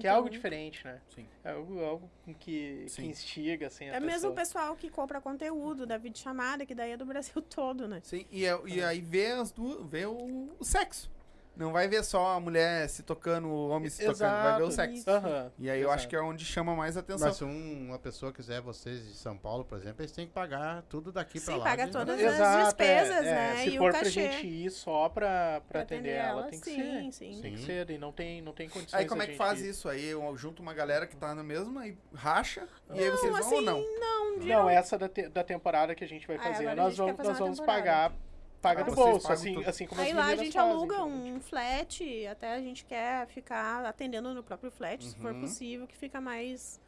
Que 0.00 0.06
é 0.06 0.10
algo 0.10 0.26
Então, 0.28 0.36
diferente, 0.36 0.84
né? 0.84 1.00
Sim. 1.14 1.24
É 1.44 1.52
algo, 1.52 1.82
algo 1.82 2.10
que, 2.26 2.82
que 2.84 2.88
Sim. 2.90 3.06
instiga, 3.06 3.68
assim, 3.68 3.88
a 3.88 3.94
É 3.94 4.00
mesmo 4.00 4.30
o 4.30 4.34
pessoal 4.34 4.74
que 4.76 4.90
compra 4.90 5.18
conteúdo 5.20 5.86
da 5.86 5.96
videochamada, 5.96 6.66
que 6.66 6.74
daí 6.74 6.90
é 6.90 6.96
do 6.96 7.06
Brasil 7.06 7.40
todo, 7.48 7.86
né? 7.86 8.00
Sim, 8.02 8.26
e, 8.30 8.44
é- 8.44 8.60
e 8.66 8.82
aí 8.82 9.00
vê, 9.00 9.28
as 9.32 9.50
duas, 9.52 9.86
vê 9.88 10.04
o, 10.04 10.50
o 10.58 10.64
sexo. 10.64 11.08
Não 11.58 11.72
vai 11.72 11.88
ver 11.88 12.04
só 12.04 12.34
a 12.36 12.40
mulher 12.40 12.88
se 12.88 13.02
tocando, 13.02 13.48
o 13.48 13.68
homem 13.70 13.90
se 13.90 14.04
tocando, 14.06 14.30
vai 14.42 14.56
ver 14.58 14.62
o 14.62 14.68
Exato. 14.68 14.90
sexo. 14.92 15.10
Aham, 15.10 15.50
E 15.58 15.68
aí 15.68 15.78
eu 15.80 15.86
exato. 15.88 15.94
acho 15.96 16.08
que 16.08 16.14
é 16.14 16.20
onde 16.22 16.44
chama 16.44 16.76
mais 16.76 16.96
atenção. 16.96 17.26
Mas 17.26 17.36
se 17.36 17.42
um- 17.44 17.86
uma 17.88 17.98
pessoa 17.98 18.32
quiser 18.32 18.60
vocês 18.60 19.04
de 19.08 19.14
São 19.14 19.36
Paulo, 19.36 19.64
por 19.64 19.76
exemplo, 19.76 20.00
eles 20.00 20.12
têm 20.12 20.26
que 20.28 20.32
pagar 20.32 20.82
tudo 20.88 21.10
daqui 21.10 21.40
pra 21.40 21.52
Sim, 21.54 21.58
lá. 21.58 21.64
paga 21.64 21.86
de- 21.86 21.90
todas 21.92 22.14
as 22.24 22.34
Exato, 22.34 22.64
despesas, 22.64 23.26
é, 23.26 23.28
é. 23.28 23.32
né? 23.34 23.56
Se 23.64 23.68
e 23.70 23.76
for 23.78 23.88
o 23.88 23.90
pra 23.92 23.98
cachê. 23.98 24.10
gente 24.32 24.46
ir 24.46 24.70
só 24.70 25.08
pra, 25.08 25.60
pra 25.60 25.60
Pra 25.68 25.80
atender 25.82 25.98
atender 25.98 26.30
ela, 26.30 26.40
ela, 26.42 26.50
tem 26.50 26.60
que 26.60 26.64
sim, 26.70 26.76
ser. 26.76 27.12
sim. 27.12 27.40
Tem 27.42 27.52
que 27.54 27.58
Sim. 27.58 27.66
ser, 27.66 27.90
e 27.90 27.98
não 27.98 28.12
tem, 28.12 28.40
não 28.40 28.52
tem 28.52 28.68
condições 28.68 28.94
Aí 29.00 29.06
como 29.08 29.22
é 29.22 29.26
que 29.26 29.34
faz 29.34 29.60
ir. 29.60 29.70
isso? 29.70 29.88
Aí 29.88 30.04
eu 30.06 30.36
junto 30.36 30.62
uma 30.62 30.72
galera 30.72 31.08
que 31.08 31.16
tá 31.16 31.34
na 31.34 31.42
mesma 31.42 31.88
e 31.88 31.98
racha, 32.14 32.68
e 32.94 33.00
aí 33.02 33.10
vocês 33.10 33.32
vão 33.32 33.40
assim, 33.40 33.54
ou 33.56 33.62
não? 33.62 33.80
Não, 33.98 34.36
Não, 34.36 34.42
geral- 34.46 34.68
essa 34.70 34.96
da, 34.96 35.08
te- 35.08 35.28
da 35.28 35.42
temporada 35.42 35.92
que 35.92 36.04
a 36.04 36.08
gente 36.08 36.24
vai 36.24 36.36
Ah, 36.36 36.40
fazer, 36.40 36.66
agora 36.68 36.72
a 36.72 36.84
nós 36.84 36.92
gente 36.94 36.98
vamos, 37.04 37.16
fazer 37.16 37.28
nós 37.30 37.38
vamos 37.40 37.58
pagar, 37.60 38.12
paga 38.60 38.82
Ah, 38.82 38.84
do 38.84 38.94
bolso, 38.94 39.30
assim, 39.32 39.54
tudo. 39.54 39.68
assim 39.68 39.86
como 39.86 40.00
Aí 40.00 40.10
as 40.10 40.16
lá 40.16 40.26
a 40.26 40.36
gente 40.36 40.52
fazem, 40.52 40.70
aluga 40.72 41.04
um 41.04 41.40
flat, 41.40 42.26
até 42.26 42.54
a 42.54 42.60
gente 42.60 42.84
quer 42.84 43.26
ficar 43.28 43.84
atendendo 43.86 44.32
no 44.34 44.42
próprio 44.42 44.70
flat, 44.70 45.04
se 45.04 45.16
for 45.16 45.32
Uhum. 45.32 45.40
possível, 45.42 45.86
que 45.86 45.96
fica 45.96 46.20
mais 46.20 46.80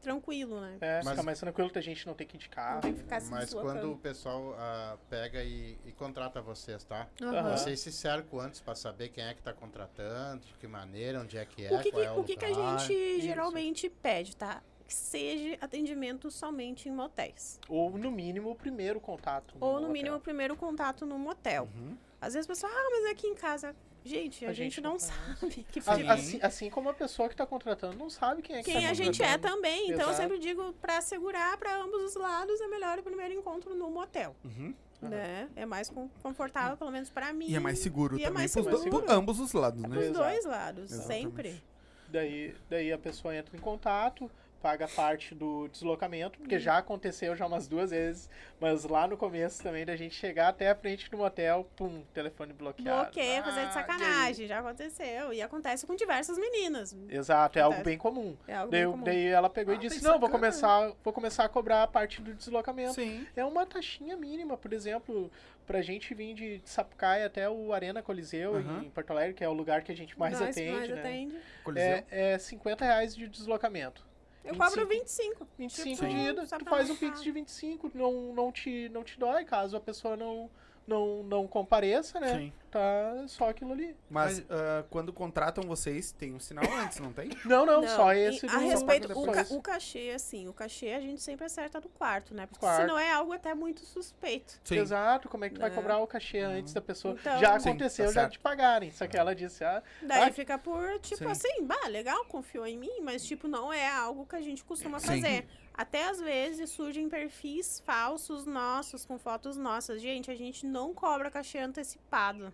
tranquilo, 0.00 0.58
né? 0.62 0.78
É, 0.80 0.96
Mas- 1.02 1.10
fica 1.10 1.22
mais 1.22 1.38
tranquilo, 1.38 1.70
a 1.74 1.80
gente 1.82 2.06
não 2.06 2.14
tem 2.14 2.26
que. 2.26 2.38
Não 2.56 2.80
tem 2.80 2.94
que 2.94 3.00
ficar 3.00 3.20
se 3.20 3.30
Mas 3.30 3.52
quando 3.52 3.92
o 3.92 3.98
pessoal 3.98 4.54
ah, 4.58 4.96
pega 5.10 5.42
e, 5.44 5.76
e 5.84 5.92
contrata 5.92 6.40
vocês, 6.40 6.82
tá? 6.84 7.06
Aham. 7.20 7.54
Vocês 7.54 7.80
se 7.80 7.92
cercam 7.92 8.40
antes 8.40 8.60
pra 8.62 8.74
saber 8.74 9.10
quem 9.10 9.22
é 9.24 9.34
que 9.34 9.42
tá 9.42 9.52
contratando, 9.52 10.46
de 10.46 10.54
que 10.54 10.66
maneira, 10.66 11.20
onde 11.20 11.36
é 11.36 11.44
que 11.44 11.66
é, 11.66 11.74
O 11.74 11.82
que, 11.82 11.90
qual 11.90 12.00
que- 12.02 12.08
é 12.08 12.12
o 12.12 12.24
que, 12.24 12.36
que 12.36 12.44
a 12.46 12.52
gente 12.52 12.92
Isso. 12.94 13.20
geralmente 13.26 13.90
pede, 13.90 14.34
tá? 14.34 14.62
Que 14.90 14.94
seja 14.96 15.56
atendimento 15.60 16.32
somente 16.32 16.88
em 16.88 16.92
motéis. 16.92 17.60
Ou 17.68 17.96
no 17.96 18.10
mínimo 18.10 18.50
o 18.50 18.56
primeiro 18.56 18.98
contato. 18.98 19.54
Ou 19.60 19.74
no 19.74 19.78
hotel. 19.82 19.90
mínimo 19.92 20.16
o 20.16 20.20
primeiro 20.20 20.56
contato 20.56 21.06
no 21.06 21.16
motel. 21.16 21.68
Uhum. 21.76 21.96
Às 22.20 22.34
vezes 22.34 22.44
o 22.46 22.48
pessoal, 22.48 22.72
ah, 22.74 22.88
mas 22.90 23.12
aqui 23.12 23.28
em 23.28 23.34
casa. 23.36 23.72
Gente, 24.04 24.44
a, 24.44 24.48
A 24.48 24.52
gente, 24.52 24.74
gente 24.74 24.80
não 24.80 24.98
sabe 24.98 25.64
que 25.70 25.78
A- 25.86 25.94
Sim. 25.96 26.08
Assim, 26.08 26.38
assim 26.42 26.70
como 26.70 26.88
a 26.88 26.92
pessoa 26.94 27.28
que 27.28 27.36
tá 27.36 27.46
contratando 27.46 27.96
não 27.96 28.10
sabe 28.10 28.42
quem 28.42 28.56
é 28.56 28.62
que 28.64 28.72
quem 28.72 28.82
tá 28.82 28.90
a 28.90 28.94
gente 28.94 29.22
é 29.22 29.38
também. 29.38 29.84
Então 29.92 30.06
eu 30.06 30.08
Exato. 30.08 30.16
sempre 30.22 30.38
digo, 30.40 30.72
pra 30.80 30.98
assegurar 30.98 31.56
pra 31.56 31.76
ambos 31.80 32.02
os 32.02 32.14
lados, 32.16 32.60
é 32.60 32.66
melhor 32.66 32.98
o 32.98 33.02
primeiro 33.04 33.32
encontro 33.32 33.72
no 33.76 33.88
motel. 33.90 34.34
Uhum. 34.44 34.74
Né? 35.02 35.48
É 35.54 35.64
mais 35.64 35.88
con- 35.88 36.10
confortável, 36.20 36.76
pelo 36.76 36.90
menos 36.90 37.10
pra 37.10 37.32
mim. 37.32 37.46
E 37.48 37.54
é 37.54 37.60
mais 37.60 37.78
seguro 37.78 38.18
E 38.18 38.22
é 38.22 38.26
também 38.26 38.38
mais 38.40 38.52
pros 38.52 38.66
do- 38.66 38.78
seguro. 38.78 39.04
por 39.04 39.12
ambos 39.12 39.38
os 39.38 39.52
lados, 39.52 39.84
É 39.84 39.86
né? 39.86 39.98
Exato. 40.00 40.18
dois 40.18 40.44
lados, 40.46 40.90
Exatamente. 40.92 41.22
sempre. 41.22 41.62
Daí, 42.08 42.56
daí 42.68 42.92
a 42.92 42.98
pessoa 42.98 43.36
entra 43.36 43.56
em 43.56 43.60
contato, 43.60 44.28
paga 44.60 44.86
parte 44.88 45.34
do 45.34 45.68
deslocamento, 45.68 46.38
porque 46.38 46.58
já 46.58 46.78
aconteceu 46.78 47.34
já 47.34 47.46
umas 47.46 47.66
duas 47.66 47.90
vezes, 47.90 48.28
mas 48.60 48.84
lá 48.84 49.06
no 49.06 49.16
começo 49.16 49.62
também 49.62 49.84
da 49.86 49.96
gente 49.96 50.14
chegar 50.14 50.48
até 50.48 50.70
a 50.70 50.74
frente 50.74 51.10
do 51.10 51.16
motel, 51.16 51.66
pum, 51.76 52.02
telefone 52.12 52.52
bloqueado. 52.52 53.04
Bloqueia, 53.04 53.42
fazer 53.42 53.60
Ah, 53.60 53.64
de 53.66 53.74
sacanagem, 53.74 54.46
já 54.46 54.58
aconteceu. 54.60 55.32
E 55.32 55.40
acontece 55.42 55.86
com 55.86 55.94
diversas 55.96 56.38
meninas. 56.38 56.96
Exato, 57.08 57.58
é 57.58 57.62
algo 57.62 57.74
Acontece. 57.76 57.90
bem 57.90 57.98
comum. 57.98 58.36
É 58.46 58.54
algo 58.54 58.70
Daí, 58.70 58.82
bem 58.82 58.90
comum. 58.90 59.04
daí 59.04 59.26
ela 59.26 59.48
pegou 59.50 59.72
Ah, 59.74 59.76
e 59.76 59.80
disse, 59.80 60.02
não, 60.04 60.18
vou 60.18 60.28
começar, 60.28 60.92
vou 61.02 61.12
começar 61.12 61.44
a 61.44 61.48
cobrar 61.48 61.82
a 61.82 61.86
parte 61.86 62.20
do 62.20 62.34
deslocamento. 62.34 62.94
Sim. 62.94 63.26
É 63.34 63.44
uma 63.44 63.64
taxinha 63.64 64.16
mínima, 64.16 64.56
por 64.56 64.72
exemplo, 64.72 65.30
pra 65.66 65.80
gente 65.80 66.12
vir 66.14 66.34
de, 66.34 66.60
Sapucaia 66.64 67.26
até 67.26 67.48
o 67.48 67.72
Arena 67.72 68.02
Coliseu 68.02 68.56
Aham. 68.56 68.82
em 68.84 68.90
Porto 68.90 69.10
Alegre, 69.12 69.34
que 69.34 69.44
é 69.44 69.48
o 69.48 69.52
lugar 69.52 69.82
que 69.82 69.92
a 69.92 69.96
gente 69.96 70.18
mais 70.18 70.38
Nós 70.38 70.50
atende, 70.50 70.72
mais 70.76 70.88
né? 70.90 71.00
atende. 71.00 71.36
Coliseu. 71.64 71.88
É, 71.88 72.04
é 72.10 72.38
50 72.38 72.84
reais 72.84 73.16
de 73.16 73.26
deslocamento. 73.28 74.09
Eu 74.44 74.54
25. 74.54 74.64
cobro 74.70 74.86
25. 74.86 75.48
25 75.58 75.88
Tipo, 75.96 76.08
de 76.08 76.16
ida, 76.16 76.46
tu 76.46 76.64
pra 76.64 76.70
faz 76.70 76.90
um 76.90 76.96
pix 76.96 77.22
de 77.22 77.30
25, 77.30 77.90
não, 77.94 78.34
não, 78.34 78.50
te, 78.50 78.88
não 78.88 79.04
te 79.04 79.18
dói, 79.18 79.44
caso 79.44 79.76
a 79.76 79.80
pessoa 79.80 80.16
não, 80.16 80.50
não, 80.90 81.22
não 81.22 81.46
compareça, 81.46 82.18
né? 82.20 82.38
Sim. 82.38 82.52
Tá 82.70 83.24
só 83.26 83.48
aquilo 83.50 83.72
ali. 83.72 83.96
Mas 84.08 84.44
ah, 84.48 84.84
quando 84.90 85.12
contratam 85.12 85.64
vocês, 85.64 86.12
tem 86.12 86.32
um 86.34 86.38
sinal 86.38 86.64
antes, 86.78 87.00
não 87.00 87.12
tem? 87.12 87.28
Não, 87.44 87.66
não, 87.66 87.80
Não, 87.82 87.88
só 87.88 88.12
e 88.14 88.28
esse 88.28 88.46
A 88.46 88.58
do- 88.58 88.68
respeito, 88.68 89.04
o, 89.06 89.08
ca- 89.26 89.32
depois. 89.32 89.50
o 89.50 89.60
cachê, 89.60 90.12
assim, 90.14 90.46
o 90.46 90.52
cachê 90.52 90.92
a 90.92 91.00
gente 91.00 91.20
sempre 91.20 91.46
acerta 91.46 91.80
do 91.80 91.88
quarto, 91.88 92.32
né? 92.34 92.46
Porque 92.46 92.60
Quarto. 92.64 92.82
senão 92.82 92.96
é 92.98 93.10
algo 93.12 93.32
até 93.32 93.54
muito 93.54 93.80
suspeito. 93.84 94.60
Exato, 94.70 95.28
como 95.28 95.44
é 95.44 95.48
que 95.48 95.56
tu 95.56 95.60
vai 95.60 95.70
Né? 95.70 95.74
cobrar 95.76 95.98
o 95.98 96.06
cachê 96.06 96.38
antes 96.40 96.72
da 96.72 96.80
pessoa? 96.80 97.16
Então- 97.18 97.38
já 97.40 97.58
Sim, 97.58 97.70
aconteceu, 97.70 98.06
tá 98.06 98.12
já 98.12 98.20
certo. 98.20 98.32
te 98.34 98.38
pagarem. 98.38 98.90
Só 98.92 99.06
que 99.08 99.16
ela 99.16 99.34
disse, 99.34 99.64
ah, 99.64 99.82
Daí 100.02 100.28
Ah, 100.28 100.32
fica 100.32 100.56
por, 100.58 100.98
tipo 101.00 101.24
sim. 101.24 101.30
assim, 101.30 101.64
bah, 101.64 101.88
legal, 101.88 102.24
confiou 102.26 102.66
em 102.66 102.78
mim, 102.78 103.00
mas, 103.02 103.24
tipo, 103.24 103.48
não 103.48 103.72
é 103.72 103.88
algo 103.90 104.24
que 104.26 104.36
a 104.36 104.40
gente 104.40 104.62
costuma 104.64 105.00
Sim. 105.00 105.06
fazer. 105.06 105.46
Até 105.80 106.10
às 106.10 106.20
vezes 106.20 106.68
surgem 106.68 107.08
perfis 107.08 107.80
falsos 107.86 108.44
nossos, 108.44 109.06
com 109.06 109.18
fotos 109.18 109.56
nossas. 109.56 110.02
Gente, 110.02 110.30
a 110.30 110.34
gente 110.34 110.66
não 110.66 110.92
cobra 110.92 111.30
cachê 111.30 111.56
antecipado, 111.56 112.52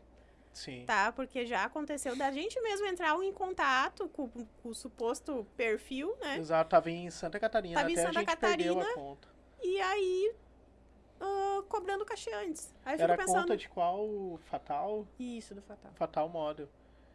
sim. 0.52 0.84
tá? 0.86 1.10
Porque 1.10 1.44
já 1.44 1.64
aconteceu 1.64 2.14
da 2.14 2.30
gente 2.30 2.60
mesmo 2.60 2.86
entrar 2.86 3.20
em 3.20 3.32
contato 3.32 4.08
com, 4.10 4.28
com 4.28 4.68
o 4.68 4.72
suposto 4.72 5.44
perfil, 5.56 6.16
né? 6.20 6.38
Exato, 6.38 6.70
tava 6.70 6.88
em 6.88 7.10
Santa 7.10 7.40
Catarina, 7.40 7.80
Tava 7.80 7.90
em 7.90 7.96
Santa 7.96 8.10
a 8.10 8.12
gente 8.12 8.36
perdeu 8.36 8.74
a 8.74 8.84
Catarina. 8.84 8.94
conta. 8.94 9.28
E 9.60 9.80
aí, 9.80 10.32
ah, 11.20 11.64
cobrando 11.68 12.04
cachê 12.04 12.32
antes. 12.32 12.72
Aí 12.84 12.96
Era 13.00 13.16
pensando... 13.16 13.40
conta 13.40 13.56
de 13.56 13.68
qual 13.68 14.38
Fatal? 14.48 15.04
Isso, 15.18 15.52
do 15.52 15.62
Fatal. 15.62 15.90
Fatal 15.96 16.28
Model. 16.28 16.68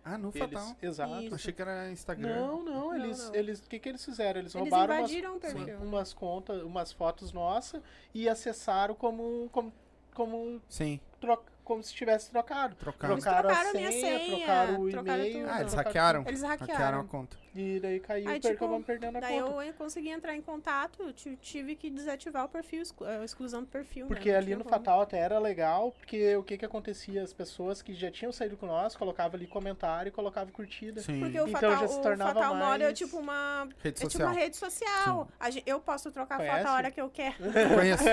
Ah, 0.04 0.18
no 0.18 0.30
Eles- 0.34 0.40
Fatal. 0.40 0.76
Exato. 0.82 1.22
Isso. 1.22 1.36
Achei 1.36 1.54
que 1.54 1.62
era 1.62 1.92
Instagram. 1.92 2.36
Não, 2.36 2.64
não, 2.64 2.96
eles, 2.96 3.20
não. 3.28 3.36
eles, 3.36 3.60
o 3.60 3.70
que 3.70 3.78
que 3.80 3.88
eles 3.90 4.04
fizeram? 4.04 4.40
Eles, 4.40 4.56
Eles 4.56 4.70
roubaram 4.70 4.98
umas, 5.00 5.12
o 5.12 5.84
umas 5.86 6.14
contas, 6.14 6.64
umas 6.64 6.92
fotos 6.92 7.32
nossas 7.32 7.82
e 8.14 8.28
acessaram 8.28 8.96
como, 8.96 9.48
como, 9.52 9.72
como, 10.16 10.62
Sim, 10.68 11.00
tro- 11.20 11.44
como 11.64 11.84
se 11.84 11.94
tivesse 11.94 12.32
trocado. 12.32 12.76
trocaram. 12.76 13.14
Eles 13.14 13.24
Trocaram, 13.24 13.48
trocaram 13.50 13.68
a 13.70 13.72
a 13.72 13.76
minha 13.76 13.92
senha, 13.92 14.20
senha, 14.20 14.38
trocaram 14.38 14.80
o 14.80 14.90
e-mail. 14.90 15.50
Ah, 15.50 15.62
eles 15.62 15.74
hackearam. 15.74 16.24
Eles 16.28 16.42
Hackearam 16.42 16.74
a 16.74 16.78
hackearam. 16.78 17.08
conta. 17.08 17.38
E 17.54 17.80
daí 17.82 18.00
caiu, 18.00 18.30
Aí, 18.30 18.40
per- 18.40 18.52
tipo, 18.52 18.64
acabamos 18.64 18.86
perdendo 18.86 19.18
a 19.18 19.20
Daí 19.20 19.42
conta. 19.42 19.66
eu 19.66 19.74
consegui 19.74 20.10
entrar 20.10 20.34
em 20.36 20.42
contato, 20.42 21.04
eu 21.04 21.12
ti- 21.12 21.38
tive 21.42 21.76
que 21.76 21.90
desativar 21.90 22.46
o 22.46 22.48
perfil, 22.50 22.82
a 23.06 23.26
exclusão 23.26 23.62
do 23.62 23.68
perfil. 23.68 24.06
né? 24.06 24.08
Porque 24.08 24.32
Não 24.32 24.38
ali 24.38 24.56
no 24.56 24.64
como. 24.64 24.70
Fatal 24.76 25.02
até 25.02 25.18
era 25.20 25.38
legal, 25.38 25.92
porque 25.92 26.34
o 26.38 26.44
que 26.44 26.58
que 26.58 26.64
acontecia? 26.66 27.22
As 27.22 27.34
pessoas 27.34 27.82
que 27.82 27.94
já 27.94 28.10
tinham 28.10 28.32
saído 28.32 28.56
com 28.56 28.66
nós 28.66 28.96
colocavam 28.96 29.36
ali 29.36 29.48
comentário 29.48 30.08
e 30.10 30.12
colocavam 30.12 30.54
curtida. 30.54 31.02
Sim. 31.02 31.20
Porque 31.20 31.40
o 31.42 31.48
Então 31.48 31.60
Fatal, 31.62 31.78
já 31.82 31.88
se 31.90 32.00
o 32.00 32.02
tornava 32.02 32.34
Fatal 32.36 32.56
Mode 32.56 32.84
é 32.84 32.86
mais- 32.86 32.98
tipo 32.98 33.18
uma. 33.18 33.68
Rede 33.80 33.88
É 33.88 33.92
tipo 33.92 34.10
social. 34.12 34.28
uma 34.30 34.40
rede 34.40 34.56
social. 34.58 35.28
A 35.40 35.50
gen- 35.50 35.64
eu 35.66 35.80
posso 35.82 36.10
trocar 36.12 36.38
foto 36.38 36.48
Conhece? 36.50 36.68
a 36.68 36.74
hora 36.74 36.90
que 36.92 37.02
eu 37.02 37.10
quero. 37.10 37.36
Conheço, 37.76 38.04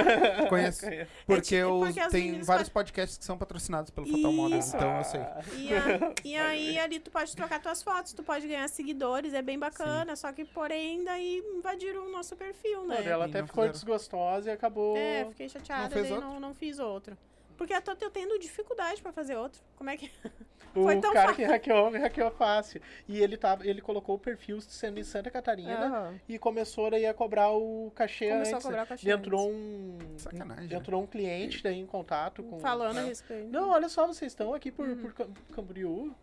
conheço. 0.49 0.87
Porque, 1.27 1.41
tipo- 1.43 1.55
eu, 1.55 1.79
porque 1.81 2.01
as 2.01 2.11
tem 2.13 2.43
vários 2.43 2.69
podcasts 2.69 3.17
que 3.19 3.25
são 3.25 3.39
patrocinados 3.39 3.91
pelo 3.91 4.07
Fatal 4.07 4.33
Model, 4.33 4.59
Isso. 4.59 4.75
então 4.77 4.99
eu 4.99 5.05
sei. 5.05 5.21
E, 5.57 5.75
a- 5.75 6.13
e 6.25 6.37
aí 6.37 6.79
ali 6.79 6.99
tu 6.99 7.11
pode 7.11 7.35
trocar 7.37 7.61
tuas 7.61 7.83
fotos, 7.83 8.13
tu 8.13 8.23
pode 8.23 8.47
ganhar 8.49 8.67
seguidores, 8.69 9.28
é 9.35 9.43
bem 9.43 9.59
bacana, 9.59 10.15
só 10.17 10.33
que 10.33 10.45
porém 10.45 11.05
daí 11.05 11.43
invadiram 11.57 12.07
o 12.07 12.11
nosso 12.11 12.37
perfil, 12.37 12.85
né? 12.87 13.03
Ela 13.05 13.27
E 13.27 13.31
até 13.31 13.39
ficou 13.43 13.65
fizeram. 13.65 13.73
desgostosa 13.73 14.51
e 14.51 14.53
acabou. 14.53 14.97
É, 14.97 15.25
fiquei 15.31 15.49
chateada 15.49 15.95
Não 15.97 16.05
e 16.07 16.13
outro? 16.13 16.27
não, 16.29 16.41
não 16.41 16.55
fiz 16.55 16.79
outro. 16.79 17.17
Porque 17.57 17.75
eu 17.75 17.83
tô 17.83 17.93
eu 18.01 18.11
tendo 18.11 18.39
dificuldade 18.39 19.03
pra 19.03 19.11
fazer 19.13 19.37
outro. 19.37 19.61
Como 19.77 19.91
é 19.91 19.97
que. 19.97 20.11
O 20.75 20.83
Foi 20.85 21.01
tão 21.01 21.13
cara 21.15 21.29
fácil. 21.31 21.45
que 21.47 21.51
hackeou, 21.51 21.91
me 21.91 21.99
hackeou 21.99 22.31
fácil. 22.31 22.81
E 23.09 23.19
ele, 23.21 23.39
tava, 23.39 23.67
ele 23.67 23.81
colocou 23.81 24.15
o 24.17 24.19
perfil 24.19 24.61
sendo 24.61 25.01
em 25.01 25.03
Santa 25.03 25.31
Catarina 25.31 25.87
Aham. 25.87 26.21
e 26.29 26.39
começou 26.39 26.91
daí 26.91 27.07
a 27.07 27.15
cobrar 27.15 27.51
o 27.53 27.91
cachê 27.97 28.29
Começou 28.29 28.53
a 28.53 28.57
antes. 28.57 28.67
cobrar 28.67 28.85
o 28.85 28.87
cachê 28.87 29.11
Entrou 29.11 29.51
um. 29.51 29.99
Sacanagem, 30.19 30.69
né? 30.69 30.77
Entrou 30.77 31.03
um 31.03 31.07
cliente 31.07 31.63
daí 31.63 31.79
em 31.81 31.87
contato 31.87 32.43
com. 32.43 32.61
Falando 32.61 32.99
a 32.99 33.03
né? 33.03 33.09
respeito. 33.09 33.49
Não, 33.51 33.71
olha 33.71 33.89
só, 33.89 34.07
vocês 34.07 34.31
estão 34.31 34.53
aqui 34.53 34.71
por, 34.71 34.87
Uhum. 34.87 34.97
por 34.99 35.15
Cam- 35.15 35.31
Camboriú. 35.55 36.15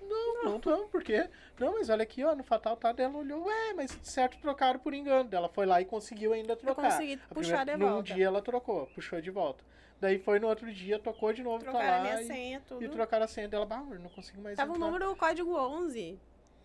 Não, 0.00 0.44
não 0.44 0.56
estamos, 0.56 0.90
por 0.90 1.02
quê? 1.02 1.28
Não, 1.58 1.72
mas 1.74 1.88
olha 1.88 2.02
aqui, 2.02 2.24
ó, 2.24 2.34
no 2.34 2.42
Fatal 2.44 2.76
tá 2.76 2.92
dela 2.92 3.16
olhou, 3.18 3.44
ué, 3.44 3.72
mas 3.74 3.98
certo 4.02 4.38
trocaram 4.40 4.78
por 4.80 4.92
engano. 4.94 5.28
Ela 5.32 5.48
foi 5.48 5.66
lá 5.66 5.80
e 5.80 5.84
conseguiu 5.84 6.32
ainda 6.32 6.52
eu 6.52 6.56
trocar. 6.56 6.90
consegui 6.90 7.20
A 7.30 7.34
puxar 7.34 7.64
primeira- 7.64 7.72
de 7.72 7.76
Num 7.84 7.90
volta. 7.94 8.14
dia 8.14 8.26
ela 8.26 8.42
trocou, 8.42 8.86
puxou 8.94 9.20
de 9.20 9.30
volta. 9.30 9.64
Daí 10.00 10.18
foi 10.18 10.38
no 10.38 10.46
outro 10.46 10.72
dia, 10.72 10.98
tocou 10.98 11.32
de 11.32 11.42
novo, 11.42 11.58
Trocaram 11.64 11.84
tá 11.86 11.94
a 11.94 11.96
lá 11.98 12.02
minha 12.04 12.22
e, 12.22 12.26
senha, 12.26 12.62
tudo. 12.66 12.84
e 12.84 12.88
trocaram 12.88 13.24
a 13.24 13.28
senha 13.28 13.48
dela. 13.48 13.66
Bah, 13.66 13.84
eu 13.90 13.98
não 13.98 14.08
consigo 14.10 14.40
mais 14.40 14.56
Tava 14.56 14.72
o 14.72 14.76
entrar. 14.76 14.86
número 14.86 15.16
código 15.16 15.56
11. 15.56 16.18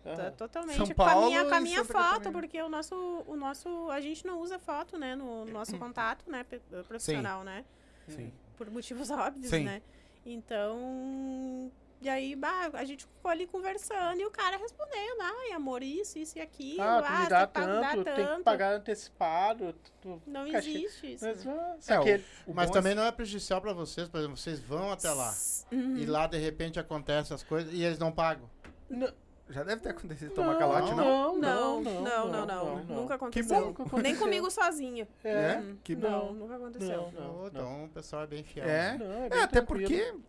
Aham. 0.06 0.16
Tá 0.16 0.30
totalmente 0.32 0.76
São 0.76 0.86
com 0.86 1.02
a 1.02 1.06
minha, 1.06 1.14
Paulo 1.40 1.48
com 1.48 1.54
a 1.54 1.60
minha 1.60 1.84
foto, 1.84 2.30
porque 2.30 2.60
o 2.62 2.68
nosso, 2.68 2.94
o 3.26 3.34
nosso. 3.36 3.90
A 3.90 4.00
gente 4.00 4.24
não 4.26 4.38
usa 4.38 4.58
foto, 4.58 4.98
né? 4.98 5.14
No 5.16 5.44
nosso 5.46 5.76
contato, 5.78 6.30
né? 6.30 6.44
Profissional, 6.86 7.42
né? 7.42 7.64
Sim. 8.06 8.30
Por 8.56 8.70
motivos 8.70 9.10
óbvios, 9.10 9.48
Sim. 9.50 9.64
né? 9.64 9.82
Então. 10.26 11.72
E 12.02 12.08
aí, 12.08 12.36
bah, 12.36 12.70
a 12.74 12.84
gente 12.84 13.04
ficou 13.06 13.30
ali 13.30 13.46
conversando 13.46 14.20
e 14.20 14.26
o 14.26 14.30
cara 14.30 14.58
respondendo, 14.58 15.20
ai, 15.22 15.52
amor, 15.52 15.82
isso, 15.82 16.18
isso 16.18 16.36
e 16.36 16.40
aquilo. 16.42 16.82
Ah, 16.82 17.00
tu 17.02 17.10
me 17.12 17.18
você 17.24 17.28
dá 17.30 17.46
paga- 17.46 17.80
dá 17.80 17.90
tanto, 17.90 18.04
tem 18.04 18.36
que 18.36 18.42
pagar 18.42 18.74
antecipado. 18.74 19.74
tu- 20.02 20.20
Não 20.26 20.50
cachê. 20.52 20.68
existe 20.70 21.14
isso. 21.14 21.24
Mas, 21.24 21.46
ah, 21.46 21.76
É, 21.78 21.80
só 21.80 22.02
que 22.02 22.08
o- 22.10 22.12
ele- 22.12 22.24
o 22.46 22.52
Mas 22.54 22.70
também 22.70 22.94
não 22.94 23.04
é 23.04 23.10
prejudicial 23.12 23.60
pra 23.60 23.72
vocês, 23.72 24.06
por 24.08 24.18
exemplo, 24.18 24.36
vocês 24.36 24.60
vão 24.60 24.92
até 24.92 25.10
lá. 25.12 25.32
Uhum. 25.72 25.96
E 25.96 26.04
lá 26.04 26.26
de 26.26 26.36
repente 26.36 26.78
acontece 26.78 27.32
as 27.32 27.42
coisas 27.42 27.72
e 27.72 27.82
eles 27.82 27.98
não 27.98 28.12
pagam. 28.12 28.50
Não, 28.90 29.10
Já 29.46 29.62
deve 29.62 29.82
ter 29.82 29.90
acontecido 29.90 30.32
tomar 30.32 30.56
calote, 30.58 30.94
não? 30.94 31.36
Não, 31.36 31.82
não, 31.82 31.82
não, 31.82 32.46
não, 32.46 32.76
Nunca 32.86 33.14
aconteceu. 33.16 33.60
bom. 33.60 33.66
Nunca 33.66 33.82
aconteceu. 33.82 34.02
Nem 34.02 34.16
comigo 34.16 34.50
sozinho. 34.50 35.06
É. 35.22 35.56
Uhum. 35.58 35.76
Que 35.84 35.94
não, 35.94 36.28
bom. 36.28 36.32
nunca 36.32 36.56
aconteceu. 36.56 37.12
Não, 37.12 37.30
Ô, 37.30 37.40
não. 37.42 37.46
então 37.48 37.84
o 37.84 37.88
pessoal 37.90 38.22
é 38.22 38.26
bem 38.26 38.42
fiel. 38.42 38.66
É. 38.66 38.96
Não, 38.96 39.12
É, 39.24 39.28
bem 39.28 39.42
até 39.42 39.60
porque 39.60 40.12
Não, 40.12 40.20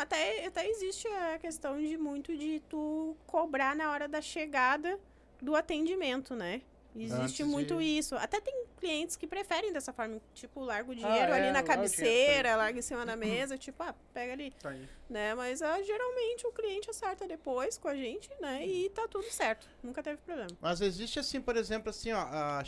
até, 0.00 0.46
até 0.46 0.68
existe 0.68 1.06
a 1.08 1.38
questão 1.38 1.78
de 1.78 1.96
muito 1.96 2.36
de 2.36 2.60
tu 2.68 3.16
cobrar 3.26 3.74
na 3.76 3.90
hora 3.90 4.08
da 4.08 4.20
chegada 4.20 4.98
do 5.40 5.54
atendimento, 5.54 6.34
né? 6.34 6.62
Existe 6.96 7.42
Antes 7.42 7.46
muito 7.46 7.76
de- 7.78 7.84
isso. 7.84 8.16
Até 8.16 8.40
tem 8.40 8.64
clientes 8.76 9.14
que 9.14 9.24
preferem 9.26 9.72
dessa 9.72 9.92
forma, 9.92 10.20
tipo, 10.34 10.60
larga 10.64 10.88
o 10.90 10.92
Ah, 10.92 10.96
dinheiro 10.96 11.32
é, 11.32 11.34
ali 11.36 11.52
na 11.52 11.60
o 11.60 11.62
dinheiro, 11.62 11.66
cabeceira, 11.66 12.56
larga 12.56 12.78
em 12.78 12.82
cima 12.82 13.06
da 13.06 13.14
mesa, 13.14 13.56
tipo, 13.58 13.80
ah, 13.82 13.94
pega 14.12 14.32
ali, 14.32 14.50
Tá 14.60 14.74
né? 15.08 15.32
Mas 15.36 15.62
ah, 15.62 15.80
geralmente 15.82 16.46
o 16.48 16.52
cliente 16.52 16.90
acerta 16.90 17.28
depois 17.28 17.78
com 17.78 17.86
a 17.86 17.94
gente, 17.94 18.28
né? 18.40 18.66
E 18.66 18.90
tá 18.90 19.06
tudo 19.06 19.30
certo. 19.30 19.68
Nunca 19.82 20.02
teve 20.02 20.16
problema. 20.22 20.50
Mas 20.60 20.80
existe 20.80 21.18
assim, 21.20 21.40
por 21.40 21.56
exemplo, 21.56 21.90
assim, 21.90 22.10
ó, 22.12 22.18
a, 22.22 22.64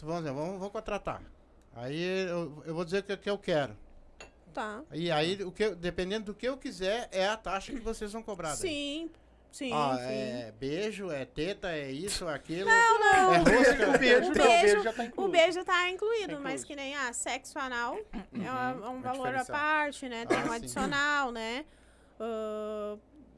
vamos 0.00 0.22
dizer, 0.22 0.32
vamos, 0.34 0.58
vamos 0.58 0.72
contratar. 0.72 1.22
Aí 1.74 2.00
eu, 2.30 2.62
eu 2.64 2.74
vou 2.74 2.84
dizer 2.84 3.00
o 3.00 3.02
que, 3.02 3.16
que 3.18 3.28
eu 3.28 3.36
quero. 3.38 3.76
Tá. 4.56 4.82
E 4.90 5.10
aí, 5.10 5.42
o 5.44 5.52
que, 5.52 5.68
dependendo 5.74 6.24
do 6.26 6.34
que 6.34 6.48
eu 6.48 6.56
quiser, 6.56 7.10
é 7.12 7.26
a 7.28 7.36
taxa 7.36 7.72
que 7.72 7.78
vocês 7.78 8.10
vão 8.10 8.22
cobrar. 8.22 8.48
daí. 8.48 8.56
Sim, 8.56 9.10
sim, 9.52 9.70
Ó, 9.70 9.94
sim. 9.96 10.02
é 10.02 10.54
beijo, 10.58 11.10
é 11.10 11.26
teta, 11.26 11.68
é 11.72 11.92
isso, 11.92 12.26
é 12.26 12.32
aquilo. 12.34 12.70
Não, 12.70 12.98
não. 12.98 13.34
É 13.34 13.36
rosca. 13.38 13.90
O 13.90 13.98
beijo, 13.98 14.30
O 14.30 14.34
não, 14.34 14.44
o 14.44 14.48
beijo- 14.48 14.62
beijo 14.66 14.82
já 14.82 14.92
tá 14.94 15.02
O 15.02 15.06
incluído. 15.06 15.32
beijo 15.32 15.64
tá 15.66 15.90
incluído, 15.90 16.40
mas 16.40 16.64
que 16.64 16.74
nem 16.74 16.96
a 16.96 17.12
sexo 17.12 17.58
anal 17.58 17.98
é, 18.14 18.18
um- 18.80 18.84
é 18.86 18.88
um 18.88 18.98
é 18.98 19.02
valor 19.02 19.34
à 19.34 19.44
parte, 19.44 20.08
né? 20.08 20.24
Tem 20.24 20.38
Ah, 20.38 20.44
um 20.44 20.48
sim. 20.48 20.54
adicional, 20.54 21.30
né? 21.32 21.66
Ah, 22.18 22.96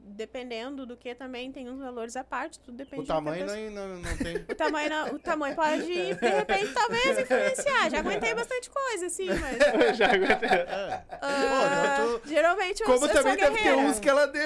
dependendo 0.09 0.85
do 0.85 0.97
que 0.97 1.13
também 1.15 1.51
tem 1.51 1.69
uns 1.69 1.79
valores 1.79 2.15
à 2.15 2.23
parte, 2.23 2.59
tudo 2.59 2.75
depende 2.77 3.01
O 3.01 3.03
do 3.03 3.07
tamanho 3.07 3.45
pessoa- 3.45 3.69
não, 3.69 3.87
não, 3.87 3.97
não 3.99 4.17
tem. 4.17 4.35
O 4.49 4.55
tamanho, 4.55 4.89
não- 4.89 5.07
o 5.15 5.19
tamanho 5.19 5.55
pode, 5.55 5.85
de 5.85 6.13
repente, 6.27 6.73
talvez 6.73 7.19
influenciar. 7.19 7.89
Já 7.89 7.99
aguentei 7.99 8.33
bastante 8.33 8.69
coisa, 8.69 9.05
assim, 9.05 9.27
mas. 9.27 9.95
Já 9.97 10.07
aguentei. 10.07 10.49
Ah, 10.67 11.03
Pô, 11.19 12.03
não, 12.11 12.19
tu- 12.19 12.27
Geralmente 12.29 12.81
eu, 12.81 12.87
Como 12.87 13.05
eu 13.05 13.13
também 13.13 13.33
sou 13.37 13.41
deve 13.51 13.63
ter 13.63 13.75
uns 13.75 13.99
que 13.99 14.09
ela 14.09 14.25
de... 14.27 14.39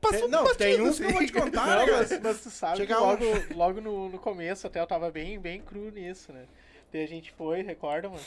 passou 0.00 0.18
Tem- 0.20 0.24
um 0.28 0.28
não, 0.30 0.54
tem 0.54 0.80
uns 0.80 0.98
que 0.98 1.04
eu 1.04 1.10
vou 1.10 1.18
te 1.20 1.24
assim. 1.24 1.32
contar, 1.40 1.66
Não, 1.66 1.86
né, 1.86 1.92
mas, 1.92 2.20
mas 2.20 2.40
tu 2.42 2.50
sabe 2.50 2.76
Chega 2.78 2.94
que 2.96 3.00
um- 3.00 3.04
logo, 3.06 3.24
logo 3.54 3.80
no, 3.80 4.08
no 4.08 4.18
começo 4.18 4.66
até 4.66 4.80
eu 4.80 4.86
tava 4.86 5.10
bem, 5.10 5.38
bem 5.38 5.60
cru 5.60 5.90
nisso, 5.90 6.32
né? 6.32 6.44
Daí 6.92 7.02
a 7.04 7.08
gente 7.08 7.32
foi, 7.32 7.62
recorda, 7.62 8.08
mano? 8.08 8.22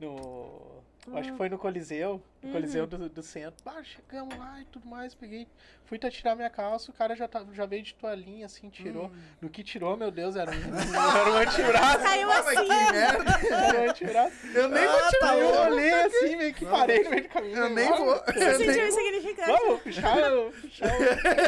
No. 0.00 0.78
Acho 1.14 1.30
que 1.32 1.38
foi 1.38 1.48
no 1.48 1.56
Coliseu, 1.58 2.20
no 2.42 2.48
Uhum. 2.48 2.52
Coliseu 2.52 2.86
do, 2.86 3.08
do 3.08 3.22
centro. 3.22 3.56
Ah, 3.66 3.82
chegamos 3.82 4.36
lá 4.38 4.60
e 4.60 4.64
tudo 4.66 4.86
mais, 4.86 5.14
peguei. 5.14 5.46
Fui 5.86 5.98
tá 5.98 6.10
tirar 6.10 6.34
minha 6.36 6.50
calça, 6.50 6.90
o 6.90 6.94
cara 6.94 7.16
já, 7.16 7.26
tá, 7.26 7.42
já 7.52 7.64
veio 7.64 7.82
de 7.82 7.94
toalhinha, 7.94 8.44
assim, 8.46 8.68
tirou. 8.68 9.06
Hum. 9.06 9.18
No 9.40 9.48
que 9.48 9.64
tirou, 9.64 9.96
meu 9.96 10.10
Deus, 10.10 10.36
era 10.36 10.50
um, 10.50 10.54
era 10.54 11.30
um 11.30 11.36
antebraço. 11.36 12.02
Saiu 12.02 12.30
Ah, 12.30 12.38
assim. 12.38 12.54
que 12.56 12.68
merda. 12.68 13.08
Era 13.48 13.80
um 13.80 13.90
antebraço. 13.90 14.46
Eu 14.54 14.68
nem 14.68 14.86
vou 14.86 14.96
Ah, 14.98 15.08
tirar. 15.08 15.20
tá, 15.28 15.36
eu 15.36 15.48
olhei 15.72 15.92
assim, 15.94 16.36
meio 16.36 16.54
que 16.54 16.66
parei 16.66 17.02
no 17.04 17.10
meio 17.10 17.22
do 17.22 17.28
caminho. 17.30 17.56
Eu 17.56 17.70
nem 17.70 17.88
Ah, 17.88 17.96
vou. 17.96 18.14
Você 18.14 18.44
Eu 18.44 18.58
sentiu 18.58 18.72
nem 18.74 18.88
insignificante. 18.88 19.48
Vamos, 19.50 19.66
vou 19.66 19.78
puxar, 19.78 20.18
eu 20.18 20.36
vou 20.44 20.52
puxar 20.60 20.86
o... 20.86 21.02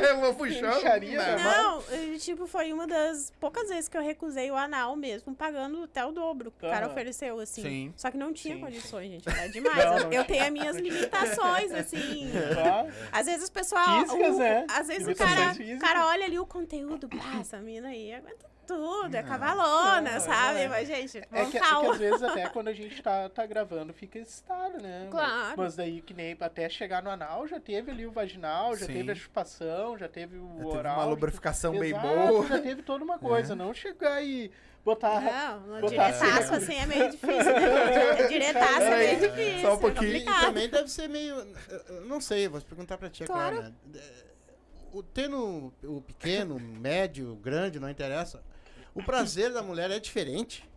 eu 0.06 0.20
vou 0.20 0.34
puxar. 0.34 0.72
Puxaria, 0.74 1.18
Não. 1.18 1.36
né? 1.36 1.44
Não, 1.44 1.82
eh, 2.14 2.18
tipo, 2.18 2.46
foi 2.46 2.72
uma 2.72 2.86
das 2.86 3.30
poucas 3.38 3.68
vezes 3.68 3.88
que 3.88 3.96
eu 3.96 4.02
recusei 4.02 4.50
o 4.50 4.56
anal 4.56 4.96
mesmo, 4.96 5.34
pagando 5.34 5.82
até 5.84 6.04
o 6.04 6.12
dobro 6.12 6.50
que 6.50 6.64
o 6.66 6.70
cara 6.70 6.86
ofereceu, 6.86 7.38
assim. 7.38 7.62
Sim. 7.62 7.94
Só 7.96 8.10
que 8.10 8.16
não 8.16 8.32
tinha 8.32 8.54
Sim. 8.54 8.60
condições, 8.62 9.10
gente. 9.10 9.28
Era 9.28 9.48
demais. 9.52 9.76
Não, 9.76 9.82
eu 9.84 9.90
não 9.90 9.98
eu 10.04 10.08
tinha. 10.10 10.24
tenho 10.24 10.44
as 10.44 10.50
minhas 10.50 10.79
limitações, 10.80 11.72
assim. 11.72 12.30
Tá? 12.54 12.86
Às 13.12 13.26
vezes 13.26 13.48
o 13.48 13.52
pessoal. 13.52 14.00
Físicas, 14.02 14.34
o- 14.34 14.38
né? 14.38 14.66
Às 14.68 14.86
vezes 14.88 15.08
o 15.08 15.14
cara, 15.14 15.52
o 15.76 15.78
cara 15.78 16.06
olha 16.06 16.24
ali 16.24 16.38
o 16.38 16.46
conteúdo, 16.46 17.08
pá, 17.08 17.38
essa 17.40 17.58
mina 17.60 17.88
aí 17.88 18.12
aguenta 18.12 18.46
tudo, 18.74 19.14
é 19.14 19.22
cavalona, 19.22 20.12
não, 20.12 20.20
sabe? 20.20 20.60
é. 20.60 20.68
Mas, 20.68 20.86
gente, 20.88 21.18
É 21.18 21.26
vamos 21.30 21.50
que, 21.50 21.56
é 21.58 21.60
que 21.60 21.66
calma. 21.66 21.92
às 21.92 21.98
vezes 21.98 22.22
até 22.22 22.48
quando 22.48 22.68
a 22.68 22.72
gente 22.72 23.02
tá, 23.02 23.28
tá 23.28 23.44
gravando 23.46 23.92
fica 23.92 24.18
excitado, 24.18 24.80
né? 24.82 25.08
Claro. 25.10 25.54
Mas 25.56 25.74
daí 25.76 26.00
que 26.00 26.14
nem 26.14 26.36
até 26.40 26.68
chegar 26.68 27.02
no 27.02 27.10
anal 27.10 27.46
já 27.46 27.58
teve 27.58 27.90
ali 27.90 28.06
o 28.06 28.12
vaginal, 28.12 28.76
já 28.76 28.86
Sim. 28.86 28.92
teve 28.92 29.12
a 29.12 29.14
chupação, 29.14 29.98
já 29.98 30.08
teve 30.08 30.36
o 30.36 30.48
Já 30.58 30.64
teve 30.64 30.76
oral. 30.78 30.96
uma 30.98 31.04
lubrificação 31.06 31.72
bem 31.78 31.90
Exato, 31.90 32.06
boa. 32.06 32.46
Já 32.46 32.58
teve 32.60 32.82
toda 32.82 33.04
uma 33.04 33.18
coisa, 33.18 33.54
não 33.54 33.74
chegar 33.74 34.22
e 34.22 34.50
botar. 34.84 35.20
Não, 35.20 35.80
Botar 35.80 36.10
diretaço 36.10 36.54
assim. 36.54 36.72
assim 36.72 36.74
é 36.76 36.86
meio 36.86 37.10
difícil. 37.10 37.36
Né? 37.44 38.28
Diretaço 38.28 38.80
é 38.82 38.96
meio 38.96 39.18
Peraí, 39.20 39.30
difícil. 39.30 39.60
só 39.60 39.74
um 39.74 39.76
é 39.76 39.80
pouquinho. 39.80 40.10
E 40.16 40.18
complicado. 40.20 40.44
também 40.46 40.68
deve 40.68 40.88
ser 40.90 41.08
meio. 41.08 41.34
Não 42.06 42.20
sei, 42.20 42.48
vou 42.48 42.60
perguntar 42.60 42.96
pra 42.98 43.10
ti, 43.10 43.24
é 43.24 43.26
claro. 43.26 43.62
Né? 43.62 43.72
O, 44.92 45.02
tendo 45.04 45.72
o 45.84 46.00
pequeno, 46.00 46.58
médio, 46.58 47.36
grande, 47.36 47.78
não 47.78 47.88
interessa. 47.88 48.42
O 48.94 49.02
prazer 49.02 49.52
da 49.52 49.62
mulher 49.62 49.90
é 49.90 49.98
diferente. 49.98 50.68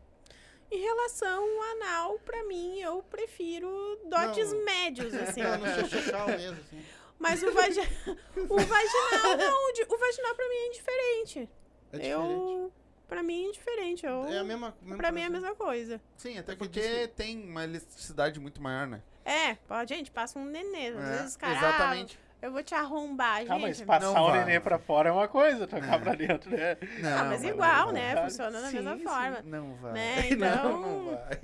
Em 0.72 0.80
relação 0.82 1.44
ao 1.44 1.62
anal, 1.74 2.20
pra 2.26 2.44
mim, 2.46 2.80
eu 2.80 3.04
prefiro 3.04 4.00
dotes 4.06 4.52
Não. 4.52 4.64
médios, 4.66 5.14
assim. 5.14 5.42
Não, 5.44 5.58
no 5.58 5.90
social 5.90 6.28
mesmo, 6.28 6.60
assim. 6.60 6.84
Mas 7.20 7.44
o, 7.44 7.52
vagi... 7.54 7.80
o 7.80 8.58
vaginal, 8.58 9.38
não, 9.38 9.72
o 9.72 9.98
vaginal 9.98 10.36
pra 10.36 10.50
mim 10.50 10.56
é 10.56 10.68
indiferente. 10.68 11.50
É 11.92 11.98
diferente. 11.98 12.08
Eu, 12.10 12.74
pra 13.08 13.22
mim 13.24 13.44
é 13.46 13.48
indiferente. 13.50 14.06
Eu, 14.06 14.26
É 14.26 14.40
a 14.40 14.44
mesma. 14.44 14.76
mesmo 14.82 14.98
pra 14.98 15.12
mim 15.12 15.22
é 15.22 15.26
a 15.26 15.30
mesma 15.30 15.56
coisa. 15.56 16.02
Sim, 16.18 16.40
até 16.40 16.54
É 16.54 16.56
que 16.56 16.60
porque 16.60 17.08
tem 17.16 17.44
uma 17.48 17.64
elasticidade 17.64 18.40
muito 18.40 18.62
maior, 18.62 18.88
né? 18.88 19.02
É, 19.24 19.54
pô, 19.56 19.76
gente, 19.88 20.10
passa 20.12 20.38
um 20.40 20.44
nenê. 20.46 20.88
Às 20.88 20.96
É, 20.98 21.18
vezes, 21.18 21.38
cara, 21.38 21.56
exatamente. 21.56 22.20
Eu 22.44 22.52
vou 22.52 22.62
te 22.62 22.76
arrombar, 22.76 23.42
Ah, 23.48 23.58
mas 23.58 23.78
gente. 23.78 23.88
passar 23.88 24.06
Não 24.14 24.22
o 24.26 24.30
vai. 24.30 24.40
neném 24.44 24.60
pra 24.60 24.78
fora 24.78 25.08
é 25.08 25.12
uma 25.14 25.30
coisa, 25.30 25.66
tocar 25.66 25.94
É. 25.96 25.98
pra 25.98 26.14
dentro, 26.14 26.52
né? 26.52 26.78
Não, 27.00 27.18
Ah, 27.18 27.24
mas 27.24 27.42
igual, 27.42 27.86
vai, 27.86 27.94
né? 27.94 28.16
vai. 28.16 28.24
Funciona 28.26 28.62
da 28.62 28.68
Sim, 28.68 28.76
mesma 28.76 28.98
sim, 28.98 29.04
forma. 29.04 29.42
Não 29.46 29.74
vai. 29.76 29.94
Né? 29.94 30.16
Não, 30.36 30.48
Então- 30.48 30.82
não 30.82 31.06
vai. 31.06 31.40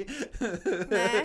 Né? 0.90 1.24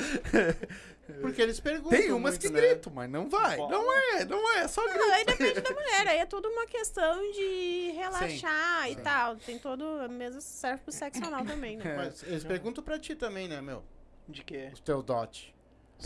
Porque 1.20 1.42
eles 1.42 1.60
perguntam. 1.60 1.98
Tem 1.98 2.12
umas 2.12 2.34
muito, 2.34 2.40
que 2.40 2.48
né? 2.50 2.60
gritam, 2.60 2.92
mas 2.94 3.10
não 3.10 3.28
vai. 3.28 3.56
Bom. 3.56 3.68
Não 3.68 3.92
é, 3.98 4.24
não 4.24 4.52
é, 4.56 4.66
só 4.68 4.82
grita. 4.84 4.98
Não, 4.98 5.12
aí 5.12 5.24
depende 5.24 5.60
da 5.60 5.70
mulher, 5.74 6.08
aí 6.08 6.18
é 6.18 6.24
tudo 6.26 6.48
uma 6.48 6.66
questão 6.66 7.20
de 7.32 7.92
relaxar 7.94 8.88
e 8.90 8.94
sim. 8.94 9.00
tal. 9.02 9.36
Tem 9.36 9.58
todo, 9.58 10.08
mesmo 10.08 10.40
serve 10.40 10.82
pro 10.82 10.92
sexo 10.92 11.22
anal 11.24 11.44
também, 11.44 11.76
né? 11.76 11.94
Mas 11.96 12.22
eles 12.22 12.42
perguntam 12.44 12.82
pra 12.82 12.98
ti 12.98 13.14
também, 13.14 13.48
né, 13.48 13.60
meu? 13.60 13.82
De 14.26 14.42
quê? 14.42 14.70
Os 14.72 14.80
teus 14.80 15.04
dote. 15.04 15.53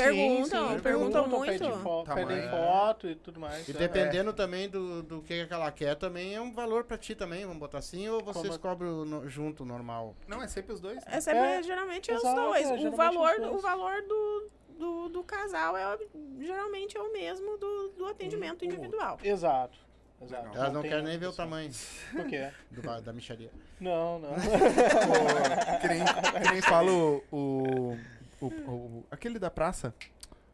Perguntam, 0.05 0.81
perguntam 0.81 1.29
muito. 1.29 1.53
Pedem, 1.53 1.73
fo 1.79 2.05
Tamanho. 2.05 2.27
pedem 2.29 2.49
foto 2.51 3.09
e 3.09 3.15
tudo 3.15 3.41
mais. 3.41 3.69
E 3.69 3.73
né? 3.73 3.79
dependendo 3.79 4.33
também 4.33 4.69
do, 4.69 5.03
do 5.03 5.23
que 5.23 5.47
que 5.47 5.53
ela 5.53 5.71
quer, 5.73 5.95
também 5.97 6.35
é 6.35 6.41
um 6.41 6.53
valor 6.53 6.85
pra 6.85 6.97
ti 6.97 7.15
também, 7.15 7.45
vamos 7.45 7.59
botar 7.59 7.79
assim, 7.79 8.09
ou 8.09 8.23
vocês 8.23 8.57
Como- 8.57 8.59
cobram 8.59 9.05
no- 9.05 9.29
junto, 9.29 9.65
normal? 9.65 10.15
Não, 10.27 10.43
é 10.43 10.47
sempre 10.49 10.73
os 10.73 10.81
dois. 10.81 11.03
É 11.07 11.21
sempre, 11.21 11.41
É, 11.41 11.63
geralmente, 11.63 12.11
os 12.13 12.19
exato, 12.21 12.41
dois. 12.41 12.63
é, 12.69 12.73
o 12.75 12.79
geralmente 12.79 12.97
valor, 12.97 13.31
os 13.33 13.39
dois. 13.41 13.55
o 13.55 13.59
valor 13.59 14.03
do, 14.03 14.51
do, 14.79 15.09
do 15.09 15.23
casal 15.25 15.77
é 15.77 15.99
geralmente 16.41 16.97
é 16.97 17.01
o 17.01 17.13
mesmo 17.13 17.57
do, 17.59 17.89
do 17.91 18.07
atendimento 18.07 18.65
individual. 18.65 19.19
Exato. 19.23 19.79
Exato. 20.21 20.49
Elas 20.57 20.73
não 20.73 20.83
querem 20.83 21.05
nem 21.05 21.17
ver 21.17 21.27
o 21.29 21.33
tamanho 21.33 21.71
Por 22.11 22.27
quê? 22.27 22.49
do, 22.73 23.01
da 23.01 23.13
micharia. 23.13 23.51
Não, 23.81 24.19
não. 24.19 24.31
O- 24.31 24.35
que, 25.81 25.89
nem, 25.89 26.05
que 26.05 26.53
nem 26.53 26.61
fala 26.63 26.91
o, 26.91 27.97
o, 28.41 28.47
o- 28.47 28.71
o- 28.71 29.07
Aquele 29.11 29.39
da 29.39 29.51
praça, 29.51 29.95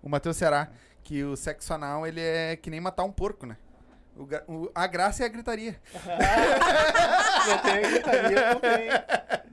o 0.02 0.08
Matheus 0.08 0.36
Ceará, 0.36 0.68
que 1.02 1.22
o 1.24 1.36
sexo 1.36 1.72
anal 1.74 2.06
ele 2.06 2.20
é 2.20 2.56
que 2.56 2.70
nem 2.70 2.80
matar 2.80 3.04
um 3.04 3.12
porco, 3.12 3.46
né? 3.46 3.56
O 4.16 4.22
o- 4.52 4.70
a 4.74 4.86
graça 4.86 5.22
é 5.24 5.26
a 5.26 5.28
gritaria. 5.28 5.80
não 7.48 7.58
tem 7.58 7.90
gritaria, 7.90 8.54
não 8.54 8.60
tem. 8.60 8.88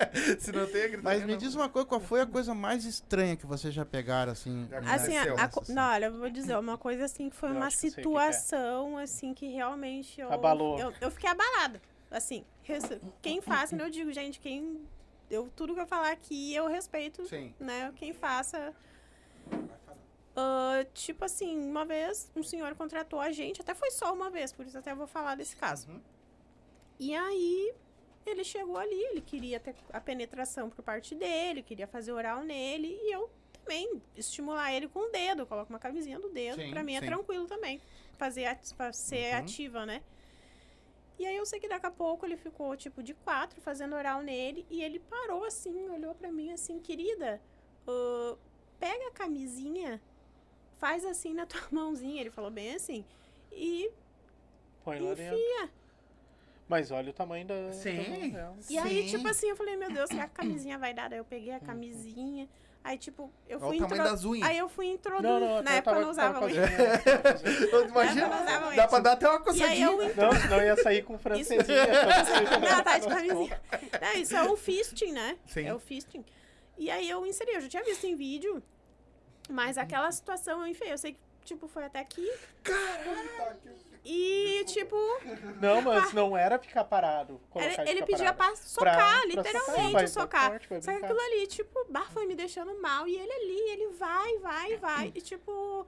Se 0.39 0.51
não 0.51 0.65
tem 0.67 0.84
a 0.84 0.88
gritaria. 0.88 1.01
Mas 1.01 1.23
me 1.23 1.32
não. 1.32 1.38
diz 1.38 1.55
uma 1.55 1.67
coisa, 1.69 1.88
qual 1.88 1.99
foi 2.01 2.21
a 2.21 2.25
coisa 2.25 2.53
mais 2.53 2.86
estranha 2.86 3.36
que 3.36 3.45
vocês 3.45 3.73
já 3.73 3.86
pegaram, 3.86 4.32
assim? 4.32 4.67
Assim, 4.88 5.17
a, 5.17 5.34
a 5.45 5.47
co- 5.47 5.63
não, 5.69 5.82
olha, 5.91 6.05
eu 6.05 6.17
vou 6.19 6.29
dizer, 6.29 6.57
uma 6.57 6.77
coisa 6.77 7.05
assim 7.05 7.29
que 7.29 7.36
foi 7.36 7.49
Eu 7.49 7.55
uma 7.55 7.65
acho 7.67 7.79
que 7.79 7.88
é. 7.88 7.89
situação, 7.89 8.97
assim, 8.97 9.34
que 9.34 9.47
realmente 9.47 10.19
eu, 10.21 10.32
Abalou. 10.32 10.77
eu. 10.79 10.93
Eu 11.01 11.09
fiquei 11.11 11.29
abalada. 11.29 11.82
Assim, 12.11 12.45
quem 13.21 13.41
faz, 13.41 13.71
eu 13.73 13.89
digo, 13.89 14.11
gente, 14.11 14.39
quem. 14.39 14.82
Eu, 15.32 15.49
tudo 15.55 15.73
que 15.73 15.79
eu 15.79 15.88
falar 15.88 16.11
aqui, 16.11 16.53
eu 16.53 16.67
respeito, 16.67 17.25
Sim. 17.25 17.53
né? 17.57 17.93
Quem 17.95 18.11
faça. 18.13 18.75
Ah, 20.36 20.86
tipo 20.93 21.23
assim, 21.23 21.57
uma 21.57 21.86
vez 21.86 22.29
um 22.36 22.43
senhor 22.43 22.75
contratou 22.75 23.19
a 23.19 23.32
gente, 23.32 23.61
até 23.61 23.73
foi 23.73 23.91
só 23.91 24.13
uma 24.13 24.29
vez, 24.29 24.51
por 24.51 24.65
isso 24.65 24.77
até 24.77 24.93
vou 24.93 25.07
falar 25.07 25.36
desse 25.36 25.55
caso. 25.55 25.89
Uhum. 25.89 26.01
E 26.99 27.15
aí, 27.15 27.73
ele 28.25 28.43
chegou 28.43 28.77
ali, 28.77 28.93
ele 28.93 29.21
queria 29.21 29.57
ter 29.59 29.73
a 29.93 30.01
penetração 30.01 30.69
por 30.69 30.84
parte 30.84 31.15
dele, 31.15 31.63
queria 31.63 31.88
fazer 31.88 32.11
oral 32.11 32.43
nele, 32.43 32.99
e 33.01 33.13
eu 33.13 33.29
também 33.53 34.01
estimular 34.15 34.73
ele 34.73 34.89
com 34.89 34.99
o 35.07 35.11
dedo, 35.11 35.45
coloco 35.45 35.71
uma 35.71 35.79
camisinha 35.79 36.19
do 36.19 36.29
dedo, 36.29 36.61
pra 36.69 36.84
mim 36.84 36.95
é 36.95 36.99
sim. 36.99 37.05
tranquilo 37.05 37.47
também, 37.47 37.79
fazer 38.17 38.45
ati- 38.45 38.73
pra 38.75 38.91
ser 38.91 39.34
Uhum. 39.34 39.39
ativa, 39.39 39.86
né? 39.86 40.03
E 41.22 41.26
aí 41.28 41.38
eu 41.38 41.45
sei 41.45 41.59
que 41.59 41.67
daqui 41.69 41.86
a 41.86 41.91
pouco 41.91 42.26
ele 42.26 42.36
ficou 42.36 42.76
tipo 42.76 43.03
de 43.03 43.13
quatro 43.13 43.61
fazendo 43.61 43.95
oral 43.95 44.24
nele 44.24 44.65
e 44.72 44.82
ele 44.82 44.97
parou 44.97 45.45
assim, 45.45 45.88
olhou 45.88 46.15
pra 46.15 46.32
mim 46.32 46.51
assim, 46.51 46.80
querida, 46.80 47.39
ah, 47.88 48.36
pega 48.80 49.09
a 49.09 49.11
camisinha, 49.11 50.01
faz 50.80 51.05
assim 51.05 51.32
na 51.32 51.45
tua 51.45 51.61
mãozinha, 51.72 52.22
ele 52.22 52.32
falou 52.32 52.49
bem 52.49 52.74
assim, 52.74 53.05
e 53.51 53.91
Põe 54.84 54.97
lá 54.99 55.13
dentro. 55.13 55.36
enfia. 55.36 55.69
Mas 56.67 56.89
olha 56.89 57.11
o 57.11 57.13
tamanho 57.13 57.45
da. 57.45 57.72
Sim. 57.72 57.97
da 57.97 58.09
mão 58.09 58.30
dela. 58.30 58.57
E 58.67 58.78
aí, 58.80 59.03
Sim. 59.07 59.17
tipo 59.17 59.28
assim, 59.28 59.47
eu 59.47 59.55
falei, 59.55 59.76
meu 59.76 59.91
Deus, 59.93 60.09
será 60.09 60.24
que 60.28 60.32
a 60.32 60.43
camisinha 60.43 60.80
vai 60.80 60.91
dar? 60.91 61.07
Daí 61.07 61.19
eu 61.19 61.26
peguei 61.26 61.53
a 61.53 61.59
camisinha. 61.59 62.49
Aí, 62.84 62.97
tipo, 62.97 63.32
eu 63.47 63.59
Olha 63.59 63.67
fui 63.67 63.77
o 63.77 63.79
tamanho 63.82 64.01
intro- 64.01 64.11
das 64.11 64.25
unhas. 64.25 64.49
Aí 64.49 64.57
eu 64.57 64.67
fui 64.67 64.88
não, 65.21 65.61
Na 65.61 65.71
eu 65.71 65.77
época 65.77 65.77
eu 65.77 65.82
tava- 65.84 66.01
não 66.01 66.09
usava 66.09 66.34
tava 66.34 66.45
unha. 66.47 67.88
Imagina, 67.88 68.27
dá 68.29 68.71
isso. 68.75 68.88
pra 68.89 68.99
dar 68.99 69.11
até 69.11 69.29
uma 69.29 69.39
coçadinha. 69.39 69.86
eu 69.86 70.15
Não, 70.15 70.32
senão 70.41 70.63
ia 70.63 70.75
sair 70.77 71.03
com 71.03 71.17
francesinha. 71.19 71.63
Não, 72.59 72.84
tá 72.84 72.97
de 72.97 73.07
camisinha. 73.07 73.61
Não, 74.01 74.13
isso 74.21 74.36
é 74.36 74.43
o 74.49 74.57
fisting, 74.57 75.11
né? 75.11 75.38
Sim. 75.47 75.67
É 75.67 75.73
o 75.73 75.79
fisting. 75.79 76.25
E 76.77 76.89
aí 76.89 77.07
eu 77.07 77.23
inseri, 77.27 77.53
eu 77.53 77.61
já 77.61 77.69
tinha 77.69 77.84
visto 77.84 78.05
em 78.07 78.15
vídeo, 78.15 78.63
mas 79.47 79.77
aquela 79.77 80.11
situação, 80.11 80.65
enfim, 80.65 80.86
eu 80.86 80.97
sei 80.97 81.13
que, 81.13 81.19
tipo, 81.45 81.67
foi 81.67 81.84
até 81.86 81.99
aqui. 81.99 82.27
E, 84.03 84.63
tipo, 84.65 84.95
Não, 85.61 85.81
mas 85.83 86.11
não 86.13 86.35
era 86.35 86.57
ficar 86.57 86.83
parado. 86.83 87.33
ele, 87.55 87.63
colocar 87.75 87.85
e 87.85 87.89
ele 87.89 88.03
pedia 88.05 88.33
parado. 88.33 88.57
pra 88.57 88.67
socar, 88.67 88.95
pra 88.95 89.25
literalmente 89.25 89.91
vai 89.93 90.07
socar. 90.07 90.49
forte, 90.49 90.67
Só 90.83 90.91
que 90.91 91.05
aquilo 91.05 91.19
ali, 91.19 91.47
tipo, 91.47 91.85
bah, 91.89 92.07
foi 92.11 92.25
me 92.25 92.35
deixando 92.35 92.79
mal. 92.81 93.07
E 93.07 93.15
ele 93.15 93.31
ali, 93.31 93.71
ele 93.71 93.87
vai, 93.93 94.37
vai, 94.39 94.77
vai. 94.77 95.11
E, 95.15 95.21
tipo, 95.21 95.85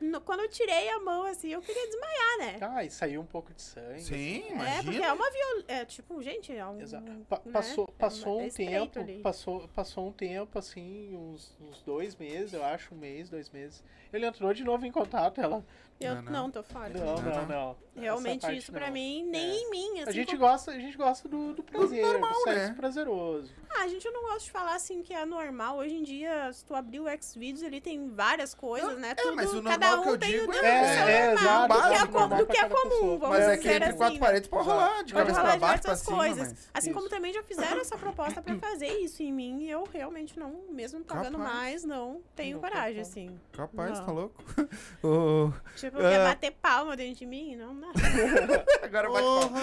no- 0.00 0.20
quando 0.20 0.40
eu 0.40 0.48
tirei 0.48 0.88
a 0.90 1.00
mão, 1.00 1.24
assim, 1.24 1.48
eu 1.52 1.60
queria 1.60 1.86
desmaiar, 1.86 2.38
né? 2.38 2.58
Ah, 2.60 2.84
e 2.84 2.90
saiu 2.90 3.20
um 3.20 3.26
pouco 3.26 3.52
de 3.54 3.62
sangue. 3.62 4.00
Sim, 4.00 4.38
É, 4.38 4.42
porque 4.42 4.52
imagina. 4.52 5.06
é 5.06 5.12
uma 5.12 5.30
viol... 5.30 5.64
É, 5.68 5.84
tipo, 5.84 6.22
gente, 6.22 6.54
é 6.54 6.66
um... 6.66 6.80
Exato. 6.80 7.10
Pa- 7.28 7.40
né? 7.44 7.52
Passou, 7.52 7.86
passou 7.98 8.40
É 8.40 8.44
um 8.44 8.46
estreito 8.46 8.72
tempo, 8.94 8.98
ali. 9.00 9.20
passou, 9.22 9.68
passou 9.68 10.08
um 10.08 10.12
tempo, 10.12 10.58
assim, 10.58 11.14
uns, 11.16 11.56
uns 11.60 11.82
dois 11.82 12.14
meses, 12.16 12.52
eu 12.52 12.64
acho, 12.64 12.94
um 12.94 12.98
mês, 12.98 13.28
dois 13.30 13.50
meses. 13.50 13.82
Ele 14.12 14.24
entrou 14.26 14.52
de 14.54 14.62
novo 14.64 14.86
em 14.86 14.92
contato, 14.92 15.40
ela. 15.40 15.64
Eu 15.98 16.16
Não, 16.16 16.22
não, 16.22 16.32
não. 16.32 16.50
tô 16.50 16.62
fora. 16.62 16.90
Não, 16.90 17.06
Não, 17.06 17.22
não, 17.22 17.32
não. 17.32 17.46
não. 17.46 17.76
Realmente, 18.02 18.46
isso 18.54 18.70
pra 18.70 18.86
não. 18.86 18.92
mim, 18.92 19.24
nem 19.24 19.42
É. 19.50 19.54
em 19.62 19.70
mim, 19.70 20.00
assim. 20.00 20.10
A 20.10 20.12
gente 20.12 20.26
como- 20.36 20.38
gosta, 20.40 20.70
a 20.70 20.78
gente 20.78 20.96
gosta 20.96 21.26
do, 21.26 21.54
do 21.54 21.62
prazer, 21.62 22.04
normal, 22.04 22.32
do 22.32 22.40
sexo 22.42 22.68
né? 22.68 22.74
prazeroso. 22.76 23.54
Ah, 23.70 23.88
gente, 23.88 24.04
eu 24.06 24.12
não 24.12 24.22
gosto 24.22 24.44
de 24.44 24.50
falar 24.50 24.74
assim 24.74 25.02
que 25.02 25.14
é 25.14 25.24
normal. 25.24 25.78
Hoje 25.78 25.94
em 25.94 26.02
dia, 26.02 26.52
se 26.52 26.62
tu 26.64 26.74
abrir 26.74 27.00
o 27.00 27.06
Xvideos, 27.20 27.62
ele 27.62 27.80
tem 27.80 28.10
várias 28.10 28.54
coisas, 28.54 28.98
né? 28.98 29.14
Tudo, 29.14 29.36
mas 29.36 29.50
o 29.52 29.62
normal 29.62 29.72
cada 29.90 30.00
um 30.00 30.02
que 30.02 30.08
eu 30.08 30.18
tem 30.18 30.30
digo 30.30 30.50
o 30.50 30.54
é- 30.54 30.58
do 30.60 30.64
É, 30.66 30.94
seu 30.96 31.08
é, 31.08 31.30
do 31.32 31.38
que 31.38 31.44
é, 31.46 31.68
básico, 31.68 32.28
do 32.28 32.46
que 32.46 32.56
é 32.58 32.68
comum, 32.68 32.90
pessoa. 32.90 33.18
vamos 33.18 33.28
Mas 33.38 33.48
é 33.48 33.56
que 33.56 33.68
entre 33.68 33.84
assim, 33.88 33.96
quatro 33.98 34.18
paredes 34.18 34.48
pode 34.48 34.64
rolar, 34.68 35.02
de 35.04 35.12
Pode 35.12 35.26
cabeça 35.26 35.40
rolar 35.40 35.50
pra 35.58 35.66
baixo, 35.68 35.82
pra 35.82 35.96
cima, 35.96 36.16
coisas. 36.16 36.48
mas... 36.48 36.70
Assim 36.74 36.92
como 36.92 37.08
também 37.08 37.32
já 37.32 37.42
fizeram 37.42 37.80
essa 37.80 37.96
proposta 37.96 38.42
pra 38.42 38.54
fazer 38.58 38.88
isso 38.98 39.22
em 39.22 39.32
mim, 39.32 39.60
e 39.62 39.70
eu 39.70 39.88
realmente 39.92 40.38
não, 40.38 40.52
mesmo 40.70 41.00
pagando 41.04 41.38
Capaz. 41.38 41.54
mais, 41.54 41.84
não 41.84 42.20
tenho 42.34 42.56
Não 42.56 42.62
coragem, 42.62 43.00
assim. 43.00 43.38
Rapaz, 43.56 43.98
Não. 43.98 44.06
tá 44.06 44.12
louco? 44.12 44.44
Tipo, 45.76 45.98
Ah. 45.98 46.10
quer 46.10 46.24
bater 46.24 46.50
palma 46.52 46.96
dentro 46.96 47.14
de 47.16 47.26
mim? 47.26 47.56
Não 47.56 47.78
dá. 47.78 47.88
agora 48.82 49.08
bate 49.10 49.22
palma. 49.24 49.60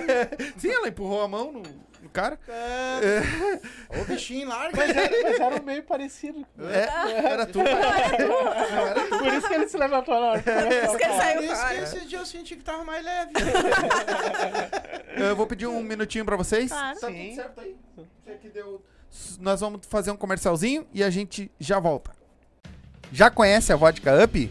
Sim, 0.58 0.70
ela 0.70 0.88
empurrou 0.88 1.22
a 1.22 1.28
mão 1.28 1.52
no, 1.52 1.62
cara. 2.16 2.38
Ô, 4.00 4.04
bichinho, 4.04 4.48
larga. 4.48 4.76
Mas 4.76 4.96
era, 4.96 5.22
mas 5.22 5.40
era 5.40 5.60
meio 5.62 5.82
parecido. 5.82 6.46
É, 6.58 7.12
era 7.32 7.46
tu. 7.46 7.60
Era 7.60 8.94
tu. 9.08 9.18
Por 9.18 9.32
isso 9.34 9.46
que 9.48 9.54
ele 9.54 9.68
se 9.68 9.76
levantou 9.76 10.18
na 10.20 10.26
hora. 10.28 10.42
Por 10.42 10.52
isso 10.52 10.96
que 10.96 11.04
ele 11.04 11.12
Por 11.12 11.16
saiu 11.22 11.42
isso 11.42 11.66
que 11.68 11.74
esse 11.98 12.06
dia 12.06 12.18
eu 12.18 12.26
senti 12.26 12.56
que 12.56 12.64
tava 12.64 12.84
mais 12.84 13.04
leve. 13.04 13.32
Eu 15.16 15.36
vou 15.36 15.46
pedir 15.46 15.66
um 15.66 15.82
minutinho 15.82 16.24
pra 16.24 16.36
vocês. 16.36 16.70
Claro. 16.70 16.98
Tá 17.00 17.06
Sim. 17.08 17.24
tudo 17.28 17.34
certo 17.36 17.60
aí? 17.60 17.76
Aqui 18.32 18.48
deu- 18.48 18.82
Nós 19.40 19.60
vamos 19.60 19.86
fazer 19.86 20.10
um 20.10 20.16
comercialzinho 20.16 20.86
e 20.92 21.02
a 21.04 21.10
gente 21.10 21.50
já 21.60 21.78
volta. 21.78 22.10
Já 23.12 23.30
conhece 23.30 23.72
a 23.72 23.76
Vodka 23.76 24.24
Up? 24.24 24.50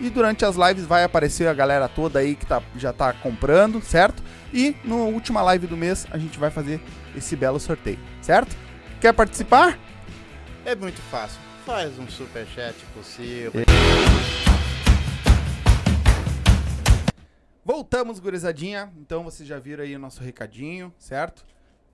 e 0.00 0.10
durante 0.10 0.44
as 0.44 0.56
lives 0.56 0.84
vai 0.84 1.04
aparecer 1.04 1.46
a 1.48 1.54
galera 1.54 1.88
toda 1.88 2.18
aí 2.18 2.34
que 2.34 2.46
tá, 2.46 2.62
já 2.76 2.92
tá 2.92 3.12
comprando, 3.12 3.80
certo? 3.80 4.22
E 4.52 4.76
na 4.84 4.96
última 4.96 5.42
live 5.42 5.66
do 5.66 5.76
mês 5.76 6.06
a 6.10 6.18
gente 6.18 6.38
vai 6.38 6.50
fazer 6.50 6.80
esse 7.16 7.36
belo 7.36 7.60
sorteio, 7.60 7.98
certo? 8.20 8.56
Quer 9.00 9.12
participar? 9.12 9.78
É 10.64 10.74
muito 10.74 11.00
fácil. 11.02 11.40
Faz 11.64 11.98
um 11.98 12.08
superchat 12.08 12.76
possível. 12.94 13.52
Voltamos, 17.64 18.18
gurizadinha. 18.18 18.92
Então 18.98 19.24
vocês 19.24 19.48
já 19.48 19.58
viram 19.58 19.84
aí 19.84 19.96
o 19.96 19.98
nosso 19.98 20.22
recadinho, 20.22 20.92
certo? 20.98 21.44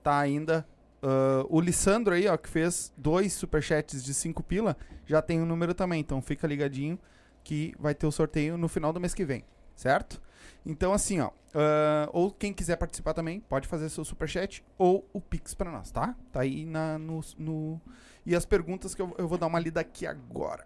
Tá 0.03 0.19
ainda. 0.19 0.65
ah, 1.01 1.45
o 1.49 1.61
Lissandro 1.61 2.13
aí, 2.13 2.27
ó, 2.27 2.35
que 2.35 2.49
fez 2.49 2.91
dois 2.97 3.33
superchats 3.33 4.03
de 4.03 4.13
5 4.13 4.43
pila, 4.43 4.75
já 5.05 5.21
tem 5.21 5.41
o 5.41 5.45
número 5.45 5.73
também. 5.73 6.01
Então 6.01 6.21
fica 6.21 6.47
ligadinho 6.47 6.99
que 7.43 7.73
vai 7.79 7.93
ter 7.95 8.05
o 8.07 8.11
sorteio 8.11 8.57
no 8.57 8.67
final 8.67 8.91
do 8.93 8.99
mês 8.99 9.13
que 9.13 9.25
vem, 9.25 9.43
certo? 9.75 10.21
Então, 10.65 10.93
assim, 10.93 11.19
ó. 11.19 11.31
ah, 11.55 12.09
ou 12.13 12.31
quem 12.31 12.53
quiser 12.53 12.75
participar 12.75 13.13
também, 13.13 13.39
pode 13.39 13.67
fazer 13.67 13.89
seu 13.89 14.05
superchat 14.05 14.63
ou 14.77 15.07
o 15.11 15.19
Pix 15.19 15.53
pra 15.53 15.71
nós, 15.71 15.91
tá? 15.91 16.15
Tá 16.31 16.41
aí 16.41 16.65
na, 16.65 16.97
no, 16.99 17.19
no- 17.37 17.81
E 18.25 18.35
as 18.35 18.45
perguntas 18.45 18.93
que 18.93 19.01
eu, 19.01 19.13
eu 19.17 19.27
vou 19.27 19.37
dar 19.37 19.47
uma 19.47 19.59
lida 19.59 19.79
aqui 19.81 20.05
agora. 20.05 20.65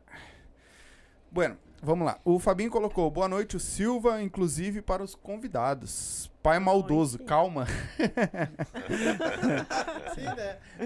Bueno, 1.32 1.58
vamos 1.82 2.06
lá. 2.06 2.18
O 2.26 2.40
Fabinho 2.40 2.70
colocou 2.72 3.10
boa 3.12 3.28
noite, 3.28 3.56
o 3.58 3.60
Silva, 3.60 4.22
inclusive 4.22 4.82
para 4.82 5.04
os 5.04 5.16
convidados. 5.16 6.30
Pai 6.44 6.60
maldoso, 6.60 7.18
noite. 7.18 7.28
calma. 7.28 7.66
Sim, 10.14 10.24
né? 10.36 10.58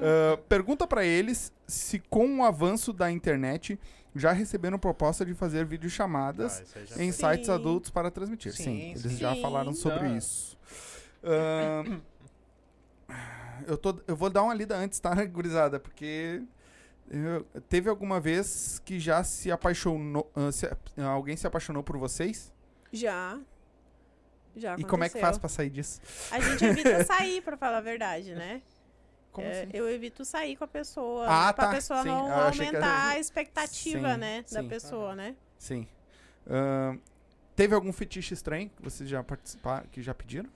Ah, 0.00 0.38
pergunta 0.48 0.86
pra 0.86 1.04
eles 1.04 1.52
se 1.66 1.98
com 1.98 2.38
o 2.38 2.44
avanço 2.44 2.92
da 2.92 3.10
internet 3.10 3.78
já 4.18 4.32
receberam 4.32 4.78
proposta 4.78 5.24
de 5.24 5.32
fazer 5.34 5.64
videochamadas 5.64 6.62
Ah, 6.76 7.02
em 7.02 7.12
foi. 7.12 7.12
sites 7.12 7.46
Sim. 7.46 7.52
adultos 7.52 7.90
para 7.90 8.10
transmitir. 8.10 8.52
Sim, 8.52 8.64
Sim, 8.64 8.90
eles 8.90 9.02
sim. 9.02 9.16
já 9.16 9.34
Sim. 9.34 9.42
falaram 9.42 9.72
sobre 9.72 10.06
Ah. 10.08 10.16
isso. 10.16 10.58
Ah, 11.22 11.84
eu, 13.66 13.76
tô, 13.76 13.98
eu 14.06 14.16
vou 14.16 14.30
dar 14.30 14.42
uma 14.42 14.54
lida 14.54 14.76
antes, 14.76 15.00
tá, 15.00 15.14
gurizada? 15.24 15.80
Porque 15.80 16.42
eu- 17.10 17.44
teve 17.68 17.88
alguma 17.88 18.20
vez 18.20 18.80
que 18.84 19.00
já 19.00 19.24
se 19.24 19.50
apaixonou, 19.50 20.30
ah, 20.34 20.52
se- 20.52 20.70
alguém 21.02 21.36
se 21.36 21.46
apaixonou 21.46 21.82
por 21.82 21.96
vocês? 21.96 22.52
Já. 22.92 23.38
Já 24.56 24.74
E 24.76 24.82
como 24.84 25.04
é 25.04 25.08
que 25.08 25.14
faz 25.20 25.36
aconteceu. 25.36 25.40
pra 25.40 25.48
sair 25.48 25.70
disso? 25.70 26.00
A 26.30 26.40
gente 26.40 26.64
evita 26.64 27.04
sair, 27.04 27.42
pra 27.42 27.56
falar 27.56 27.78
a 27.78 27.82
verdade, 27.82 28.34
né? 28.34 28.60
Como 29.38 29.48
É, 29.48 29.62
assim? 29.62 29.70
Eu 29.72 29.88
evito 29.88 30.24
sair 30.24 30.56
com 30.56 30.64
a 30.64 30.68
pessoa. 30.68 31.26
Ah, 31.28 31.52
pra 31.52 31.66
tá, 31.66 31.72
pessoa 31.74 32.02
sim. 32.02 32.08
não 32.08 32.24
que 32.26 32.32
aumentar 32.32 32.76
era- 32.78 33.08
a 33.10 33.18
expectativa, 33.18 34.12
Sim, 34.14 34.18
né? 34.18 34.44
Da 34.50 34.62
sim. 34.62 34.68
pessoa, 34.68 35.14
né? 35.14 35.36
Sim. 35.58 35.86
Ah, 36.48 36.96
teve 37.54 37.74
algum 37.74 37.92
fetiche 37.92 38.34
estranho 38.34 38.68
que 38.70 38.82
vocês 38.82 39.08
já 39.08 39.22
participaram, 39.22 39.86
que 39.90 40.02
já 40.02 40.14
pediram? 40.14 40.50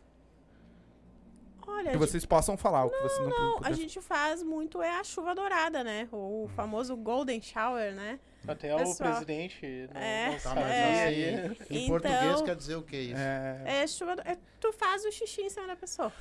Olha, 1.66 1.82
Que 1.84 1.88
a 1.88 1.92
gente- 1.92 2.00
vocês 2.00 2.24
possam 2.26 2.56
falar, 2.56 2.84
o 2.84 2.90
que 2.90 3.00
vocês 3.02 3.20
não, 3.20 3.28
não, 3.28 3.54
puder- 3.56 3.70
a 3.72 3.74
gente 3.74 4.00
faz 4.00 4.42
muito 4.42 4.82
é 4.82 4.98
a 4.98 5.04
chuva 5.04 5.34
dourada, 5.34 5.82
né? 5.84 6.08
O 6.12 6.48
famoso 6.56 6.96
golden 6.96 7.40
shower, 7.40 7.94
né? 7.94 8.18
Até 8.46 8.74
o 8.74 8.78
Pessoal. 8.78 9.10
presidente 9.12 9.88
não, 9.94 10.00
É, 10.00 10.30
não 10.32 10.38
Tá, 10.40 10.60
É. 10.60 11.46
assim, 11.46 11.52
em 11.70 11.84
Então- 11.84 11.88
português 11.88 12.42
quer 12.42 12.56
dizer 12.56 12.74
o 12.74 12.82
que 12.82 12.96
isso? 12.96 13.16
É, 13.20 13.62
É 13.82 13.86
chuva 13.86 14.16
do... 14.16 14.22
é, 14.22 14.36
tu 14.60 14.72
faz 14.72 15.04
o 15.04 15.12
xixi 15.12 15.42
em 15.42 15.48
cima 15.50 15.68
da 15.68 15.76
pessoa. 15.76 16.12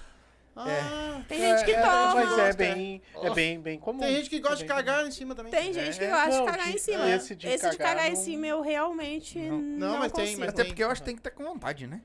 Ah, 0.56 1.22
Tem 1.30 1.40
gente 1.40 1.64
que 1.66 1.72
É, 1.72 1.82
toma. 1.82 2.16
Mas 2.16 2.32
é 2.32 2.36
gosta. 2.36 2.54
bem, 2.56 3.02
é 3.22 3.30
bem, 3.34 3.60
bem 3.62 3.80
comum. 3.80 4.00
tem 4.00 4.16
gente 4.18 4.30
que 4.30 4.40
gosta 4.40 4.58
É 4.58 4.60
de 4.60 4.66
cagar 4.66 5.08
em 5.08 5.12
cima 5.12 5.34
também. 5.34 5.52
Tem 5.52 5.72
gente 5.74 5.98
que 5.98 6.04
É. 6.04 6.10
gosta 6.10 6.30
Não, 6.30 6.46
de 6.46 6.52
cagar 6.52 6.68
de- 6.68 6.76
em 6.76 6.78
cima. 6.78 7.10
esse 7.10 7.36
de 7.36 7.48
cagar, 7.58 7.78
cagar 7.78 8.08
em 8.10 8.14
não- 8.16 8.22
cima 8.22 8.48
eu 8.48 8.62
realmente 8.62 9.40
Não. 9.40 9.58
não, 9.60 9.90
Não, 9.94 10.00
mas 10.00 10.12
tem, 10.12 10.26
consigo. 10.26 10.40
mas 10.42 10.50
Até 10.50 10.62
tem. 10.64 10.72
porque 10.72 10.84
eu 10.84 10.90
acho 10.92 11.02
que 11.02 11.06
tem 11.06 11.16
que 11.16 11.20
estar 11.22 11.32
com 11.32 11.44
vontade, 11.46 11.88
né? 11.88 12.02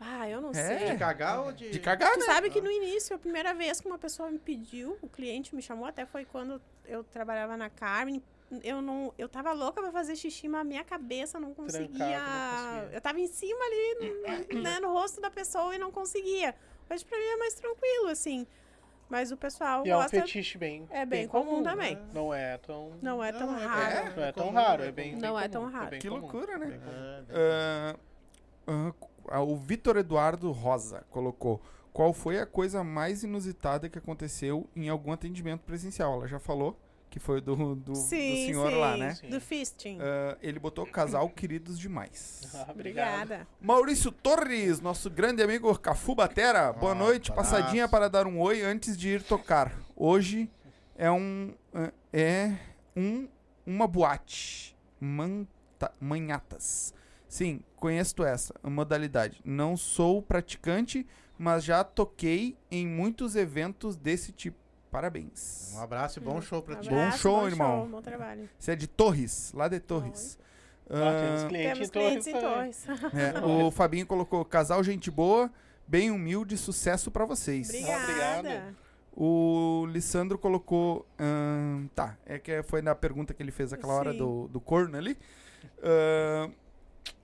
Ah, 0.00 0.28
eu 0.28 0.40
não 0.40 0.50
É. 0.50 0.54
sei. 0.78 0.90
De 0.90 0.96
cagar 0.98 1.40
ou 1.40 1.50
de... 1.52 1.70
De 1.70 1.80
cagar, 1.80 2.12
Tu 2.12 2.18
né? 2.20 2.26
sabe 2.26 2.50
que 2.50 2.60
no 2.60 2.70
início, 2.70 3.16
a 3.16 3.18
primeira 3.18 3.52
vez 3.54 3.80
que 3.80 3.86
uma 3.88 3.98
pessoa 3.98 4.30
me 4.30 4.38
pediu, 4.38 4.96
o 5.02 5.08
cliente 5.08 5.54
me 5.56 5.62
chamou, 5.62 5.86
até 5.86 6.04
foi 6.06 6.24
quando 6.24 6.60
eu 6.84 7.02
trabalhava 7.02 7.56
na 7.56 7.68
Carmen. 7.70 8.22
Eu 8.62 8.80
não, 8.80 9.12
eu 9.18 9.28
tava 9.28 9.52
louca 9.52 9.80
pra 9.82 9.90
fazer 9.90 10.14
xixi, 10.14 10.46
mas 10.48 10.60
a 10.60 10.64
minha 10.64 10.84
cabeça 10.84 11.40
não 11.40 11.52
conseguia. 11.52 11.88
Trancava, 11.88 12.62
não 12.62 12.70
conseguia. 12.78 12.96
Eu 12.96 13.00
tava 13.00 13.20
em 13.20 13.26
cima 13.26 13.58
ali, 13.64 14.46
no, 14.54 14.62
né, 14.62 14.78
no 14.80 14.88
rosto 14.92 15.20
da 15.20 15.30
pessoa 15.30 15.74
e 15.74 15.78
não 15.78 15.90
conseguia. 15.90 16.54
Hoje 16.90 17.04
pra 17.04 17.18
mim 17.18 17.24
é 17.24 17.36
mais 17.36 17.54
tranquilo, 17.54 18.08
assim. 18.08 18.46
Mas 19.08 19.32
o 19.32 19.36
pessoal 19.38 19.86
E 19.86 19.90
é 19.90 19.96
um 19.96 20.00
gosta. 20.02 20.20
fetiche 20.20 20.58
bem, 20.58 20.86
É 20.90 21.06
bem 21.06 21.26
comum 21.26 21.62
também. 21.62 21.96
né? 21.96 22.02
Não 22.12 22.32
é 22.34 22.58
tão, 22.58 22.92
Não 23.00 23.24
é 23.24 23.32
tão 23.32 23.46
Não, 23.46 23.58
é- 23.58 23.64
raro. 23.64 24.16
não 24.16 24.22
é 24.24 24.32
tão 24.32 24.46
comum, 24.48 24.58
raro, 24.58 24.82
é 24.82 24.88
é 24.88 24.92
bem, 24.92 25.12
Não 25.16 25.34
bem 25.34 25.44
é 25.44 25.48
tão 25.48 25.62
comum, 25.62 25.72
raro. 25.74 25.90
bem 25.90 25.98
Que 26.00 26.08
comum. 26.08 26.20
loucura, 26.20 26.58
né? 26.58 26.66
É, 26.66 26.72
bem- 27.22 28.00
ah, 28.66 28.92
ah, 29.28 29.40
o 29.42 29.56
Vitor 29.56 29.96
Eduardo 29.96 30.50
Rosa 30.52 31.06
colocou: 31.10 31.60
Qual 31.90 32.12
foi 32.12 32.38
a 32.38 32.44
coisa 32.46 32.84
mais 32.84 33.22
inusitada 33.24 33.88
que 33.88 33.98
aconteceu 33.98 34.68
em 34.76 34.88
algum 34.90 35.10
atendimento 35.10 35.62
presencial? 35.62 36.12
Ela 36.12 36.28
já 36.28 36.38
falou 36.38 36.78
que 37.10 37.18
foi 37.18 37.40
do, 37.40 37.54
do, 37.56 37.74
do 37.76 37.94
Sim, 37.94 38.46
senhor 38.46 38.70
sim. 38.70 38.76
lá, 38.78 38.96
né? 38.96 39.14
Sim. 39.14 39.28
Do 39.30 39.40
fisting. 39.40 39.98
Ah, 40.00 40.36
ele 40.42 40.58
botou 40.58 40.86
casal 40.86 41.28
queridos 41.30 41.78
demais. 41.78 42.42
Ah, 42.54 42.66
obrigado. 42.70 43.22
Obrigada. 43.22 43.48
Maurício 43.60 44.10
Torres, 44.10 44.80
nosso 44.80 45.08
grande 45.10 45.42
amigo 45.42 45.76
Cafu 45.78 46.14
Batera. 46.14 46.72
Boa 46.72 46.92
Ah, 46.92 46.94
noite, 46.94 47.30
abraço. 47.30 47.50
passadinha 47.50 47.88
para 47.88 48.08
dar 48.08 48.26
um 48.26 48.40
oi 48.40 48.62
antes 48.62 48.96
de 48.96 49.08
ir 49.08 49.22
tocar. 49.22 49.72
Hoje 49.96 50.50
é 50.96 51.10
um 51.10 51.54
é 52.12 52.52
um 52.96 53.28
uma 53.66 53.86
boate. 53.86 54.76
Manta, 55.00 55.92
manhatas. 56.00 56.92
Sim, 57.28 57.62
conheço 57.76 58.24
essa 58.24 58.54
modalidade. 58.64 59.40
Não 59.44 59.76
sou 59.76 60.22
praticante, 60.22 61.06
mas 61.38 61.62
já 61.62 61.84
toquei 61.84 62.56
em 62.70 62.86
muitos 62.86 63.36
eventos 63.36 63.94
desse 63.96 64.32
tipo. 64.32 64.58
Parabéns. 64.90 65.72
Um 65.74 65.80
abraço 65.80 66.18
e 66.18 66.22
bom 66.22 66.40
show 66.40 66.62
pra 66.62 66.76
ti. 66.76 66.88
Bom 66.88 67.10
show, 67.12 67.46
irmão. 67.46 67.86
bom 67.88 68.00
trabalho. 68.00 68.48
Você 68.58 68.72
é 68.72 68.76
de 68.76 68.86
Torres, 68.86 69.52
lá 69.54 69.68
de 69.68 69.80
Torres. 69.80 70.38
Ah, 70.88 71.12
temos 71.20 71.42
Ah, 71.42 71.48
cliente 71.48 71.72
Temos 71.74 71.88
em 71.88 71.92
Torres 71.92 72.08
clientes 72.08 72.26
em. 72.26 72.40
Torres. 72.40 72.86
É, 73.14 73.40
o 73.44 73.70
Fabinho 73.70 74.06
colocou 74.06 74.44
casal 74.44 74.82
gente 74.82 75.10
boa, 75.10 75.50
bem 75.86 76.10
humilde, 76.10 76.56
sucesso 76.56 77.10
pra 77.10 77.26
vocês. 77.26 77.68
Obrigada. 77.68 78.02
obrigado. 78.02 78.76
O 79.20 79.84
Lissandro 79.90 80.38
colocou, 80.38 81.04
ahn, 81.18 81.88
tá, 81.94 82.16
é 82.24 82.38
que 82.38 82.62
foi 82.62 82.80
na 82.80 82.94
pergunta 82.94 83.34
que 83.34 83.42
ele 83.42 83.50
fez 83.50 83.72
aquela 83.72 83.92
hora 83.92 84.12
Sim. 84.12 84.18
do, 84.18 84.48
do 84.48 84.60
corno 84.60 84.96
ali. 84.96 85.18
Ahn, 85.82 86.52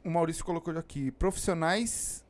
o 0.05 0.11
Maurício 0.11 0.45
colocou 0.45 0.77
aqui, 0.77 1.11
profissionais 1.13 2.24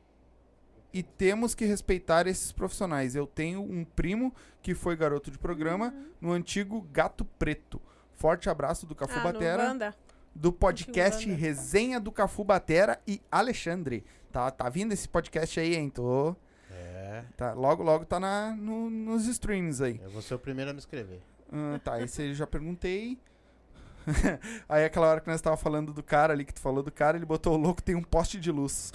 e 0.97 1.03
temos 1.03 1.53
que 1.53 1.65
respeitar 1.65 2.25
esses 2.25 2.51
profissionais. 2.53 3.15
Eu 3.15 3.27
tenho 3.27 3.61
um 3.61 3.83
primo 3.83 4.33
que 4.61 4.73
foi 4.73 4.95
garoto 4.95 5.29
de 5.29 5.37
programa 5.37 5.87
Uhum. 5.93 6.05
no 6.21 6.31
antigo 6.31 6.81
Gato 6.91 7.25
Preto. 7.25 7.81
Forte 8.13 8.49
abraço 8.49 8.85
do 8.85 8.95
Cafu 8.95 9.19
Ah, 9.19 9.23
Batera. 9.23 9.93
Do 10.33 10.53
podcast 10.53 11.25
Banda. 11.27 11.37
Resenha 11.37 11.99
do 11.99 12.11
Cafu 12.11 12.43
Batera 12.45 12.99
e 13.05 13.21
Alexandre. 13.29 14.05
Tá, 14.31 14.49
tá 14.49 14.69
vindo 14.69 14.93
esse 14.93 15.07
podcast 15.07 15.59
aí, 15.59 15.75
hein? 15.75 15.89
Tô, 15.89 16.33
É. 16.71 17.23
tá, 17.35 17.53
logo, 17.53 17.83
logo 17.83 18.05
tá 18.05 18.19
na, 18.19 18.55
no- 18.55 18.89
nos 18.89 19.27
streams 19.27 19.81
aí. 19.81 19.99
Eu 20.01 20.09
vou 20.09 20.21
ser 20.21 20.33
o 20.35 20.39
primeiro 20.39 20.71
a 20.71 20.73
me 20.73 20.79
inscrever. 20.79 21.19
Ah, 21.51 21.79
tá, 21.83 22.01
esse 22.01 22.21
eu 22.23 22.33
já 22.33 22.47
perguntei. 22.47 23.19
Aí 24.67 24.85
aquela 24.85 25.07
hora 25.07 25.21
que 25.21 25.29
nós 25.29 25.41
tava 25.41 25.57
falando 25.57 25.93
do 25.93 26.03
cara 26.03 26.33
ali, 26.33 26.45
que 26.45 26.53
tu 26.53 26.59
falou 26.59 26.83
do 26.83 26.91
cara, 26.91 27.17
ele 27.17 27.25
botou 27.25 27.53
o 27.53 27.57
louco, 27.57 27.81
tem 27.81 27.95
um 27.95 28.03
poste 28.03 28.39
de 28.39 28.51
luz. 28.51 28.93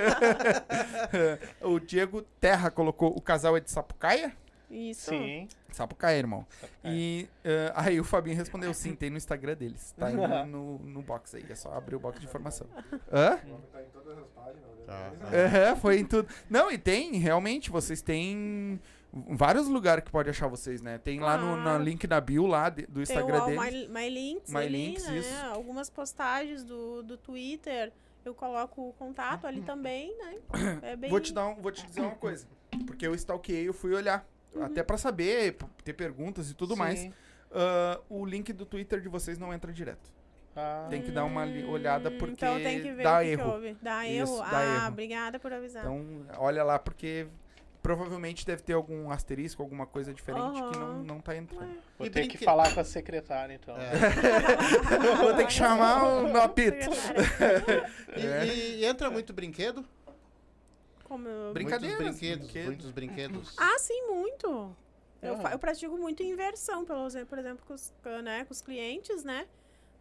o 1.62 1.78
Diego 1.78 2.22
Terra 2.40 2.70
colocou, 2.70 3.10
o 3.16 3.20
casal 3.20 3.56
é 3.56 3.60
de 3.60 3.70
Sapucaia? 3.70 4.32
Isso. 4.70 5.10
Sim. 5.10 5.48
Sapucaia, 5.72 6.18
irmão. 6.18 6.46
E 6.84 7.28
ah, 7.74 7.84
aí 7.86 8.00
o 8.00 8.04
Fabinho 8.04 8.36
respondeu 8.36 8.72
sim, 8.72 8.94
tem 8.94 9.10
no 9.10 9.16
Instagram 9.16 9.56
deles. 9.56 9.92
Tá 9.98 10.06
aí 10.06 10.14
no, 10.14 10.46
no, 10.46 10.78
no 10.78 11.02
box 11.02 11.34
aí, 11.36 11.44
é 11.48 11.54
só 11.54 11.72
abrir 11.72 11.96
o 11.96 12.00
box 12.00 12.20
de 12.20 12.26
informação. 12.26 12.66
Hã? 13.12 13.36
Tá 13.72 13.82
em 13.82 13.90
todas 13.92 14.18
as 14.18 14.26
páginas. 14.28 14.62
né? 14.78 14.84
Tá. 14.86 15.36
É, 15.36 15.76
foi 15.76 15.98
em 15.98 16.04
tudo. 16.04 16.28
Não, 16.48 16.70
e 16.70 16.78
tem, 16.78 17.18
realmente, 17.18 17.70
vocês 17.70 18.00
têm 18.00 18.80
vários 19.12 19.66
lugares 19.68 20.04
que 20.04 20.10
pode 20.10 20.30
achar 20.30 20.46
vocês, 20.48 20.80
né? 20.80 20.98
Tem 20.98 21.18
lá 21.20 21.36
no, 21.36 21.78
link 21.82 22.06
na 22.06 22.20
bio 22.20 22.46
lá 22.46 22.68
de- 22.68 22.86
do 22.86 23.02
Instagram 23.02 23.42
o 23.42 23.46
deles. 23.46 23.88
My, 23.88 24.00
My 24.02 24.08
Links, 24.08 24.52
My 24.52 24.58
ali, 24.60 24.86
Links, 24.86 25.06
né? 25.06 25.18
isso. 25.18 25.44
Algumas 25.46 25.90
postagens 25.90 26.62
do, 26.64 27.02
do 27.02 27.16
Twitter. 27.16 27.92
Eu 28.24 28.34
coloco 28.34 28.88
o 28.90 28.92
contato 28.92 29.46
ali 29.46 29.62
também, 29.62 30.14
né? 30.18 30.36
É 30.82 30.96
bem... 30.96 31.08
Vou 31.10 31.18
te 31.20 31.32
dar 31.32 31.46
um, 31.48 31.54
vou 31.56 31.72
te 31.72 31.86
dizer 31.86 32.02
uma 32.02 32.14
coisa, 32.14 32.46
porque 32.86 33.06
eu 33.06 33.14
stalkeei, 33.14 33.66
eu 33.66 33.72
fui 33.72 33.94
olhar, 33.94 34.26
até 34.60 34.82
pra 34.82 34.98
saber, 34.98 35.54
p- 35.54 35.64
ter 35.82 35.94
perguntas 35.94 36.50
e 36.50 36.54
tudo 36.54 36.76
mais. 36.76 36.98
Sim. 36.98 37.14
Ah, 37.50 37.98
o 38.10 38.24
link 38.26 38.52
do 38.52 38.66
Twitter 38.66 39.00
de 39.00 39.08
vocês 39.08 39.38
não 39.38 39.54
entra 39.54 39.72
direto. 39.72 40.12
Ah, 40.54 40.86
Tem 40.90 41.00
que 41.00 41.10
dar 41.10 41.24
uma 41.24 41.44
olhada 41.44 42.10
Hum, 42.10 42.18
porque 42.18 42.32
então 42.34 42.56
tem 42.60 42.82
que 42.82 42.92
ver 42.92 43.04
dá 43.04 43.18
o 43.18 43.20
que 43.20 43.24
que 43.24 43.30
erro. 43.40 43.50
houve. 43.52 43.76
Dá 43.80 44.06
Isso, 44.06 44.32
erro? 44.34 44.50
dá 44.50 44.58
ah, 44.58 44.64
erro. 44.76 44.88
obrigada 44.88 45.38
por 45.40 45.52
avisar. 45.52 45.82
Então, 45.84 46.26
olha 46.36 46.62
lá 46.62 46.78
porque 46.78 47.26
provavelmente 47.82 48.44
deve 48.46 48.62
ter 48.62 48.72
algum 48.74 49.10
asterisco, 49.10 49.62
alguma 49.62 49.86
coisa 49.86 50.12
diferente 50.12 50.52
que 50.70 50.78
não, 50.78 51.02
não 51.02 51.20
tá 51.20 51.36
entrando. 51.36 51.78
Vou 51.98 52.06
E 52.06 52.10
ter 52.10 52.20
brinque- 52.20 52.38
que 52.38 52.44
falar 52.44 52.72
com 52.74 52.80
a 52.80 52.84
secretária, 52.84 53.54
então. 53.54 53.74
É. 53.76 53.92
Vou 55.22 55.34
ter 55.34 55.46
que 55.46 55.52
chamar 55.52 56.02
o 56.04 56.32
meu 56.32 56.42
apito. 56.42 56.88
E, 58.16 58.26
É. 58.26 58.46
e 58.46 58.84
entra 58.84 59.08
muito 59.10 59.32
brinquedo? 59.32 59.84
Como 61.04 61.26
eu... 61.28 61.52
Brincadeiras, 61.52 61.98
Muitos 62.00 62.18
brinquedos. 62.20 62.46
brinquedos. 62.46 62.66
Muitos 62.66 62.90
brinquedos. 62.90 63.54
Ah, 63.56 63.78
sim, 63.78 64.02
muito. 64.08 64.76
Eu, 65.22 65.36
fa- 65.38 65.50
eu 65.52 65.58
pratico 65.58 65.96
muito 65.96 66.22
inversão, 66.22 66.84
pelo 66.84 67.06
exemplo, 67.06 67.26
por 67.28 67.38
exemplo, 67.38 67.64
com 67.66 67.74
os, 67.74 67.92
com, 68.02 68.08
né, 68.22 68.44
com 68.44 68.52
os 68.52 68.60
clientes, 68.62 69.22
né? 69.24 69.46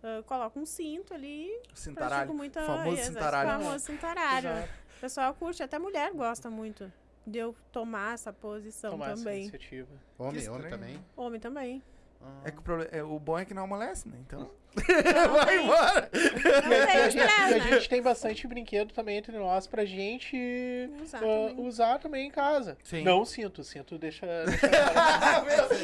Eu 0.02 0.24
coloco 0.24 0.58
um 0.60 0.66
cinto 0.66 1.14
ali, 1.14 1.50
pratico 1.64 1.78
Cintaralho. 1.78 2.34
muita... 2.34 2.62
famoso 2.66 2.96
exato, 2.98 3.08
cintaralho. 3.14 3.50
famoso 3.64 3.86
cintaralho. 3.86 4.50
O 4.98 5.00
pessoal 5.02 5.34
curte, 5.34 5.62
até 5.62 5.78
mulher 5.78 6.12
gosta 6.14 6.50
muito 6.50 6.92
de 7.30 7.40
eu 7.40 7.56
tomar 7.72 8.14
essa 8.16 8.34
posição 8.34 8.92
Tomar 8.92 9.12
essa 9.12 9.24
também. 9.24 9.42
iniciativa. 9.44 9.90
Homem, 10.18 10.50
homem 10.50 10.70
também. 10.70 11.06
Homem 11.16 11.40
também. 11.40 11.84
Ah. 12.22 12.42
É 12.44 12.52
que 12.52 12.60
o, 12.60 12.62
problema, 12.62 12.92
é, 12.92 13.02
o 13.02 13.18
bom 13.18 13.40
é 13.40 13.46
que 13.46 13.54
não 13.54 13.64
amolece, 13.64 14.10
né? 14.10 14.18
Então. 14.28 14.40
Não 14.42 14.50
Vai 15.34 15.46
tem- 15.48 15.64
embora! 15.64 16.10
Não 16.14 16.72
E 16.72 16.76
a 16.76 17.10
gente, 17.10 17.24
a 17.24 17.50
né? 17.50 17.60
gente 17.62 17.90
tem 17.90 18.02
bastante 18.02 18.46
brinquedo 18.46 18.94
também 18.94 19.18
entre 19.18 19.38
nós 19.38 19.66
pra 19.68 19.84
gente 19.86 20.38
Usar 21.02 21.18
ah, 21.18 21.22
também. 21.22 21.66
usar 21.66 22.00
também 22.00 22.28
em 22.28 22.32
casa. 22.32 22.78
Sim. 22.84 23.04
Não 23.04 23.24
cinto, 23.26 23.64
cinto 23.64 23.98
deixa. 23.98 24.26
deixa 24.46 24.68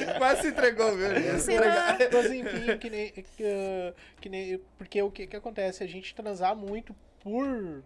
Meu, 0.05 0.17
Quase 0.17 0.41
se 0.41 0.47
entregou, 0.49 0.91
viu? 0.95 1.07
Né? 1.09 1.21
Mas 2.13 2.31
enfim, 2.31 2.77
que 2.77 2.89
nem, 2.89 3.11
que, 3.11 3.43
ah, 3.43 3.93
que 4.21 4.29
nem. 4.29 4.59
Porque 4.77 5.01
o 5.01 5.09
que, 5.09 5.25
que 5.27 5.35
acontece? 5.35 5.83
A 5.83 5.87
gente 5.87 6.13
transar 6.13 6.55
muito 6.55 6.93
por. 7.23 7.81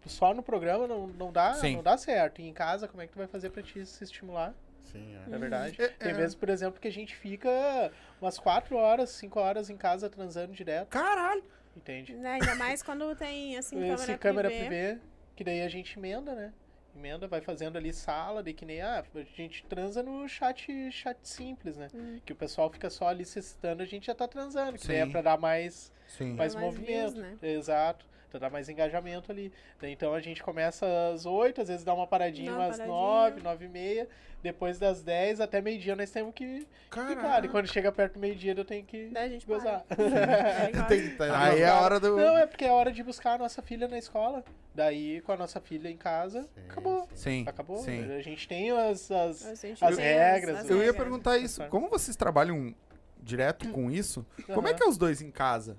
Por- 0.00 0.08
Só 0.10 0.32
no 0.34 0.42
programa 0.42 0.86
não, 0.86 1.06
não, 1.06 1.32
dá, 1.32 1.54
Sim. 1.54 1.76
não 1.76 1.82
dá 1.82 1.96
certo. 1.96 2.40
E 2.40 2.46
em 2.48 2.52
casa, 2.52 2.86
como 2.88 3.02
é 3.02 3.06
que 3.06 3.12
tu 3.12 3.18
vai 3.18 3.26
fazer 3.26 3.50
pra 3.50 3.62
te 3.62 3.84
se 3.86 4.02
estimular? 4.04 4.54
Sim, 4.84 5.14
é. 5.16 5.28
Na 5.28 5.36
é 5.36 5.38
verdade. 5.38 5.82
É, 5.82 5.88
Tem 5.88 6.10
é. 6.12 6.14
vezes, 6.14 6.34
por 6.34 6.48
exemplo, 6.48 6.80
que 6.80 6.88
a 6.88 6.92
gente 6.92 7.14
fica 7.14 7.92
umas 8.20 8.38
4 8.38 8.76
horas, 8.76 9.10
5 9.10 9.38
horas 9.38 9.68
em 9.70 9.76
casa 9.76 10.08
transando 10.08 10.52
direto, 10.52 10.88
Caralho! 10.88 11.44
entende? 11.76 12.14
Né, 12.14 12.32
Ainda 12.32 12.54
mais 12.54 12.82
quando 12.82 13.14
tem, 13.14 13.56
assim, 13.58 13.76
câmera, 13.76 13.94
Esse 13.94 14.18
câmera 14.18 14.48
privê. 14.48 14.66
privê, 14.66 14.98
que 15.36 15.44
daí 15.44 15.60
a 15.62 15.68
gente 15.68 15.98
emenda, 15.98 16.34
né? 16.34 16.52
Emenda, 16.96 17.28
vai 17.28 17.40
fazendo 17.40 17.76
ali 17.76 17.92
sala, 17.92 18.42
de 18.42 18.52
que 18.52 18.64
nem, 18.64 18.80
ah, 18.80 19.04
a 19.14 19.20
gente 19.36 19.64
transa 19.66 20.02
no 20.02 20.26
chat, 20.26 20.90
chat 20.90 21.16
simples, 21.22 21.76
né? 21.76 21.88
Hum. 21.94 22.18
Que 22.24 22.32
o 22.32 22.36
pessoal 22.36 22.68
fica 22.70 22.90
só 22.90 23.06
ali 23.08 23.24
se 23.24 23.38
excitando, 23.38 23.82
a 23.82 23.86
gente 23.86 24.06
já 24.06 24.14
tá 24.14 24.26
transando, 24.26 24.78
que 24.78 24.88
daí 24.88 24.96
é 24.96 25.06
pra 25.06 25.22
dar 25.22 25.38
mais, 25.38 25.92
Sim. 26.08 26.32
mais 26.32 26.54
mais 26.54 26.64
movimento. 26.64 27.12
views, 27.12 27.14
né? 27.14 27.36
Exato. 27.42 28.04
Pra 28.30 28.38
dar 28.38 28.50
mais 28.50 28.68
engajamento 28.68 29.32
ali. 29.32 29.50
Daí, 29.80 29.92
então 29.92 30.12
a 30.12 30.20
gente 30.20 30.42
começa 30.42 30.86
às 31.14 31.24
8, 31.24 31.62
às 31.62 31.68
vezes 31.68 31.82
dá 31.84 31.94
uma 31.94 32.06
paradinha 32.06 32.50
Dá 32.50 32.58
uma 32.58 32.66
umas 32.66 32.76
paradinha. 32.76 32.98
9, 32.98 33.40
9 33.42 33.64
e 33.64 33.68
meia. 33.68 34.08
Depois 34.42 34.78
das 34.78 35.02
10 35.02 35.40
até 35.40 35.60
meio-dia 35.60 35.96
nós 35.96 36.10
temos 36.10 36.32
que 36.34 36.66
ficar. 36.90 37.44
E 37.44 37.48
quando 37.48 37.66
chega 37.66 37.90
perto 37.90 38.14
do 38.14 38.20
meio-dia 38.20 38.54
eu 38.56 38.64
tenho 38.64 38.84
que 38.84 39.08
Daí 39.08 39.26
a 39.26 39.28
gente 39.28 39.46
gozar. 39.46 39.84
É. 39.98 40.82
Tem 40.88 41.10
tá- 41.16 41.44
Aí 41.46 41.60
é 41.62 41.68
a 41.68 41.80
hora 41.80 41.98
do. 41.98 42.16
Não, 42.16 42.36
é 42.36 42.46
porque 42.46 42.64
é 42.64 42.70
hora 42.70 42.92
de 42.92 43.02
buscar 43.02 43.32
a 43.34 43.38
nossa 43.38 43.62
filha 43.62 43.88
na 43.88 43.98
escola. 43.98 44.44
Daí, 44.74 45.20
com 45.22 45.32
a 45.32 45.36
nossa 45.36 45.60
filha 45.60 45.88
em 45.90 45.96
casa, 45.96 46.42
Sim, 46.42 46.60
acabou. 46.68 47.08
Sim. 47.14 47.44
Acabou. 47.48 47.76
Sim. 47.78 48.12
A 48.12 48.20
gente 48.20 48.46
tem 48.46 48.70
as. 48.70 49.10
as... 49.10 49.44
As 49.44 49.60
tem 49.60 49.74
regras, 49.96 50.58
as 50.58 50.70
Eu 50.70 50.76
ia 50.76 50.82
regras. 50.84 50.96
perguntar 50.96 51.36
isso. 51.38 51.64
Como 51.68 51.88
vocês 51.88 52.16
trabalham 52.16 52.72
direto 53.20 53.68
com 53.70 53.90
isso? 53.90 54.24
Como 54.54 54.68
é 54.68 54.74
que 54.74 54.82
é 54.82 54.86
os 54.86 54.96
dois 54.96 55.20
em 55.20 55.30
casa? 55.32 55.76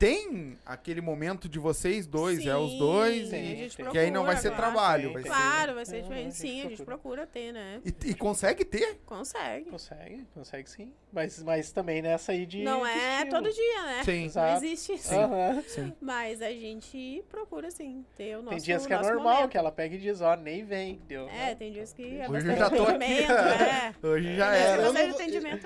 Tem 0.00 0.56
aquele 0.64 1.02
momento 1.02 1.46
de 1.46 1.58
vocês 1.58 2.06
dois, 2.06 2.46
é 2.46 2.56
os 2.56 2.70
Sim, 2.70 2.78
dois, 2.78 3.28
Sim, 3.28 3.36
a 3.36 3.38
e, 3.38 3.56
gente 3.58 3.76
que 3.76 3.84
que 3.90 3.98
aí 3.98 4.10
não 4.10 4.24
vai 4.24 4.34
procura, 4.34 4.40
ser 4.40 4.48
claro. 4.56 4.72
trabalho, 4.72 5.06
Sim, 5.08 5.12
vai 5.12 5.22
ser. 5.22 5.28
Claro, 5.28 5.74
vai 5.74 5.84
ser 5.84 5.96
Não, 5.96 6.02
diferente. 6.04 6.34
Sim, 6.36 6.48
a 6.48 6.68
gente 6.70 6.82
procura. 6.82 6.86
procura 6.86 7.26
ter, 7.26 7.52
né? 7.52 7.82
E, 7.84 8.08
e 8.08 8.14
consegue 8.14 8.64
ter? 8.64 8.98
Consegue. 9.04 9.68
Consegue, 9.68 10.26
consegue 10.32 10.70
sim. 10.70 10.90
Mas, 11.12 11.42
mas 11.42 11.70
também 11.70 12.00
nessa 12.00 12.32
aí 12.32 12.46
de. 12.46 12.62
Não 12.62 12.86
é 12.86 13.16
estilo. 13.18 13.30
todo 13.30 13.52
dia, 13.52 13.82
né? 13.82 14.02
Sim. 14.02 14.18
Não 14.20 14.24
Exato. 14.26 14.64
existe 14.64 14.92
isso. 14.94 15.14
Aham. 15.14 15.62
Sim. 15.68 15.92
Mas 16.00 16.40
a 16.40 16.50
gente 16.50 17.22
procura, 17.28 17.70
sim, 17.70 18.02
ter 18.16 18.36
o 18.38 18.42
nosso 18.42 18.56
Tem 18.56 18.64
dias 18.64 18.86
que 18.86 18.94
é 18.94 19.02
normal, 19.02 19.34
momento. 19.34 19.50
que 19.50 19.58
ela 19.58 19.70
pega 19.70 19.94
e 19.96 19.98
diz, 19.98 20.22
ó, 20.22 20.34
nem 20.34 20.64
vem, 20.64 20.98
deu. 21.06 21.28
É, 21.28 21.54
tem 21.54 21.72
dias 21.72 21.92
que 21.92 22.02
é 22.20 22.26
Hoje 22.26 22.48
eu 22.48 22.56
bastante 22.56 22.58
já 22.58 22.70
tô 22.70 22.82
aqui. 22.84 22.92
atendimento, 22.94 23.32
é. 23.62 23.94
Hoje 24.02 24.34
já 24.34 24.56
É, 24.56 24.60
era. 24.62 24.82
Eu 24.82 24.92
não, 24.94 25.10
vou, 25.10 25.20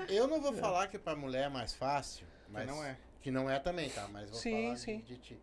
eu 0.09 0.27
não 0.27 0.41
vou 0.41 0.53
falar 0.55 0.87
que 0.89 0.99
pra 0.99 1.15
mulher 1.15 1.45
é 1.45 1.49
mais 1.49 1.73
fácil, 1.73 2.27
mas 2.49 2.67
não 2.67 2.83
é. 2.83 2.97
Que 3.25 3.31
não 3.31 3.49
é 3.49 3.57
também, 3.57 3.89
tá? 3.89 4.07
Mas 4.13 4.29
vou 4.29 4.39
Sim, 4.39 4.61
falar 4.65 4.77
sim. 4.77 4.99
De, 4.99 5.17
ti. 5.17 5.35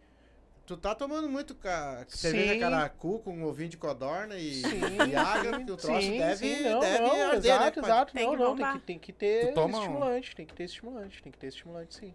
Tu 0.64 0.76
tá 0.76 0.94
tomando 0.94 1.28
muito 1.28 1.52
ca... 1.52 2.06
cerveja 2.06 2.56
caracu 2.56 3.18
com 3.18 3.42
ovinho 3.42 3.70
de 3.70 3.76
codorna 3.76 4.36
e 4.36 4.62
Viagra, 5.08 5.50
porque 5.50 5.72
o 5.72 5.76
troço 5.76 6.06
sim, 6.06 6.16
deve, 6.16 6.36
sim, 6.36 6.62
não, 6.62 6.78
deve 6.78 6.98
não, 7.00 7.22
arder, 7.22 7.50
exato, 7.50 7.82
né? 7.82 7.88
exato. 7.88 8.12
Tem 8.14 8.24
não, 8.24 8.36
que 8.36 8.38
não, 8.38 8.54
tem 8.54 8.66
que, 8.72 8.78
tem 8.86 8.98
que 9.00 9.12
ter 9.12 9.52
toma 9.52 9.78
um- 9.78 9.80
estimulante, 9.80 10.36
tem 10.36 10.46
que 10.46 10.54
ter 10.54 10.62
estimulante, 10.62 11.22
tem 11.24 11.32
que 11.32 11.38
ter 11.38 11.46
estimulante, 11.48 11.94
sim. 11.96 12.14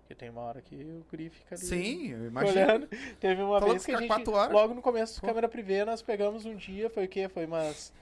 Porque 0.00 0.14
tem 0.14 0.30
uma 0.30 0.40
hora 0.40 0.62
que 0.62 0.74
o 0.74 1.04
guri 1.10 1.28
fica 1.28 1.54
ali. 1.54 1.66
Sim, 1.66 2.08
eu 2.08 2.26
imagino. 2.28 2.58
Olhando. 2.58 2.88
Teve 3.20 3.42
uma 3.42 3.58
Falou 3.60 3.74
vez 3.74 3.84
que 3.84 3.90
que 3.90 3.94
a 3.94 4.00
gente, 4.00 4.08
quatro 4.08 4.32
horas. 4.32 4.54
logo 4.54 4.72
no 4.72 4.80
começo 4.80 5.16
do 5.16 5.20
Pô. 5.20 5.26
câmera 5.26 5.50
privê, 5.50 5.84
nós 5.84 6.00
pegamos 6.00 6.46
um 6.46 6.56
dia, 6.56 6.88
foi 6.88 7.04
o 7.04 7.08
quê? 7.08 7.28
Foi 7.28 7.44
umas, 7.44 7.92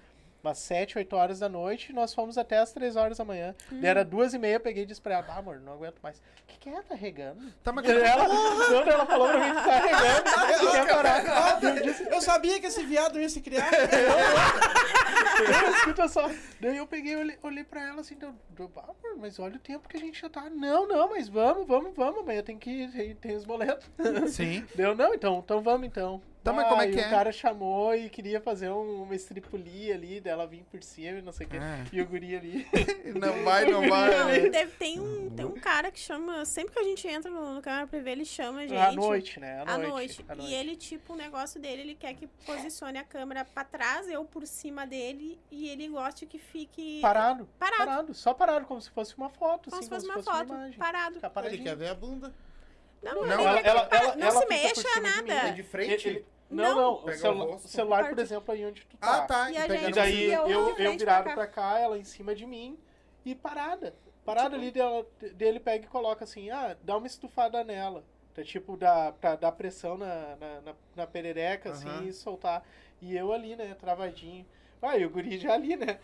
umas 0.47 0.59
7, 0.59 0.99
8 0.99 1.17
horas 1.17 1.39
da 1.41 1.49
noite, 1.49 1.91
e 1.91 1.95
nós 1.95 2.15
fomos 2.15 2.39
até 2.39 2.59
as 2.59 2.73
3 2.73 2.97
horas 2.97 3.19
da 3.19 3.25
manhã. 3.25 3.55
Hum. 3.71 3.81
Daí 3.81 3.91
era 3.91 4.05
duas 4.05 4.33
e 4.35 4.39
meia, 4.39 4.55
eu 4.57 4.61
peguei 4.61 4.85
e 4.85 4.87
disse 4.87 5.01
pra 5.01 5.15
ela, 5.15 5.27
ah, 5.29 5.39
amor, 5.39 5.61
não 5.61 5.73
aguento 5.75 5.99
mais. 6.03 6.19
O 6.19 6.23
que 6.47 6.59
que 6.59 6.69
é? 6.69 6.83
Tá 6.83 6.95
regando? 6.95 7.53
Tá, 7.63 7.73
mas 7.73 7.89
Ela, 7.89 8.27
quando 8.27 8.89
ela 8.89 9.07
falou 9.07 9.29
pra 9.29 9.39
mim 9.41 9.55
que 9.55 9.65
tá 9.65 9.79
regando, 9.79 10.61
que 10.61 10.71
quer 10.73 10.95
parar. 10.95 11.63
Eu 11.63 11.83
disse, 11.83 12.09
Eu 12.09 12.21
sabia 12.21 12.61
que 12.61 12.67
esse 12.67 12.85
viado 12.85 13.21
ia 13.21 13.29
se 13.29 13.41
criar. 13.41 13.69
"Não, 15.51 15.71
escuta 15.75 16.09
só. 16.09 16.31
Daí 16.61 16.77
eu 16.77 16.87
peguei 16.87 17.13
e 17.13 17.17
olhei, 17.17 17.39
olhei 17.43 17.65
pra 17.65 17.83
ela 17.87 18.01
assim, 18.01 18.15
deu, 18.17 18.35
deu, 18.51 18.71
ah, 18.77 18.81
amor, 18.85 19.17
mas 19.19 19.39
olha 19.39 19.57
o 19.57 19.61
tempo 19.61 19.89
que 19.89 19.97
a 19.97 20.01
gente 20.01 20.21
já 20.21 20.29
tá. 20.29 20.49
Não, 20.51 20.87
não, 20.87 21.11
mas 21.11 21.29
vamos, 21.29 21.67
vamos, 21.67 21.95
vamos, 21.95 22.21
amanhã 22.21 22.43
tem 22.43 22.59
que 22.59 22.71
ir, 22.71 22.91
tem, 22.93 23.15
tem 23.15 23.37
os 23.37 23.45
boletos. 23.45 23.89
Sim. 24.29 24.65
Deu, 24.75 24.95
não, 24.95 25.13
então, 25.15 25.41
então 25.45 25.61
vamos 25.61 25.87
então. 25.87 26.23
Tá, 26.47 26.53
mas 26.53 26.69
como 26.69 26.81
é 26.83 26.89
e 26.89 26.93
que 26.93 26.97
o 26.97 27.01
é? 27.01 27.11
cara 27.11 27.33
chamou 27.33 27.95
e 27.95 28.09
queria 28.09 28.41
fazer 28.41 28.71
um- 28.71 29.03
uma 29.03 29.15
estripulia 29.15 29.95
ali, 29.95 30.21
dela 30.21 30.47
vir 30.47 30.65
por 30.71 30.83
cima 30.83 31.19
e 31.19 31.23
não 31.23 31.33
sei 31.33 31.47
o 31.47 31.51
quê. 31.51 31.59
Ah. 31.61 31.85
E 31.93 32.01
o 32.01 32.07
guri 32.07 32.37
ali. 32.37 32.67
Não 33.17 33.45
vai, 33.45 33.65
não 33.65 33.81
Não, 33.83 33.89
vai. 33.89 34.51
deve, 34.51 34.73
tem, 34.73 35.01
um, 35.01 35.31
tem 35.31 35.45
um 35.47 35.55
cara 35.55 35.91
que 35.91 35.99
chama. 35.99 36.45
Sempre 36.45 36.75
que 36.75 36.79
a 36.81 36.83
gente 36.83 37.07
entra 37.09 37.31
no, 37.31 37.55
no 37.55 37.63
câmera 37.63 37.87
privê, 37.87 38.11
ele 38.11 38.25
chama 38.25 38.61
a 38.61 38.67
gente. 38.67 38.77
à 38.79 38.93
noite, 38.93 39.41
né? 39.41 39.59
À 39.67 39.75
À 39.75 39.79
noite. 39.79 39.89
noite. 39.91 40.25
à 40.29 40.35
noite. 40.35 40.51
E 40.51 40.55
ele, 40.55 40.77
tipo, 40.77 41.13
o 41.15 41.17
negócio 41.17 41.61
dele, 41.61 41.83
ele 41.83 41.95
quer 41.95 42.15
que 42.15 42.27
posicione 42.27 42.99
a 42.99 43.05
câmera 43.05 43.45
pra 43.45 43.65
trás, 43.65 44.09
eu 44.09 44.25
por 44.25 44.47
cima 44.47 44.87
dele, 44.87 45.39
e 45.51 45.69
ele 45.69 45.89
gosta 45.89 46.27
que 46.27 46.39
fique 46.39 47.01
Parado, 47.01 47.49
parado, 47.59 47.77
parado, 47.79 48.15
só 48.15 48.35
parado, 48.35 48.67
como 48.67 48.81
se 48.81 48.91
fosse 48.91 49.17
uma 49.17 49.29
foto, 49.31 49.71
como 49.71 49.81
assim, 49.81 49.89
se 49.89 49.95
fosse 49.95 50.07
uma 50.07 50.23
foto, 50.23 50.53
imagem. 50.53 50.79
parado. 50.79 51.19
Ele 51.47 51.59
quer 51.59 51.77
ver 51.77 51.89
a 51.89 51.95
bunda. 51.95 52.33
Não, 53.03 53.15
Não, 53.25 53.33
ela- 53.33 53.63
que 53.63 53.69
ela- 53.69 53.89
ela- 53.91 54.17
não 54.17 54.27
ela 54.27 54.41
se 54.41 54.47
mexa 54.47 55.01
nada. 55.01 55.33
É 55.33 55.53
de 55.53 55.63
frente? 55.63 56.09
Ele- 56.09 56.27
não, 56.51 56.65
Não. 56.65 56.75
não, 56.77 57.05
o, 57.05 57.13
celu- 57.13 57.55
o 57.55 57.59
celular, 57.59 58.09
por 58.09 58.19
exemplo, 58.19 58.55
aí 58.55 58.65
onde 58.67 58.85
tu 58.87 58.97
Ah, 59.01 59.21
tá. 59.23 59.27
tá. 59.27 59.51
E 59.51 59.57
E 59.57 59.61
gente- 59.61 59.83
no- 59.85 59.91
daí 59.93 60.33
eu 60.33 60.49
eu, 60.49 60.97
virado 60.97 61.25
pra 61.25 61.35
pra 61.35 61.47
cá, 61.47 61.79
ela 61.79 61.99
em 61.99 62.05
cima 62.05 62.35
de 62.35 62.47
mim 62.47 62.79
e 63.25 63.35
parada. 63.35 63.95
Parado 64.25 64.51
Tipo- 64.51 64.63
ali, 64.63 64.71
dela, 64.73 65.07
dele 65.35 65.61
pega 65.61 65.85
e 65.85 65.89
coloca 65.89 66.25
assim, 66.25 66.51
ah, 66.51 66.77
dá 66.83 66.97
uma 66.97 67.07
estufada 67.07 67.63
nela. 67.65 68.05
Pra, 68.35 68.45
tipo, 68.45 68.77
dar, 68.77 69.13
pra 69.13 69.35
dar 69.35 69.53
pressão 69.53 69.97
na, 69.97 70.37
na, 70.37 70.61
na, 70.61 70.75
na 70.95 71.07
perereca, 71.07 71.71
assim, 71.71 72.07
e 72.07 72.13
soltar. 72.13 72.63
E 73.01 73.17
eu 73.17 73.33
ali, 73.33 73.57
né, 73.57 73.75
travadinho. 73.75 74.45
Ah, 74.83 74.97
e 74.97 75.07
o 75.07 75.11
guri 75.11 75.39
já 75.39 75.55
ali, 75.55 75.75
né? 75.77 75.99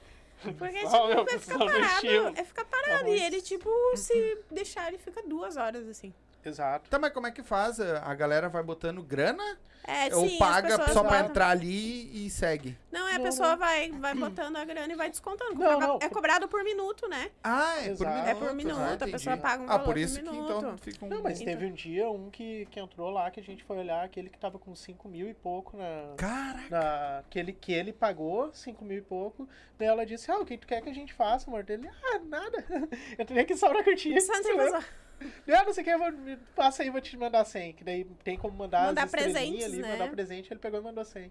Porque, 0.59 0.78
tipo, 0.78 1.06
meu, 1.09 1.20
é 1.24 1.39
ficar 1.39 1.59
só 1.59 1.59
parado. 1.66 2.39
É 2.39 2.44
ficar 2.44 2.64
parado. 2.64 2.94
Arroz. 3.05 3.20
E 3.20 3.23
ele, 3.24 3.43
tipo, 3.43 3.69
se 3.97 4.39
deixar, 4.51 4.89
ele 4.89 4.98
fica 4.98 5.23
duas 5.23 5.56
horas, 5.56 5.86
assim. 5.89 6.12
Exato. 6.44 6.89
Tá, 6.90 6.98
mas 6.98 7.12
como 7.12 7.27
é 7.27 7.31
que 7.31 7.43
faz? 7.43 7.78
A 7.78 8.14
galera 8.14 8.48
vai 8.48 8.62
botando 8.62 9.02
grana 9.02 9.59
É, 9.85 10.15
ou 10.15 10.29
sim, 10.29 10.39
paga 10.39 10.79
só 10.93 11.03
pra 11.03 11.21
entrar 11.21 11.49
ali 11.51 12.25
e 12.27 12.31
segue? 12.31 12.79
Não, 12.93 13.09
é 13.09 13.15
a 13.15 13.19
Não, 13.19 13.25
pessoa 13.25 13.51
não. 13.51 13.59
vai, 13.59 13.91
vai 13.91 14.15
botando 14.15 14.57
a 14.57 14.65
grana 14.65 14.93
e 14.93 14.97
vai 14.97 15.11
descontando. 15.11 15.55
Não, 15.59 15.81
não, 15.81 15.97
é 15.97 16.09
por- 16.09 16.11
cobrado 16.11 16.47
por 16.47 16.63
minuto, 16.63 17.09
né? 17.09 17.31
Ah, 17.43 17.79
é 17.81 17.83
por 17.85 17.91
Exato. 17.91 18.11
minuto. 18.15 18.29
É 18.29 18.35
por 18.35 18.55
minuto, 18.55 18.79
ah, 18.81 18.93
a 19.05 19.09
pessoa 19.09 19.37
paga 19.37 19.63
um 19.63 19.65
Ah, 19.67 19.69
valor 19.71 19.85
por 19.85 19.93
por 19.95 19.99
isso 19.99 20.21
que 20.23 20.29
então 20.29 20.79
fica 20.79 21.05
um... 21.05 21.09
Não, 21.09 21.23
mas 21.23 21.41
Então- 21.41 21.53
teve 21.53 21.67
um 21.67 21.73
dia 21.73 22.09
um 22.09 22.31
que, 22.31 22.67
que 22.71 22.79
entrou 22.79 23.11
lá, 23.11 23.31
que 23.31 23.41
a 23.41 23.43
gente 23.43 23.65
foi 23.65 23.79
olhar, 23.79 24.05
aquele 24.05 24.31
que 24.31 24.39
tava 24.39 24.59
com 24.59 24.73
5 24.75 25.09
mil 25.09 25.29
e 25.29 25.35
pouco 25.35 25.77
na, 25.77 26.15
Caraca! 26.17 26.69
na, 26.71 27.25
que, 27.29 27.39
ele, 27.39 27.53
que 27.53 27.73
ele 27.73 27.93
pagou 27.93 28.53
5 28.53 28.85
mil 28.85 28.99
e 28.99 29.03
pouco. 29.03 29.49
Daí 29.79 29.89
ela 29.89 30.07
disse, 30.07 30.31
ah, 30.31 30.39
o 30.39 30.47
que 30.47 30.57
tu 30.57 30.67
quer 30.67 30.81
que 30.81 30.91
a 30.91 30.95
gente 30.95 31.13
faça, 31.13 31.51
amor? 31.51 31.65
Dele, 31.65 31.89
ah, 32.05 32.21
nada. 32.25 32.65
Eu 33.19 33.25
tenho 33.27 33.45
que 33.45 33.57
curtir. 33.83 34.21
Só 34.21 34.33
não 34.33 34.81
Ah, 35.49 35.65
não 35.65 35.73
sei 35.73 35.83
o 35.83 35.85
que, 35.85 35.91
eu 35.91 35.99
vou, 35.99 36.11
me- 36.13 36.37
passa 36.57 36.83
aí, 36.83 36.91
vou 36.91 37.01
te 37.01 37.17
mandar 37.17 37.45
100. 37.45 37.75
Que 37.75 37.85
daí 37.85 38.05
tem 38.25 38.37
como 38.37 38.57
mandar 38.57 38.87
Mandar 38.87 39.09
presentes, 39.09 39.72
ali, 39.74 39.82
né? 39.82 39.89
mandar 39.93 40.11
presente, 40.11 40.53
ele 40.53 40.61
pegou 40.61 40.81
e 40.81 40.82
mandou 40.82 41.05
100. 41.05 41.31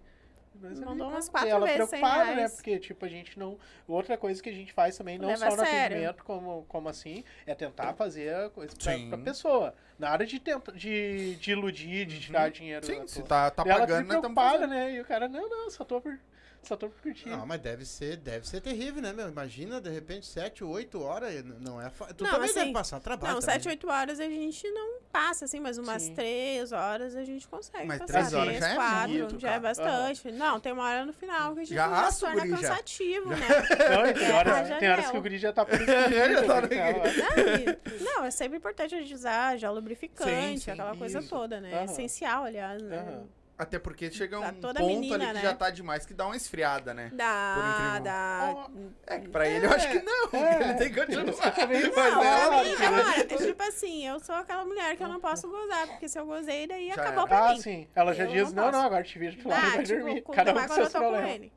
Mas 0.62 0.78
ele- 0.78 0.86
Mandou 0.86 1.08
umas 1.08 1.28
e 1.28 1.32
quatro 1.32 1.50
ela 1.50 1.66
vezes 1.66 1.90
100 1.90 2.00
preocupada, 2.00 2.36
né? 2.36 2.50
Porque, 2.50 2.78
tipo, 2.78 3.06
a 3.06 3.08
gente 3.08 3.40
não... 3.40 3.58
Outra 3.88 4.18
coisa 4.18 4.44
que 4.44 4.50
a 4.50 4.54
gente 4.54 4.74
faz 4.74 4.98
também, 4.98 5.18
não 5.18 5.30
Leva 5.30 5.50
só 5.50 5.56
no 5.56 5.66
sério. 5.66 5.96
atendimento, 5.98 6.24
como, 6.26 6.66
como 6.68 6.90
assim, 6.90 7.24
é 7.46 7.56
tentar 7.56 7.94
fazer 7.94 8.36
a 8.36 8.50
coisa 8.50 8.76
pra, 8.76 8.94
Sim. 8.94 9.08
pra 9.10 9.18
pessoa. 9.18 9.74
Nada 9.98 10.26
de, 10.26 10.40
tenta, 10.40 10.72
de, 10.74 11.36
de 11.36 11.52
iludir, 11.52 12.06
de 12.06 12.20
tirar 12.20 12.52
dinheiro. 12.52 12.86
Sim, 12.86 13.08
se 13.08 13.24
tá, 13.24 13.50
tá 13.50 13.64
ela 13.66 13.80
pagando, 13.80 14.02
fica 14.02 14.14
nós 14.14 14.16
estamos 14.18 14.36
preocupada, 14.36 14.68
né? 14.68 14.92
E 14.94 15.00
o 15.00 15.06
cara, 15.06 15.30
não, 15.30 15.50
não, 15.50 15.70
só 15.70 15.86
tô 15.86 16.02
por, 16.02 16.20
só 16.64 16.78
tô 16.78 16.90
por 16.90 17.02
curtir. 17.02 17.30
Não, 17.30 17.46
mas 17.46 17.60
deve 17.60 17.86
ser, 17.86 18.18
deve 18.18 18.48
ser 18.48 18.62
terrível, 18.62 19.02
né, 19.02 19.12
meu? 19.14 19.28
Imagina, 19.30 19.82
de 19.82 19.90
repente, 19.90 20.26
7, 20.26 20.64
8 20.64 21.02
horas, 21.02 21.44
não 21.60 21.82
é 21.82 21.90
fácil. 21.90 22.16
Tu 22.16 22.24
Não, 22.24 22.32
também 22.32 22.50
assim, 22.50 22.60
deve 22.60 22.74
passar 22.74 23.00
trabalho 23.00 23.34
Não, 23.34 23.42
também. 23.42 23.56
7, 23.56 23.68
8 23.70 23.90
horas 23.90 24.20
a 24.20 24.24
gente 24.30 24.70
não 24.72 25.02
passa, 25.12 25.46
assim, 25.46 25.60
mas 25.60 25.78
umas 25.78 26.04
Sim. 26.04 26.16
3 26.16 26.72
horas 26.72 27.16
a 27.16 27.24
gente 27.24 27.48
consegue 27.48 27.86
Mas 27.88 28.00
passar. 28.00 28.14
três 28.14 28.34
horas 28.34 28.46
Três, 28.46 28.60
já 28.60 28.70
é 28.70 28.76
quatro, 28.76 29.10
muito, 29.10 29.40
já 29.40 29.48
é 29.50 29.52
cara. 29.52 29.62
bastante. 29.62 30.32
Não, 30.32 30.60
tem 30.60 30.72
uma 30.72 30.84
hora 30.84 31.06
no 31.06 31.14
final 31.14 31.54
que 31.54 31.60
a 31.62 31.64
gente 31.64 31.76
Já 31.76 31.90
já, 31.90 32.12
se 32.12 32.20
torna 32.22 32.36
guri, 32.46 32.50
já. 32.50 32.68
cansativo, 32.70 33.30
né? 33.30 33.48
Não, 33.90 34.14
tem 34.14 34.28
É, 34.28 34.32
horas, 34.32 34.80
tem 34.80 34.90
horas 34.90 35.12
que 35.12 35.18
o 35.18 35.22
guri 35.22 35.38
já 35.38 35.54
tá 35.54 35.66
por 35.66 35.78
Já 35.80 36.44
tá 36.48 36.62
Não, 36.72 37.72
não, 38.22 38.26
é 38.26 38.32
sempre 38.32 38.58
importante 38.58 38.96
a 38.96 39.00
gente 39.00 39.14
usar 39.14 39.58
gel 39.58 39.74
lubrificante, 39.74 40.60
Sim, 40.60 40.66
sim, 40.66 40.72
aquela 40.72 40.96
coisa 40.96 41.20
isso. 41.20 41.30
toda, 41.30 41.60
né? 41.60 41.72
É 41.72 41.76
Aham. 41.78 41.86
essencial, 41.86 42.44
aliás, 42.44 42.82
né? 42.82 42.98
Aham. 42.98 43.41
Até 43.58 43.78
porque 43.78 44.10
chega 44.10 44.40
um 44.40 44.54
ponto 44.54 44.84
menina, 44.86 45.16
ali 45.18 45.28
que 45.28 45.34
né? 45.34 45.42
já 45.42 45.54
tá 45.54 45.70
demais 45.70 46.04
que 46.04 46.16
dá 46.16 46.26
uma 46.26 46.36
esfriada, 46.36 46.96
né? 46.96 47.12
Dá, 47.14 48.00
dá. 48.00 48.68
É 49.06 49.20
que 49.20 49.28
pra 49.30 49.48
ele 49.48 49.68
eu 49.68 49.72
acho 49.72 49.88
que 49.92 50.02
não, 50.02 50.30
é. 50.34 50.62
ele 50.64 50.74
tem 50.76 50.92
que 50.92 51.00
continuar. 51.00 51.26
Mas 51.26 52.14
Não, 52.16 52.64
mim, 52.64 52.70
né? 52.76 52.86
agora, 52.88 53.20
é 53.20 53.24
tipo 53.38 53.64
assim, 53.64 54.08
eu 54.08 54.20
sou 54.20 54.34
aquela 54.34 54.66
mulher 54.66 54.98
que 54.98 55.04
eu 55.04 55.08
não 55.08 55.20
posso 55.20 55.48
gozar, 55.48 55.86
porque 55.88 56.10
se 56.10 56.18
eu 56.20 56.26
gozei, 56.26 56.66
daí 56.66 56.88
Já 56.88 56.94
acabou 56.96 57.20
era. 57.20 57.28
pra 57.28 57.50
Ah, 57.50 57.54
mim. 57.54 57.62
sim. 57.62 57.88
Ela 57.94 58.14
já 58.16 58.24
Eu 58.24 58.32
diz, 58.32 58.54
não 58.54 58.64
não, 58.66 58.72
não, 58.72 58.82
agora 58.88 59.04
te 59.04 59.20
vira 59.20 59.32
de 59.34 59.48
lado 59.48 59.62
e 59.64 59.68
Ah, 59.68 59.70
vai 59.76 59.84
tipo, 59.84 60.00
dormir. 60.00 60.22
Cada 60.34 60.52
um 60.52 60.54
com 60.56 60.60
quando 60.62 60.70
eu 60.72 60.76
seus 60.78 60.92
tô 60.94 61.00
com 61.00 61.12
problemas. 61.12 61.52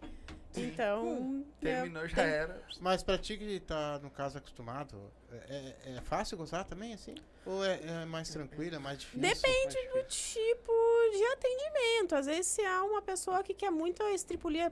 Então, 0.56 1.06
eu- 1.06 1.46
Terminou, 1.60 2.06
já 2.08 2.14
tem- 2.16 2.24
era. 2.24 2.62
Mas 2.80 3.02
pra 3.02 3.16
ti 3.18 3.36
que 3.36 3.60
tá, 3.60 3.98
no 4.02 4.10
caso, 4.10 4.38
acostumado, 4.38 5.10
é, 5.48 5.74
é 5.96 6.00
fácil 6.02 6.36
gozar 6.36 6.64
também, 6.64 6.92
assim? 6.94 7.14
Ou 7.46 7.64
é, 7.64 7.80
é 7.82 8.04
mais 8.04 8.28
tranquilo, 8.30 8.76
é 8.76 8.78
mais 8.78 8.98
difícil? 8.98 9.20
Depende 9.20 9.76
do 9.92 10.02
tipo 10.08 10.72
de 11.12 11.24
atendimento. 11.32 12.14
Às 12.14 12.26
vezes, 12.26 12.46
se 12.46 12.64
há 12.64 12.82
uma 12.84 13.02
pessoa 13.02 13.42
que 13.42 13.52
quer 13.54 13.70
muito 13.70 14.02
estripulia, 14.04 14.70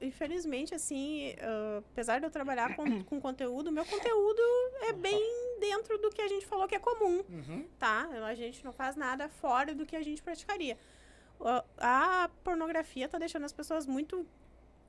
infelizmente, 0.00 0.74
assim, 0.74 1.34
ah, 1.40 1.78
apesar 1.92 2.18
de 2.20 2.26
eu 2.26 2.30
trabalhar 2.30 2.74
com, 2.76 2.84
com 3.04 3.20
conteúdo, 3.20 3.72
meu 3.72 3.84
conteúdo 3.84 4.42
é 4.82 4.92
bem 4.92 5.58
dentro 5.60 5.98
do 5.98 6.10
que 6.10 6.20
a 6.22 6.28
gente 6.28 6.46
falou 6.46 6.66
que 6.68 6.74
é 6.74 6.78
comum, 6.78 7.24
Uhum. 7.28 7.66
tá? 7.78 8.08
A 8.26 8.34
gente 8.34 8.64
não 8.64 8.72
faz 8.72 8.96
nada 8.96 9.28
fora 9.28 9.74
do 9.74 9.84
que 9.86 9.96
a 9.96 10.02
gente 10.02 10.22
praticaria. 10.22 10.76
A- 11.40 11.64
A 12.24 12.30
pornografia 12.42 13.08
tá 13.08 13.18
deixando 13.18 13.44
as 13.44 13.52
pessoas 13.52 13.86
muito, 13.86 14.26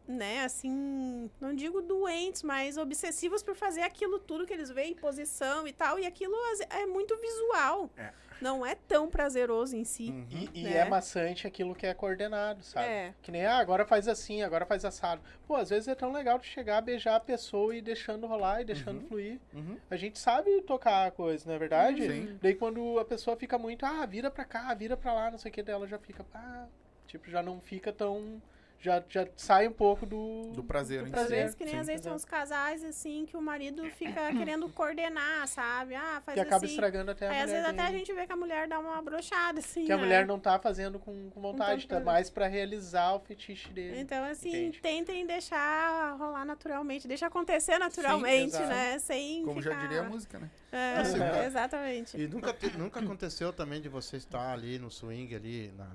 né, 0.07 0.43
assim, 0.43 1.29
não 1.39 1.53
digo 1.55 1.81
doentes, 1.81 2.43
mas 2.43 2.77
obsessivos 2.77 3.41
por 3.43 3.55
fazer 3.55 3.81
aquilo 3.81 4.19
tudo 4.19 4.45
que 4.45 4.53
eles 4.53 4.69
veem, 4.69 4.93
posição 4.95 5.67
e 5.67 5.73
tal, 5.73 5.97
e 5.99 6.05
aquilo 6.05 6.35
é 6.69 6.85
muito 6.85 7.15
visual. 7.17 7.89
É. 7.97 8.11
Não 8.41 8.65
é 8.65 8.75
tão 8.75 9.09
prazeroso 9.09 9.77
em 9.77 9.85
si. 9.85 10.09
Uhum. 10.09 10.27
E, 10.53 10.59
e 10.59 10.63
Né? 10.65 10.77
é 10.79 10.85
maçante 10.89 11.47
aquilo 11.47 11.73
que 11.73 11.87
é 11.87 11.93
coordenado, 11.93 12.61
sabe? 12.65 12.85
É. 12.85 13.13
Que 13.21 13.31
nem, 13.31 13.45
ah, 13.45 13.57
agora 13.57 13.85
faz 13.85 14.09
assim, 14.09 14.43
agora 14.43 14.65
faz 14.65 14.83
assado. 14.83 15.21
Pô, 15.47 15.55
às 15.55 15.69
vezes 15.69 15.87
é 15.87 15.95
tão 15.95 16.11
legal 16.11 16.37
tu 16.37 16.45
chegar, 16.45 16.81
beijar 16.81 17.15
a 17.15 17.19
pessoa 17.21 17.73
e 17.73 17.81
deixando 17.81 18.27
rolar 18.27 18.61
e 18.61 18.65
deixando 18.65 18.99
Uhum. 19.01 19.07
fluir. 19.07 19.39
Uhum. 19.53 19.77
A 19.89 19.95
gente 19.95 20.19
sabe 20.19 20.61
tocar 20.63 21.07
a 21.07 21.11
coisa, 21.11 21.47
não 21.47 21.55
é 21.55 21.57
verdade? 21.57 22.01
Sim. 22.05 22.37
Daí 22.41 22.55
quando 22.55 22.99
a 22.99 23.05
pessoa 23.05 23.37
fica 23.37 23.57
muito, 23.57 23.85
ah, 23.85 24.05
vira 24.05 24.29
pra 24.29 24.43
cá, 24.43 24.73
vira 24.73 24.97
pra 24.97 25.13
lá, 25.13 25.31
não 25.31 25.37
sei 25.37 25.49
o 25.49 25.53
que, 25.53 25.63
dela 25.63 25.87
já 25.87 25.97
fica, 25.97 26.25
ah, 26.33 26.65
tipo, 27.07 27.29
já 27.31 27.41
não 27.41 27.61
fica 27.61 27.93
tão. 27.93 28.41
Já, 28.79 29.01
já 29.09 29.27
sai 29.35 29.67
um 29.67 29.71
pouco 29.71 30.05
do. 30.05 30.51
Do 30.53 30.63
prazer 30.63 31.01
em 31.01 31.05
Às 31.05 31.09
prazer. 31.09 31.37
vezes, 31.39 31.55
que 31.55 31.65
nem 31.65 31.73
sim. 31.73 31.79
às 31.79 31.87
vezes 31.87 32.01
tem 32.01 32.11
uns 32.11 32.23
casais, 32.25 32.83
assim, 32.83 33.25
que 33.25 33.35
o 33.35 33.41
marido 33.41 33.83
fica 33.91 34.31
querendo 34.37 34.69
coordenar, 34.69 35.47
sabe? 35.47 35.95
Ah, 35.95 36.21
faz 36.23 36.35
Que 36.35 36.39
acaba 36.41 36.65
assim. 36.65 36.73
estragando 36.75 37.09
até 37.11 37.27
a 37.27 37.31
Aí, 37.31 37.37
às 37.39 37.45
mulher. 37.47 37.61
vezes, 37.63 37.69
até 37.79 37.81
a 37.87 37.91
gente 37.91 38.13
vê 38.13 38.27
que 38.27 38.31
a 38.33 38.35
mulher 38.35 38.67
dá 38.67 38.77
uma 38.79 39.01
brochada, 39.01 39.59
assim, 39.59 39.85
Que 39.85 39.91
a 39.91 39.97
né? 39.97 40.03
mulher 40.03 40.27
não 40.27 40.39
tá 40.39 40.59
fazendo 40.59 40.99
com, 40.99 41.29
com 41.31 41.41
vontade, 41.41 41.85
Então, 41.85 41.97
tá 41.99 42.05
mais 42.05 42.29
pra 42.29 42.45
realizar 42.47 43.13
o 43.15 43.19
fetiche 43.21 43.69
dele. 43.69 43.99
Então, 43.99 44.23
assim, 44.25 44.49
Entende? 44.49 44.79
tentem 44.81 45.25
deixar 45.25 46.15
rolar 46.17 46.45
naturalmente, 46.45 47.07
deixa 47.07 47.25
acontecer 47.25 47.79
naturalmente, 47.79 48.49
exato. 48.55 48.67
né? 48.67 48.99
Sem 48.99 49.43
Como 49.45 49.61
ficar... 49.61 49.75
já 49.75 49.81
diria 49.81 50.01
a 50.01 50.03
música, 50.03 50.37
né? 50.37 50.49
É, 50.71 50.97
Assim, 50.99 51.17
né? 51.17 51.45
exatamente. 51.45 52.17
E 52.21 52.27
nunca, 52.27 52.53
nunca 52.77 52.99
aconteceu 52.99 53.51
também 53.53 53.81
de 53.81 53.87
você 53.89 54.17
estar 54.17 54.51
ali 54.53 54.77
no 54.77 54.91
swing, 54.91 55.33
ali 55.33 55.71
na, 55.77 55.87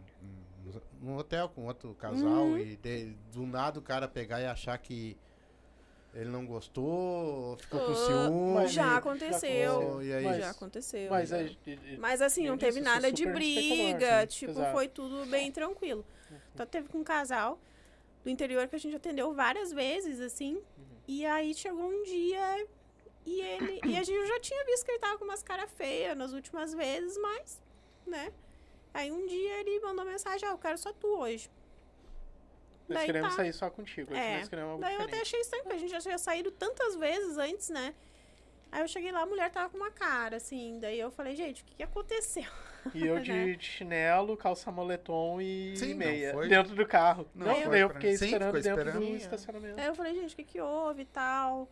no- 0.74 0.82
no 1.12 1.18
hotel 1.18 1.48
com 1.48 1.66
outro 1.66 1.94
casal 1.94 2.44
Uhum. 2.46 2.58
e 2.58 2.76
de- 2.76 3.14
do 3.32 3.46
nada 3.46 3.78
o 3.78 3.82
cara 3.82 4.06
pegar 4.08 4.40
e 4.40 4.46
achar 4.46 4.76
que 4.78 5.16
ele 6.12 6.28
não 6.28 6.44
gostou, 6.44 7.56
ficou 7.58 7.80
com 7.80 7.92
Ah, 7.92 7.94
ciúme. 7.94 8.66
Já 8.68 8.96
aconteceu. 8.96 9.96
Oh, 9.98 10.02
e 10.02 10.12
aí? 10.12 10.24
Mas- 10.24 10.38
já 10.38 10.50
aconteceu. 10.50 11.08
Mas, 11.10 11.28
já. 11.28 11.36
Mas 11.98 12.20
assim, 12.20 12.46
não 12.48 12.58
teve 12.58 12.80
nada 12.80 13.12
de 13.12 13.24
briga, 13.26 13.62
respeitador, 13.62 14.20
sim, 14.32 14.38
tipo, 14.38 14.50
exato. 14.52 14.72
foi 14.72 14.88
tudo 14.88 15.26
bem 15.26 15.52
tranquilo. 15.52 16.04
Então 16.54 16.66
teve 16.66 16.88
com 16.88 16.98
um 16.98 17.04
casal 17.04 17.58
do 18.24 18.30
interior 18.30 18.66
que 18.68 18.76
a 18.76 18.78
gente 18.78 18.96
atendeu 18.96 19.32
várias 19.32 19.72
vezes, 19.72 20.20
assim, 20.20 20.60
e 21.06 21.24
aí 21.24 21.54
chegou 21.54 21.84
um 21.88 22.02
dia 22.02 22.66
e 23.24 23.40
ele. 23.40 23.80
E 23.86 23.96
a 23.96 24.02
gente 24.02 24.26
já 24.26 24.40
tinha 24.40 24.64
visto 24.64 24.84
que 24.84 24.90
ele 24.92 24.98
tava 24.98 25.16
com 25.16 25.24
umas 25.24 25.42
caras 25.44 25.70
feias 25.72 26.16
nas 26.16 26.32
últimas 26.32 26.74
vezes, 26.74 27.16
mas, 27.18 27.62
né? 28.06 28.32
Aí 28.92 29.10
um 29.10 29.26
dia 29.26 29.60
ele 29.60 29.80
mandou 29.80 30.04
mensagem, 30.04 30.48
ah, 30.48 30.52
eu 30.52 30.58
quero 30.58 30.76
só 30.78 30.92
tu 30.92 31.06
hoje. 31.06 31.50
Nós 32.88 32.98
Daí 32.98 33.06
queremos 33.06 33.30
tá. 33.30 33.36
sair 33.36 33.52
só 33.52 33.70
contigo. 33.70 34.12
É. 34.14 34.38
Nós 34.38 34.48
queremos 34.48 34.70
algo 34.72 34.82
Daí 34.82 34.94
eu 34.94 34.96
até 35.02 35.04
diferente. 35.06 35.26
achei 35.28 35.40
estranho, 35.40 35.62
porque 35.62 35.76
a 35.76 35.78
gente 35.80 35.90
já 35.90 36.00
tinha 36.00 36.18
saído 36.18 36.50
tantas 36.50 36.96
vezes 36.96 37.38
antes, 37.38 37.68
né? 37.70 37.94
Aí 38.72 38.82
eu 38.82 38.88
cheguei 38.88 39.10
lá, 39.12 39.22
a 39.22 39.26
mulher 39.26 39.50
tava 39.50 39.68
com 39.68 39.76
uma 39.76 39.90
cara, 39.90 40.36
assim. 40.36 40.78
Daí 40.80 40.98
eu 40.98 41.10
falei, 41.10 41.34
gente, 41.36 41.62
o 41.62 41.64
que, 41.64 41.74
que 41.76 41.82
aconteceu? 41.82 42.44
E 42.94 43.06
eu 43.06 43.14
né? 43.22 43.54
de, 43.54 43.58
chinelo, 43.64 44.36
calça 44.36 44.70
moletom 44.72 45.40
e 45.40 45.76
Sim, 45.76 45.90
não 45.90 45.96
meia. 45.98 46.32
foi- 46.32 46.48
Dentro 46.48 46.74
do 46.74 46.86
carro. 46.86 47.28
não 47.34 47.46
Não, 47.46 47.70
daí 47.70 47.80
eu 47.80 47.90
fiquei 47.90 48.16
Sim, 48.16 48.24
esperando 48.26 48.56
ficou 48.56 48.62
dentro 48.62 48.80
esperando. 48.88 49.06
do 49.10 49.16
estacionamento. 49.16 49.80
Aí 49.80 49.86
eu 49.86 49.94
falei, 49.94 50.14
gente, 50.14 50.32
o 50.34 50.36
que, 50.36 50.44
que 50.44 50.60
houve 50.60 51.02
e 51.02 51.06
tal? 51.06 51.68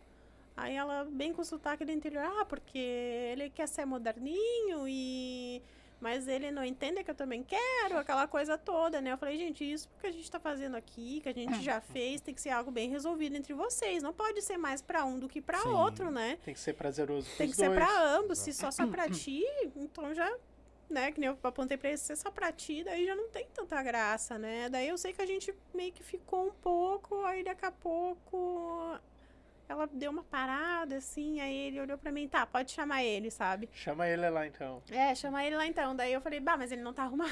Aí 0.55 0.75
ela, 0.75 1.05
bem 1.09 1.31
com 1.33 1.41
sotaque 1.43 1.85
do 1.85 1.91
interior, 1.91 2.23
ah, 2.23 2.45
porque 2.45 2.77
ele 2.77 3.49
quer 3.49 3.67
ser 3.67 3.85
moderninho 3.85 4.85
e. 4.87 5.61
Mas 5.99 6.27
ele 6.29 6.49
não 6.49 6.63
entende 6.63 7.03
que 7.03 7.11
eu 7.11 7.15
também 7.15 7.43
quero, 7.43 7.97
aquela 7.97 8.25
coisa 8.25 8.57
toda, 8.57 9.01
né? 9.01 9.11
Eu 9.11 9.17
falei, 9.17 9.37
gente, 9.37 9.69
isso 9.69 9.89
que 9.99 10.07
a 10.07 10.11
gente 10.11 10.31
tá 10.31 10.39
fazendo 10.39 10.75
aqui, 10.77 11.19
que 11.21 11.27
a 11.27 11.33
gente 11.33 11.61
já 11.61 11.81
fez, 11.81 12.21
tem 12.21 12.33
que 12.33 12.41
ser 12.41 12.51
algo 12.51 12.71
bem 12.71 12.89
resolvido 12.89 13.35
entre 13.35 13.53
vocês. 13.53 14.01
Não 14.01 14.13
pode 14.13 14.41
ser 14.41 14.57
mais 14.57 14.81
pra 14.81 15.03
um 15.03 15.19
do 15.19 15.27
que 15.27 15.41
pra 15.41 15.59
Sim. 15.59 15.69
outro, 15.69 16.09
né? 16.09 16.37
Tem 16.45 16.53
que 16.53 16.59
ser 16.59 16.73
prazeroso 16.73 17.29
Tem 17.37 17.49
que 17.49 17.55
ser 17.55 17.65
dois. 17.67 17.77
pra 17.79 18.01
ambos. 18.15 18.39
Se 18.39 18.53
só 18.53 18.71
só 18.71 18.87
pra 18.87 19.09
ti, 19.09 19.43
então 19.75 20.13
já, 20.13 20.33
né, 20.89 21.11
que 21.11 21.19
nem 21.19 21.27
eu 21.29 21.37
apontei 21.43 21.75
pra 21.75 21.89
ele, 21.89 21.97
se 21.97 22.13
é 22.13 22.15
só 22.15 22.31
pra 22.31 22.49
ti, 22.53 22.81
daí 22.83 23.05
já 23.05 23.13
não 23.13 23.27
tem 23.29 23.45
tanta 23.53 23.83
graça, 23.83 24.37
né? 24.39 24.69
Daí 24.69 24.87
eu 24.87 24.97
sei 24.97 25.11
que 25.11 25.21
a 25.21 25.25
gente 25.25 25.53
meio 25.73 25.91
que 25.91 26.01
ficou 26.01 26.47
um 26.47 26.51
pouco, 26.51 27.25
aí 27.25 27.43
daqui 27.43 27.65
a 27.65 27.71
pouco 27.71 28.97
ela 29.69 29.87
deu 29.93 30.09
uma 30.11 30.23
parada, 30.23 30.97
assim, 30.97 31.39
aí 31.39 31.55
ele 31.67 31.79
olhou 31.79 31.95
pra 31.97 32.11
mim, 32.11 32.27
tá, 32.27 32.43
pode 32.45 32.71
chamar 32.71 33.03
ele, 33.03 33.29
sabe? 33.29 33.69
Chama 33.71 34.07
ele 34.07 34.27
lá 34.27 34.47
então. 34.47 34.81
É, 34.89 35.13
chama 35.13 35.45
ele 35.45 35.55
lá 35.55 35.65
então. 35.67 35.95
Daí 35.95 36.11
eu 36.11 36.19
falei, 36.21 36.39
bah, 36.39 36.57
mas 36.57 36.71
ele 36.71 36.81
não 36.81 36.91
tá 36.91 37.03
arrumado. 37.03 37.31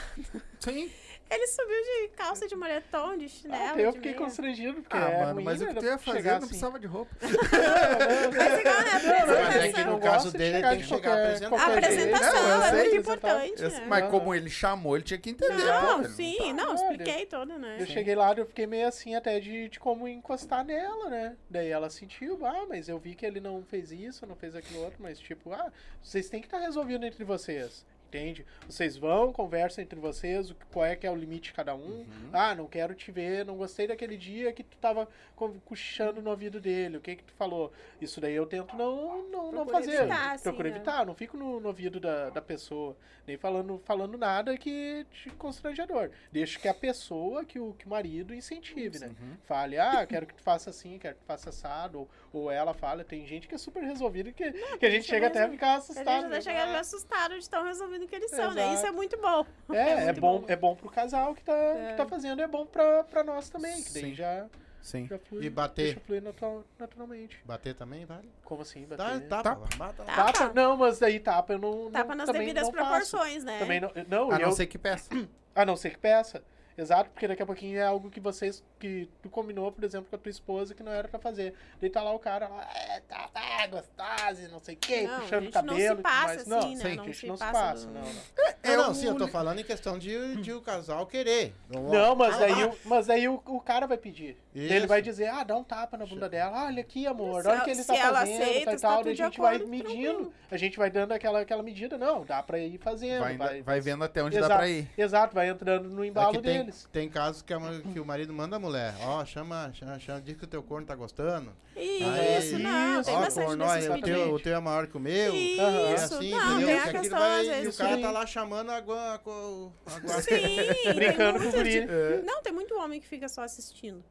Sim. 0.59 0.89
Ele 1.29 1.45
subiu 1.47 1.75
de 1.83 2.07
calça 2.15 2.47
de 2.47 2.55
moletom, 2.55 3.17
de 3.17 3.27
chinelo. 3.27 3.75
Ah, 3.75 3.81
eu 3.81 3.91
fiquei 3.91 4.11
meia. 4.13 4.23
constrangido, 4.23 4.81
porque 4.81 4.95
Ah, 4.95 5.09
é 5.09 5.19
mano, 5.19 5.33
ruim, 5.33 5.43
mas 5.43 5.59
o 5.61 5.65
né, 5.65 5.73
que 5.73 5.79
tu 5.81 5.85
ia 5.85 5.97
fazer 5.97 6.23
não 6.23 6.37
assim. 6.37 6.47
precisava 6.47 6.79
de 6.79 6.87
roupa. 6.87 7.11
Mas 7.19 8.59
igual 8.59 8.81
na 8.81 9.43
Mas 9.43 9.55
é 9.55 9.71
que 9.73 9.83
no 9.83 9.99
caso 9.99 10.31
dele, 10.31 10.61
tem 10.67 10.77
que 10.79 10.83
chegar 10.85 11.13
apresentando. 11.17 11.55
A 11.59 11.65
apresentação 11.67 12.37
é 12.37 12.41
muito 12.41 12.65
apresentar. 12.65 12.97
importante, 12.97 13.63
Esse- 13.63 13.79
né? 13.81 13.85
mas 13.87 14.09
como 14.09 14.33
ele 14.33 14.49
chamou, 14.49 14.95
ele 14.95 15.03
tinha 15.03 15.17
que 15.17 15.29
entender. 15.31 15.65
Não, 15.65 16.01
pô, 16.03 16.09
sim, 16.09 16.53
não, 16.53 16.69
Olha, 16.69 16.75
expliquei 16.75 17.25
toda, 17.25 17.57
né? 17.57 17.77
Eu 17.79 17.85
cheguei 17.85 18.15
lá 18.15 18.33
e 18.33 18.39
eu 18.39 18.45
fiquei 18.45 18.65
meio 18.67 18.87
assim 18.87 19.15
até 19.15 19.39
de, 19.39 19.69
de 19.69 19.79
como 19.79 20.07
encostar 20.07 20.63
nela, 20.63 21.09
né? 21.09 21.35
Daí 21.49 21.69
ela 21.69 21.89
sentiu, 21.89 22.26
ah, 22.45 22.65
mas 22.67 22.89
eu 22.89 22.97
vi 22.97 23.15
que 23.15 23.25
ele 23.25 23.39
não 23.39 23.63
fez 23.63 23.91
isso, 23.91 24.25
não 24.25 24.35
fez 24.35 24.55
aquilo 24.55 24.81
outro, 24.81 25.01
mas 25.01 25.19
tipo, 25.19 25.53
ah, 25.53 25.71
vocês 26.01 26.29
têm 26.29 26.41
que 26.41 26.47
estar 26.47 26.59
resolvendo 26.59 27.05
entre 27.05 27.23
vocês. 27.23 27.85
Entende? 28.07 28.45
Vocês 28.67 28.95
vão, 28.95 29.33
conversam 29.33 29.83
entre 29.83 29.99
vocês, 29.99 30.49
o 30.49 30.55
que- 30.55 30.65
qual 30.67 30.85
é 30.85 30.95
que 30.95 31.05
é 31.05 31.11
o 31.11 31.15
limite 31.15 31.49
de 31.49 31.53
cada 31.53 31.75
um. 31.75 31.79
Uhum. 31.99 32.29
Ah, 32.31 32.55
não 32.55 32.65
quero 32.65 32.95
te 32.95 33.11
ver, 33.11 33.45
não 33.45 33.57
gostei 33.57 33.85
daquele 33.85 34.15
dia 34.15 34.53
que 34.53 34.63
tu 34.63 34.77
tava 34.77 35.07
co- 35.35 35.53
cochichando 35.65 36.21
no 36.21 36.29
ouvido 36.29 36.61
dele. 36.61 36.97
O 36.97 37.01
que 37.01 37.17
que 37.17 37.23
tu 37.23 37.33
falou? 37.33 37.71
Isso 37.99 38.21
daí 38.21 38.33
eu 38.33 38.45
tento 38.45 38.75
não, 38.77 39.23
não, 39.29 39.43
não 39.51 39.65
Procura 39.65 39.77
fazer. 39.79 39.95
evitar, 39.99 40.31
assim, 40.35 40.43
Procuro 40.43 40.69
né? 40.69 40.75
evitar, 40.75 41.05
não 41.05 41.13
fico 41.13 41.35
no, 41.35 41.59
no 41.59 41.67
ouvido 41.67 41.99
da, 41.99 42.29
da 42.29 42.41
pessoa, 42.41 42.95
nem 43.27 43.35
falando, 43.37 43.81
falando 43.83 44.17
nada 44.17 44.57
que 44.57 45.05
de 45.11 45.29
constrangedor. 45.31 46.09
Deixo 46.31 46.59
que 46.59 46.67
a 46.69 46.73
pessoa, 46.73 47.43
que 47.43 47.59
o, 47.59 47.73
que 47.73 47.85
o 47.85 47.89
marido 47.89 48.33
incentive, 48.33 48.99
né? 48.99 49.07
Uhum. 49.07 49.35
Fale, 49.45 49.77
ah, 49.77 50.05
quero 50.07 50.25
que 50.25 50.33
tu 50.33 50.41
faça 50.41 50.69
assim, 50.69 50.97
quero 50.97 51.15
que 51.15 51.21
tu 51.21 51.27
faça 51.27 51.49
assado, 51.49 51.99
ou, 51.99 52.09
ou 52.31 52.51
ela 52.51 52.73
fala. 52.73 53.03
Tem 53.03 53.25
gente 53.27 53.47
que 53.49 53.55
é 53.55 53.57
super 53.57 53.83
resolvida 53.83 54.31
que, 54.31 54.49
que 54.77 54.85
a 54.85 54.89
gente 54.89 55.05
chega 55.05 55.27
até 55.27 55.43
a 55.43 55.49
ficar 55.49 55.71
A 55.73 55.75
assustado. 55.77 56.05
gente 56.21 56.21
né? 56.29 56.37
até 56.37 56.41
chega 56.41 56.65
meio 56.67 56.77
assustado 56.79 57.37
de 57.39 57.49
tão 57.49 57.63
resolvido 57.65 57.96
que 58.05 58.13
eles 58.15 58.29
são, 58.29 58.53
né? 58.53 58.63
Exato. 58.63 58.75
Isso 58.75 58.85
é 58.85 58.91
muito 58.91 59.17
bom. 59.17 59.45
É, 59.73 59.89
é, 59.91 60.05
muito 60.05 60.21
bom, 60.21 60.39
bom. 60.39 60.45
é 60.49 60.55
bom 60.57 60.75
pro 60.75 60.89
casal 60.89 61.33
que 61.33 61.41
tá, 61.43 61.53
É. 61.53 61.87
que 61.91 61.97
tá 61.97 62.05
fazendo, 62.05 62.41
é 62.41 62.47
bom 62.47 62.65
pra, 62.65 63.03
pra 63.05 63.23
nós 63.23 63.49
também, 63.49 63.81
que 63.81 63.93
daí 63.93 64.03
Sim. 64.03 64.13
já, 64.13 64.45
Sim. 64.81 65.09
flui. 65.27 65.45
E 65.45 65.49
bater. 65.49 65.85
Deixa 65.85 65.99
fluir 66.01 66.21
natural- 66.21 66.63
naturalmente. 66.77 67.39
Bater 67.45 67.73
também, 67.73 68.05
vale? 68.05 68.29
Como 68.43 68.61
assim? 68.61 68.85
Bater? 68.85 69.27
tapa. 69.27 69.55
Tapa. 69.55 69.67
Lá. 69.79 69.93
Tapa. 69.93 70.33
Tapa? 70.33 70.53
Não, 70.53 70.77
mas 70.77 70.99
daí 70.99 71.19
tapa 71.19 71.53
eu 71.53 71.59
não. 71.59 71.89
Tapa 71.91 72.13
não, 72.15 72.25
nas 72.25 72.29
devidas 72.29 72.63
não 72.67 72.73
faço. 72.73 72.85
proporções, 72.85 73.43
né? 73.43 73.57
Também 73.59 73.79
não. 73.79 73.91
Não, 74.07 74.31
A 74.31 74.35
eu, 74.39 74.47
não 74.47 74.51
ser 74.51 74.67
que 74.67 74.77
peça. 74.77 75.09
A 75.55 75.65
não 75.65 75.75
ser 75.75 75.89
que 75.91 75.97
peça. 75.97 76.43
Exato, 76.77 77.09
porque 77.09 77.27
daqui 77.27 77.41
a 77.41 77.45
pouquinho 77.45 77.77
é 77.79 77.83
algo 77.83 78.09
que 78.11 78.19
vocês, 78.19 78.63
que 78.79 79.09
tu 79.23 79.29
combinou, 79.29 79.71
por 79.71 79.83
exemplo, 79.83 80.07
com 80.09 80.15
a 80.15 80.19
tua 80.19 80.29
esposa 80.29 80.75
que 80.75 80.83
não 80.83 80.91
era 80.91 81.07
pra 81.07 81.19
fazer. 81.19 81.55
Daí 81.81 81.89
tá 81.89 82.03
lá 82.03 82.13
o 82.13 82.19
cara 82.19 82.47
lá, 82.47 82.69
é, 82.75 82.99
tá, 83.01 83.27
tá, 83.33 83.65
gostosa, 83.67 84.47
não 84.49 84.59
sei 84.59 84.75
o 84.75 84.77
quê, 84.77 85.01
Não, 85.07 85.19
puxando 85.21 85.41
o 85.41 85.45
não 85.45 85.51
cabelo 85.51 85.77
se 85.79 85.85
e 85.85 85.89
tudo 85.89 86.01
passa 86.03 86.25
mais. 86.27 86.39
assim, 86.41 86.49
não, 86.49 86.59
né? 86.59 86.75
sim, 86.75 86.95
Não 86.95 87.03
a 87.03 87.05
gente 87.07 87.17
se 87.17 87.27
não 87.27 87.35
se 87.37 87.43
passa 87.43 87.53
passa, 87.59 87.87
do- 87.87 87.93
não, 87.93 88.01
não. 88.01 88.21
É, 88.63 88.71
É 88.73 88.77
não, 88.77 88.91
o- 88.91 88.93
sim, 88.93 89.07
eu 89.07 89.17
tô 89.17 89.27
falando 89.27 89.59
em 89.59 89.63
questão 89.63 89.97
de, 89.97 90.35
de 90.37 90.53
o 90.53 90.61
casal 90.61 91.07
querer. 91.07 91.55
Não, 91.69 91.83
Não, 91.89 92.15
mas 92.15 92.35
Ah, 92.35 92.39
daí, 92.39 92.61
ah, 92.63 92.67
o, 92.67 92.77
mas 92.85 93.07
daí 93.07 93.27
o, 93.27 93.41
o 93.45 93.59
cara 93.59 93.87
vai 93.87 93.97
pedir. 93.97 94.37
Daí 94.53 94.65
Ele 94.65 94.77
Isso. 94.79 94.87
vai 94.87 95.01
dizer, 95.01 95.27
ah, 95.29 95.43
dá 95.43 95.55
um 95.57 95.63
tapa 95.63 95.97
na 95.97 96.05
bunda 96.05 96.27
dela, 96.29 96.65
olha 96.65 96.81
aqui, 96.81 97.07
amor, 97.07 97.41
Se 97.41 97.47
olha 97.47 97.61
o 97.61 97.63
que 97.63 97.69
ele 97.71 97.81
se 97.81 97.87
tá 97.87 97.95
ela 97.97 98.19
fazendo, 98.19 98.41
aceita, 98.43 98.65
tal 98.65 98.73
e 98.73 98.77
se 98.77 98.81
tá 98.81 98.87
tal. 98.87 98.97
tudo 98.97 99.05
Daí 99.05 99.13
a 99.13 99.25
gente 99.25 99.39
vai 99.39 99.57
medindo, 99.59 100.33
a 100.51 100.57
gente 100.57 100.77
vai 100.77 100.89
dando 100.91 101.11
aquela, 101.11 101.41
aquela 101.41 101.63
medida. 101.63 101.97
Não, 101.97 102.23
dá 102.23 102.43
pra 102.43 102.59
ir 102.59 102.77
fazendo. 102.77 103.21
Vai, 103.21 103.37
vai, 103.37 103.61
vai 103.63 103.79
vendo 103.81 104.03
até 104.03 104.23
onde 104.23 104.35
Exato. 104.37 104.49
dá 104.49 104.57
pra 104.57 104.67
ir. 104.69 104.87
Exato, 104.97 105.33
vai 105.33 105.49
entrando 105.49 105.89
no 105.89 106.05
embalo 106.05 106.41
que 106.41 106.66
tem, 106.67 106.73
deles. 106.73 106.89
tem 106.91 107.09
casos 107.09 107.41
que, 107.41 107.53
a 107.53 107.59
que 107.93 107.99
o 107.99 108.05
marido 108.05 108.33
manda 108.33 108.55
a 108.55 108.59
mulher, 108.59 108.93
ó, 109.01 109.23
chama, 109.25 109.71
chama, 109.73 109.99
chama, 109.99 110.21
diz 110.21 110.35
que 110.37 110.43
o 110.43 110.47
teu 110.47 110.61
corno 110.63 110.85
tá 110.85 110.95
gostando. 110.95 111.51
Isso, 111.75 112.57
não, 112.59 113.03
tem 113.03 113.15
ó, 113.15 113.19
bastante 113.19 113.45
corno, 113.45 113.65
desses 113.65 113.89
o, 113.89 114.01
teu, 114.01 114.33
o 114.33 114.39
teu 114.39 114.55
é 114.55 114.59
maior 114.59 114.87
que 114.87 114.97
o 114.97 114.99
meu. 114.99 115.33
Isso, 115.35 115.61
é 115.61 115.93
assim, 115.95 116.31
não, 116.31 116.51
entendeu? 116.51 116.67
tem 116.67 116.79
a 116.79 116.83
Que 116.85 116.91
questão, 116.99 117.19
vai- 117.19 117.49
às 117.49 117.65
e 117.65 117.67
o 117.67 117.73
cara 117.73 117.95
sim. 117.95 118.01
tá 118.01 118.11
lá 118.11 118.25
chamando 118.25 118.71
a, 118.71 118.81
gua- 118.81 119.13
a, 119.15 119.17
co- 119.19 119.71
a 119.85 119.99
gua- 119.99 120.21
Sim, 120.21 120.29
tem 120.83 120.93
Brincando 120.93 121.33
com 121.33 121.39
o 121.39 121.43
muito 121.43 121.55
guri. 121.57 121.81
de- 121.85 122.21
Não, 122.25 122.41
tem 122.41 122.53
muito 122.53 122.75
homem 122.77 122.99
que 122.99 123.07
fica 123.07 123.27
só 123.29 123.41
assistindo. 123.43 124.03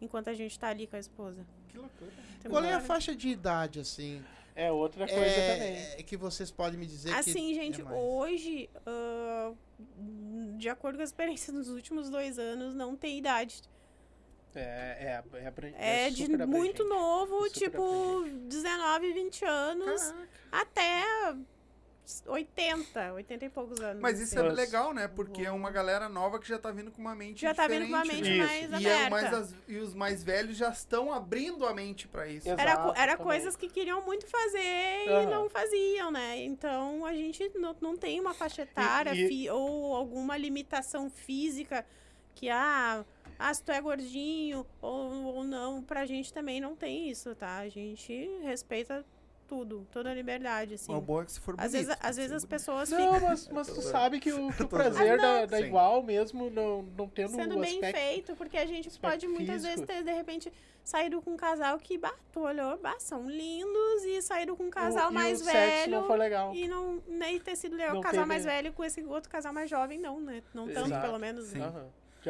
Enquanto 0.00 0.28
a 0.30 0.34
gente 0.34 0.58
tá 0.58 0.68
ali 0.68 0.86
com 0.86 0.96
a 0.96 0.98
esposa. 1.00 1.44
Que 1.68 1.76
loucura. 1.78 2.10
Tem 2.40 2.50
Qual 2.50 2.62
é 2.64 2.72
a 2.72 2.80
faixa 2.80 3.14
de 3.16 3.28
idade, 3.28 3.80
assim? 3.80 4.22
É 4.60 4.72
outra 4.72 5.06
coisa 5.06 5.22
também. 5.22 5.76
É, 5.96 6.02
que 6.02 6.16
vocês 6.16 6.50
podem 6.50 6.76
me 6.80 6.84
dizer 6.84 7.12
que 7.12 7.18
Assim, 7.18 7.54
gente, 7.54 7.80
é 7.80 7.84
hoje, 7.84 8.68
ah, 8.84 9.52
de 10.56 10.68
acordo 10.68 10.96
com 10.96 11.02
a 11.02 11.04
experiência 11.04 11.52
dos 11.52 11.68
últimos 11.68 12.10
dois 12.10 12.40
anos, 12.40 12.74
não 12.74 12.96
tem 12.96 13.18
idade. 13.18 13.62
É, 14.56 14.60
é, 14.60 15.22
é, 15.38 15.46
abran- 15.46 15.72
É, 15.76 16.10
de 16.10 16.26
muito 16.28 16.42
abrangente. 16.42 16.82
novo, 16.82 17.46
É 17.46 17.48
super 17.50 17.70
tipo 17.70 18.24
19, 18.48 19.12
20 19.12 19.44
anos, 19.44 20.02
Caraca. 20.02 20.28
até 20.50 21.02
80, 22.26 23.12
80 23.14 23.44
e 23.44 23.48
poucos 23.48 23.80
anos. 23.80 24.00
Mas 24.00 24.18
isso 24.20 24.38
é 24.38 24.42
Mas- 24.42 24.54
legal, 24.56 24.92
né? 24.94 25.08
Porque 25.08 25.42
é 25.42 25.50
uma 25.50 25.70
galera 25.70 26.08
nova 26.08 26.38
que 26.38 26.48
já 26.48 26.58
tá 26.58 26.70
vindo 26.70 26.90
com 26.90 27.00
uma 27.00 27.14
mente 27.14 27.42
Já 27.42 27.54
tá 27.54 27.66
vindo 27.68 27.82
com 27.82 27.88
uma 27.88 28.02
diferente, 28.02 28.30
mente 28.30 28.38
né? 28.38 28.60
Isso. 28.62 28.70
mais 28.70 28.82
E, 28.82 28.86
é 28.86 28.94
aberta. 29.06 29.10
mais 29.10 29.34
as- 29.34 29.54
e 29.68 29.76
os 29.76 29.94
mais 29.94 30.24
velhos 30.24 30.56
já 30.56 30.70
estão 30.70 31.12
abrindo 31.12 31.66
a 31.66 31.74
mente 31.74 32.08
pra 32.08 32.26
isso. 32.26 32.48
Exato. 32.48 32.60
Era, 32.60 32.72
era 32.96 33.12
também. 33.12 33.16
coisas 33.26 33.56
que 33.56 33.68
queriam 33.68 34.02
muito 34.04 34.26
fazer 34.26 35.04
e 35.06 35.08
Aham. 35.10 35.30
não 35.30 35.50
faziam, 35.50 36.10
né? 36.10 36.38
Então 36.44 37.04
a 37.04 37.12
gente 37.12 37.50
não, 37.56 37.76
não 37.80 37.96
tem 37.96 38.18
uma 38.20 38.34
faixa 38.34 38.62
etária 38.62 39.14
E- 39.14 39.24
e- 39.24 39.28
fi- 39.28 39.50
ou 39.50 39.94
alguma 39.94 40.36
limitação 40.36 41.10
física 41.10 41.84
que, 42.34 42.48
ah, 42.48 43.04
ah, 43.38 43.52
se 43.54 43.62
tu 43.62 43.70
é 43.72 43.80
gordinho 43.80 44.64
ou, 44.80 45.24
ou 45.36 45.44
não. 45.44 45.82
Pra 45.82 46.06
gente 46.06 46.32
também 46.32 46.60
não 46.60 46.74
tem 46.74 47.10
isso, 47.10 47.34
tá? 47.34 47.58
A 47.58 47.68
gente 47.68 48.28
respeita 48.42 49.04
tudo, 49.48 49.86
toda 49.90 50.10
a 50.10 50.14
liberdade, 50.14 50.74
assim. 50.74 50.92
Uma 50.92 51.00
boa 51.00 51.22
é 51.22 51.24
que 51.24 51.32
se 51.32 51.40
for 51.40 51.56
bonito. 51.56 51.66
Às 51.66 51.72
vezes, 51.72 51.90
às 51.90 51.98
que 51.98 52.22
vezes 52.22 52.32
as 52.32 52.44
pessoas 52.44 52.90
Não, 52.90 53.14
ficam 53.14 53.28
mas, 53.28 53.48
mas 53.48 53.66
tu 53.68 53.80
sabe 53.82 54.20
que 54.20 54.30
o, 54.30 54.52
que 54.52 54.62
o 54.62 54.68
prazer 54.68 55.18
zoando. 55.18 55.22
da, 55.22 55.46
da 55.46 55.60
igual 55.60 56.02
mesmo 56.02 56.50
não, 56.50 56.82
não 56.82 57.08
tendo 57.08 57.30
sendo 57.30 57.56
o 57.56 57.60
bem 57.60 57.74
aspecto... 57.74 57.98
feito, 57.98 58.36
porque 58.36 58.58
a 58.58 58.66
gente 58.66 58.90
pode 59.00 59.26
muitas 59.26 59.62
vezes 59.62 59.80
físico. 59.80 59.86
ter, 59.86 60.04
de 60.04 60.12
repente, 60.12 60.52
saído 60.84 61.20
com 61.22 61.32
um 61.32 61.36
casal 61.36 61.78
que, 61.78 61.96
bah, 61.96 62.14
tu 62.30 62.40
olhou, 62.40 62.76
bah, 62.78 62.98
são 63.00 63.28
lindos, 63.28 64.04
e 64.04 64.20
saído 64.20 64.54
com 64.54 64.64
um 64.64 64.70
casal 64.70 65.10
o, 65.10 65.12
mais 65.12 65.40
e 65.40 65.42
o 65.42 65.46
velho. 65.46 65.92
não 65.92 66.06
foi 66.06 66.16
legal. 66.18 66.54
E 66.54 66.68
não 66.68 67.02
nem 67.08 67.40
ter 67.40 67.56
sido 67.56 67.74
legal 67.74 67.94
Não 67.94 68.00
o 68.00 68.02
casal 68.04 68.26
mais 68.26 68.44
velho 68.44 68.72
com 68.72 68.84
esse 68.84 69.02
outro 69.02 69.30
casal 69.30 69.52
mais 69.52 69.70
jovem, 69.70 69.98
não, 69.98 70.20
né? 70.20 70.42
Não 70.52 70.66
tanto, 70.68 70.88
Exato. 70.88 71.06
pelo 71.06 71.18
menos. 71.18 71.46
Sim. 71.46 71.62
Aham. 71.62 71.86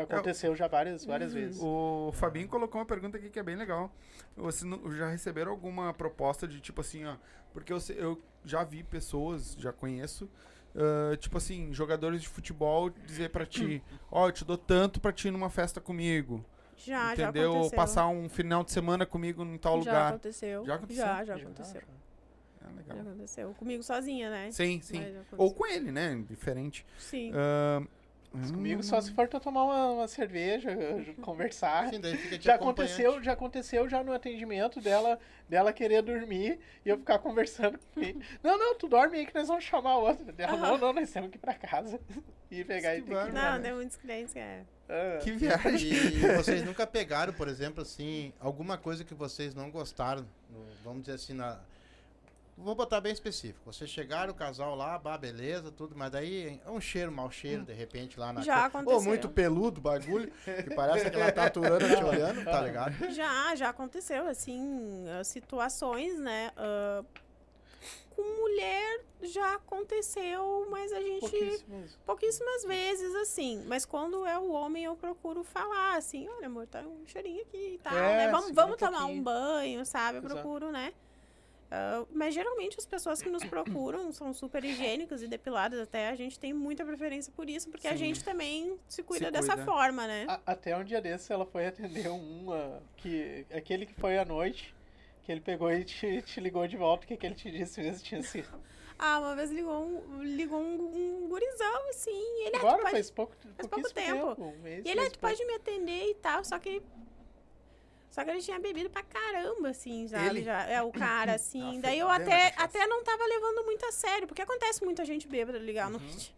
Já 0.06 0.14
aconteceu 0.14 0.54
já 0.56 0.66
várias, 0.68 1.04
várias 1.04 1.32
vezes. 1.32 1.60
O 1.62 2.10
Fabinho 2.14 2.48
colocou 2.48 2.80
uma 2.80 2.86
pergunta 2.86 3.16
aqui 3.18 3.28
que 3.30 3.38
é 3.38 3.42
bem 3.42 3.56
legal. 3.56 3.90
Vocês 4.36 4.62
não- 4.64 4.90
já 4.92 5.08
receberam 5.08 5.50
alguma 5.52 5.92
proposta 5.94 6.46
de 6.46 6.60
tipo 6.60 6.80
assim, 6.80 7.04
ó? 7.04 7.16
Porque 7.52 7.72
eu, 7.72 7.78
eu 7.96 8.22
já 8.44 8.62
vi 8.64 8.82
pessoas, 8.82 9.54
já 9.58 9.72
conheço, 9.72 10.28
ah, 10.76 11.16
tipo 11.16 11.36
assim, 11.38 11.72
jogadores 11.72 12.22
de 12.22 12.28
futebol 12.28 12.90
dizer 12.90 13.30
pra 13.30 13.44
ti: 13.46 13.82
Ó, 14.10 14.28
eu 14.28 14.32
te 14.32 14.44
dou 14.44 14.58
tanto 14.58 15.00
pra 15.00 15.12
ti 15.12 15.28
ir 15.28 15.30
numa 15.30 15.50
festa 15.50 15.80
comigo. 15.80 16.44
Já, 16.76 17.12
entendeu? 17.12 17.42
já 17.42 17.48
Ou 17.48 17.54
aconteceu. 17.56 17.76
passar 17.76 18.06
um 18.08 18.28
final 18.28 18.62
de 18.62 18.70
semana 18.70 19.04
comigo 19.04 19.42
em 19.44 19.58
tal 19.58 19.82
já 19.82 19.90
lugar. 19.90 20.08
aconteceu. 20.10 20.64
Já 20.64 20.74
aconteceu? 20.76 21.04
Já, 21.04 21.24
já 21.24 21.36
Já, 21.36 21.42
aconteceu. 21.42 21.80
É 21.80 22.64
Já 22.64 22.70
legal. 22.70 22.98
aconteceu. 23.00 23.54
Comigo 23.54 23.82
sozinha, 23.82 24.30
né? 24.30 24.50
Sim, 24.52 24.80
sim. 24.80 25.00
Já 25.02 25.08
aconteceu. 25.08 25.38
Ou 25.38 25.52
com 25.52 25.66
ele, 25.66 25.90
né? 25.90 26.22
Diferente. 26.28 26.86
Sim. 26.98 27.32
Mas 27.32 27.88
hum, 28.34 28.52
Comigo 28.52 28.82
só 28.82 29.00
se 29.00 29.10
for 29.12 29.28
pra 29.28 29.40
tomar 29.40 29.64
uma, 29.64 29.90
uma 29.92 30.08
cerveja, 30.08 30.70
conversar. 31.22 31.88
Sim, 31.90 32.00
daí 32.00 32.16
fica 32.16 32.38
te 32.38 32.44
Já 32.44 32.54
aconteceu, 32.54 33.22
já 33.22 33.32
aconteceu 33.32 33.88
já 33.88 34.02
no 34.04 34.12
atendimento 34.12 34.80
dela, 34.80 35.18
dela 35.48 35.72
querer 35.72 36.02
dormir 36.02 36.58
e 36.84 36.88
eu 36.88 36.98
ficar 36.98 37.18
conversando 37.18 37.78
com 37.94 38.00
ele. 38.00 38.22
Não, 38.42 38.58
não, 38.58 38.74
tu 38.76 38.88
dorme 38.88 39.18
aí 39.18 39.26
que 39.26 39.34
nós 39.34 39.48
vamos 39.48 39.64
chamar 39.64 39.96
o 39.98 40.02
outro. 40.02 40.32
Dela, 40.32 40.52
Aham. 40.52 40.66
não, 40.68 40.78
não, 40.78 40.92
nós 40.92 41.10
temos 41.10 41.30
que 41.30 41.36
ir 41.36 41.40
pra 41.40 41.54
casa. 41.54 42.00
E 42.50 42.64
pegar 42.64 42.96
e 42.96 43.02
Que 43.02 43.08
ter 43.10 43.26
que. 43.26 43.32
Não, 43.32 43.60
tem 43.60 43.74
muitos 43.74 43.96
clientes 43.98 44.32
que 44.32 44.38
é. 44.38 44.64
Ah, 44.88 45.18
Que 45.22 45.32
viagem. 45.32 45.92
E 45.92 46.34
vocês 46.34 46.64
nunca 46.64 46.86
pegaram, 46.86 47.30
por 47.30 47.46
exemplo, 47.46 47.82
assim, 47.82 48.32
alguma 48.40 48.78
coisa 48.78 49.04
que 49.04 49.12
vocês 49.12 49.54
não 49.54 49.70
gostaram, 49.70 50.26
vamos 50.82 51.02
dizer 51.02 51.16
assim, 51.16 51.34
na... 51.34 51.60
Vou 52.60 52.74
botar 52.74 53.00
bem 53.00 53.12
específico. 53.12 53.72
Vocês 53.72 53.88
chegaram, 53.88 54.32
o 54.32 54.34
casal 54.36 54.74
lá, 54.74 54.98
bah, 54.98 55.16
beleza, 55.16 55.70
tudo, 55.70 55.96
mas 55.96 56.10
daí 56.10 56.60
é 56.66 56.70
um 56.70 56.80
cheiro, 56.80 57.12
mau 57.12 57.30
cheiro, 57.30 57.64
de 57.64 57.72
repente, 57.72 58.18
lá 58.18 58.32
na 58.32 58.40
Já 58.40 58.54
cama. 58.56 58.66
aconteceu. 58.66 58.96
Ou 58.98 59.02
muito 59.04 59.28
peludo 59.28 59.78
o 59.78 59.82
bagulho, 59.82 60.30
que 60.44 60.74
parece 60.74 61.06
aquela 61.06 61.30
taturana 61.30 61.96
te 61.96 62.02
olhando, 62.02 62.44
tá 62.44 62.60
ligado? 62.60 63.10
Já, 63.12 63.54
já 63.54 63.68
aconteceu, 63.68 64.26
assim, 64.26 65.04
ah, 65.08 65.22
situações, 65.22 66.18
né? 66.18 66.50
ah, 66.56 67.04
com 68.10 68.22
mulher 68.40 69.04
já 69.22 69.54
aconteceu, 69.54 70.66
mas 70.68 70.92
a 70.92 71.00
gente. 71.00 71.20
pouquíssimos. 71.20 71.98
Pouquíssimas 72.04 72.64
vezes, 72.64 73.14
assim. 73.14 73.62
Mas 73.66 73.84
quando 73.84 74.26
é 74.26 74.36
o 74.36 74.50
homem, 74.50 74.82
eu 74.84 74.96
procuro 74.96 75.44
falar, 75.44 75.96
assim, 75.96 76.28
olha, 76.28 76.46
amor, 76.46 76.66
tá 76.66 76.80
um 76.80 77.06
cheirinho 77.06 77.42
aqui 77.42 77.74
e 77.74 77.78
tal, 77.78 77.94
É, 77.96 78.16
né? 78.26 78.28
Vamos, 78.32 78.50
vamos 78.50 78.74
um 78.74 78.76
tomar 78.78 78.98
pouquinho. 78.98 79.20
um 79.20 79.22
banho, 79.22 79.86
sabe? 79.86 80.18
Eu 80.18 80.24
Exato. 80.24 80.34
procuro, 80.40 80.72
né? 80.72 80.92
Ah, 81.70 82.04
mas 82.10 82.32
geralmente 82.34 82.76
as 82.78 82.86
pessoas 82.86 83.20
que 83.20 83.28
nos 83.28 83.44
procuram 83.44 84.10
são 84.12 84.32
super 84.32 84.64
higiênicas 84.64 85.22
e 85.22 85.28
depiladas 85.28 85.78
até. 85.80 86.08
A 86.08 86.14
gente 86.14 86.38
tem 86.38 86.52
muita 86.52 86.84
preferência 86.84 87.32
por 87.36 87.48
isso, 87.48 87.68
porque 87.68 87.86
a 87.86 87.92
Sim. 87.92 87.98
gente 87.98 88.24
também 88.24 88.78
se 88.88 89.02
cuida 89.02 89.26
Se 89.26 89.32
dessa 89.32 89.52
cuida. 89.52 89.64
forma, 89.64 90.06
né? 90.06 90.24
A- 90.28 90.40
até 90.46 90.76
um 90.76 90.84
dia 90.84 91.00
desses 91.00 91.30
ela 91.30 91.44
foi 91.44 91.66
atender 91.66 92.08
um, 92.08 92.52
ah, 92.52 92.80
que, 92.96 93.44
aquele 93.52 93.84
que 93.86 93.94
foi 93.94 94.16
à 94.18 94.24
noite, 94.24 94.74
Que 95.24 95.32
ele 95.32 95.42
pegou 95.42 95.70
e 95.70 95.84
te, 95.84 96.22
te 96.22 96.40
ligou 96.40 96.66
de 96.66 96.76
volta, 96.78 97.04
o 97.04 97.06
que, 97.08 97.14
que 97.16 97.26
ele 97.26 97.34
te 97.34 97.50
disse 97.50 97.82
mesmo? 97.82 98.02
Tinha 98.02 98.22
sido. 98.22 98.48
Ah, 98.98 99.18
uma 99.20 99.36
vez 99.36 99.50
ligou 99.50 99.84
um, 99.84 100.22
ligou 100.22 100.58
um, 100.58 101.24
um 101.24 101.28
gurizão, 101.28 101.88
assim. 101.90 102.10
e 102.10 102.46
Ele, 102.46 102.56
ah, 102.56 102.60
tu 102.60 102.66
Agora 102.66 102.78
pode- 102.78 102.90
faz 102.92 103.10
pouco, 103.10 103.36
pouco 103.36 103.68
pouquíssimo 103.68 103.94
tempo. 103.94 104.42
um 104.42 104.58
mês, 104.62 104.86
E 104.86 104.88
ele, 104.88 104.98
ah, 105.00 105.02
mês 105.02 105.12
tu 105.12 105.18
pouco. 105.20 105.36
pode 105.36 105.46
me 105.46 105.54
atender 105.54 106.10
e 106.10 106.14
tal, 106.14 106.42
só 106.44 106.58
que. 106.58 106.82
Só 108.10 108.24
que 108.24 108.30
ele 108.30 108.40
tinha 108.40 108.58
bebido 108.58 108.90
pra 108.90 109.02
caramba, 109.02 109.68
assim, 109.68 110.08
sabe? 110.08 110.26
Ele? 110.26 110.42
Já, 110.42 110.62
é, 110.64 110.82
o 110.82 110.90
cara, 110.90 111.34
assim. 111.36 111.78
Ah, 111.78 111.82
Daí 111.82 111.98
eu 111.98 112.08
até, 112.08 112.52
até 112.56 112.86
não 112.86 113.02
tava 113.04 113.24
levando 113.26 113.64
muito 113.64 113.84
a 113.86 113.92
sério, 113.92 114.26
porque 114.26 114.42
acontece 114.42 114.84
muita 114.84 115.04
gente 115.04 115.28
bêbada 115.28 115.58
ligar 115.58 115.90
Uhum. 115.90 115.98
noite. 115.98 116.34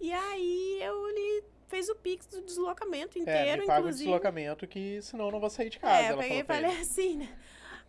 E 0.00 0.12
aí 0.12 0.78
eu 0.82 1.08
ele 1.10 1.44
fez 1.68 1.88
o 1.88 1.94
pix 1.94 2.26
do 2.26 2.42
deslocamento 2.42 3.16
É, 3.18 3.20
inteiro, 3.20 3.60
me 3.62 3.66
paga 3.66 3.80
o 3.80 3.82
inclusive. 3.84 4.04
deslocamento 4.04 4.66
que 4.66 5.00
senão 5.02 5.26
eu 5.26 5.32
não 5.32 5.40
vou 5.40 5.50
sair 5.50 5.70
de 5.70 5.78
casa. 5.78 6.02
É, 6.08 6.12
eu 6.12 6.18
peguei 6.18 6.40
e 6.40 6.44
falei 6.44 6.70
ele. 6.72 6.80
assim, 6.80 7.16
né? 7.18 7.38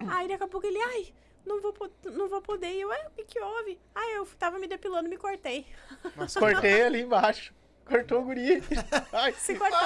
Aí 0.07 0.27
daqui 0.27 0.43
a 0.43 0.47
pouco 0.47 0.67
ele, 0.67 0.79
ai, 0.79 1.13
não 1.45 1.61
vou, 1.61 1.73
não 2.05 2.27
vou 2.27 2.41
poder. 2.41 2.71
E 2.73 2.81
eu, 2.81 2.91
é, 2.91 3.07
o 3.07 3.11
que 3.11 3.23
que 3.25 3.39
houve? 3.39 3.79
Aí 3.93 4.13
eu 4.15 4.25
tava 4.37 4.59
me 4.59 4.67
depilando 4.67 5.09
me 5.09 5.17
cortei. 5.17 5.65
Cortei 6.37 6.83
ali 6.83 7.01
embaixo. 7.01 7.53
Cortou 7.85 8.21
o 8.21 8.25
guri. 8.25 8.63
Ai, 9.13 9.31
Se 9.33 9.55
cortou. 9.55 9.77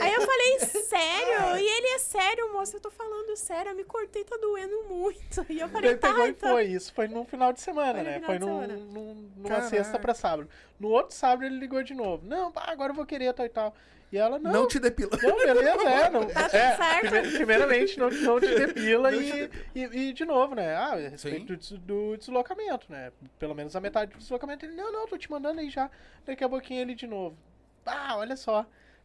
Aí 0.00 0.12
eu 0.12 0.20
falei, 0.22 0.58
sério? 0.60 1.56
E 1.58 1.66
ele 1.66 1.86
é 1.94 1.98
sério, 1.98 2.52
moço, 2.52 2.76
eu 2.76 2.80
tô 2.80 2.90
falando 2.90 3.36
sério, 3.36 3.70
eu 3.72 3.76
me 3.76 3.84
cortei, 3.84 4.24
tá 4.24 4.36
doendo 4.36 4.84
muito. 4.88 5.44
E 5.48 5.60
eu 5.60 5.68
falei, 5.68 5.90
Ele 5.92 5.98
tá, 5.98 6.08
pegou 6.08 6.26
e 6.26 6.30
então. 6.30 6.50
foi. 6.50 6.64
Isso 6.64 6.92
foi 6.92 7.08
num 7.08 7.24
final 7.24 7.52
de 7.52 7.60
semana, 7.60 7.94
Foi 7.94 8.02
no 8.02 8.10
né? 8.10 8.14
final 8.14 8.26
Foi 8.30 8.38
de 8.38 8.44
num, 8.44 8.60
semana. 8.60 8.76
num- 8.76 9.30
numa 9.36 9.48
Caraca. 9.48 9.68
sexta 9.68 9.98
pra 9.98 10.14
sábado. 10.14 10.48
No 10.78 10.88
outro 10.88 11.14
sábado 11.14 11.44
ele 11.44 11.56
ligou 11.58 11.82
de 11.82 11.94
novo. 11.94 12.26
Não, 12.26 12.50
pá, 12.50 12.64
agora 12.68 12.90
eu 12.92 12.96
vou 12.96 13.06
querer 13.06 13.32
tal 13.32 13.46
e 13.46 13.48
tal. 13.48 13.74
E 14.12 14.18
ela, 14.18 14.38
não. 14.38 14.52
Não, 14.52 14.68
te 14.68 14.78
depila. 14.78 15.10
Não, 15.20 15.36
beleza, 15.38 15.88
é. 15.88 16.10
Não, 16.10 16.24
Tá 16.26 16.42
é 16.42 16.48
certo. 16.48 17.08
prime- 17.10 17.30
primeiramente, 17.32 17.98
não, 17.98 18.08
não 18.10 18.38
te 18.38 18.54
depila 18.54 19.10
e, 19.12 19.50
e, 19.74 19.80
e, 19.82 20.12
de 20.12 20.24
novo, 20.24 20.54
né? 20.54 20.72
Ah, 20.76 20.92
a 20.92 21.08
respeito 21.08 21.56
do, 21.56 21.78
do 21.78 22.16
deslocamento, 22.16 22.86
né? 22.90 23.10
Pelo 23.40 23.54
menos 23.56 23.74
a 23.74 23.80
metade 23.80 24.12
do 24.12 24.18
deslocamento. 24.18 24.64
Ele, 24.66 24.74
não, 24.76 24.92
não, 24.92 25.06
tô 25.08 25.18
te 25.18 25.28
mandando 25.30 25.60
aí 25.60 25.68
já. 25.68 25.90
Daqui 26.24 26.44
a 26.44 26.48
pouquinho 26.48 26.80
ele 26.82 26.94
de 26.94 27.06
novo. 27.08 27.36
Ah, 27.84 28.16
olha 28.16 28.36
só. 28.36 28.64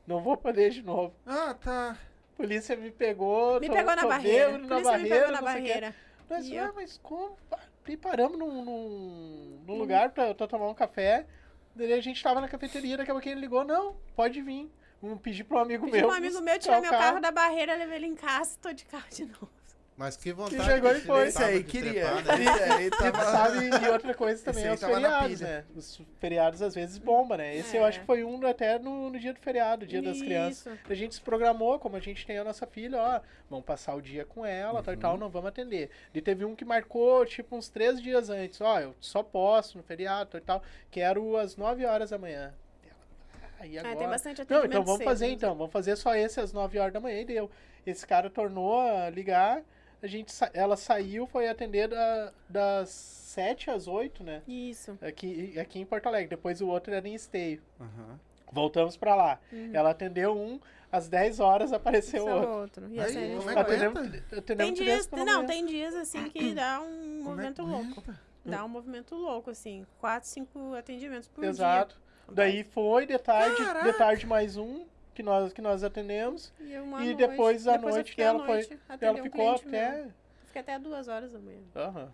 Não 0.10 0.20
vou 0.24 0.36
poder 0.36 0.72
de 0.72 0.82
novo. 0.82 1.14
Ah, 1.24 1.54
tá. 1.54 1.96
Polícia 2.36 2.76
me 2.76 2.90
pegou. 2.90 3.60
Me 3.60 3.68
tô- 3.68 3.74
pegou 3.74 3.96
na 3.96 4.08
barreira. 4.08 4.46
bêbado 4.48 4.64
Por 4.64 4.70
na 4.70 4.76
ele 4.76 4.84
me 4.84 4.84
barreira, 4.92 5.16
pegou 5.20 5.32
na 5.32 5.42
barreira. 5.42 5.96
Mas, 6.28 6.48
E 6.48 6.58
ah, 6.58 6.72
mas 6.76 7.00
como? 7.04 7.38
E 7.88 7.96
paramos 7.96 8.38
num, 8.40 8.64
num, 8.66 9.60
num 9.68 9.76
lugar 9.78 10.10
pra, 10.10 10.34
pra 10.34 10.48
tomar 10.48 10.68
um 10.68 10.74
café. 10.74 11.28
Daí 11.76 11.94
a 11.94 12.02
gente 12.02 12.22
tava 12.24 12.42
na 12.42 12.48
cafeteria, 12.48 12.98
daqui 12.98 13.12
a 13.12 13.14
pouquinho 13.14 13.34
ele 13.34 13.42
ligou, 13.42 13.64
não, 13.64 13.96
pode 14.16 14.42
vir. 14.42 14.72
Vamos 15.00 15.22
pedir 15.22 15.44
pro 15.44 15.60
amigo 15.60 15.86
Pedi 15.86 15.98
meu. 15.98 16.08
pra 16.08 16.16
um 16.16 16.18
amigo 16.18 16.42
meu 16.42 16.58
tirar 16.60 16.82
meu 16.82 16.90
carro 16.92 17.20
da 17.22 17.32
barreira, 17.32 17.76
levei 17.76 17.98
ele 17.98 18.08
em 18.08 18.16
casa 18.16 18.56
e 18.56 18.60
tô 18.60 18.74
de 18.74 18.86
carro 18.86 19.10
de 19.12 19.26
novo. 19.26 19.50
Mas 20.00 20.16
que 20.16 20.32
vontade. 20.32 20.64
chegou 20.64 20.92
e 20.96 21.02
que 21.02 21.08
foi. 21.08 21.20
ele 21.20 21.28
Esse 21.28 21.38
tava 21.38 21.50
aí 21.52 21.64
queria. 21.66 21.92
trepar, 21.92 22.24
né? 22.38 22.44
Esse 22.46 22.64
aí 22.72 22.86
E, 22.86 22.90
tava... 22.90 23.24
sabe, 23.26 23.58
e 23.86 23.90
outra 23.90 24.14
coisa 24.14 24.42
também 24.46 24.64
é 24.64 24.68
aí 24.70 24.74
os 24.74 24.80
feriados, 24.82 25.42
né? 25.42 25.66
Os 25.76 26.02
feriados 26.20 26.62
às 26.62 26.74
vezes 26.74 26.98
bomba, 26.98 27.36
né? 27.36 27.54
Esse 27.58 27.76
eu 27.76 27.84
É. 27.84 27.90
acho 27.90 28.00
que 28.00 28.06
foi 28.06 28.24
um 28.24 28.48
até 28.48 28.80
no, 28.80 29.10
no 29.10 29.20
dia 29.20 29.34
do 29.34 29.40
feriado, 29.42 29.86
dia 29.86 30.02
das 30.02 30.22
crianças. 30.22 30.74
Isso. 30.74 30.80
A 30.90 30.94
gente 30.94 31.16
se 31.16 31.22
programou, 31.22 31.78
como 31.80 31.98
a 31.98 32.00
gente 32.00 32.26
tem 32.26 32.38
a 32.38 32.46
nossa 32.46 32.66
filha, 32.66 32.98
ó, 32.98 33.20
vamos 33.50 33.66
passar 33.66 33.94
o 33.94 34.02
dia 34.02 34.24
com 34.24 34.46
ela, 34.46 34.82
tal 34.82 34.94
e 34.94 34.96
Uhum. 34.96 35.02
tal, 35.02 35.18
não 35.18 35.30
vamos 35.30 35.50
atender. 35.50 35.90
E 36.14 36.22
teve 36.22 36.46
um 36.46 36.56
que 36.56 36.64
marcou, 36.64 37.26
tipo, 37.26 37.58
uns 37.58 37.68
três 37.68 38.02
dias 38.02 38.30
antes, 38.30 38.62
ó, 38.62 38.80
eu 38.80 38.96
só 39.02 39.22
posso 39.22 39.78
no 39.78 39.84
feriado, 39.84 40.30
tal 40.30 40.40
e 40.40 40.44
tal, 40.44 40.64
quero 40.90 41.36
às 41.36 41.58
9 41.58 41.86
horas 41.86 42.12
da 42.12 42.18
manhã. 42.18 42.54
Ah, 43.60 43.68
e 43.68 43.76
É, 43.76 43.80
agora? 43.82 43.96
tem 43.98 44.08
bastante 44.08 44.38
Não, 44.38 44.44
atendimento 44.46 44.70
então 44.72 44.84
vamos 44.86 45.00
cedo, 45.00 45.08
fazer 45.10 45.28
né? 45.28 45.34
então, 45.34 45.56
vamos 45.56 45.74
fazer 45.74 45.98
só 45.98 46.16
esse 46.16 46.40
às 46.40 46.54
9 46.54 46.80
horas 46.80 46.94
da 46.94 47.02
manhã 47.02 47.20
e 47.20 47.26
deu. 47.26 47.52
Esse 47.86 48.08
cara 48.08 48.30
tornou 48.30 48.80
a 48.80 49.10
ligar, 49.10 49.62
a 50.02 50.08
gente, 50.08 50.32
sa- 50.32 50.50
ela 50.54 50.76
saiu, 50.78 51.28
foi 51.28 51.48
atender 51.48 51.88
da- 51.88 52.32
das 52.48 52.90
7 52.90 53.70
às 53.70 53.88
8, 53.88 54.24
né? 54.24 54.42
Isso. 54.48 54.98
Aqui, 55.02 55.58
aqui 55.60 55.80
em 55.80 55.86
Porto 55.86 56.08
Alegre. 56.08 56.30
Depois 56.30 56.62
o 56.62 56.68
outro 56.68 56.94
era 56.94 57.08
em 57.08 57.14
Esteio. 57.16 57.62
Aham. 57.80 58.20
Voltamos 58.52 58.98
pra 58.98 59.14
lá. 59.16 59.40
Uhum. 59.52 59.70
Ela 59.74 59.92
atendeu 59.92 60.36
um, 60.36 60.60
às 60.92 61.08
10 61.08 61.40
horas 61.40 61.72
apareceu 61.72 62.22
Esse 62.24 62.30
é 62.30 62.34
outro. 62.34 62.50
outro. 62.50 62.88
E 62.90 63.00
Aí, 63.00 63.06
assim, 63.06 63.14
gente 63.20 63.38
como 63.38 63.50
é 63.52 63.60
Atendemos, 63.60 64.00
atendemos 64.02 64.46
Tem 64.58 64.74
três 64.74 65.08
dias, 65.08 65.10
não, 65.12 65.26
manhã. 65.26 65.46
tem 65.46 65.66
dias 65.68 65.94
assim 65.96 66.30
que 66.30 66.54
dá 66.56 66.82
um 66.82 66.86
Como 66.88 67.20
é 67.20 67.24
movimento 67.24 67.56
que 67.64 67.70
louco. 67.70 68.02
aguenta? 68.02 68.20
Dá 68.44 68.66
um 68.66 68.70
movimento 68.70 69.16
louco, 69.16 69.52
assim. 69.52 69.86
Quatro, 70.00 70.28
cinco 70.28 70.74
atendimentos 70.74 71.28
por 71.28 71.44
Exato. 71.44 71.96
dia. 71.96 72.36
Daí 72.36 72.64
foi, 72.64 73.06
de 73.06 73.18
tarde, 73.20 73.58
de 73.84 73.94
tarde 73.94 74.26
mais 74.26 74.58
um, 74.58 74.86
que 75.14 75.24
nós, 75.24 75.52
que 75.54 75.62
nós 75.62 75.84
atendemos. 75.84 76.52
E, 76.60 76.74
e 77.10 77.14
depois 77.16 77.68
à 77.68 77.78
noite 77.78 78.16
dela 78.16 78.40
foi. 78.46 78.48
noite, 78.56 78.80
atender 78.88 79.06
Ela 79.08 79.20
um 79.20 79.24
ficou 79.24 79.52
até. 79.56 79.92
meu. 79.96 80.12
Fiquei 80.48 80.62
até 80.62 80.80
duas 80.80 81.08
horas 81.08 81.32
da 81.32 81.40
manhã. 81.40 81.60
Aham. 81.76 82.12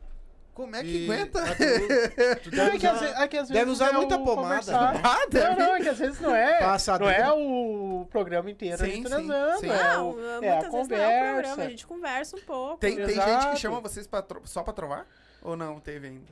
Como 0.54 0.74
é 0.74 0.82
que 0.82 0.88
E- 0.88 1.04
aguenta? 1.12 1.42
Tu- 1.44 2.40
tu 2.44 2.50
deve 2.52 2.78
é 2.78 2.80
que 2.80 2.88
usar- 2.88 3.24
é 3.24 3.28
que 3.28 3.38
às 3.38 3.50
deve 3.50 3.72
usar 3.72 3.90
é 3.90 3.92
muita 3.92 4.18
pomada. 4.18 4.72
Ah, 5.04 5.26
deve. 5.30 5.50
Não, 5.50 5.68
não, 5.68 5.76
é 5.76 5.82
que 5.82 5.90
às 5.90 6.00
vezes 6.00 6.22
não 6.22 6.34
é. 6.34 6.60
Passa 6.60 6.98
não 6.98 7.10
é 7.10 7.30
o 7.34 8.08
programa 8.10 8.50
inteiro 8.50 8.78
Sim, 8.78 8.84
ali 8.86 8.94
sim, 8.96 9.04
transando. 9.04 9.60
sim. 9.60 9.70
É, 9.70 9.84
não, 9.84 10.12
o, 10.12 10.14
muitas 10.14 10.44
é 10.44 10.50
a 10.50 10.62
vezes 10.62 10.72
não 10.72 10.72
é 10.72 10.72
o 10.72 10.72
conversa. 10.72 11.34
programa, 11.34 11.64
a 11.64 11.70
gente 11.70 11.86
conversa 11.88 12.38
um 12.38 12.42
pouco. 12.42 12.78
Tem, 12.78 12.96
tem 12.96 13.16
gente 13.16 13.48
que 13.52 13.58
chama 13.58 13.82
vocês 13.82 14.08
pra 14.08 14.24
só 14.46 14.64
pra 14.64 14.72
trovar? 14.74 15.06
Ou 15.42 15.58
não 15.58 15.78
teve 15.82 16.08
ainda? 16.08 16.32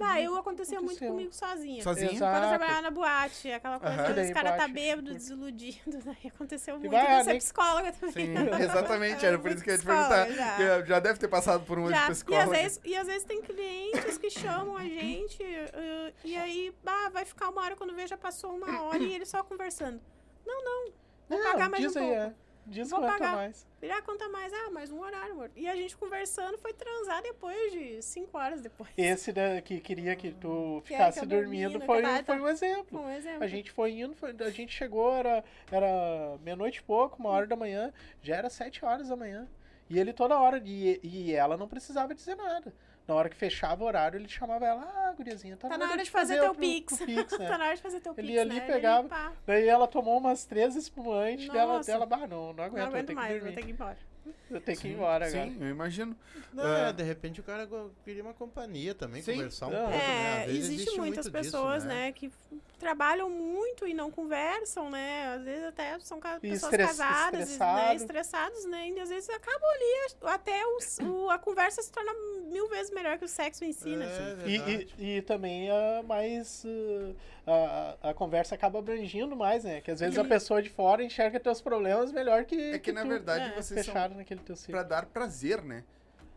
Ah, 0.00 0.20
eu 0.20 0.36
acontecia 0.36 0.78
muito 0.80 0.90
Aconteceu. 0.96 1.10
comigo 1.12 1.32
sozinha. 1.32 1.82
Sozinha? 1.82 2.12
Exato. 2.12 2.32
Quando 2.32 2.42
eu 2.44 2.48
trabalhava 2.50 2.80
na 2.82 2.90
boate, 2.90 3.50
aquela 3.52 3.80
coisa, 3.80 3.94
Aham. 3.94 4.02
às 4.08 4.14
vezes 4.14 4.32
Daí 4.34 4.42
o 4.42 4.44
cara 4.44 4.56
tá 4.56 4.68
bêbado, 4.68 5.12
desiludido, 5.14 5.98
né? 6.04 6.16
Aconteceu 6.26 6.78
muito. 6.78 6.90
vai, 6.90 7.00
E 7.14 7.18
eu 7.18 7.24
ser 7.24 7.30
nem- 7.30 7.38
psicóloga 7.38 7.92
também. 7.92 8.12
Sim, 8.12 8.34
exatamente. 8.62 9.26
Era 9.26 9.38
por 9.38 9.50
isso 9.50 9.62
que 9.64 9.70
eu 9.70 9.74
ia 9.74 9.78
te 9.78 9.84
Psicóloga, 9.86 10.24
perguntar. 10.26 10.58
já. 10.58 10.84
Já, 10.84 11.00
deve 11.00 11.18
ter 11.18 11.28
passado 11.28 11.64
por 11.64 11.78
um 11.78 11.88
Já, 11.88 12.04
de 12.06 12.10
e, 12.10 12.14
psicólogo. 12.14 12.52
às 12.52 12.58
vezes, 12.58 12.80
e 12.84 12.96
às 12.96 13.06
vezes 13.06 13.24
tem 13.24 13.42
clientes 13.42 14.18
que 14.18 14.30
chamam 14.30 14.76
a 14.76 14.84
gente 14.84 15.42
uh, 15.42 16.14
e 16.24 16.36
aí 16.36 16.74
bah, 16.84 17.08
vai 17.10 17.24
ficar 17.24 17.48
uma 17.48 17.62
hora 17.62 17.76
quando 17.76 17.94
vê 17.94 18.06
já 18.06 18.16
passou 18.16 18.52
uma 18.54 18.82
hora 18.82 18.98
e 19.02 19.12
ele 19.14 19.26
só 19.26 19.42
conversando. 19.42 20.00
Não, 20.46 20.64
não. 20.64 20.92
Vou 21.28 21.38
Não, 21.38 21.52
pagar 21.52 21.68
mais 21.68 21.84
um 21.84 21.98
aí, 21.98 22.06
pouco. 22.06 22.14
é. 22.14 22.34
Diz 22.70 22.90
Vou 22.90 23.00
quanto 23.00 23.12
pagar. 23.12 23.34
mais. 23.36 23.66
Virá 23.80 24.02
conta 24.02 24.28
mais, 24.28 24.52
ah, 24.52 24.70
mais 24.70 24.90
um 24.90 25.00
horário, 25.00 25.32
amor. 25.32 25.50
E 25.56 25.66
a 25.68 25.74
gente 25.74 25.96
conversando 25.96 26.58
foi 26.58 26.72
transar 26.74 27.22
depois 27.22 27.72
de 27.72 28.02
cinco 28.02 28.36
horas 28.36 28.60
depois. 28.60 28.90
Esse 28.96 29.32
da, 29.32 29.60
que 29.62 29.80
queria 29.80 30.14
que 30.14 30.32
tu 30.32 30.74
era 30.74 30.82
ficasse 30.84 31.20
que 31.20 31.26
dormindo 31.26 31.80
foi, 31.80 32.02
tava- 32.02 32.24
foi 32.24 32.40
um 32.40 32.48
exemplo. 32.48 33.00
Um 33.00 33.10
exemplo. 33.10 33.42
A 33.44 33.46
gente 33.46 33.70
foi 33.70 33.92
indo, 33.92 34.14
foi- 34.14 34.34
a 34.38 34.50
gente 34.50 34.72
chegou, 34.72 35.14
era, 35.14 35.42
era 35.72 36.36
meia-noite 36.42 36.80
e 36.80 36.82
pouco, 36.82 37.18
uma 37.18 37.30
hora 37.30 37.46
da 37.46 37.56
manhã, 37.56 37.92
já 38.22 38.36
era 38.36 38.50
sete 38.50 38.84
horas 38.84 39.08
da 39.08 39.16
manhã. 39.16 39.48
E 39.90 39.98
ele 39.98 40.12
toda 40.12 40.38
hora, 40.38 40.60
e, 40.64 41.00
e 41.02 41.32
ela 41.34 41.56
não 41.56 41.66
precisava 41.68 42.14
dizer 42.14 42.34
nada. 42.36 42.72
Na 43.06 43.14
hora 43.14 43.30
que 43.30 43.36
fechava 43.36 43.82
o 43.82 43.86
horário, 43.86 44.18
ele 44.18 44.28
chamava 44.28 44.66
ela, 44.66 44.82
ah, 44.82 45.14
guriazinha, 45.16 45.56
tá, 45.56 45.66
Tá 45.68 45.78
na 45.78 45.90
hora 45.90 46.04
de 46.04 46.10
fazer 46.10 46.34
teu 46.34 46.44
outro- 46.48 46.60
pix. 46.60 46.92
outro 46.92 47.06
pix, 47.06 47.32
né? 47.38 47.48
tá 47.48 47.56
na 47.56 47.64
hora 47.64 47.76
de 47.76 47.80
fazer 47.80 48.00
teu 48.00 48.12
Ele 48.18 48.22
pix, 48.26 48.34
ia 48.34 48.40
ali, 48.42 48.54
né? 48.54 48.60
pegava. 48.66 49.08
pá, 49.08 49.32
Daí 49.46 49.66
ela 49.66 49.88
tomou 49.88 50.18
umas 50.18 50.44
três 50.44 50.76
espumantes 50.76 51.48
dela, 51.48 51.78
Nossa. 51.78 51.90
dela, 51.90 52.04
bah, 52.04 52.26
não, 52.26 52.52
não 52.52 52.64
aguento, 52.64 52.64
não 52.64 52.70
vou 52.70 52.84
aguento 52.84 53.06
ter 53.06 53.12
que 53.14 53.14
mais, 53.14 53.30
vou 53.32 53.38
dormir. 53.40 53.54
ter 53.54 53.62
que 53.62 53.68
ir 53.68 53.72
embora. 53.72 53.96
Eu 54.50 54.60
tenho 54.60 54.78
que 54.78 54.88
ir 54.88 54.92
embora 54.94 55.26
agora. 55.26 55.44
Sim, 55.50 55.56
eu 55.60 55.68
imagino. 55.68 56.16
Não, 56.54 56.66
É. 56.66 56.88
é, 56.88 56.92
de 56.92 57.02
repente 57.02 57.38
o 57.40 57.42
cara 57.44 57.68
queria 58.04 58.22
uma 58.22 58.32
companhia 58.32 58.94
também, 58.94 59.20
Sim. 59.22 59.34
conversar 59.34 59.66
um 59.66 59.70
Não. 59.70 59.78
pouco, 59.80 59.90
né? 59.98 60.38
É, 60.38 60.40
Às 60.44 60.46
vezes 60.46 60.64
existe, 60.70 60.96
muitas 60.98 61.26
muito 61.26 61.38
disso, 61.38 61.52
pessoas, 61.52 61.84
né? 61.84 62.12
que 62.12 62.30
trabalham 62.78 63.28
muito 63.28 63.86
e 63.86 63.92
não 63.92 64.10
conversam, 64.10 64.88
né? 64.88 65.34
Às 65.34 65.42
vezes 65.44 65.64
até 65.64 65.98
são 65.98 66.18
ca- 66.20 66.36
E 66.42 66.50
pessoas 66.50 66.72
estress- 66.72 66.88
casadas, 66.96 67.40
estressado. 67.40 67.76
né? 67.88 67.94
estressados, 67.96 68.64
né? 68.66 68.88
E 68.90 69.00
às 69.00 69.08
vezes 69.10 69.28
acabam 69.30 69.68
ali, 69.70 70.14
até 70.32 70.64
os- 70.66 70.98
o- 71.00 71.28
a 71.28 71.38
conversa 71.38 71.82
se 71.82 71.90
torna 71.92 72.12
mil 72.50 72.68
vezes 72.68 72.90
melhor 72.92 73.18
que 73.18 73.24
o 73.24 73.28
sexo 73.28 73.64
em 73.64 73.72
si, 73.72 73.96
né? 73.96 74.06
É, 74.06 74.32
E, 74.48 74.58
verdade. 74.58 74.94
e, 74.98 75.16
e 75.18 75.22
também 75.22 75.68
a 75.70 76.02
mais. 76.04 76.64
uh, 76.64 77.14
a, 77.52 78.10
a 78.10 78.14
conversa 78.14 78.54
acaba 78.54 78.78
abrangindo 78.78 79.34
mais, 79.34 79.64
né? 79.64 79.80
Que 79.80 79.90
às 79.90 80.00
vezes 80.00 80.18
a 80.18 80.24
pessoa 80.24 80.62
de 80.62 80.68
fora 80.68 81.02
enxerga 81.02 81.40
teus 81.40 81.60
problemas 81.60 82.12
melhor 82.12 82.44
que. 82.44 82.72
É 82.72 82.78
que, 82.78 82.92
na 82.92 83.02
tu, 83.02 83.08
verdade 83.08 83.52
é, 83.52 83.54
vocês 83.54 83.86
são 83.86 83.94
naquele 84.10 84.40
teu 84.40 84.56
ciclo. 84.56 84.72
pra 84.72 84.82
dar 84.82 85.06
prazer, 85.06 85.62
né? 85.62 85.84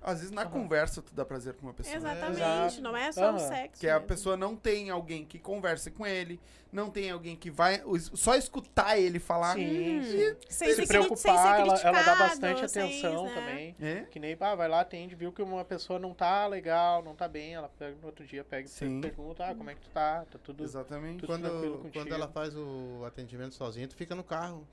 Às 0.04 0.18
vezes 0.20 0.32
na 0.32 0.42
Aham. 0.42 0.50
conversa 0.52 1.00
tu 1.02 1.14
dá 1.14 1.24
prazer 1.24 1.54
pra 1.54 1.64
uma 1.68 1.74
pessoa. 1.74 1.96
Exatamente, 1.96 2.38
Exato. 2.42 2.82
não 2.82 2.98
é 2.98 3.12
só 3.12 3.26
Aham. 3.28 3.36
o 3.36 3.40
sexo. 3.40 3.80
Que 3.80 3.88
a 3.88 3.94
mesmo. 3.96 4.08
pessoa 4.08 4.36
não 4.36 4.56
tem 4.56 4.90
alguém 4.90 5.24
que 5.24 5.38
converse 5.38 5.92
com 5.92 6.08
ele, 6.08 6.40
não 6.72 6.90
tem 6.90 7.12
alguém 7.12 7.36
que 7.36 7.52
vai. 7.52 7.84
Só 8.16 8.34
escutar 8.36 8.98
ele 8.98 9.20
falar. 9.20 9.54
Sim, 9.54 9.98
Uhum. 9.98 10.04
sim. 10.04 10.36
Sem 10.50 10.70
Se 10.70 10.76
sem 10.78 10.88
preocupar, 10.88 11.18
ser 11.38 11.62
ela, 11.62 11.80
ela 11.82 12.02
dá 12.02 12.16
bastante 12.16 12.66
atenção 12.66 13.26
né? 13.26 13.34
também. 13.36 13.76
É? 13.80 14.02
Que 14.10 14.20
nem, 14.20 14.36
pá, 14.36 14.56
vai 14.56 14.68
lá, 14.68 14.80
atende, 14.82 15.14
viu 15.14 15.32
que 15.32 15.42
uma 15.44 15.64
pessoa 15.64 16.00
não 16.00 16.16
tá 16.16 16.48
legal, 16.48 17.04
não 17.04 17.16
tá 17.16 17.28
bem, 17.28 17.54
ela 17.54 17.70
pega 17.70 17.96
no 18.02 18.08
outro 18.08 18.26
dia, 18.26 18.44
pega 18.44 18.68
e 18.68 19.02
pergunta, 19.02 19.46
ah, 19.46 19.54
como 19.54 19.70
é 19.70 19.76
que 19.76 19.82
tu 19.82 19.90
tá? 19.92 20.26
Tá 20.32 20.40
tudo. 20.44 20.64
Exatamente. 20.64 21.20
tudo 21.20 21.28
Quando, 21.28 21.92
quando 21.94 22.12
ela 22.12 22.28
faz 22.28 22.56
o 22.56 23.04
atendimento 23.06 23.54
sozinha, 23.54 23.88
tu 23.88 23.96
fica 23.96 24.16
no 24.16 24.24
carro. 24.24 24.68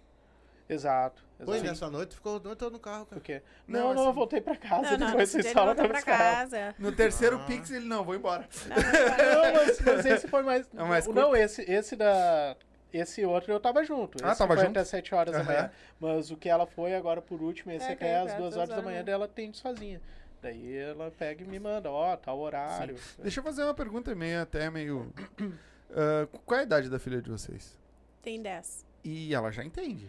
Exato. 0.68 1.24
Foi 1.44 1.60
nessa 1.60 1.88
noite, 1.88 2.14
ficou 2.14 2.36
a 2.36 2.40
noite 2.40 2.58
toda 2.58 2.72
no 2.72 2.78
carro, 2.80 3.04
Por 3.06 3.10
cara. 3.10 3.20
quê? 3.22 3.42
Não, 3.66 3.80
Não, 3.80 3.94
não, 3.94 4.02
eu 4.02 4.08
assim- 4.08 4.14
voltei 4.16 4.40
pra 4.40 4.56
casa 4.56 4.82
Não, 4.82 4.98
não, 4.98 5.06
depois 5.08 5.32
não, 5.34 5.40
vocês 5.42 5.52
falam 5.54 5.74
pra 5.74 5.88
buscar. 5.88 6.18
casa. 6.18 6.74
No 6.78 6.92
terceiro 6.92 7.36
Ah. 7.36 7.44
pix 7.46 7.70
ele 7.70 7.86
não, 7.86 8.04
vou 8.04 8.14
embora. 8.14 8.46
Não, 8.66 8.76
não, 8.76 9.42
Não, 9.44 9.52
mas, 9.54 9.80
mas 9.80 10.06
esse 10.06 10.28
foi 10.28 10.42
mais. 10.42 10.68
É 10.76 10.82
mais 10.84 11.06
não, 11.06 11.34
esse, 11.34 11.62
esse 11.62 11.96
da. 11.96 12.56
Esse 12.92 13.24
outro 13.24 13.52
eu 13.52 13.60
tava 13.60 13.84
junto. 13.84 14.18
Ah, 14.24 14.30
esse 14.30 14.38
tava 14.38 14.54
foi 14.54 14.64
junto? 14.64 14.76
até 14.78 14.84
7 14.84 15.14
horas 15.14 15.32
da 15.34 15.40
Aham. 15.40 15.46
manhã. 15.46 15.70
Mas 16.00 16.30
o 16.30 16.36
que 16.36 16.48
ela 16.48 16.66
foi 16.66 16.94
agora 16.94 17.20
por 17.22 17.40
último, 17.42 17.70
esse 17.72 17.86
É, 17.86 17.90
é, 17.90 17.92
até 17.92 18.16
aí 18.16 18.22
às 18.24 18.30
vai 18.32 18.40
2 18.40 18.52
às 18.54 18.58
horas 18.58 18.68
da 18.76 18.82
manhã, 18.82 19.04
daí 19.04 19.14
ela 19.14 19.24
atende 19.26 19.56
sozinha. 19.58 20.00
Daí 20.42 20.76
ela 20.76 21.10
pega 21.10 21.42
e 21.44 21.46
me 21.46 21.58
manda, 21.58 21.90
ó, 21.90 22.16
tal 22.16 22.38
horário. 22.38 22.96
Deixa 23.18 23.40
eu 23.40 23.44
fazer 23.44 23.62
uma 23.64 23.74
pergunta 23.74 24.14
meio, 24.14 24.40
até 24.42 24.70
meio... 24.70 25.12
Ah, 25.90 26.28
qual 26.44 26.58
é 26.58 26.60
a 26.60 26.64
idade 26.64 26.88
da 26.90 26.98
filha 26.98 27.20
de 27.22 27.30
vocês? 27.30 27.76
Tem 28.22 28.40
10. 28.42 28.86
E 29.04 29.34
ela 29.34 29.50
já 29.50 29.64
entende. 29.64 30.06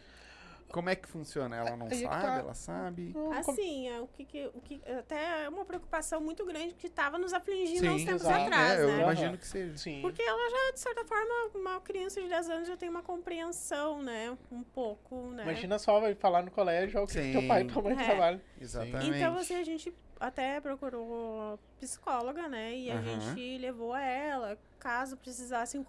Como 0.72 0.90
é 0.90 0.96
que 0.96 1.08
funciona? 1.08 1.56
Ela 1.56 1.76
não 1.76 1.88
é 1.88 1.96
sabe, 1.96 2.22
tá. 2.22 2.38
ela 2.38 2.54
sabe. 2.54 3.16
Assim, 3.32 3.90
é, 3.90 4.00
o 4.00 4.08
que, 4.08 4.24
que, 4.24 4.48
o 4.54 4.62
que 4.62 4.82
até 5.00 5.46
é 5.46 5.50
uma 5.50 5.66
preocupação 5.66 6.22
muito 6.22 6.46
grande 6.46 6.76
que 6.76 6.88
estava 6.88 7.18
nos 7.18 7.34
afligindo 7.34 7.90
há 7.90 7.94
uns 7.94 8.04
tempos 8.04 8.22
exato. 8.22 8.42
atrás, 8.44 8.80
é, 8.80 8.84
eu 8.84 8.88
né? 8.88 9.02
imagino 9.02 9.38
que 9.38 9.48
seja. 9.48 9.78
Sim. 9.78 10.02
Porque 10.02 10.22
ela 10.22 10.50
já, 10.50 10.74
de 10.74 10.80
certa 10.80 11.06
forma, 11.06 11.52
uma 11.56 11.80
criança 11.82 12.22
de 12.22 12.30
10 12.30 12.50
anos 12.50 12.68
já 12.68 12.78
tem 12.78 12.88
uma 12.88 13.02
compreensão, 13.02 14.02
né? 14.04 14.38
Um 14.52 14.64
pouco, 14.64 15.32
né? 15.32 15.44
Imagina 15.44 15.80
só, 15.80 16.00
vai 16.00 16.14
falar 16.14 16.44
no 16.44 16.52
colégio 16.52 17.00
ó, 17.00 17.04
o 17.04 17.08
que 17.08 17.32
teu 17.32 17.48
pai 17.48 17.64
e 17.64 17.66
tua 17.66 17.82
mãe 17.82 17.94
É. 17.94 18.06
trabalham. 18.06 18.42
Exatamente. 18.62 19.18
Então, 19.18 19.38
assim, 19.38 19.56
a 19.56 19.64
gente 19.64 19.94
até 20.20 20.62
procurou 20.62 21.58
psicóloga, 21.80 22.48
né? 22.48 22.76
E 22.76 22.92
a 22.92 22.96
Aham. 22.96 23.04
gente 23.36 23.58
levou 23.58 23.94
a 23.94 24.02
ela, 24.02 24.58
caso 24.78 25.18
precisasse 25.18 25.80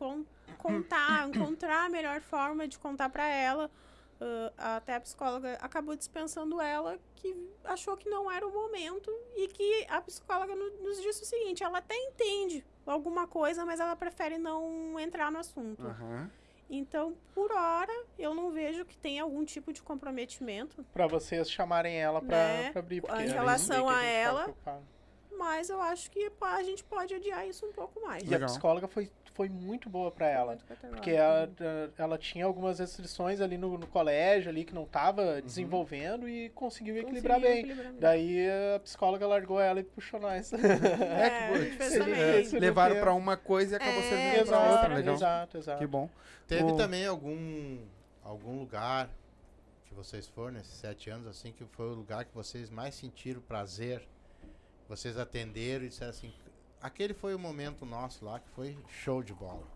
contar, 0.57 1.29
encontrar 1.29 1.87
a 1.87 1.89
melhor 1.89 2.21
forma 2.21 2.67
de 2.67 2.79
contar 2.79 3.11
pra 3.11 3.27
ela. 3.27 3.71
Ah, 4.59 4.77
até 4.77 4.95
a 4.97 5.01
psicóloga 5.01 5.55
acabou 5.61 5.97
dispensando 5.97 6.61
ela, 6.61 6.99
que 7.17 7.35
achou 7.65 7.97
que 7.97 8.09
não 8.09 8.31
era 8.31 8.47
o 8.47 8.53
momento. 8.53 9.11
E 9.37 9.49
que 9.49 9.87
a 9.89 10.01
psicóloga 10.01 10.55
no- 10.55 10.71
nos 10.83 11.01
disse 11.01 11.23
o 11.23 11.27
seguinte: 11.27 11.63
ela 11.65 11.79
até 11.79 11.97
entende 11.97 12.65
alguma 12.87 13.27
coisa, 13.27 13.65
mas 13.65 13.81
ela 13.81 13.97
prefere 13.97 14.37
não 14.39 14.99
entrar 15.01 15.31
no 15.33 15.39
assunto. 15.39 15.87
Aham. 15.87 16.31
Então, 16.73 17.17
por 17.35 17.51
hora, 17.51 17.93
eu 18.17 18.33
não 18.33 18.53
vejo 18.53 18.85
que 18.85 18.97
tenha 18.97 19.25
algum 19.25 19.45
tipo 19.45 19.73
de 19.73 19.83
comprometimento. 19.83 20.85
Pra 20.93 21.07
vocês 21.09 21.51
chamarem 21.51 21.97
ela 22.01 22.21
pra, 22.21 22.37
Né? 22.37 22.71
pra 22.71 22.81
abrir. 22.81 22.99
Em 22.99 23.01
Porque 23.01 23.23
relação 23.25 23.89
a 23.89 23.93
a 23.93 23.95
tava 23.97 24.07
ela. 24.07 24.55
Mas 25.37 25.71
eu 25.71 25.81
acho 25.81 26.11
que 26.11 26.29
pá, 26.31 26.53
a 26.57 26.63
gente 26.63 26.85
pode 26.85 27.15
adiar 27.15 27.49
isso 27.49 27.65
um 27.67 27.73
pouco 27.73 28.01
mais. 28.03 28.23
E 28.23 28.27
Legal. 28.27 28.47
a 28.49 28.51
psicóloga 28.53 28.87
foi, 28.87 29.11
foi 29.41 29.49
muito 29.49 29.89
boa 29.89 30.11
pra 30.11 30.29
ela. 30.29 30.59
Porque 30.91 31.13
ela, 31.13 31.51
ela 31.97 32.19
tinha 32.19 32.45
algumas 32.45 32.79
restrições 32.79 33.41
ali 33.41 33.57
no, 33.57 33.79
no 33.79 33.87
colégio, 33.87 34.51
ali 34.51 34.65
que 34.65 34.75
não 34.75 34.85
tava 34.85 35.41
desenvolvendo 35.41 36.29
e 36.29 36.51
conseguiu 36.51 36.99
equilibrar 36.99 37.37
Conseguiu 37.41 37.55
bem. 37.55 37.59
equilibrar 37.65 37.93
bem. 37.93 38.01
Daí 38.01 38.47
a 38.77 38.81
psicóloga 38.81 39.27
largou 39.27 39.59
ela 39.59 39.81
e 39.81 39.83
puxou 39.83 40.21
nós. 40.21 40.53
É, 40.61 42.45
que 42.51 42.57
É. 42.57 42.59
Levaram 42.61 42.97
porque- 42.97 43.01
pra 43.03 43.15
uma 43.15 43.35
coisa 43.37 43.73
e 43.73 43.77
acabou 43.77 44.01
É, 44.03 44.09
servindo 44.11 44.47
pra 44.47 44.71
outra. 44.73 44.95
Legal. 44.95 45.15
exato, 45.15 45.57
exato. 45.57 45.79
Que 45.79 45.87
bom. 45.87 46.11
Teve 46.47 46.65
O- 46.65 46.77
também 46.77 47.07
algum, 47.07 47.79
algum 48.23 48.59
lugar 48.59 49.09
que 49.87 49.95
vocês 49.95 50.27
foram 50.29 50.53
nesses 50.53 50.75
sete 50.75 51.09
anos, 51.09 51.27
assim, 51.27 51.51
que 51.51 51.65
foi 51.65 51.87
o 51.87 51.95
lugar 51.95 52.27
que 52.27 52.35
vocês 52.35 52.69
mais 52.69 52.95
sentiram 52.95 53.41
prazer, 53.41 54.07
vocês 54.87 55.17
atenderam 55.17 55.87
e 55.87 55.89
disseram 55.89 56.11
assim, 56.11 56.31
aquele 56.83 57.15
foi 57.15 57.35
o 57.35 57.39
momento 57.39 57.85
nosso 57.85 58.25
lá 58.25 58.39
que 58.41 58.49
foi 58.51 58.77
show 58.89 59.23
de 59.23 59.33
bola. 59.35 59.67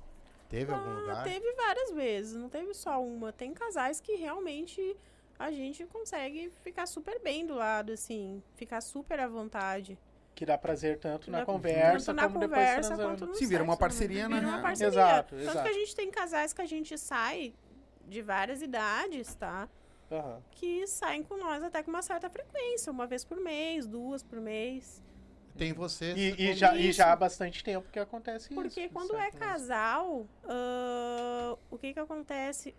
Teve 0.49 0.73
algum 0.73 0.91
Ah, 0.91 1.01
lugar? 1.01 1.25
teve 1.25 1.53
várias 1.55 1.91
vezes, 1.93 2.35
não 2.35 2.49
teve 2.49 2.75
só 2.75 3.03
uma. 3.03 3.33
Tem 3.33 3.53
casais 3.53 4.01
que 4.01 4.15
realmente 4.15 4.97
a 5.39 5.51
gente 5.51 5.85
consegue 5.87 6.51
ficar 6.63 6.87
super 6.87 7.21
bem 7.21 7.45
do 7.47 7.55
lado, 7.55 7.93
assim, 7.93 8.43
ficar 8.55 8.81
super 8.81 9.19
à 9.21 9.27
vontade. 9.27 9.99
Que 10.35 10.45
dá 10.45 10.59
prazer 10.59 10.99
tanto 10.99 11.31
na 11.31 11.41
Dá- 11.41 11.47
conversa 11.47 12.07
tanto 12.07 12.17
na 12.17 12.23
como 12.29 12.41
depois 12.41 12.59
conversa 12.61 12.89
transando. 12.95 13.09
quanto 13.19 13.27
no 13.27 13.35
Sim, 13.35 13.47
vira 13.47 13.63
uma 13.63 13.73
sexo, 13.75 13.81
parceria, 13.81 14.29
Vira 14.29 14.41
né? 14.41 14.49
uma 14.49 14.63
parceria. 14.63 14.89
Exato, 14.93 15.31
Tanto 15.37 15.43
exato. 15.43 15.63
que 15.63 15.69
a 15.69 15.73
gente 15.73 15.97
tem 15.97 16.11
casais 16.11 16.53
que 16.53 16.61
a 16.63 16.67
gente 16.67 16.99
sai 16.99 17.55
de 18.07 18.21
várias 18.23 18.61
idades, 18.61 19.35
tá? 19.37 19.69
Aham. 20.11 20.43
Que 20.51 20.87
saem 20.87 21.23
com 21.23 21.37
nós 21.37 21.63
até 21.63 21.83
com 21.83 21.91
uma 21.91 22.03
certa 22.03 22.29
frequência, 22.29 22.93
uma 22.93 23.07
vez 23.07 23.25
por 23.25 23.41
mês, 23.41 23.87
duas 23.87 24.23
por 24.23 24.41
mês. 24.41 25.03
Tem 25.57 25.73
vocês. 25.73 26.17
E, 26.17 26.35
e 26.37 26.55
já, 26.55 26.77
e 26.77 26.93
já 26.93 27.13
há 27.13 27.17
bastante 27.17 27.63
tempo 27.63 27.89
que 27.91 27.99
acontece 27.99 28.53
isso. 28.53 28.61
Porque 28.61 28.89
quando 28.89 29.13
certo, 29.13 29.37
é 29.37 29.39
casal, 29.39 30.27
ah, 30.45 31.57
o 31.71 31.79
que 31.79 31.93
que 31.93 32.01
acontece? 32.01 32.75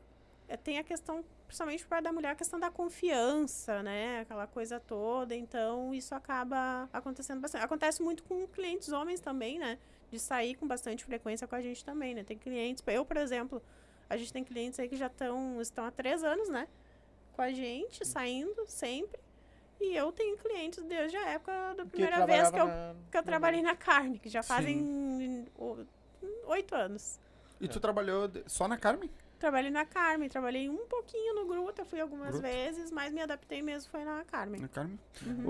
É, 0.48 0.58
tem 0.58 0.78
a 0.78 0.84
questão, 0.84 1.24
principalmente 1.48 1.84
por 1.84 1.90
parte 1.90 2.04
da 2.04 2.12
mulher, 2.12 2.30
a 2.30 2.36
questão 2.36 2.60
da 2.60 2.70
confiança, 2.70 3.82
né? 3.82 4.20
Aquela 4.20 4.46
coisa 4.46 4.80
toda. 4.80 5.34
Então, 5.34 5.94
isso 5.94 6.14
acaba 6.14 6.90
acontecendo 6.92 7.40
bastante. 7.40 7.64
Acontece 7.64 8.04
muito 8.04 8.24
com 8.24 8.46
clientes 8.48 8.90
homens 8.90 9.20
também, 9.20 9.58
né? 9.58 9.80
De 10.12 10.20
sair 10.20 10.56
com 10.56 10.68
bastante 10.68 11.04
frequência 11.04 11.48
com 11.48 11.56
a 11.56 11.62
gente 11.62 11.84
também, 11.84 12.14
né? 12.14 12.24
Tem 12.24 12.38
clientes... 12.38 12.84
Eu, 12.86 13.04
por 13.04 13.18
exemplo, 13.18 13.62
a 14.10 14.18
gente 14.18 14.32
tem 14.32 14.44
clientes 14.44 14.80
aí 14.80 14.88
que 14.88 14.96
já 14.96 15.10
tão, 15.10 15.60
estão 15.62 15.86
há 15.86 15.92
três 15.92 16.24
anos, 16.24 16.50
né? 16.50 16.68
Com 17.34 17.42
a 17.42 17.52
gente, 17.52 18.06
saindo 18.06 18.66
sempre. 18.68 19.20
E 19.80 19.96
eu 19.96 20.12
tenho 20.12 20.38
clientes 20.38 20.84
desde 20.84 21.18
a 21.18 21.30
época 21.30 21.74
da 21.76 21.86
primeira 21.86 22.26
vez 22.26 22.50
que 22.50 22.60
eu 22.60 22.66
na- 22.68 22.96
que 23.12 23.18
eu 23.18 23.24
trabalhei 23.24 23.62
na 23.62 23.76
carne, 23.76 24.18
que 24.20 24.30
já 24.30 24.42
fazem 24.42 25.46
oito 26.48 26.76
anos. 26.76 27.20
E 27.60 27.68
tu 27.68 27.80
trabalhou 27.80 28.28
de- 28.28 28.44
só 28.48 28.68
na 28.68 28.78
Carmen? 28.78 29.10
Trabalhei 29.40 29.70
na 29.70 29.86
Carmen, 29.86 30.30
trabalhei 30.30 30.70
um 30.70 30.86
pouquinho 30.88 31.36
no 31.36 31.46
Gruta, 31.46 31.84
fui 31.86 32.00
algumas 32.00 32.32
Gruta. 32.32 32.48
vezes, 32.48 32.90
mas 32.90 33.12
me 33.14 33.22
adaptei 33.22 33.62
mesmo 33.62 33.92
foi 33.92 34.04
na 34.04 34.24
Carmen. 34.24 34.62
Na 34.62 34.68
Carmen. 34.68 34.98
Uhum. 35.26 35.44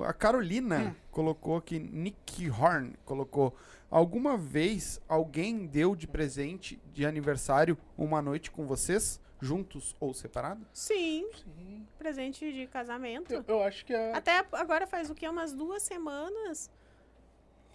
O, 0.00 0.04
a 0.04 0.12
Carolina 0.12 0.78
Hum. 0.78 0.94
colocou 1.10 1.60
que 1.60 1.78
Nick 1.78 2.48
Horn 2.48 2.94
colocou. 3.04 3.54
Alguma 3.90 4.36
vez 4.36 5.00
alguém 5.08 5.66
deu 5.66 5.94
de 5.96 6.06
presente 6.06 6.80
de 6.92 7.04
aniversário 7.04 7.76
uma 7.98 8.22
noite 8.22 8.50
com 8.50 8.66
vocês, 8.66 9.20
juntos 9.44 9.94
ou 10.00 10.14
separados? 10.14 10.66
Sim, 10.72 11.28
Sim. 11.34 11.86
presente 11.98 12.50
de 12.52 12.66
casamento. 12.66 13.32
Eu, 13.32 13.44
eu 13.46 13.62
acho 13.62 13.84
que 13.84 13.92
é. 13.92 14.12
Até 14.14 14.44
agora 14.52 14.86
faz 14.86 15.10
o 15.10 15.14
que? 15.14 15.28
Umas 15.28 15.52
duas 15.52 15.82
semanas. 15.82 16.70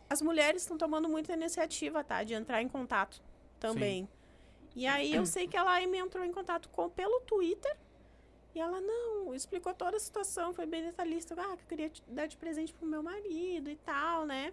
As 0.10 0.22
mulheres 0.22 0.64
estão 0.64 0.78
tomando 0.78 1.08
muita 1.08 1.34
iniciativa, 1.34 2.04
tá? 2.04 2.24
De 2.24 2.34
entrar 2.34 2.62
em 2.62 2.68
contato 2.68 3.22
também. 3.60 4.10
E 4.76 4.88
aí 4.88 5.14
eu 5.14 5.26
sei 5.26 5.48
que 5.48 5.56
ela 5.56 5.80
me 5.86 5.98
entrou 5.98 6.24
em 6.26 6.32
contato 6.32 6.68
com 6.70 6.90
pelo 6.90 7.22
Twitter. 7.22 7.78
E 8.56 8.60
ela, 8.60 8.82
não, 8.82 9.36
explicou 9.36 9.74
toda 9.76 9.96
a 9.98 10.00
situação, 10.00 10.52
foi 10.54 10.66
bem 10.66 10.84
detalhista. 10.84 11.36
Ah, 11.38 11.56
que 11.56 11.64
eu 11.64 11.68
queria 11.68 11.90
te- 11.90 12.04
dar 12.08 12.26
de 12.26 12.36
presente 12.36 12.74
pro 12.74 12.88
meu 12.88 13.04
marido 13.04 13.70
e 13.70 13.76
tal, 13.76 14.26
né? 14.26 14.52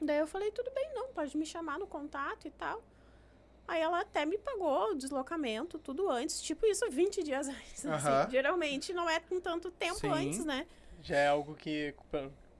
Daí 0.00 0.18
eu 0.18 0.26
falei, 0.26 0.50
tudo 0.50 0.70
bem, 0.70 0.90
não, 0.94 1.08
pode 1.08 1.36
me 1.36 1.44
chamar 1.44 1.78
no 1.78 1.86
contato 1.86 2.46
e 2.48 2.50
tal. 2.50 2.82
Aí 3.66 3.80
ela 3.80 4.00
até 4.00 4.26
me 4.26 4.38
pagou 4.38 4.90
o 4.90 4.94
deslocamento, 4.94 5.78
tudo 5.78 6.10
antes. 6.10 6.40
Tipo 6.40 6.66
isso, 6.66 6.88
20 6.90 7.22
dias 7.22 7.48
antes. 7.48 7.86
assim. 7.86 8.08
Aham. 8.08 8.30
Geralmente 8.30 8.92
não 8.92 9.08
é 9.08 9.20
com 9.20 9.40
tanto 9.40 9.70
tempo 9.70 10.00
Sim. 10.00 10.10
antes, 10.10 10.44
né? 10.44 10.66
Já 11.02 11.16
é 11.16 11.28
algo 11.28 11.54
que. 11.54 11.94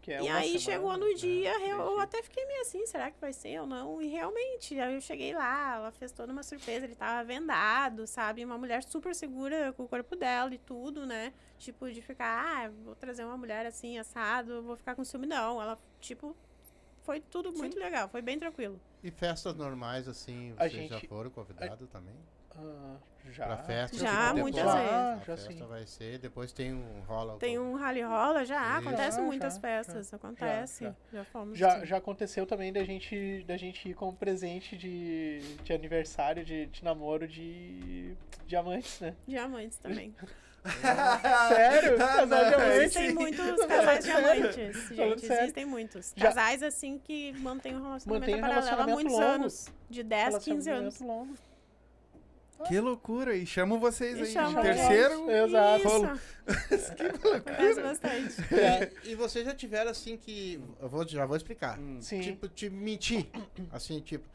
que 0.02 0.12
é 0.12 0.22
e 0.22 0.28
aí 0.28 0.58
semana, 0.58 0.58
chegou 0.58 0.96
no 0.98 1.06
né? 1.08 1.14
dia, 1.14 1.52
eu, 1.60 1.78
eu 1.78 1.86
Entendi. 1.86 2.02
até 2.02 2.22
fiquei 2.22 2.44
meio 2.44 2.60
assim, 2.60 2.86
será 2.86 3.10
que 3.10 3.18
vai 3.18 3.32
ser 3.32 3.58
ou 3.60 3.66
não? 3.66 4.02
E 4.02 4.06
realmente, 4.08 4.78
aí 4.78 4.94
eu 4.94 5.00
cheguei 5.00 5.32
lá, 5.34 5.76
ela 5.76 5.90
fez 5.92 6.12
toda 6.12 6.30
uma 6.30 6.42
surpresa, 6.42 6.84
ele 6.84 6.94
tava 6.94 7.24
vendado, 7.24 8.06
sabe? 8.06 8.44
Uma 8.44 8.58
mulher 8.58 8.82
super 8.82 9.14
segura 9.14 9.72
com 9.72 9.84
o 9.84 9.88
corpo 9.88 10.14
dela 10.14 10.54
e 10.54 10.58
tudo, 10.58 11.06
né? 11.06 11.32
Tipo, 11.58 11.90
de 11.90 12.02
ficar, 12.02 12.66
ah, 12.66 12.70
vou 12.84 12.94
trazer 12.94 13.24
uma 13.24 13.36
mulher 13.38 13.64
assim, 13.64 13.98
assado, 13.98 14.62
vou 14.62 14.76
ficar 14.76 14.94
com 14.94 15.04
ciúme. 15.04 15.26
Não, 15.26 15.60
ela, 15.62 15.78
tipo, 16.00 16.36
foi 17.04 17.20
tudo 17.20 17.52
muito 17.52 17.78
legal, 17.78 18.08
foi 18.08 18.22
bem 18.22 18.38
tranquilo. 18.38 18.80
E 19.02 19.10
festas 19.10 19.54
normais, 19.54 20.08
assim, 20.08 20.52
A 20.56 20.68
vocês 20.68 20.88
já 20.88 20.96
gente- 20.96 21.06
foram 21.08 21.30
convidados 21.30 21.88
também? 21.90 22.14
Ah, 22.56 22.96
já. 23.30 23.46
Pra 23.46 23.56
festa? 23.58 23.96
Já, 23.98 24.28
tipo, 24.28 24.38
muitas 24.40 24.62
depois- 24.64 24.80
vezes. 24.82 24.94
A 24.94 25.14
Já, 25.16 25.20
festa 25.20 25.52
sim. 25.52 25.66
vai 25.66 25.86
ser, 25.86 26.18
depois 26.18 26.52
tem 26.52 26.72
um 26.72 27.00
rola. 27.06 27.36
Tem 27.38 27.56
algum- 27.56 27.72
um 27.72 27.76
rally 27.76 28.00
rola, 28.02 28.44
já 28.44 28.78
Isso. 28.78 28.88
acontece 28.88 29.16
Já, 29.18 29.22
muitas 29.24 29.54
já, 29.54 29.60
festas, 29.60 30.14
acontece. 30.14 30.84
já. 30.84 30.94
Já, 31.12 31.24
fomos. 31.24 31.58
Já, 31.58 31.80
sim. 31.80 31.86
já 31.86 31.96
aconteceu 31.96 32.46
também 32.46 32.72
da 32.72 32.84
gente, 32.84 33.42
da 33.46 33.56
gente 33.56 33.88
ir 33.88 33.94
como 33.94 34.14
presente 34.16 34.76
de, 34.76 35.40
de 35.64 35.72
aniversário, 35.72 36.44
de, 36.44 36.66
de 36.66 36.84
namoro 36.84 37.26
de 37.28 38.16
diamantes, 38.46 39.00
né? 39.00 39.14
Diamantes 39.26 39.78
também. 39.78 40.14
Sério? 41.48 41.98
Casal 41.98 42.26
diamante? 42.46 42.76
Existem 42.78 43.14
muitos 43.14 43.66
casais 43.66 44.04
diamantes, 44.04 44.88
Falando 44.96 45.18
gente. 45.20 45.32
Existem 45.32 45.66
muitos. 45.66 46.12
Já- 46.16 46.26
Casais, 46.28 46.62
assim, 46.62 46.98
que 46.98 47.32
mantêm 47.34 47.76
um 47.76 47.82
relacionamento 47.82 48.30
Mantém 48.30 48.40
paralelo 48.40 48.82
há 48.82 48.86
muitos 48.86 49.12
longo. 49.12 49.24
anos. 49.24 49.68
De 49.90 50.02
10, 50.02 50.38
15 50.38 50.70
anos. 50.70 51.00
Longo. 51.00 51.34
Que 52.66 52.80
loucura! 52.80 53.36
E 53.36 53.44
chamo 53.44 53.78
vocês 53.78 54.16
E 54.16 54.22
aí. 54.22 54.26
chama 54.32 54.62
Terceiro. 54.62 55.30
Exato. 55.30 56.18
Isso. 56.70 56.92
Acontece 57.36 57.80
bastante. 57.82 58.34
É, 58.54 58.90
e 59.04 59.14
vocês 59.14 59.44
já 59.44 59.54
tiveram 59.54 59.90
assim 59.90 60.16
que. 60.16 60.58
Eu 60.80 60.88
vou, 60.88 61.06
já 61.06 61.26
vou 61.26 61.36
explicar. 61.36 61.78
Sim. 62.00 62.20
Tipo, 62.20 62.48
te 62.48 62.70
mentir. 62.70 63.26
Assim, 63.70 64.00
tipo. 64.00 64.26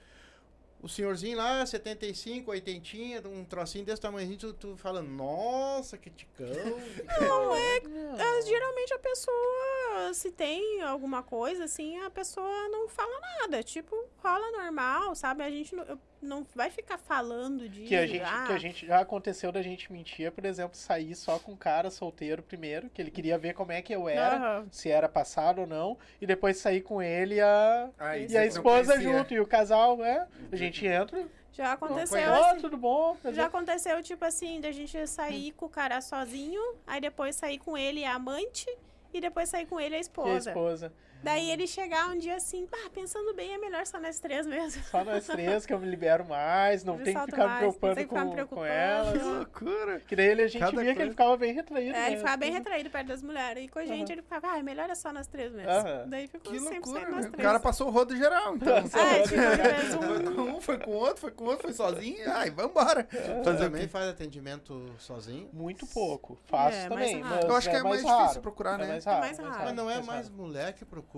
O 0.81 0.87
senhorzinho 0.87 1.37
lá, 1.37 1.65
75, 1.65 2.51
80, 2.51 3.27
um 3.27 3.43
trocinho 3.43 3.83
desse 3.83 4.01
tamanho, 4.01 4.37
tu, 4.37 4.53
tu 4.53 4.77
fala, 4.77 5.01
nossa, 5.01 5.97
que 5.97 6.09
ticão. 6.09 6.45
Não, 7.19 7.53
é. 7.53 7.77
é, 7.77 8.41
geralmente 8.43 8.93
a 8.93 8.99
pessoa 8.99 10.13
se 10.13 10.31
tem 10.31 10.81
alguma 10.81 11.21
coisa, 11.21 11.65
assim, 11.65 11.99
a 11.99 12.09
pessoa 12.09 12.69
não 12.69 12.87
fala 12.87 13.19
nada. 13.41 13.61
Tipo, 13.61 13.93
rola 14.23 14.51
normal, 14.51 15.13
sabe? 15.15 15.43
A 15.43 15.49
gente 15.49 15.75
eu- 15.75 15.99
não 16.21 16.45
vai 16.55 16.69
ficar 16.69 16.97
falando 16.97 17.67
de. 17.69 17.83
Que 17.83 17.95
a, 17.95 18.05
gente, 18.05 18.23
ah, 18.23 18.43
que 18.47 18.53
a 18.53 18.57
gente 18.57 18.85
já 18.85 18.99
aconteceu 18.99 19.51
da 19.51 19.61
gente 19.61 19.91
mentir, 19.91 20.31
por 20.31 20.45
exemplo, 20.45 20.75
sair 20.77 21.15
só 21.15 21.39
com 21.39 21.53
um 21.53 21.55
cara 21.55 21.89
solteiro 21.89 22.43
primeiro, 22.43 22.89
que 22.89 23.01
ele 23.01 23.11
queria 23.11 23.37
ver 23.37 23.53
como 23.53 23.71
é 23.71 23.81
que 23.81 23.93
eu 23.93 24.07
era, 24.09 24.35
aham. 24.35 24.67
se 24.71 24.89
era 24.89 25.07
passado 25.07 25.61
ou 25.61 25.67
não, 25.67 25.97
e 26.19 26.27
depois 26.27 26.57
sair 26.57 26.81
com 26.81 27.01
ele 27.01 27.35
e 27.35 27.41
a, 27.41 27.89
Aí 27.97 28.27
e 28.29 28.37
a 28.37 28.41
não 28.41 28.47
esposa 28.47 28.99
junto, 28.99 29.33
e 29.33 29.39
o 29.39 29.47
casal, 29.47 30.03
é, 30.03 30.27
a 30.51 30.55
gente 30.55 30.85
entra, 30.85 31.25
Já 31.53 31.73
aconteceu 31.73 32.33
assim. 32.33 32.59
tudo 32.59 32.77
bom, 32.77 33.17
Já 33.31 33.45
aconteceu, 33.45 34.01
tipo 34.03 34.25
assim, 34.25 34.59
da 34.59 34.71
gente 34.71 35.07
sair 35.07 35.53
com 35.53 35.65
o 35.65 35.69
cara 35.69 36.01
sozinho, 36.01 36.61
aí 36.85 36.99
depois 36.99 37.35
sair 37.35 37.59
com 37.59 37.77
ele 37.77 38.03
a 38.03 38.15
amante, 38.15 38.67
e 39.13 39.21
depois 39.21 39.49
sair 39.49 39.65
com 39.65 39.79
ele 39.79 39.95
a 39.95 39.97
e 39.97 39.99
a 39.99 40.01
esposa. 40.01 40.93
Daí 41.21 41.51
ele 41.51 41.67
chegar 41.67 42.07
um 42.09 42.17
dia 42.17 42.35
assim, 42.35 42.65
pá, 42.65 42.77
pensando 42.93 43.33
bem, 43.33 43.53
é 43.53 43.57
melhor 43.57 43.85
só 43.85 43.99
nós 43.99 44.19
três 44.19 44.47
mesmo. 44.47 44.81
Só 44.83 45.03
nós 45.03 45.25
três 45.27 45.65
que 45.65 45.73
eu 45.73 45.79
me 45.79 45.87
libero 45.89 46.25
mais, 46.25 46.83
não 46.83 46.97
Me 46.97 47.03
tem 47.03 47.13
que 47.13 47.21
ficar 47.25 47.37
me 47.43 47.47
mais, 47.47 47.59
preocupando 47.59 47.95
tem 47.95 48.03
que 48.07 48.09
ficar 48.09 48.25
me 48.25 48.25
com, 48.25 48.29
com 48.31 48.35
preocupando. 48.35 48.65
elas. 48.67 49.11
Que 49.17 49.23
loucura. 49.27 49.99
Que 50.07 50.15
daí 50.15 50.25
ele, 50.27 50.41
a 50.43 50.47
gente 50.47 50.59
Cada 50.61 50.71
via 50.71 50.79
que 50.79 50.85
coisa. 50.87 51.01
ele 51.01 51.11
ficava 51.11 51.37
bem 51.37 51.53
retraído. 51.53 51.89
É, 51.95 51.99
né? 51.99 52.07
ele 52.07 52.17
ficava 52.17 52.37
bem 52.37 52.51
retraído 52.53 52.89
perto 52.89 53.07
das 53.07 53.21
mulheres. 53.21 53.63
E 53.65 53.67
com 53.67 53.79
a 53.79 53.85
gente 53.85 54.03
Aham. 54.05 54.11
ele 54.13 54.21
ficava, 54.21 54.47
ah, 54.51 54.59
é 54.59 54.63
melhor 54.63 54.89
é 54.89 54.95
só 54.95 55.11
nós 55.11 55.27
três 55.27 55.51
mesmo. 55.53 55.69
Aham. 55.69 56.05
Daí 56.07 56.27
ficou 56.27 56.51
Que 56.53 56.57
100% 56.59 56.71
loucura. 56.71 57.09
nós 57.09 57.25
O 57.25 57.31
três. 57.31 57.43
cara 57.47 57.59
passou 57.59 57.87
o 57.87 57.91
rodo 57.91 58.15
geral, 58.15 58.55
então. 58.55 58.77
Ah, 58.99 59.23
tipo, 59.23 59.97
Foi 59.97 60.19
um... 60.19 60.35
com 60.35 60.41
um, 60.57 60.61
foi 60.61 60.77
com 60.79 60.91
outro, 60.91 61.17
foi 61.21 61.31
com 61.31 61.43
outro, 61.45 61.63
foi 61.63 61.73
sozinho. 61.73 62.31
Ai, 62.31 62.49
vambora. 62.49 63.07
Fazer 63.43 63.57
o 63.57 63.69
também 63.69 63.87
faz 63.87 64.07
atendimento 64.07 64.89
sozinho? 64.97 65.49
Muito 65.51 65.85
pouco. 65.87 66.37
Faço 66.45 66.77
É, 66.77 66.89
mais 66.89 67.11
também. 67.11 67.23
Eu 67.43 67.55
acho 67.55 67.69
que 67.69 67.75
é 67.75 67.83
mais 67.83 68.03
raro. 68.03 68.21
difícil 68.21 68.41
procurar, 68.41 68.75
É 68.75 68.77
né? 68.83 68.87
mais 68.87 69.05
raro. 69.05 69.19
mais 69.19 69.37
raro. 69.37 69.63
Mas 69.65 69.73
não 69.75 69.89
é 69.89 69.95
mais 69.95 70.05
mais 70.09 70.29
mulher 70.29 70.73
que 70.73 70.83
procura 70.85 71.08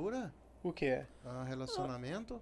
O 0.64 0.72
quê? 0.72 1.04
ah, 1.26 1.44
relacionamento? 1.44 2.40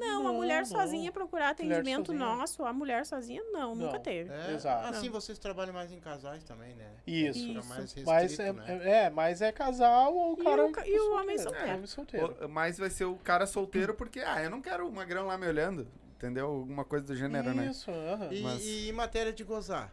Não, 0.00 0.26
a 0.28 0.32
mulher 0.32 0.64
sozinha 0.64 1.12
procurar 1.12 1.50
atendimento 1.50 2.06
sozinha. 2.06 2.24
nosso, 2.24 2.64
a 2.64 2.72
mulher 2.72 3.04
sozinha 3.04 3.42
não, 3.52 3.74
nunca 3.74 3.92
Não. 3.94 4.00
teve. 4.02 4.32
É, 4.32 4.54
Exato. 4.54 4.86
Assim 4.86 5.10
vocês 5.10 5.38
trabalham 5.38 5.74
mais 5.74 5.92
em 5.92 6.00
casais 6.00 6.42
também, 6.42 6.74
né? 6.74 6.90
Isso. 7.06 7.38
Isso. 7.38 7.68
mais 7.68 7.80
restrito, 7.82 8.06
Mas 8.06 8.38
é, 8.38 8.52
né? 8.54 8.64
é, 8.82 9.04
é, 9.04 9.10
mas 9.10 9.42
é 9.42 9.52
casal 9.52 10.14
ou 10.14 10.36
o 10.38 10.40
E 10.40 10.44
cara. 10.44 10.64
o 10.66 10.72
ca- 10.72 10.88
e 10.88 10.98
o 10.98 11.12
homem 11.20 11.36
solteiro. 11.36 11.68
É, 11.68 11.74
homem 11.74 11.86
solteiro. 11.86 12.36
O- 12.46 12.48
Mas 12.48 12.78
vai 12.78 12.88
ser 12.88 13.04
o 13.04 13.16
cara 13.16 13.46
solteiro 13.46 13.92
porque, 13.94 14.20
ah, 14.20 14.42
eu 14.42 14.48
não 14.48 14.62
quero 14.62 14.88
o 14.88 14.92
magrão 14.92 15.26
lá 15.26 15.36
me 15.36 15.46
olhando. 15.46 15.86
Entendeu? 16.16 16.46
Alguma 16.46 16.84
coisa 16.84 17.04
do 17.06 17.14
gênero, 17.14 17.52
né? 17.54 17.66
Isso, 17.70 17.90
aham. 17.90 18.32
E, 18.32 18.42
Mas- 18.42 18.64
e 18.64 18.88
em 18.88 18.92
matéria 18.92 19.32
de 19.34 19.44
gozar? 19.44 19.92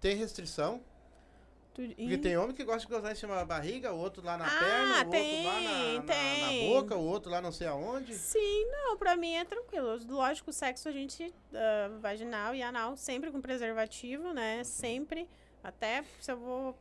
Tem 0.00 0.16
restrição? 0.16 0.80
Tu- 1.74 1.82
Porque 1.88 2.02
e- 2.04 2.18
tem 2.18 2.36
homem 2.36 2.54
que 2.54 2.62
gosta 2.64 2.82
de 2.82 2.86
gozar 2.94 3.10
em 3.10 3.16
cima 3.16 3.34
da 3.34 3.44
barriga, 3.44 3.92
o 3.92 3.98
outro 3.98 4.24
lá 4.24 4.36
na 4.38 4.46
Ah, 4.46 4.58
perna, 4.60 5.08
o 5.08 5.10
tem, 5.10 5.44
outro 5.46 5.52
lá 5.52 5.60
na, 5.60 5.92
na- 6.02 6.46
na 6.46 6.68
boca, 6.74 6.96
o 6.96 7.04
outro 7.04 7.30
lá 7.32 7.40
não 7.40 7.50
sei 7.50 7.66
aonde. 7.66 8.14
Sim, 8.14 8.66
não, 8.70 8.96
pra 8.96 9.16
mim 9.16 9.34
é 9.34 9.44
tranquilo. 9.44 9.98
Lógico, 10.08 10.50
o 10.50 10.52
sexo 10.52 10.88
a 10.88 10.92
gente, 10.92 11.34
ah, 11.52 11.90
vaginal 12.00 12.54
e 12.54 12.62
anal, 12.62 12.96
sempre 12.96 13.30
com 13.32 13.40
preservativo, 13.40 14.32
né? 14.32 14.62
Sempre. 14.62 15.28
Até 15.64 16.04
se 16.20 16.30
eu 16.30 16.36
vou 16.38 16.76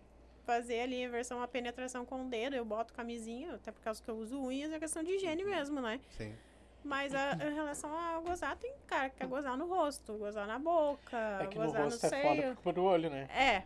fazer 0.45 0.81
ali 0.81 1.05
a 1.05 1.09
versão 1.09 1.41
a 1.41 1.47
penetração 1.47 2.05
com 2.05 2.25
o 2.25 2.29
dedo, 2.29 2.55
eu 2.55 2.65
boto 2.65 2.93
camisinha, 2.93 3.55
até 3.55 3.71
por 3.71 3.81
causa 3.81 3.99
que 4.03 4.09
eu 4.11 4.15
uso 4.15 4.39
unhas, 4.39 4.71
é 4.71 4.77
questão 4.77 5.01
de 5.01 5.11
higiene 5.13 5.43
mesmo, 5.43 5.81
né? 5.81 5.99
Sim. 6.17 6.35
Mas 6.83 7.15
a- 7.15 7.31
em 7.49 7.53
relação 7.53 7.97
a 7.97 8.19
gozar, 8.19 8.57
tem 8.57 8.73
cara 8.85 9.09
que 9.09 9.15
quer 9.15 9.25
gozar 9.27 9.57
no 9.57 9.65
rosto, 9.67 10.13
gozar 10.17 10.45
na 10.45 10.59
boca, 10.59 11.17
É 11.41 11.47
que 11.47 11.57
no 11.57 11.65
gozar 11.65 11.83
rosto 11.85 12.01
no 12.05 12.13
é 12.13 12.21
foda 12.21 12.41
seio. 12.41 12.55
porque 12.55 12.71
do 12.73 12.83
olho, 12.83 13.09
né? 13.09 13.23
É, 13.33 13.63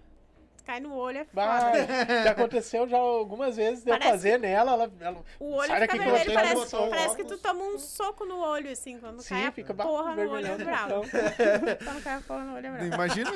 cai 0.67 0.79
no 0.81 0.93
olho 0.93 1.19
é 1.19 1.25
Bah, 1.33 1.61
foda. 1.71 1.87
já 2.23 2.31
aconteceu 2.31 2.87
já 2.87 2.97
algumas 2.97 3.55
vezes 3.55 3.83
de 3.83 3.89
eu 3.89 3.93
Parece- 3.95 4.11
fazer 4.11 4.37
nela, 4.39 4.73
ela, 4.73 4.91
ela 4.99 5.23
O 5.39 5.53
olho 5.55 5.67
Sai 5.67 5.81
fica 5.81 5.93
daqui 5.93 6.03
que 6.03 6.09
eu 6.09 6.13
vermelho, 6.13 6.33
parece, 6.33 6.55
botar 6.55 6.81
um 6.81 6.89
parece 6.89 7.15
que 7.15 7.21
óculos. 7.23 7.39
tu 7.39 7.43
toma 7.43 7.63
um 7.63 7.79
soco 7.79 8.25
no 8.25 8.37
olho, 8.39 8.69
assim, 8.71 8.99
quando 8.99 9.21
Sim, 9.21 9.29
cai 9.29 9.45
a 9.45 9.51
fica 9.51 9.73
porra 9.73 10.15
no 10.15 10.31
olho, 10.31 10.45
é 10.47 10.57
bravo. 10.57 10.89
Então, 10.89 11.03
Quando 11.85 12.03
cai 12.03 12.13
a 12.15 12.21
porra 12.21 12.43
no 12.43 12.55
olho, 12.55 12.65
é 12.67 12.71
bravo. 12.71 12.85
Imagina. 12.85 13.31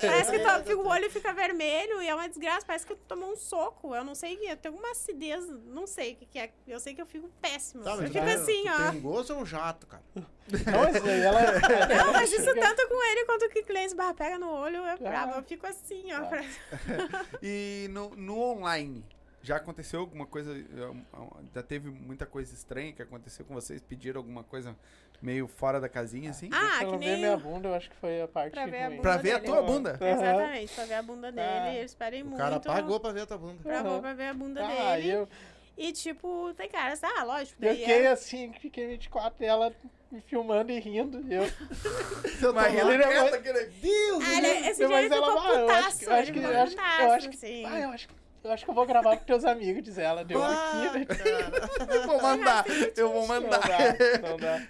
Parece 0.00 0.30
que 0.30 0.38
tu, 0.38 0.50
fica- 0.64 0.76
o 0.76 0.86
olho 0.88 1.10
fica 1.10 1.32
vermelho 1.32 2.02
e 2.02 2.08
é 2.08 2.14
uma 2.14 2.28
desgraça. 2.28 2.66
Parece 2.66 2.86
que 2.86 2.94
tu 2.94 3.00
tomou 3.08 3.32
um 3.32 3.36
soco. 3.36 3.94
Eu 3.94 4.04
não 4.04 4.14
sei, 4.14 4.38
eu 4.42 4.56
tenho 4.56 4.74
uma 4.76 4.90
acidez, 4.90 5.48
não 5.66 5.86
sei 5.86 6.12
o 6.12 6.16
que, 6.16 6.26
que 6.26 6.38
é. 6.38 6.50
Eu 6.66 6.78
sei 6.80 6.94
que 6.94 7.00
eu 7.00 7.06
fico 7.06 7.28
péssima. 7.40 7.82
Tá, 7.84 7.92
eu 7.92 7.98
fico 8.02 8.12
tu- 8.12 8.30
assim, 8.30 8.62
tu 8.64 8.70
ó. 8.70 8.90
Tem 8.90 9.00
gozo 9.00 9.34
ou 9.34 9.40
um 9.40 9.46
jato, 9.46 9.86
cara? 9.86 10.02
Não, 10.14 11.02
daí 11.02 11.20
ela. 11.20 11.40
Não, 12.04 12.12
mas 12.12 12.32
isso 12.32 12.52
tanto 12.54 12.88
com 12.88 13.10
ele 13.10 13.24
quanto 13.26 13.50
com 13.50 13.58
o 13.58 13.64
cliente 13.64 13.94
barra 13.94 14.14
pega 14.14 14.38
no 14.38 14.50
olho, 14.50 14.84
é 14.86 14.96
brabo. 14.96 15.34
Eu 15.36 15.42
fico 15.42 15.66
assim, 15.66 16.12
ó. 16.12 16.16
Ah. 16.18 16.26
parece- 16.26 16.57
E 17.42 17.88
no, 17.90 18.10
no 18.16 18.38
online, 18.40 19.04
já 19.42 19.56
aconteceu 19.56 20.00
alguma 20.00 20.26
coisa? 20.26 20.52
eh, 20.56 21.36
Já 21.54 21.62
teve 21.62 21.90
muita 21.90 22.26
coisa 22.26 22.52
estranha 22.54 22.92
que 22.92 23.02
aconteceu 23.02 23.44
com 23.44 23.54
vocês? 23.54 23.80
Pediram 23.80 24.18
alguma 24.20 24.42
coisa 24.44 24.76
meio 25.20 25.48
fora 25.48 25.80
da 25.80 25.88
casinha, 25.88 26.30
assim? 26.30 26.48
Ah, 26.52 26.58
Pra 26.58 26.78
que 26.78 26.84
ela 26.84 26.98
ver 26.98 27.06
nem. 27.06 27.16
minha 27.18 27.36
bunda, 27.36 27.68
eu 27.68 27.74
acho 27.74 27.90
que 27.90 27.96
foi 27.96 28.22
a 28.22 28.28
parte 28.28 28.52
Pra 28.52 28.66
ver 28.66 28.82
a 28.84 28.90
Pra 29.00 29.16
ver 29.16 29.32
a 29.32 29.40
tua 29.40 29.62
bunda. 29.62 29.98
Aham. 30.00 30.10
Exatamente, 30.12 30.74
pra 30.74 30.84
ver 30.84 30.94
a 30.94 31.02
bunda 31.02 31.32
dele. 31.32 31.46
Ah. 31.48 31.74
Eles 31.74 31.94
pedem 31.94 32.22
O 32.22 32.26
muito. 32.26 32.38
cara 32.38 32.60
pagou 32.60 33.00
pra 33.00 33.12
ver 33.12 33.22
a 33.22 33.26
tua 33.26 33.38
bunda. 33.38 33.62
Pagou 33.62 34.00
pra 34.00 34.14
ver 34.14 34.26
a 34.26 34.34
bunda 34.34 34.64
Ah, 34.64 34.94
dele. 34.96 35.06
e 35.08 35.10
eu, 35.10 35.28
E 35.76 35.92
tipo, 35.92 36.52
tem 36.54 36.68
caras, 36.68 37.02
ah, 37.02 37.24
lógico. 37.24 37.64
eu 37.64 37.74
fiquei 37.74 38.02
é... 38.02 38.08
assim, 38.10 38.52
fiquei 38.54 38.86
24 38.88 39.42
e 39.42 39.46
ela 39.46 39.72
me 40.10 40.20
filmando 40.22 40.70
e 40.72 40.78
rindo. 40.80 41.20
E 41.28 41.34
eu, 41.34 41.42
Eu 42.40 42.52
Mas 42.54 42.74
tava 42.76 42.92
ele 42.92 43.02
é 43.02 43.06
quieta, 43.06 43.22
muito- 43.22 43.34
aquele- 43.36 43.64
Deus! 43.66 44.24
Ah, 44.24 44.38
ele, 44.38 44.46
esse 44.68 44.86
Mas 44.86 44.88
dia 44.88 45.04
ele 45.04 45.14
ela 45.14 45.26
ficou 45.26 45.38
acho 45.40 45.60
putaço. 45.60 45.98
que- 45.98 46.04
eu 46.06 46.12
acho 46.12 46.32
que- 46.32 46.38
eu 46.38 46.46
acho 46.46 46.72
que- 46.76 46.80
eu 46.80 46.82
putaço, 46.82 47.12
acho 47.12 47.28
que- 47.30 47.36
assim. 47.36 47.64
ah, 47.66 47.80
eu 47.80 47.88
acho, 47.90 48.08
que- 48.08 48.14
eu 48.44 48.52
acho 48.52 48.64
que 48.64 48.70
eu 48.70 48.74
vou 48.74 48.86
gravar 48.86 49.16
com 49.16 49.24
teus 49.24 49.44
amigos, 49.44 49.82
diz 49.82 49.98
ela. 49.98 50.24
Deu 50.24 50.42
Ah, 50.42 50.72
aqui, 50.94 50.98
né? 50.98 51.06
Eu 51.94 52.06
vou 52.06 52.22
mandar, 52.22 52.64
eu 52.96 53.12
vou 53.12 53.20
Não 53.22 53.28
mandar. 53.28 53.58
dá, 53.60 54.28
não 54.28 54.36
dá. 54.36 54.62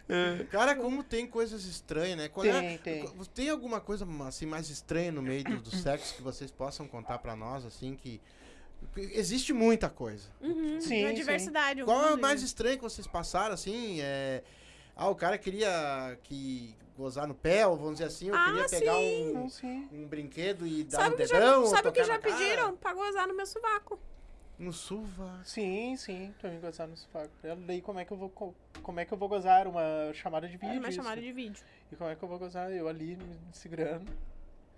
Cara, 0.51 0.75
como 0.75 1.03
tem 1.05 1.27
coisas 1.27 1.65
estranhas, 1.65 2.17
né? 2.19 2.29
Qual 2.29 2.45
é- 2.47 2.61
Tem, 2.61 2.79
tem. 2.79 3.13
Tem 3.35 3.51
alguma 3.51 3.81
coisa 3.81 4.07
assim 4.27 4.47
mais 4.47 4.71
estranha 4.71 5.13
no 5.13 5.21
meio 5.23 5.45
do, 5.45 5.59
do 5.61 5.71
sexo 5.77 6.15
que 6.17 6.23
vocês 6.23 6.51
possam 6.51 6.89
contar 6.89 7.19
pra 7.19 7.37
nós, 7.37 7.65
assim, 7.67 7.95
que. 7.95 8.21
Existe 8.97 9.53
muita 9.53 9.89
coisa. 9.89 10.29
Uhum, 10.41 10.81
Sim, 10.81 11.03
uma 11.03 11.09
sim. 11.11 11.15
diversidade. 11.15 11.83
um 11.83 11.85
Qual 11.85 12.11
é 12.11 12.15
o 12.15 12.21
mais 12.21 12.43
estranho 12.43 12.77
que 12.77 12.83
vocês 12.83 13.07
passaram, 13.09 13.53
assim? 13.55 13.99
É... 14.01 14.43
Ah, 15.01 15.09
o 15.09 15.15
cara 15.15 15.39
queria 15.39 16.19
que 16.25 16.75
gozar 16.97 17.25
no 17.29 17.35
pé, 17.35 17.65
ou 17.65 17.77
vamos 17.77 17.93
dizer 17.93 18.07
assim, 18.07 18.31
ou 18.31 18.37
Ah, 18.37 18.47
queria 18.47 18.69
pegar 18.69 18.95
sim. 18.97 19.37
Um, 19.37 19.49
sim. 19.49 19.89
um 19.93 20.09
brinquedo 20.09 20.67
e 20.67 20.83
dar 20.83 20.99
Sabe 20.99 21.11
um 21.11 21.15
o 21.15 21.17
que 21.17 21.27
já, 21.27 21.39
dedão, 21.39 21.67
sabe 21.67 21.89
o 21.89 21.93
que 21.93 22.03
já 22.05 22.19
pediram? 22.19 22.77
Pra 22.77 22.93
gozar 22.93 23.29
no 23.29 23.35
meu 23.37 23.47
sovaco. 23.47 23.97
No 24.59 24.73
suva. 24.73 25.41
Sim, 25.45 25.95
sim, 25.97 26.35
tô 26.41 26.49
me 26.49 26.59
gozar 26.59 26.89
no 26.89 26.97
sovaco. 26.97 27.31
Eu- 27.45 27.55
Daí 27.55 27.81
como 27.81 28.01
é 28.01 28.05
que 28.05 28.11
eu 28.11 28.17
vou 28.17 28.29
co- 28.29 28.53
como 28.83 28.99
é 28.99 29.05
que 29.05 29.15
eu 29.15 29.19
vou 29.19 29.29
gozar 29.29 29.69
uma 29.69 30.13
chamada 30.15 30.49
de 30.49 30.55
vídeo? 30.57 30.71
Era 30.71 30.81
uma 30.81 30.89
isso. 30.89 30.97
chamada 30.97 31.21
de 31.21 31.33
vídeo. 31.33 31.63
E 31.93 31.95
como 31.95 32.11
é 32.11 32.17
que 32.17 32.23
eu 32.25 32.29
vou 32.29 32.39
gozar? 32.41 32.69
Eu 32.73 32.89
ali 32.89 33.15
me 33.17 33.37
segurando. 33.53 34.11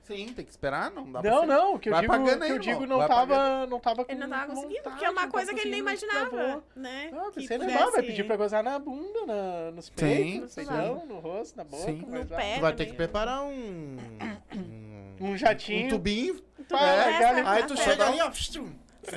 Sim, 0.02 0.32
tem 0.34 0.44
que 0.44 0.50
esperar, 0.50 0.90
não 0.90 1.10
dá 1.10 1.22
não, 1.22 1.46
pra 1.46 1.46
não, 1.46 1.74
o 1.74 1.78
que 1.78 1.88
eu 1.88 1.92
Vai 1.92 2.00
digo, 2.02 2.12
pagando 2.12 2.38
que 2.38 2.44
aí, 2.44 2.50
eu 2.50 2.56
irmão, 2.56 2.58
digo 2.74 2.86
não 2.86 2.98
vai 2.98 3.08
tava, 3.08 3.66
não 3.66 3.78
tava 3.80 4.04
com 4.04 4.10
Ele 4.10 4.20
não 4.20 4.28
tava 4.28 4.46
conseguindo, 4.54 4.82
porque 4.82 5.04
é 5.04 5.10
uma 5.10 5.22
não 5.22 5.30
coisa 5.30 5.54
que 5.54 5.60
ele 5.60 5.70
nem 5.70 5.82
conseguindo, 5.84 6.16
imaginava, 6.16 6.64
né? 6.74 7.10
Ah, 7.12 7.30
que 7.30 7.42
pudesse... 7.42 7.58
legal, 7.58 7.92
vai 7.92 8.02
pedir 8.02 8.26
pra 8.26 8.36
gozar 8.36 8.64
na 8.64 8.78
bunda, 8.78 9.26
na, 9.26 9.70
nos 9.70 9.86
Sim, 9.86 9.92
peitos, 9.94 10.40
no 10.40 10.48
sim. 10.48 10.54
peitão, 10.66 11.06
no 11.06 11.18
rosto, 11.20 11.56
na 11.56 11.64
boca. 11.64 11.84
Sim. 11.84 12.04
mas 12.08 12.22
No 12.22 12.26
vai. 12.28 12.38
pé. 12.44 12.54
Tu 12.56 12.60
vai 12.60 12.72
ter 12.72 12.76
também, 12.78 12.90
que 12.90 12.96
preparar 12.96 13.42
um. 13.42 13.96
Um, 15.20 15.20
Um 15.32 15.36
jatinho. 15.36 15.86
um 15.86 15.90
tubinho. 15.90 16.40
Tu 16.66 16.74
É, 16.76 17.06
legal, 17.06 17.46
a- 17.46 17.52
Aí 17.52 17.62
tu 17.66 17.76
chega 17.76 18.06
ali, 18.08 18.18
ó. 18.22 18.30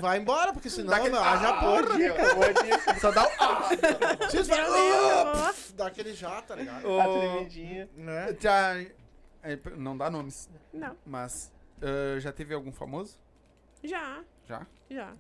Vai 0.02 0.18
embora, 0.18 0.54
porque 0.54 0.70
senão 0.70 0.94
aquele- 0.94 1.18
haja 1.18 1.50
Ah, 1.50 1.54
porra. 1.60 1.98
Dica, 1.98 2.36
boa 2.36 2.54
dica. 2.54 3.00
Só 3.00 3.12
dá 3.12 3.22
"Ah", 3.40 3.70
acabou. 3.72 5.54
Dá 5.76 5.88
aquele 5.88 6.14
jato, 6.14 6.48
tá 6.48 6.56
ligado? 6.56 7.00
A 7.00 7.04
tremidinha. 7.08 7.90
Né? 7.96 8.36
Já. 8.40 8.76
É, 9.44 9.58
Não 9.76 9.98
dá 9.98 10.10
nomes, 10.10 10.50
Não, 10.74 10.96
mas. 11.06 11.52
ah, 11.82 12.20
já 12.20 12.32
teve 12.32 12.54
algum 12.54 12.72
famoso? 12.72 13.18
já, 13.84 14.24
Já? 14.48 14.66
já. 14.90 15.14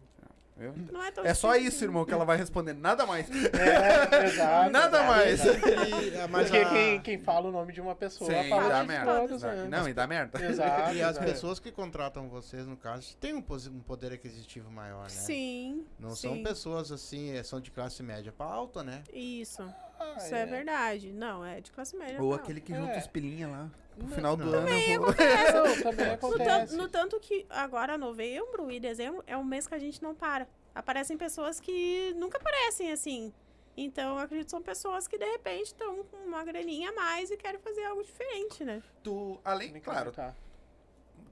Eu? 0.55 0.71
Não 0.91 1.01
é 1.03 1.09
tão 1.09 1.25
É 1.25 1.33
só 1.33 1.47
difícil 1.53 1.67
isso, 1.67 1.77
assim. 1.77 1.85
irmão, 1.85 2.05
que 2.05 2.13
ela 2.13 2.23
vai 2.25 2.37
responder. 2.37 2.73
Nada 2.73 3.07
mais. 3.07 3.27
É, 3.27 4.25
exato. 4.25 4.69
Nada 4.69 4.97
exato, 4.99 5.07
mais. 5.11 5.45
exato. 5.45 5.67
E, 5.67 6.09
é, 6.15 6.27
mas 6.27 6.43
Porque 6.51 6.63
a- 6.63 6.69
quem, 6.69 7.01
quem 7.01 7.17
fala 7.17 7.49
o 7.49 7.51
nome 7.51 7.73
de 7.73 7.81
uma 7.81 7.95
pessoa 7.95 8.29
Sim, 8.29 8.49
fala 8.49 8.69
dá 8.69 8.83
merda. 8.83 9.15
todos, 9.19 9.41
né? 9.41 9.67
Não, 9.67 9.89
e 9.89 9.93
dá 9.95 10.05
merda. 10.05 10.45
Exato. 10.45 10.93
E 10.93 11.01
as 11.01 11.17
pessoas 11.17 11.59
que 11.59 11.71
contratam 11.71 12.29
vocês, 12.29 12.67
no 12.67 12.77
caso, 12.77 13.17
têm 13.17 13.33
um, 13.33 13.41
poder 13.41 14.13
aquisitivo 14.13 14.69
maior, 14.69 15.01
né? 15.05 15.09
Sim, 15.09 15.87
Não 15.99 16.11
sim. 16.11 16.27
são 16.27 16.43
pessoas 16.43 16.91
assim, 16.91 17.31
é, 17.31 17.41
são 17.41 17.59
de 17.59 17.71
classe 17.71 18.03
média 18.03 18.31
pra 18.31 18.45
alta, 18.45 18.83
né? 18.83 19.01
Isso, 19.11 19.63
Ah, 20.03 20.17
isso 20.17 20.35
é. 20.35 20.45
verdade. 20.45 21.11
Não, 21.13 21.43
é 21.45 21.61
de 21.61 21.71
classe 21.71 21.95
média. 21.95 22.21
Ou 22.21 22.29
não. 22.29 22.35
aquele 22.35 22.59
que 22.61 22.73
junta 22.73 22.93
É. 22.93 22.99
os 22.99 23.07
pilinha 23.07 23.47
lá. 23.47 23.69
No 23.97 24.07
final 24.09 24.35
do 24.35 24.45
não. 24.45 24.59
ano 24.59 24.69
eu 24.69 25.01
vou. 25.01 25.09
Não, 25.09 25.83
também 25.83 26.07
No, 26.07 26.13
acontece. 26.13 26.75
no 26.75 26.89
tanto 26.89 27.19
que 27.19 27.45
agora 27.49 27.97
novembro 27.97 28.71
e 28.71 28.79
dezembro 28.79 29.23
é 29.27 29.37
um 29.37 29.43
mês 29.43 29.67
que 29.67 29.75
a 29.75 29.79
gente 29.79 30.01
não 30.01 30.15
para. 30.15 30.47
Aparecem 30.73 31.15
pessoas 31.17 31.59
que 31.59 32.13
nunca 32.15 32.37
aparecem 32.37 32.91
assim. 32.91 33.31
Então, 33.77 34.17
eu 34.17 34.23
acredito 34.23 34.45
que 34.45 34.51
são 34.51 34.61
pessoas 34.61 35.07
que 35.07 35.17
de 35.17 35.25
repente 35.25 35.67
estão 35.67 36.03
com 36.03 36.17
uma 36.17 36.43
graninha 36.43 36.89
a 36.89 36.93
mais 36.93 37.31
e 37.31 37.37
querem 37.37 37.59
fazer 37.59 37.83
algo 37.85 38.03
diferente, 38.03 38.63
né? 38.63 38.81
Tu, 39.03 39.39
além, 39.43 39.79
claro, 39.79 40.11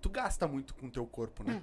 tu 0.02 0.10
gasta 0.10 0.48
muito 0.48 0.74
com 0.76 0.88
o 0.88 0.92
teu 0.92 1.06
corpo, 1.06 1.44
né? 1.44 1.62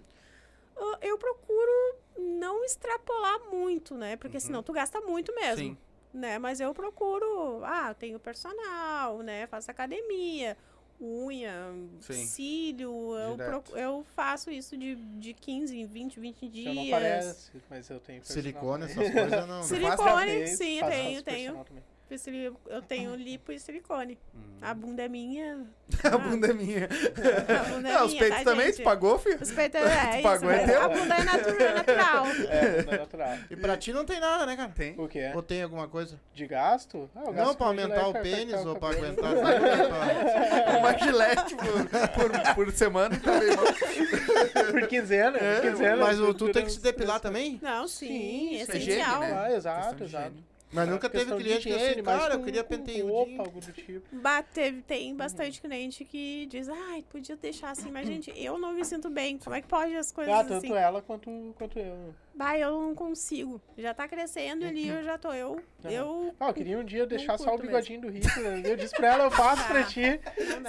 Eu- 0.77 0.97
Eu 1.01 1.19
procuro 1.19 1.97
não 2.17 2.65
extrapolar 2.65 3.41
muito, 3.51 3.97
né? 3.97 4.17
Porque 4.17 4.39
senão 4.41 4.63
tu 4.63 4.73
gasta 4.73 5.01
muito 5.01 5.35
mesmo. 5.35 5.57
Sim. 5.65 5.79
Né? 6.13 6.39
Mas 6.39 6.59
eu 6.61 6.73
procuro, 6.75 7.63
ah, 7.65 7.95
tenho 7.95 8.19
personal, 8.19 9.19
né? 9.23 9.47
Faço 9.47 9.71
academia, 9.71 10.57
unha, 11.01 11.73
Sim. 12.01 12.25
cílio. 12.25 13.15
Eu, 13.15 13.33
Direto. 13.33 13.49
procu- 13.51 13.77
eu 13.77 14.05
faço 14.17 14.51
isso 14.51 14.77
de, 14.77 14.95
de 14.97 15.35
15 15.35 15.79
em 15.79 15.87
20, 15.87 16.19
20 16.19 16.39
Você 16.41 16.49
dias. 16.49 16.75
não 16.75 16.91
parece, 16.91 17.51
mas 17.69 17.91
eu 17.91 18.01
tenho 18.01 18.21
personal 18.23 18.43
Silicone, 18.43 18.89
também. 18.89 19.05
essas 19.07 19.15
coisas 19.21 19.49
não. 19.49 19.63
Sil- 19.63 19.77
Silicone, 19.77 20.47
sim, 20.49 20.81
tenho, 20.81 21.23
tenho. 21.23 21.23
personal 21.23 21.65
também. 21.65 21.85
Eu 22.67 22.81
tenho 22.83 23.15
lipo 23.15 23.53
e 23.53 23.59
silicone. 23.59 24.19
A 24.61 24.75
bunda 24.75 25.05
é 25.05 25.09
minha. 25.09 25.67
A 26.03 26.19
bunda 26.19 26.49
é 26.51 26.53
minha. 26.53 26.85
A 26.89 27.69
bunda 27.69 27.89
é 27.89 27.93
Ah, 27.95 28.05
os 28.05 28.11
minha, 28.11 28.21
peitos 28.25 28.39
tá, 28.39 28.45
também, 28.51 28.67
gente? 28.67 28.77
tu 28.79 28.83
pagou, 28.83 29.19
filho? 29.21 29.39
Os 29.41 29.53
peitos 29.53 29.81
é, 29.81 30.15
isso. 30.19 30.23
pagou, 30.23 30.51
é 30.51 30.67
teu? 30.67 30.83
A 30.83 30.89
bunda 30.89 31.15
é 31.15 31.21
é 31.21 31.75
natural. 31.75 32.27
É, 32.49 32.83
não 32.83 32.93
é 32.93 32.99
natural. 32.99 33.37
E 33.51 33.57
pra 33.57 33.77
ti 33.77 33.93
não 33.93 34.05
tem 34.05 34.19
nada, 34.19 34.45
né, 34.47 34.57
cara? 34.57 34.71
Tem. 34.71 34.95
O 34.99 35.07
que 35.07 35.19
é? 35.21 35.33
Ou 35.35 35.43
tem 35.43 35.63
alguma 35.63 35.87
coisa? 35.87 36.19
De 36.35 36.47
gasto? 36.47 37.09
Ah, 37.15 37.21
eu 37.21 37.27
Não, 37.27 37.33
gasto 37.35 37.57
pra 37.57 37.67
aumentar 37.69 38.09
o 38.09 38.13
pra 38.13 38.21
pênis 38.23 38.67
ou 38.67 38.75
pra 38.77 38.89
aguentar. 38.91 39.33
Uma 40.79 40.99
gilete 40.99 41.55
por, 41.55 42.31
por, 42.31 42.55
por 42.55 42.73
semana 42.73 43.19
também. 43.21 43.51
Por 44.73 44.89
quinzena, 44.89 45.39
É, 45.39 45.61
por 45.61 45.71
quinzena. 45.71 45.97
Mas 45.97 46.17
tu 46.37 46.49
tem 46.53 46.65
que 46.65 46.71
se 46.71 46.79
os 46.79 46.83
depilar 46.83 47.21
também? 47.21 47.59
Não, 47.63 47.87
sim, 47.87 48.09
Sim, 48.09 48.51
isso 48.55 48.73
é 48.73 48.77
essencial. 48.77 49.21
né? 49.21 49.33
Ah, 49.39 49.53
exato, 49.55 50.03
exato. 50.05 50.35
Mas 50.73 50.89
nunca 50.89 51.09
teve 51.09 51.35
cliente 51.37 51.69
que 51.69 51.75
assim, 51.75 52.03
cara, 52.03 52.35
eu 52.35 52.39
com- 52.39 52.45
queria 52.45 52.63
com 52.63 52.69
penteio. 52.69 53.07
roupa, 53.09 53.43
algo 53.43 53.61
do 53.61 53.73
tipo. 53.73 54.07
Teve- 54.53 54.83
tem 54.83 55.15
bastante 55.17 55.61
cliente 55.61 56.05
que 56.05 56.47
diz, 56.47 56.69
ai, 56.69 57.05
podia 57.11 57.37
deixar 57.37 57.71
assim, 57.71 57.91
mas 57.91 58.07
gente, 58.07 58.33
eu 58.37 58.59
não 58.59 58.73
me 58.73 58.85
sinto 58.85 59.09
bem. 59.09 59.39
Como 59.39 59.55
é 59.57 59.61
que 59.63 59.69
pode 59.69 59.95
as 59.97 60.13
coisas 60.13 60.33
Ah, 60.35 60.45
tanto 60.45 60.55
assim? 60.67 60.73
ela 60.75 61.01
quanto, 61.03 61.31
quanto 61.57 61.79
eu. 61.79 62.15
Bah, 62.35 62.57
eu 62.57 62.71
não 62.71 62.95
consigo. 62.95 63.61
Já 63.77 63.93
tá 63.93 64.07
crescendo 64.07 64.65
ali, 64.65 64.87
eu 64.89 65.03
já 65.03 65.19
tô. 65.19 65.33
Eu. 65.33 65.61
Eu. 65.85 66.33
Ah, 66.39 66.49
eu 66.49 66.55
queria 66.55 66.79
um 66.79 66.85
dia 66.85 67.05
deixar 67.05 67.37
só 67.37 67.53
o 67.55 67.59
bigodinho 67.59 68.01
do 68.03 68.09
Hitler. 68.11 68.65
Eu 68.65 68.77
disse 68.77 68.95
pra 68.95 69.09
ela, 69.15 69.25
eu 69.25 69.31
faço 69.31 69.67
pra 69.67 69.83
ti. 69.83 70.21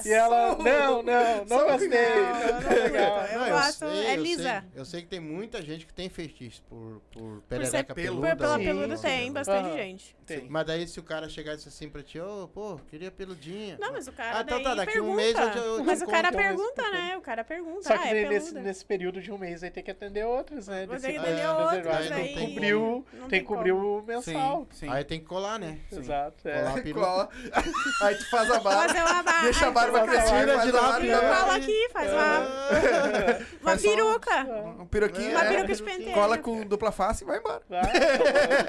E 0.03 0.09
ela, 0.11 0.57
não, 0.57 1.03
não, 1.03 1.45
não 1.45 1.67
gostei. 1.67 1.89
Não, 1.89 1.99
Não, 1.99 2.61
não 2.61 2.83
legal. 2.83 3.25
Eu 3.27 3.39
Não, 3.41 3.49
gosto- 3.49 3.79
sei, 3.87 4.05
é 4.07 4.17
eu 4.17 4.23
lisa. 4.23 4.43
sei- 4.43 4.79
Eu 4.79 4.85
sei 4.85 5.01
que 5.03 5.07
tem 5.09 5.19
muita 5.19 5.61
gente 5.61 5.85
que 5.85 5.93
tem 5.93 6.09
fetiche 6.09 6.59
por, 6.67 7.01
por 7.11 7.21
Por 7.21 7.41
perereca 7.47 7.69
ser 7.77 7.83
pelo- 7.93 8.21
peluda. 8.21 8.35
pela 8.35 8.57
peluda 8.57 8.97
sim. 8.97 9.03
tem 9.07 9.31
bastante 9.31 9.67
Aham. 9.67 9.75
Tem. 10.25 10.47
Mas 10.49 10.65
daí 10.65 10.87
se 10.87 10.99
o 10.99 11.03
cara 11.03 11.27
chegar 11.29 11.53
e 11.53 11.55
disse 11.55 11.69
assim 11.69 11.89
pra 11.89 12.03
ti, 12.03 12.19
ô, 12.19 12.47
pô, 12.53 12.79
queria 12.89 13.09
peludinha. 13.09 13.77
Não, 13.79 13.91
mas 13.91 14.07
o 14.07 14.11
cara 14.11 14.31
Ah, 14.39 14.43
tá, 14.43 14.55
daí 14.55 14.63
tá, 14.63 14.75
daqui 14.75 14.93
pergunta. 14.93 15.11
um 15.13 15.15
mês 15.15 15.37
eu 15.39 15.51
te- 15.51 15.57
eu 15.57 15.77
te 15.79 15.83
mas 15.85 16.01
o 16.01 16.07
cara 16.07 16.27
conto, 16.31 16.35
mas- 16.35 16.47
pergunta, 16.47 16.91
né? 16.91 17.17
O 17.17 17.21
cara 17.21 17.43
pergunta. 17.43 17.81
Só 17.83 17.93
ah, 17.93 17.97
que 17.97 18.07
é 18.09 18.29
nesse, 18.29 18.53
nesse 18.55 18.85
período 18.85 19.21
de 19.21 19.31
um 19.31 19.37
mês 19.37 19.63
aí 19.63 19.71
tem 19.71 19.83
que 19.83 19.91
atender 19.91 20.25
outros, 20.25 20.67
né? 20.67 20.85
Mas 20.87 21.01
Desse- 21.01 21.13
tem 21.13 21.13
que 21.13 21.19
Ah, 21.19 21.21
atender 21.31 21.41
é, 21.41 21.51
outros, 21.51 21.87
aí... 21.87 22.09
não 22.09 22.15
tem. 22.35 22.49
Cobriu, 22.49 23.05
não 23.13 23.19
tem 23.21 23.29
tem 23.29 23.39
que 23.41 23.45
cobrir 23.45 23.71
o 23.71 24.03
mensal. 24.05 24.67
Sim, 24.71 24.85
sim. 24.85 24.89
Aí 24.89 25.03
tem 25.03 25.19
que 25.19 25.25
colar, 25.25 25.57
né? 25.59 25.79
Exato. 25.91 26.47
É. 26.47 26.59
Colar 26.59 26.77
a 26.77 26.81
peruca. 26.81 27.05
Cola. 27.05 27.29
Aí 28.03 28.15
tu 28.15 28.29
faz 28.29 28.51
a 28.51 28.59
barba. 28.59 28.87
Fazer 28.87 28.99
uma 29.01 29.23
barba. 29.23 29.41
Deixa 29.43 29.67
a 29.67 29.71
barba 29.71 29.97
uma 29.99 30.07
crescer, 30.07 30.29
Tira 30.39 30.57
de 30.59 30.77
a 31.11 31.21
lá. 31.21 31.39
Cola 31.41 31.55
aqui, 31.55 31.89
faz 31.91 32.11
uma, 32.13 32.39
uma 33.61 33.73
um- 33.73 33.77
peruca. 33.77 34.47
Um 34.81 34.85
piroquinho. 34.85 35.31
Uma 35.31 35.45
é, 35.45 35.49
peruca 35.49 35.73
de 35.75 35.83
penteiro. 35.83 36.13
Cola 36.13 36.37
com 36.37 36.65
dupla 36.65 36.91
face 36.91 37.23
e 37.23 37.27
vai 37.27 37.39
embora. 37.39 37.61
Vai, 37.69 37.81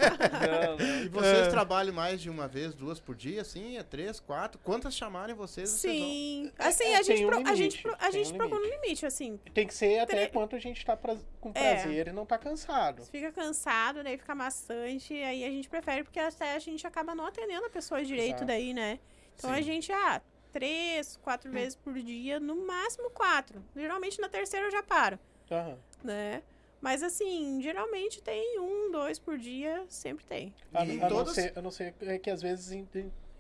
não, 0.50 0.76
não. 0.76 1.09
E 1.10 1.12
vocês 1.12 1.48
É. 1.48 1.50
trabalham 1.50 1.92
mais 1.92 2.20
de 2.22 2.30
uma 2.30 2.46
vez, 2.46 2.72
duas 2.72 3.00
por 3.00 3.16
dia, 3.16 3.40
assim? 3.40 3.76
É 3.76 3.82
três, 3.82 4.20
quatro? 4.20 4.60
Quantas 4.62 4.94
chamarem 4.94 5.34
vocês? 5.34 5.68
vocês 5.68 5.98
vão? 5.98 6.08
Sim. 6.08 6.52
Assim, 6.56 6.84
É, 6.84 6.96
a 6.98 7.02
gente, 7.02 7.16
tem 7.16 7.26
um 7.26 7.28
pro- 7.28 7.36
a 7.36 7.40
limite, 7.40 7.56
gente, 7.58 7.82
pro- 7.82 7.96
a 7.98 8.10
gente 8.12 8.32
um 8.32 8.36
procura 8.36 8.60
um 8.60 8.64
limite. 8.64 8.82
limite, 8.84 9.06
assim. 9.06 9.36
Tem 9.52 9.66
que 9.66 9.74
ser 9.74 9.98
até 9.98 10.14
Tre- 10.14 10.28
quanto 10.28 10.54
a 10.54 10.58
gente 10.60 10.86
tá 10.86 10.96
pra- 10.96 11.16
com 11.40 11.50
É. 11.52 11.74
prazer 11.74 12.06
e 12.08 12.12
não 12.12 12.24
tá 12.24 12.38
cansado. 12.38 13.02
Fica 13.06 13.32
cansado, 13.32 14.04
daí 14.04 14.16
fica 14.16 14.34
maçante, 14.36 15.12
aí 15.14 15.44
a 15.44 15.50
gente 15.50 15.68
prefere, 15.68 16.04
porque 16.04 16.20
até 16.20 16.54
a 16.54 16.58
gente 16.60 16.86
acaba 16.86 17.12
não 17.12 17.26
atendendo 17.26 17.66
a 17.66 17.70
pessoa 17.70 18.04
direito 18.04 18.36
Exato. 18.36 18.44
daí, 18.46 18.72
né? 18.72 19.00
Então 19.34 19.50
a 19.52 19.56
Sim. 19.56 19.62
gente, 19.64 19.90
ah, 19.92 20.22
três, 20.52 21.16
quatro 21.16 21.50
vezes 21.50 21.74
por 21.74 21.94
dia, 21.94 22.38
no 22.38 22.64
máximo 22.64 23.10
quatro. 23.10 23.64
Geralmente 23.74 24.20
na 24.20 24.28
terceira 24.28 24.66
eu 24.66 24.70
já 24.70 24.82
paro, 24.82 25.18
Aham. 25.50 25.76
né? 26.04 26.42
Mas 26.80 27.02
assim, 27.02 27.60
geralmente 27.60 28.22
tem 28.22 28.58
um, 28.58 28.90
dois 28.90 29.18
por 29.18 29.36
dia, 29.36 29.84
sempre 29.88 30.24
tem. 30.24 30.54
A, 30.72 30.84
E 30.84 31.02
a 31.02 31.10
não 31.10 31.26
ser, 31.26 31.52
a 31.58 31.62
não 31.62 31.70
ser 31.70 31.94
é 32.00 32.18
que 32.18 32.30
às 32.30 32.40
vezes 32.40 32.72
in- 32.72 32.88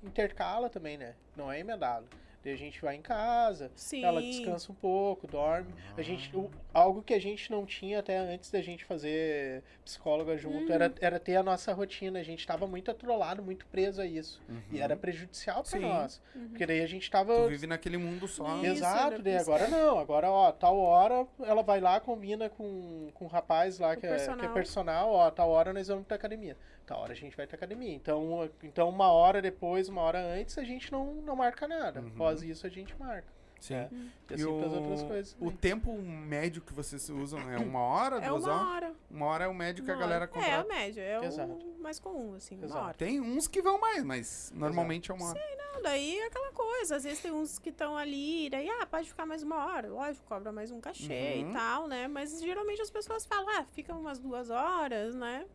intercala 0.02 0.68
também, 0.68 0.98
né? 0.98 1.14
Não 1.36 1.50
é 1.50 1.58
emendado. 1.60 2.06
Daí 2.42 2.54
a 2.54 2.56
gente 2.56 2.80
vai 2.80 2.96
em 2.96 3.02
casa, 3.02 3.70
Sim. 3.74 4.02
ela 4.02 4.22
descansa 4.22 4.72
um 4.72 4.74
pouco, 4.74 5.26
dorme. 5.26 5.74
A 5.94 6.00
gente, 6.00 6.34
o- 6.34 6.50
algo 6.72 7.02
que 7.02 7.12
a 7.12 7.20
gente 7.20 7.50
não 7.50 7.66
tinha 7.66 7.98
até 7.98 8.16
antes 8.16 8.50
da 8.50 8.62
gente 8.62 8.82
fazer 8.86 9.62
psicóloga 9.84 10.38
junto 10.38 10.68
Uhum. 10.68 10.72
era, 10.72 10.94
era 11.02 11.20
ter 11.20 11.36
a 11.36 11.42
nossa 11.42 11.70
rotina. 11.74 12.18
A 12.18 12.22
gente 12.22 12.38
estava 12.40 12.66
muito 12.66 12.90
atrolado, 12.90 13.42
muito 13.42 13.66
preso 13.66 14.00
a 14.00 14.06
isso. 14.06 14.40
E 14.70 14.76
Uhum. 14.76 14.82
era 14.82 14.96
prejudicial 14.96 15.62
para 15.62 15.78
nós. 15.80 16.22
Uhum. 16.34 16.48
Porque 16.48 16.64
daí 16.64 16.80
a 16.80 16.86
gente 16.86 17.10
tava. 17.10 17.34
Tu 17.44 17.48
vive 17.50 17.66
naquele 17.66 17.98
mundo 17.98 18.26
só. 18.26 18.56
Isso, 18.62 18.66
Exato, 18.72 19.20
daí 19.20 19.36
agora 19.36 19.68
não. 19.68 19.98
Agora, 19.98 20.30
ó, 20.30 20.50
tal 20.50 20.78
hora 20.78 21.26
ela 21.44 21.62
vai 21.62 21.78
lá, 21.80 22.00
combina 22.00 22.48
com, 22.48 23.10
com 23.12 23.26
o 23.26 23.28
rapaz 23.28 23.78
lá 23.78 23.94
que 23.96 24.06
o 24.06 24.08
é, 24.08 24.08
que 24.08 24.14
é 24.14 24.16
personal. 24.16 24.54
personal, 24.54 25.10
ó, 25.10 25.30
tal 25.30 25.50
hora 25.50 25.74
nós 25.74 25.88
vamos 25.88 26.06
pra 26.06 26.16
academia. 26.16 26.56
Tal 26.90 27.02
hora 27.02 27.12
a 27.12 27.16
gente 27.16 27.36
vai 27.36 27.46
pra 27.46 27.54
academia. 27.56 27.94
Então, 27.94 28.50
então 28.64 28.88
uma 28.88 29.12
hora 29.12 29.40
depois, 29.40 29.88
uma 29.88 30.02
hora 30.02 30.18
antes, 30.20 30.58
a 30.58 30.64
gente 30.64 30.90
não, 30.90 31.14
não 31.22 31.36
marca 31.36 31.68
nada. 31.68 32.00
Uhum. 32.00 32.08
Após 32.08 32.42
isso, 32.42 32.66
a 32.66 32.68
gente 32.68 32.98
marca. 32.98 33.28
Sim. 33.60 33.74
É. 33.74 33.88
E 33.92 34.32
E 34.32 34.34
assim 34.34 34.58
pras 34.58 34.72
outras 34.72 35.02
o, 35.02 35.06
coisas. 35.06 35.36
o 35.38 35.52
tempo 35.52 35.92
médio 36.02 36.60
que 36.60 36.72
vocês 36.72 37.08
usam 37.08 37.38
é 37.48 37.58
uma 37.58 37.78
hora, 37.78 38.16
É 38.16 38.28
duas 38.28 38.42
uma 38.42 38.52
horas? 38.54 38.66
hora. 38.74 38.94
Uma 39.08 39.26
hora 39.26 39.44
é 39.44 39.46
o 39.48 39.54
médio 39.54 39.84
que 39.84 39.90
a 39.92 39.94
uma 39.94 40.00
galera 40.00 40.28
hora. 40.34 40.44
É, 40.44 40.60
o 40.62 40.66
médio, 40.68 41.00
é 41.00 41.24
Exato. 41.24 41.52
o 41.52 41.80
mais 41.80 42.00
comum, 42.00 42.34
assim, 42.34 42.56
uma 42.56 42.64
Exato. 42.64 42.84
hora. 42.86 42.94
Tem 42.94 43.20
uns 43.20 43.46
que 43.46 43.62
vão 43.62 43.78
mais, 43.78 44.02
mas 44.02 44.52
normalmente 44.52 45.12
é 45.12 45.14
uma 45.14 45.28
hora. 45.28 45.40
Não, 45.74 45.82
daí 45.82 46.18
é 46.18 46.26
aquela 46.26 46.50
coisa, 46.50 46.96
às 46.96 47.04
vezes 47.04 47.20
tem 47.20 47.30
uns 47.30 47.56
que 47.60 47.68
estão 47.68 47.96
ali, 47.96 48.50
daí, 48.50 48.68
ah, 48.68 48.84
pode 48.86 49.08
ficar 49.08 49.24
mais 49.26 49.44
uma 49.44 49.64
hora, 49.64 49.88
lógico, 49.88 50.26
cobra 50.26 50.50
mais 50.50 50.72
um 50.72 50.80
cachê 50.80 51.34
Uhum. 51.36 51.50
e 51.50 51.52
tal, 51.52 51.86
né? 51.86 52.08
Mas 52.08 52.40
geralmente 52.40 52.82
as 52.82 52.90
pessoas 52.90 53.24
falam, 53.26 53.48
ah, 53.60 53.64
fica 53.74 53.94
umas 53.94 54.18
duas 54.18 54.50
horas, 54.50 55.14
né? 55.14 55.46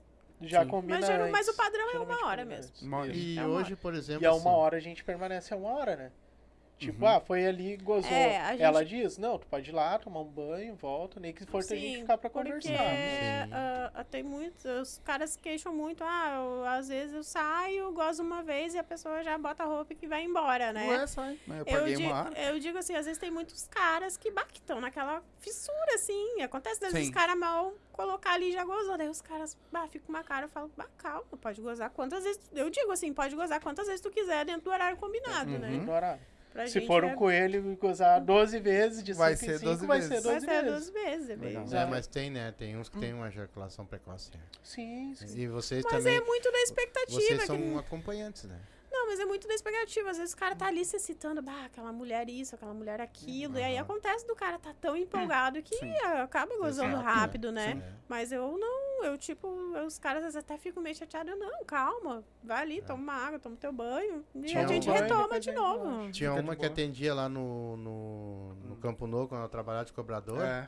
Já 0.42 0.64
Sim. 0.64 0.70
combina. 0.70 0.96
Mas, 1.00 1.06
geral- 1.08 1.30
mas 1.32 1.48
o 1.48 1.54
padrão 1.56 1.90
é 1.92 2.00
uma 2.00 2.28
hora 2.28 2.44
mesmo. 2.46 2.72
Uma-. 2.82 3.08
E 3.08 3.38
É 3.38 3.46
uma 3.46 3.56
hoje, 3.58 3.76
por 3.76 3.94
exemplo. 3.94 4.24
E 4.24 4.26
a 4.26 4.32
assim, 4.32 4.40
uma 4.42 4.52
hora 4.52 4.78
a 4.78 4.80
gente 4.80 5.04
permanece 5.04 5.54
a 5.54 5.58
uma 5.58 5.70
hora, 5.70 5.96
né? 5.96 6.12
Tipo, 6.78 7.06
Uhum. 7.06 7.10
ah, 7.10 7.22
foi 7.22 7.46
ali, 7.48 7.78
gozou. 7.78 8.12
É, 8.12 8.50
gente- 8.52 8.62
Ela 8.62 8.84
diz, 8.84 9.18
não, 9.18 9.40
tu 9.40 9.48
pode 9.48 9.70
ir 9.70 9.74
lá, 9.74 9.98
tomar 9.98 10.20
um 10.20 10.26
banho, 10.26 10.76
volta, 10.76 11.22
nem 11.22 11.32
que 11.32 11.46
for 11.46 11.60
a 11.60 11.62
gente 11.62 11.80
Sim, 11.96 12.02
ficar 12.02 12.18
pra 12.18 12.30
Porque 12.30 12.50
conversar. 12.50 12.74
Ah, 13.52 13.92
ah, 13.96 14.04
tem 14.04 14.22
muitos, 14.24 14.66
os 14.66 14.98
caras 15.06 15.38
queixam 15.38 15.74
muito, 15.74 16.04
ah, 16.04 16.34
eu- 16.36 16.66
às 16.66 16.90
vezes 16.90 17.16
eu 17.16 17.24
saio, 17.24 17.94
gozo 17.94 18.22
uma 18.22 18.44
vez 18.44 18.74
e 18.74 18.78
a 18.78 18.84
pessoa 18.84 19.24
já 19.24 19.38
bota 19.38 19.64
a 19.64 19.66
roupa 19.66 19.94
e 20.02 20.06
vai 20.08 20.24
embora, 20.26 20.74
né? 20.74 20.86
Ué, 20.90 21.08
sai. 21.08 21.40
Mas 21.48 21.60
eu 21.60 21.66
Eu 21.66 21.80
paguei 21.80 21.96
digo, 21.96 22.10
uma 22.10 22.32
eu 22.36 22.60
digo 22.60 22.78
assim, 22.78 22.94
às 22.96 23.06
vezes 23.06 23.20
tem 23.20 23.32
muitos 23.32 23.68
caras 23.70 24.18
que, 24.18 24.34
estão 24.54 24.82
naquela 24.82 25.24
fissura, 25.40 25.96
assim. 25.96 26.42
Acontece, 26.42 26.84
às 26.86 26.92
vezes 26.92 27.08
os 27.08 27.14
caras 27.14 27.38
mal 27.38 27.74
colocar 27.94 28.34
ali 28.34 28.50
e 28.50 28.54
já 28.54 28.66
gozou. 28.66 28.98
Daí 28.98 29.08
os 29.08 29.22
caras, 29.22 29.58
bah, 29.72 29.88
ficam 29.88 30.08
com 30.08 30.12
uma 30.12 30.24
cara, 30.26 30.46
eu 30.46 30.50
falo, 30.50 30.70
bah, 30.76 30.88
calma, 30.98 31.24
pode 31.40 31.62
gozar 31.62 31.90
quantas 31.92 32.24
vezes. 32.26 32.42
Eu 32.54 32.70
digo 32.70 32.92
assim, 32.92 33.14
pode 33.14 33.34
gozar 33.34 33.62
quantas 33.62 33.88
vezes 33.88 34.02
tu 34.02 34.12
quiser 34.12 34.44
dentro 34.44 34.64
do 34.64 34.72
horário 34.72 34.98
combinado, 34.98 35.52
Uhum. 35.52 35.60
né? 35.60 35.70
No 35.70 35.92
horário. 35.94 36.22
Pra 36.56 36.68
Se 36.68 36.76
gente 36.80 36.88
for 36.88 37.04
um 37.04 37.10
é- 37.10 37.16
coelho 37.16 37.70
e 37.74 37.76
gozar 37.76 38.22
12 38.22 38.60
vezes 38.62 39.04
de 39.04 39.12
Vai 39.12 39.36
5 39.36 39.44
em 39.44 39.54
ser 39.54 39.60
5, 39.60 39.72
12 39.72 39.86
vai 39.86 40.00
vezes. 40.00 40.16
ser 40.16 40.22
Vai 40.22 40.34
12 40.36 40.46
ser 40.46 40.52
vezes. 40.64 40.72
12 40.72 40.92
vezes, 40.92 41.30
é. 41.30 41.36
Legal. 41.36 41.66
É, 41.74 41.86
mas 41.86 42.08
tem, 42.08 42.30
né? 42.30 42.54
Tem 42.58 42.78
uns 42.78 42.88
que 42.88 42.98
tem 42.98 43.14
uma 43.14 43.28
ejaculação 43.28 43.86
precoce. 43.86 44.32
né? 44.34 44.40
Sim, 44.64 45.14
sim. 45.16 45.38
E 45.38 45.48
vocês 45.50 45.84
Mas 45.84 45.92
também. 45.94 46.16
é 46.16 46.22
muito 46.22 46.50
da 46.50 46.60
expectativa. 46.62 47.20
Vocês 47.20 47.42
que- 47.42 47.46
são 47.46 47.78
acompanhantes, 47.78 48.46
né? 48.46 48.58
Não, 48.90 49.08
mas 49.08 49.20
é 49.20 49.26
muito 49.26 49.46
da 49.50 49.54
expectativa. 49.54 50.10
Às 50.10 50.18
vezes 50.18 50.34
o 50.34 50.38
cara 50.38 50.56
tá 50.56 50.68
ali 50.68 50.86
se 50.86 50.96
excitando, 50.96 51.42
bah, 51.42 51.66
aquela 51.66 51.92
mulher 51.92 52.30
isso, 52.30 52.56
aquela 52.56 52.74
mulher 52.74 53.02
aquilo. 53.02 53.60
E 53.60 53.64
aí 53.64 53.78
acontece 53.78 54.26
do 54.26 54.34
cara 54.34 54.58
tá 54.58 54.74
tão 54.80 54.96
empolgado 54.96 55.62
que 55.62 55.76
Sim. 55.76 55.94
ah, 56.06 56.24
acaba 56.24 56.56
gozando 56.58 56.94
Exato, 56.96 57.04
rápido, 57.04 57.52
né? 57.52 57.74
Sim. 57.74 57.80
É. 57.82 57.94
Mas 58.08 58.32
eu 58.32 58.58
não, 58.58 58.85
eu 59.06 59.18
tipo, 59.18 59.48
os 59.86 59.98
caras 59.98 60.36
até 60.36 60.58
ficam 60.58 60.82
meio 60.82 60.96
chateados. 60.96 61.32
Eu, 61.32 61.40
não, 61.40 61.64
calma, 61.66 62.24
vai 62.44 62.62
ali, 62.62 62.82
toma 62.82 63.02
uma 63.02 63.14
água, 63.14 63.40
toma 63.40 63.56
teu 63.56 63.72
banho. 63.72 64.24
E 64.36 64.42
Tinha 64.42 64.64
a 64.64 64.68
gente 64.68 64.90
um 64.90 64.94
retoma 64.94 65.40
de 65.40 65.52
novo. 65.52 66.12
Tinha 66.12 66.32
Fica 66.32 66.42
de 66.42 66.48
uma 66.48 66.56
que 66.56 66.66
atendia 66.66 67.14
lá 67.14 67.30
no, 67.30 67.78
no, 67.78 68.56
no 68.56 68.76
Campo 68.78 69.08
Novo, 69.08 69.30
quando 69.30 69.44
eu 69.44 69.50
trabalhava 69.50 69.86
de 69.86 69.94
cobrador. 69.94 70.42
É. 70.42 70.68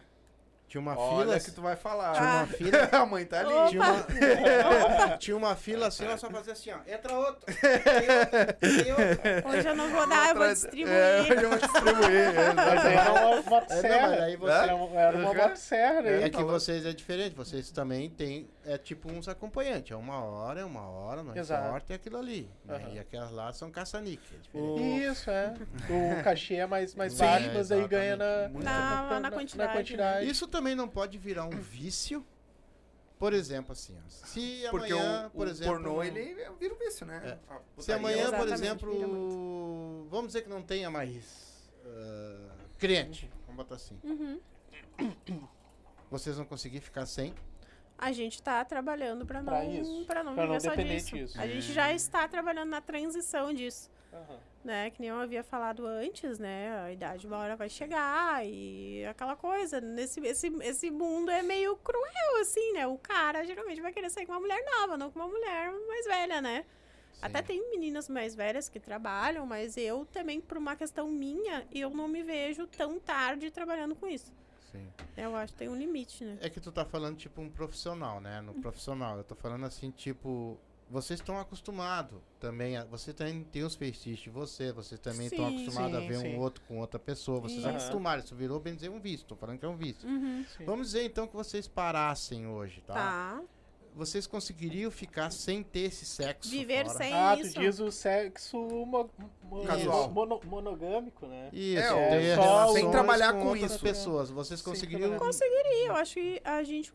Tinha 0.67 0.81
uma 0.81 0.99
Olha 0.99 1.23
fila. 1.27 1.39
que 1.39 1.51
tu 1.51 1.61
vai 1.61 1.75
falar. 1.77 2.11
Tinha 2.13 2.27
Ah. 2.29 2.37
uma 2.39 2.47
fila. 2.47 2.77
a 2.91 3.05
mãe 3.05 3.25
tá 3.25 3.39
ali. 3.39 3.69
Tinha 3.69 3.81
uma, 3.83 5.17
tinha 5.17 5.37
uma 5.37 5.55
fila 5.55 5.87
assim, 5.87 6.03
ela 6.05 6.17
só 6.17 6.29
fazia 6.29 6.51
assim, 6.51 6.71
ó. 6.71 6.77
Entra 6.91 7.13
outro. 7.13 7.45
Tem 7.47 8.91
outro. 8.91 9.17
Tem 9.21 9.33
outro. 9.35 9.49
Hoje 9.49 9.67
eu 9.69 9.75
não 9.77 9.89
vou 9.89 10.07
dar, 10.09 10.29
eu 10.29 10.35
vou 10.35 10.47
distribuir. 10.49 10.87
É, 10.93 11.21
hoje 11.21 11.31
eu 11.43 11.49
vou 11.49 11.57
distribuir. 11.59 12.11
é, 12.11 12.53
Mas 12.53 12.85
aí 12.85 12.93
era 12.95 13.11
uma 13.13 13.19
É, 13.37 13.41
motosserra. 13.43 14.07
mas 14.09 14.21
aí 14.21 14.35
você- 14.35 14.51
Era 14.53 14.75
uma, 14.75 14.99
era 14.99 15.17
uma 15.17 15.29
Uhum. 15.29 15.35
motosserra 15.35 15.99
aí. 16.01 16.23
É 16.23 16.29
que 16.29 16.35
falou. 16.35 16.51
vocês 16.51 16.85
é 16.85 16.91
diferente, 16.91 17.33
vocês 17.35 17.71
também 17.71 18.09
têm, 18.09 18.49
é 18.65 18.77
tipo 18.77 19.09
uns 19.09 19.29
acompanhantes, 19.29 19.91
é 19.93 19.95
uma 19.95 20.21
hora, 20.21 20.59
é 20.59 20.65
uma 20.65 20.85
hora, 20.85 21.23
não 21.23 21.33
Exato. 21.35 21.65
importa, 21.65 21.93
é 21.93 21.95
aquilo 21.95 22.17
ali. 22.17 22.51
né? 22.65 22.75
Aham. 22.75 22.93
E 22.93 22.99
aquelas 22.99 23.31
lá 23.31 23.53
são 23.53 23.71
caça-níquel, 23.71 24.37
é 24.37 24.41
diferente. 24.41 25.03
Isso, 25.05 25.29
é. 25.29 25.53
O 26.19 26.23
cachê 26.23 26.55
é 26.55 26.65
mais, 26.65 26.93
mais 26.93 27.13
Sim, 27.13 27.19
baixo, 27.19 27.49
é, 27.49 27.53
mas 27.53 27.71
aí 27.71 27.87
ganha 27.87 28.17
na. 28.17 28.49
Na- 28.49 29.19
na 29.21 29.31
quantidade, 29.31 29.71
quantidade. 29.71 30.29
Isso 30.29 30.45
também 30.45 30.56
não 30.61 30.87
pode 30.87 31.17
virar 31.17 31.45
um 31.45 31.49
vício, 31.51 32.25
Por 33.19 33.33
exemplo, 33.33 33.71
assim, 33.71 33.97
ó, 33.97 34.09
se 34.09 34.63
Porque 34.69 34.91
amanhã, 34.93 35.27
o, 35.27 35.29
por 35.31 35.47
o 35.47 35.49
exemplo, 35.49 35.73
pornô, 35.73 36.03
ele 36.03 36.35
vira 36.59 36.73
um 36.73 36.77
vício, 36.77 37.05
né? 37.05 37.21
É. 37.25 37.53
A 37.53 37.57
se 37.57 37.63
putaria, 37.75 37.95
amanhã, 37.95 38.31
por 38.31 38.47
exemplo, 38.47 40.07
vamos 40.09 40.27
dizer 40.27 40.43
que 40.43 40.49
não 40.49 40.61
tenha 40.61 40.89
mais 40.91 41.71
ah, 41.85 42.51
cliente, 42.77 43.29
vamos 43.47 43.55
botar 43.57 43.75
assim, 43.75 43.99
Uhum. 44.03 44.39
vocês 46.11 46.35
vão 46.37 46.45
conseguir 46.45 46.79
ficar 46.79 47.05
sem? 47.05 47.33
A 47.97 48.11
gente 48.11 48.41
tá 48.43 48.63
trabalhando 48.63 49.25
pra 49.25 49.39
não, 49.41 49.45
Pra 49.51 49.65
isso, 49.65 50.05
pra 50.05 50.23
não 50.23 50.35
pra 50.35 50.45
não 50.45 50.59
viver 50.59 50.69
só 50.69 50.75
disso. 50.75 51.15
disso. 51.15 51.41
A 51.41 51.47
gente 51.47 51.73
já 51.73 51.91
está 51.91 52.27
trabalhando 52.27 52.69
na 52.69 52.81
transição 52.81 53.51
disso. 53.51 53.89
Aham. 54.13 54.39
Né? 54.67 54.91
Que 54.91 55.01
nem 55.01 55.09
eu 55.09 55.15
havia 55.15 55.43
falado 55.43 55.87
antes, 55.87 56.37
né? 56.37 56.77
A 56.81 56.91
idade 56.91 57.25
uma 57.25 57.37
hora 57.37 57.55
vai 57.55 57.69
chegar 57.69 58.45
e 58.45 59.03
aquela 59.05 59.35
coisa. 59.35 59.79
Nesse, 59.81 60.19
esse, 60.19 60.47
esse 60.61 60.91
mundo 60.91 61.31
é 61.31 61.41
meio 61.41 61.75
cruel, 61.77 62.41
assim, 62.41 62.73
né? 62.73 62.85
O 62.85 62.97
cara 62.97 63.43
geralmente 63.45 63.81
vai 63.81 63.93
querer 63.93 64.09
sair 64.09 64.25
com 64.25 64.33
uma 64.33 64.41
mulher 64.41 64.63
nova, 64.75 64.97
não 64.97 65.09
com 65.09 65.19
uma 65.19 65.27
mulher 65.27 65.71
mais 65.87 66.05
velha, 66.05 66.41
né? 66.41 66.65
Até 67.21 67.39
Sim. 67.39 67.45
tem 67.45 67.71
meninas 67.71 68.07
mais 68.07 68.35
velhas 68.35 68.69
que 68.69 68.79
trabalham, 68.79 69.45
mas 69.45 69.75
eu 69.75 70.05
também, 70.05 70.39
por 70.39 70.57
uma 70.57 70.75
questão 70.75 71.07
minha, 71.07 71.65
eu 71.73 71.89
não 71.89 72.07
me 72.07 72.21
vejo 72.21 72.67
tão 72.67 72.99
tarde 72.99 73.49
trabalhando 73.49 73.95
com 73.95 74.07
isso. 74.07 74.31
Sim. 74.71 74.87
Eu 75.15 75.35
acho 75.35 75.53
que 75.53 75.59
tem 75.59 75.69
um 75.69 75.75
limite, 75.75 76.23
né? 76.23 76.37
É 76.41 76.49
que 76.49 76.59
tu 76.59 76.71
tá 76.71 76.85
falando 76.85 77.17
tipo 77.17 77.41
um 77.41 77.49
profissional, 77.49 78.19
né? 78.19 78.41
No 78.41 78.53
profissional. 78.55 79.17
Eu 79.17 79.23
tô 79.23 79.33
falando 79.33 79.65
assim, 79.65 79.89
tipo, 79.89 80.59
vocês 80.89 81.19
estão 81.19 81.37
acostumados 81.39 82.19
também. 82.39 82.77
A, 82.77 82.85
você 82.85 83.13
tem, 83.13 83.43
tem 83.43 83.63
os 83.63 83.75
fetiches 83.75 84.19
de 84.19 84.29
você, 84.29 84.71
vocês 84.71 84.99
também 84.99 85.27
estão 85.27 85.49
Sim. 85.49 85.55
acostumados 85.63 85.97
a 85.97 85.99
ver 86.01 86.17
sim. 86.19 86.35
um 86.35 86.39
outro 86.39 86.63
com 86.67 86.79
outra 86.79 86.99
pessoa. 86.99 87.39
Vocês 87.41 87.59
Isso. 87.59 87.67
acostumaram, 87.69 88.23
isso 88.23 88.35
virou 88.35 88.59
bem 88.59 88.73
dizer 88.75 88.89
um 88.89 88.99
vício. 88.99 89.25
Tô 89.25 89.35
falando 89.35 89.59
que 89.59 89.65
é 89.65 89.69
um 89.69 89.75
vício. 89.77 90.07
Uhum. 90.07 90.45
Vamos 90.65 90.87
dizer 90.87 91.03
então 91.03 91.27
que 91.27 91.35
vocês 91.35 91.67
parassem 91.67 92.47
hoje, 92.47 92.81
tá? 92.85 92.93
Tá. 92.93 93.41
Vocês 93.95 94.27
conseguiriam 94.27 94.91
ficar 94.91 95.31
sem 95.31 95.63
ter 95.63 95.79
esse 95.87 96.05
sexo? 96.05 96.51
Viver 96.51 96.85
fora? 96.85 96.97
sem 96.99 97.13
Ah, 97.13 97.35
isso. 97.35 97.55
tu 97.55 97.59
diz 97.61 97.79
o 97.79 97.91
sexo 97.91 98.55
mo- 98.85 99.09
mo- 99.41 99.63
Casual. 99.65 100.11
mono- 100.11 100.39
monogâmico, 100.45 101.25
né? 101.25 101.49
Isso, 101.51 101.81
É, 101.81 102.33
é, 102.33 102.73
sem 102.73 102.91
trabalhar 102.91 103.33
com 103.33 103.47
outras 103.47 103.71
isso. 103.71 103.79
pessoas. 103.83 104.29
Vocês 104.29 104.61
conseguiriam. 104.61 105.17
Conseguiria, 105.17 105.87
eu 105.87 105.95
acho 105.95 106.13
que 106.13 106.39
a 106.43 106.63
gente 106.63 106.93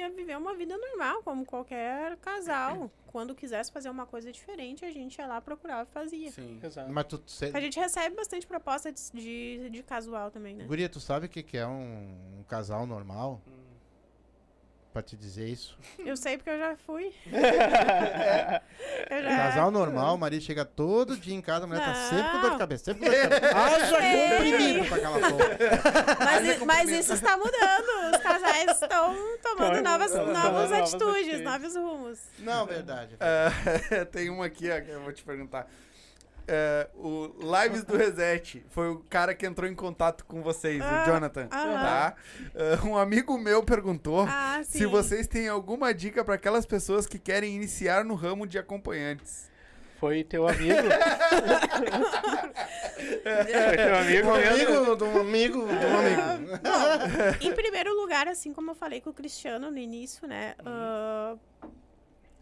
ia 0.00 0.10
viver 0.10 0.36
uma 0.36 0.54
vida 0.54 0.76
normal, 0.76 1.22
como 1.22 1.44
qualquer 1.44 2.16
casal. 2.18 2.90
Quando 3.06 3.34
quisesse 3.34 3.72
fazer 3.72 3.90
uma 3.90 4.06
coisa 4.06 4.30
diferente, 4.30 4.84
a 4.84 4.90
gente 4.92 5.18
ia 5.18 5.26
lá, 5.26 5.40
procurava 5.40 5.82
e 5.82 5.92
fazia. 5.92 6.30
Sim. 6.30 6.60
Exato. 6.62 6.92
Mas 6.92 7.06
tu, 7.06 7.20
cê, 7.26 7.50
A 7.52 7.60
gente 7.60 7.78
recebe 7.78 8.14
bastante 8.14 8.46
proposta 8.46 8.92
de, 8.92 9.10
de, 9.12 9.70
de 9.70 9.82
casual 9.82 10.30
também, 10.30 10.54
né? 10.54 10.64
Guria, 10.64 10.88
tu 10.88 11.00
sabe 11.00 11.26
o 11.26 11.28
que, 11.28 11.42
que 11.42 11.56
é 11.56 11.66
um, 11.66 12.38
um 12.38 12.44
casal 12.44 12.86
normal? 12.86 13.42
Pra 14.92 15.02
te 15.02 15.16
dizer 15.16 15.46
isso. 15.48 15.78
Eu 16.00 16.16
sei 16.16 16.36
porque 16.36 16.50
eu 16.50 16.58
já 16.58 16.76
fui. 16.84 17.14
eu 17.30 19.22
já... 19.22 19.36
Casal 19.36 19.70
normal, 19.70 20.16
o 20.16 20.18
marido 20.18 20.42
chega 20.42 20.64
todo 20.64 21.16
dia 21.16 21.32
em 21.34 21.40
casa, 21.40 21.64
a 21.64 21.68
mulher 21.68 21.84
tá 21.84 21.94
sempre 21.94 22.24
com 22.32 22.40
dor 22.40 22.42
de 22.42 22.50
Não. 22.50 22.58
cabeça. 22.58 22.84
Sempre 22.84 23.06
com 23.06 23.12
dor 23.12 23.20
de 23.20 23.28
cabeça. 23.40 23.56
Haja 23.56 24.36
comprimido 24.38 24.84
pra 24.88 24.96
aquela 24.96 25.20
porra. 25.20 26.16
Mas, 26.18 26.48
i- 26.60 26.64
mas 26.64 26.90
isso 26.90 27.12
está 27.12 27.36
mudando. 27.36 28.14
Os 28.16 28.20
casais 28.22 28.70
estão 28.82 29.14
tomando 29.42 29.80
novas, 29.82 30.12
novas 30.12 30.32
novas 30.42 30.72
atitudes, 30.72 31.06
atitudes. 31.06 31.40
novos 31.42 31.76
rumos. 31.76 32.18
Não, 32.40 32.66
verdade. 32.66 33.16
É, 33.20 34.04
tem 34.10 34.28
uma 34.28 34.46
aqui, 34.46 34.68
ó, 34.70 34.80
que 34.80 34.90
eu 34.90 35.02
vou 35.02 35.12
te 35.12 35.22
perguntar. 35.22 35.68
É, 36.52 36.88
o 36.96 37.30
Lives 37.62 37.84
do 37.84 37.96
Reset 37.96 38.64
foi 38.70 38.88
o 38.88 38.98
cara 39.08 39.32
que 39.36 39.46
entrou 39.46 39.70
em 39.70 39.74
contato 39.74 40.24
com 40.24 40.42
vocês, 40.42 40.82
Ah, 40.82 41.04
o 41.04 41.06
Jonathan. 41.06 41.46
aham. 41.52 41.74
Tá? 41.80 42.14
É, 42.56 42.76
um 42.84 42.98
amigo 42.98 43.38
meu 43.38 43.62
perguntou 43.62 44.26
Ah, 44.28 44.60
se 44.64 44.84
vocês 44.84 45.28
têm 45.28 45.46
alguma 45.46 45.94
dica 45.94 46.24
para 46.24 46.34
aquelas 46.34 46.66
pessoas 46.66 47.06
que 47.06 47.20
querem 47.20 47.54
iniciar 47.54 48.04
no 48.04 48.14
ramo 48.16 48.48
de 48.48 48.58
acompanhantes. 48.58 49.48
Foi 50.00 50.24
teu 50.24 50.48
amigo? 50.48 50.74
Foi 53.22 53.76
teu 53.76 53.96
amigo 53.96 54.28
Um 54.28 54.34
amigo 54.34 54.96
de 54.96 55.04
um 55.04 55.20
amigo 55.20 55.66
de 55.66 55.86
um 55.86 55.98
amigo. 55.98 56.58
Bom, 56.62 57.46
em 57.46 57.52
primeiro 57.54 57.94
lugar, 57.94 58.26
assim 58.26 58.52
como 58.52 58.70
eu 58.70 58.74
falei 58.74 59.00
com 59.00 59.10
o 59.10 59.12
Cristiano 59.14 59.70
no 59.70 59.78
início, 59.78 60.26
né? 60.26 60.54
ah, 60.64 61.36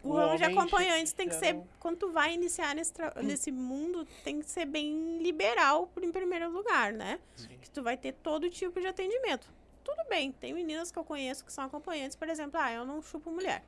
o 0.03 0.11
O 0.11 0.13
ramo 0.17 0.37
de 0.37 0.45
acompanhantes 0.45 1.13
tem 1.13 1.29
que 1.29 1.35
ser, 1.35 1.55
não- 1.55 1.69
quando 1.81 1.97
tu 1.99 2.11
vai 2.13 2.33
iniciar 2.35 2.75
nesse, 2.75 2.93
tra- 2.93 3.13
nesse 3.23 3.51
mundo, 3.51 4.07
tem 4.25 4.41
que 4.41 4.49
ser 4.51 4.65
bem 4.65 5.19
liberal 5.23 5.91
em 6.01 6.13
primeiro 6.13 6.51
lugar, 6.51 6.93
né? 6.93 7.19
Sim. 7.37 7.59
Que 7.61 7.71
tu 7.71 7.83
vai 7.83 7.97
ter 7.97 8.13
todo 8.13 8.49
tipo 8.51 8.81
de 8.81 8.87
atendimento. 8.87 9.53
Tudo 9.85 10.05
bem, 10.09 10.31
tem 10.33 10.53
meninas 10.53 10.93
que 10.93 10.99
eu 10.99 11.05
conheço 11.05 11.45
que 11.45 11.53
são 11.53 11.65
acompanhantes, 11.65 12.15
por 12.17 12.29
exemplo, 12.29 12.61
ah, 12.61 12.71
eu 12.73 12.85
não 12.85 13.01
chupo 13.03 13.31
mulher, 13.31 13.65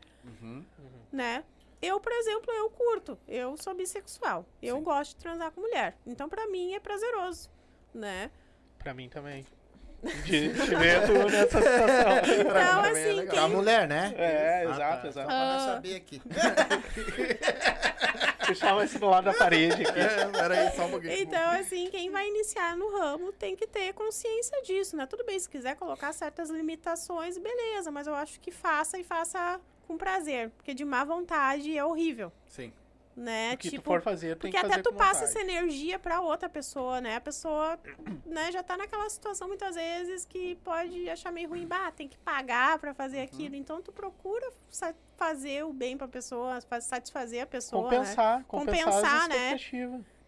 né? 1.11 1.45
Eu, 1.83 1.99
por 1.99 2.13
exemplo, 2.13 2.53
eu 2.53 2.69
curto, 2.71 3.19
eu 3.27 3.57
sou 3.57 3.75
bissexual, 3.75 4.45
eu 4.61 4.77
Sim. 4.77 4.83
gosto 4.83 5.11
de 5.13 5.17
transar 5.17 5.51
com 5.51 5.63
mulher. 5.63 5.97
Então, 6.07 6.29
pra 6.29 6.47
mim, 6.47 6.75
é 6.75 6.81
prazeroso, 6.81 7.49
né? 7.95 8.31
Pra 8.79 8.93
mim 8.93 9.09
também. 9.09 9.47
De 10.25 10.49
tu 10.51 11.31
nessa 11.31 11.59
situação. 11.59 12.11
Então, 12.41 12.83
também 12.83 13.03
é 13.03 13.07
assim, 13.07 13.13
legal. 13.13 13.37
A 13.37 13.41
quem 13.49 13.57
mulher, 13.57 13.89
né? 13.89 14.15
É, 14.17 14.65
Ah, 14.67 14.71
exato, 14.71 15.03
tá. 15.03 15.09
exato. 15.09 15.31
Só 15.31 15.37
pra 15.37 15.55
nós 15.55 15.63
Ah. 15.63 15.67
saber 15.75 15.97
aqui. 15.97 16.23
Deixava 18.47 18.85
esse 18.85 18.99
do 18.99 19.07
lado 19.09 19.25
da 19.25 19.35
parede 19.35 19.83
aqui. 19.87 19.99
É, 20.01 20.27
peraí, 20.27 20.71
só 20.75 20.87
um 20.87 20.91
pouquinho. 20.91 21.13
Então, 21.13 21.51
assim, 21.53 21.89
quem 21.91 22.11
vai 22.11 22.27
iniciar 22.29 22.77
no 22.77 22.91
ramo 22.99 23.33
tem 23.33 23.55
que 23.55 23.67
ter 23.67 23.93
consciência 23.93 24.61
disso, 24.63 24.97
né? 24.97 25.07
Tudo 25.07 25.25
bem, 25.25 25.39
se 25.39 25.49
quiser 25.49 25.77
colocar 25.77 26.13
certas 26.13 26.51
limitações, 26.51 27.39
beleza, 27.39 27.91
mas 27.91 28.07
eu 28.07 28.15
acho 28.15 28.41
que 28.41 28.51
faça 28.51 28.99
e 28.99 29.05
faça 29.05 29.61
com 29.87 29.97
prazer, 29.97 30.51
porque 30.57 30.75
de 30.75 30.85
má 30.85 31.05
vontade 31.05 31.77
é 31.77 31.85
horrível, 31.85 32.33
Sim. 32.49 32.73
Né? 33.21 33.53
O 33.55 33.59
que 33.59 33.69
tu 33.69 33.77
tipo, 33.77 33.85
for 33.85 34.01
fazer, 34.01 34.29
tem 34.37 34.51
porque 34.51 34.57
que 34.57 34.61
fazer 34.61 34.73
até 34.75 34.83
tu 34.83 34.93
passa 34.95 35.27
vontade. 35.27 35.31
essa 35.31 35.41
energia 35.41 35.99
pra 35.99 36.21
outra 36.21 36.49
pessoa, 36.49 37.01
né? 37.01 37.17
A 37.17 37.21
pessoa, 37.21 37.79
né, 38.27 38.51
já 38.51 38.63
tá 38.63 38.77
naquela 38.77 39.09
situação 39.11 39.47
muitas 39.47 39.75
vezes 39.77 40.25
que 40.25 40.57
pode 40.65 41.09
achar 41.11 41.31
meio 41.31 41.51
ruim, 41.51 41.67
bah, 41.67 41.93
tem 41.93 42.09
que 42.09 42.17
pagar 42.19 42.79
pra 42.79 42.95
fazer 42.95 43.19
Uhum. 43.19 43.25
aquilo. 43.25 43.55
Então 43.55 43.83
tu 43.83 43.93
procura 43.93 44.51
fazer 45.17 45.65
o 45.65 45.73
bem 45.73 45.97
pra 45.99 46.09
pessoa, 46.09 46.61
fa- 46.63 46.81
satisfazer 46.81 47.43
a 47.43 47.47
pessoa, 47.47 47.91
né? 47.91 47.99
Compensar, 47.99 48.45
compensar, 48.47 48.85
Compensar, 48.85 49.23
as 49.25 49.29
né? 49.29 49.51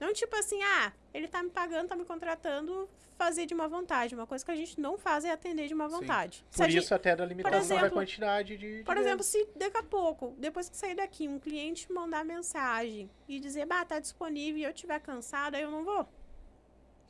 Não 0.02 0.12
tipo 0.12 0.34
assim, 0.34 0.60
ah, 0.62 0.92
ele 1.14 1.28
tá 1.28 1.40
me 1.44 1.50
pagando, 1.50 1.86
tá 1.88 1.94
me 1.94 2.04
contratando, 2.04 2.88
fazer 3.16 3.46
de 3.46 3.54
má 3.54 3.68
vontade. 3.68 4.16
Uma 4.16 4.26
coisa 4.26 4.44
que 4.44 4.50
a 4.50 4.56
gente 4.56 4.80
não 4.80 4.98
faz 4.98 5.24
é 5.24 5.30
atender 5.30 5.68
de 5.68 5.74
má 5.76 5.88
Sim. 5.88 5.94
vontade. 5.94 6.44
Se 6.50 6.56
Por 6.58 6.66
a 6.66 6.68
gente- 6.68 6.82
isso 6.82 6.92
até 6.92 7.14
da 7.14 7.24
limitação 7.24 7.68
da 7.68 7.74
exemplo- 7.82 7.90
quantidade 7.98 8.56
de... 8.56 8.78
de 8.78 8.82
por 8.84 8.94
vezes. 8.96 9.06
exemplo, 9.06 9.22
se 9.24 9.48
daqui 9.54 9.76
a 9.78 9.82
pouco, 9.84 10.34
depois 10.38 10.68
que 10.68 10.76
sair 10.76 10.96
daqui, 10.96 11.28
um 11.28 11.38
cliente 11.38 11.90
mandar 11.92 12.24
mensagem 12.24 13.08
e 13.28 13.38
dizer, 13.38 13.64
bah, 13.64 13.84
tá 13.84 14.00
disponível 14.00 14.58
e 14.60 14.64
eu 14.64 14.72
tiver 14.72 14.98
cansada, 14.98 15.56
eu 15.60 15.70
não 15.70 15.84
vou, 15.84 16.02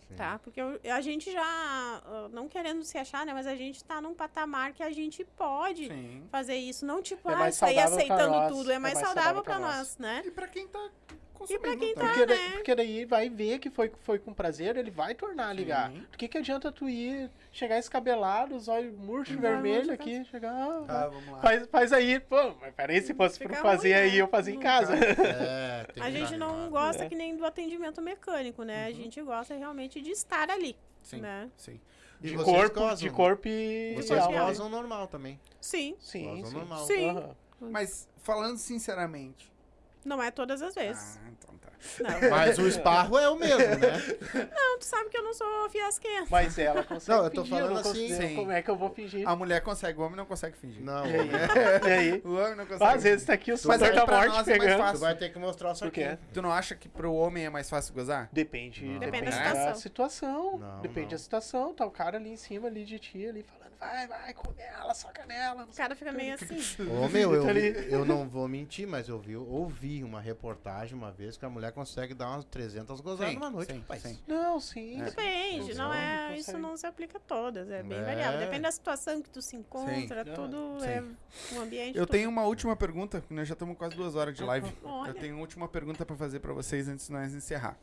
Sim. 0.09 0.15
tá? 0.15 0.39
Porque 0.41 0.61
eu- 0.61 0.79
a 0.93 1.01
gente 1.01 1.33
já, 1.33 1.43
ah, 1.43 2.29
não 2.31 2.47
querendo 2.47 2.85
se 2.85 2.99
achar, 2.99 3.25
né, 3.25 3.33
mas 3.33 3.47
a 3.47 3.55
gente 3.55 3.83
tá 3.83 4.03
num 4.03 4.13
patamar 4.15 4.75
que 4.75 4.83
a 4.83 4.91
gente 4.91 5.25
pode 5.25 5.89
Sim. 5.89 6.27
fazer 6.31 6.57
isso. 6.57 6.85
Não 6.85 7.01
tipo, 7.01 7.31
É 7.31 7.35
ah, 7.35 7.51
sair 7.53 7.79
aceitando 7.79 8.33
nós, 8.33 8.53
tudo. 8.53 8.71
É 8.71 8.75
é 8.75 8.79
mais, 8.79 8.95
mais 8.95 9.07
saudável 9.07 9.43
saudável 9.43 9.43
pra 9.43 9.55
pra 9.55 9.67
nós, 9.67 9.79
nós. 9.79 9.99
né? 9.99 10.23
E 10.27 10.31
pra 10.31 10.47
quem 10.47 10.69
tá 10.69 10.91
E 11.49 11.59
pra 11.59 11.77
quem 11.77 11.95
tá, 11.95 12.01
Porque, 12.07 12.27
daí, 12.27 12.39
né? 12.39 12.51
porque 12.55 12.75
daí 12.75 13.05
vai 13.05 13.29
ver 13.29 13.59
que 13.59 13.71
foi, 13.71 13.91
foi 14.03 14.19
com 14.19 14.33
prazer, 14.33 14.77
ele 14.77 14.91
vai 14.91 15.15
tornar 15.15 15.49
a 15.49 15.53
ligar. 15.53 15.91
Sim. 15.91 15.99
Do 16.11 16.19
que, 16.19 16.29
que 16.29 16.39
adianta 16.39 16.71
tu 16.73 16.89
ir, 16.89 17.31
chegar 17.51 17.79
escabelado, 17.79 18.55
os 18.57 18.69
olhos 18.69 18.95
murchos, 18.97 19.37
vermelho 19.37 19.93
aqui, 19.93 20.25
chegar. 20.27 20.53
ah, 20.55 20.85
Tá, 20.87 21.09
vamos 21.09 21.29
lá. 21.29 21.41
Faz, 21.41 21.67
faz 21.69 21.93
aí, 21.93 22.21
pô, 22.21 22.55
mas 22.61 22.75
peraí, 22.75 23.01
se 23.03 23.15
fosse 23.15 23.39
Fica 23.39 23.51
pra 23.55 23.63
fazer 23.63 23.93
ruim, 23.95 24.03
aí, 24.03 24.13
né? 24.13 24.17
eu 24.23 24.29
fazia 24.29 24.55
em 24.55 24.61
casa. 24.61 24.95
É, 24.97 25.85
tem 25.93 26.03
A 26.03 26.11
gente 26.11 26.37
não 26.37 26.51
animado. 26.51 26.71
gosta 26.71 27.05
É. 27.05 27.09
que 27.09 27.15
nem 27.15 27.37
do 27.37 27.45
atendimento 27.45 28.01
mecânico, 28.03 28.63
né? 28.63 28.87
A 28.87 28.93
gente 28.93 29.21
gosta 29.23 29.55
realmente 29.55 30.01
de 30.01 30.11
estar 30.11 30.51
ali, 30.51 30.77
Sim, 31.03 31.21
né? 31.21 31.51
sim. 31.57 31.81
De 32.21 32.37
vocês 32.37 32.45
corpo, 32.57 32.79
gozam? 32.81 32.97
de 32.97 33.11
corpo 33.11 33.49
e. 33.49 33.95
Vocês 33.97 34.25
Gozam. 34.27 34.69
normal 34.69 35.09
também. 35.09 35.41
Sim, 35.61 35.97
Sim, 35.99 36.25
Gozam 36.37 36.47
sim. 36.47 36.55
normal. 36.57 36.87
Sim. 36.87 37.09
Aham. 37.11 37.37
Mas, 37.61 38.09
falando 38.23 38.59
sinceramente... 38.59 39.52
não 40.05 40.23
é 40.23 40.31
todas 40.31 40.61
as 40.63 40.75
vezes. 40.75 41.19
Ah, 41.25 41.29
então 41.31 41.55
tá. 41.59 41.71
Não. 42.01 42.31
Mas 42.31 42.59
o 42.59 42.67
esparro 42.69 43.19
é 43.19 43.29
o 43.29 43.37
mesmo, 43.37 43.59
né? 43.59 43.93
Não, 44.55 44.79
tu 44.79 44.85
sabe 44.85 45.11
que 45.11 45.17
eu 45.19 45.23
não 45.25 45.35
sou 45.35 45.69
fiasquenta. 45.69 46.27
Mas 46.31 46.57
ela 46.57 46.85
consegue 46.85 47.19
Não, 47.19 47.25
eu 47.25 47.31
tô 47.31 47.43
fingir, 47.43 47.59
falando 47.59 47.75
não 47.83 47.91
assim-. 47.91 48.15
Sim. 48.15 48.37
Como 48.37 48.53
é 48.53 48.63
que 48.63 48.71
eu 48.71 48.77
vou 48.77 48.91
fingir? 48.91 49.29
A 49.29 49.35
mulher 49.35 49.61
consegue, 49.63 49.99
o 49.99 50.03
homem 50.03 50.17
não 50.17 50.25
consegue 50.25 50.57
fingir. 50.57 50.83
Não. 50.83 51.05
E 51.07 51.15
aí? 51.17 51.27
né? 51.29 51.49
E 51.85 51.91
aí? 51.91 52.23
O 52.25 52.35
homem 52.37 52.55
não 52.57 52.67
consegue. 52.67 52.85
Às 52.97 53.03
vezes 53.03 53.27
tá 53.27 53.33
aqui 53.33 53.51
o 53.51 53.55
Mas 53.55 53.61
suor 53.63 53.83
aí 53.83 53.93
da 53.95 54.05
pra 54.05 54.17
morte 54.17 54.29
nós 54.29 54.49
é 54.49 54.51
mais 54.51 54.63
pegando. 54.63 54.79
fácil. 54.79 54.99
Tu 54.99 55.01
vai 55.01 55.15
ter 55.17 55.29
que 55.33 55.39
mostrar 55.39 55.73
o 55.73 55.79
Por 55.79 55.91
quê? 55.91 56.19
Tu 56.33 56.43
não 56.43 56.53
acha 56.53 56.75
que 56.77 56.89
pro 56.89 57.13
homem 57.13 57.47
é 57.47 57.51
mais 57.51 57.69
fácil 57.69 57.93
gozar? 57.95 58.29
Depende, 58.33 58.85
Não. 58.85 58.99
depende 59.01 59.25
Depende 59.27 59.37
da 59.37 59.43
da 59.43 59.75
situação. 59.75 59.81
situação. 59.81 60.59
Não, 60.59 60.81
depende 60.81 61.07
não. 61.07 61.11
da 61.13 61.19
situação. 61.19 61.75
Tá 61.75 61.85
o 61.85 61.91
cara 61.91 62.17
ali 62.17 62.31
em 62.31 62.37
cima 62.37 62.69
ali 62.69 62.85
de 62.85 62.99
ti, 62.99 63.27
ali 63.27 63.43
falando, 63.43 63.62
vai, 63.83 64.07
vai, 64.07 64.35
come 64.35 64.55
ela, 64.61 64.95
soca 64.95 65.27
nela. 65.27 65.65
O 65.65 65.75
cara 65.75 65.95
fica 65.97 66.13
meio 66.13 66.35
assim. 66.35 66.59
Ô, 66.85 67.09
meu, 67.09 67.35
eu, 67.35 67.45
eu 67.49 68.05
não 68.05 68.29
vou 68.29 68.47
mentir, 68.49 68.87
mas 68.87 69.09
eu 69.09 69.19
vi, 69.19 69.37
ouvi 69.37 70.05
uma 70.05 70.21
reportagem 70.21 70.97
uma 70.97 71.11
vez 71.11 71.37
que 71.37 71.45
a 71.45 71.51
mulher 71.51 71.73
consegue 71.73 72.15
dar 72.15 72.29
umas 72.31 72.45
300 72.45 73.01
gozadas 73.01 73.33
Sim, 73.33 73.39
numa 73.39 73.51
noite, 73.51 73.73
sim, 73.73 73.79
rapaz. 73.81 74.03
sim. 74.03 74.19
Não, 74.27 74.61
sim. 74.61 75.01
É. 75.01 75.05
sim. 75.09 75.17
Depende, 75.17 75.75
não 75.75 75.93
é, 75.93 76.37
isso 76.37 76.57
não 76.59 76.77
se 76.77 76.87
aplica 76.87 77.19
a 77.19 77.21
todas, 77.21 77.69
é 77.71 77.83
bem 77.83 77.99
É. 77.99 78.03
variável. 78.03 78.41
Depende 78.41 78.63
da 78.63 78.73
situação 78.73 79.21
que 79.21 79.31
tu 79.31 79.43
se 79.43 79.57
encontra, 79.57 80.25
Não, 80.25 80.35
tudo 80.35 80.81
sim. 80.81 80.87
é 80.87 81.05
um 81.55 81.61
ambiente. 81.61 81.99
Eu 81.99 82.07
tudo. 82.07 82.13
tenho 82.13 82.29
uma 82.29 82.45
última 82.45 82.77
pergunta, 82.77 83.23
nós 83.29 83.49
já 83.49 83.55
estamos 83.55 83.77
quase 83.77 83.97
duas 83.97 84.15
horas 84.15 84.35
de 84.35 84.43
live. 84.43 84.73
Olha. 84.83 85.11
Eu 85.11 85.15
tenho 85.15 85.35
uma 85.35 85.41
última 85.43 85.69
pergunta 85.69 86.07
pra 86.07 86.17
fazer 86.17 86.41
pra 86.41 86.53
vocês 86.53 86.89
antes 86.89 87.07
de 87.07 87.13
nós 87.13 87.35
encerrar. 87.35 87.77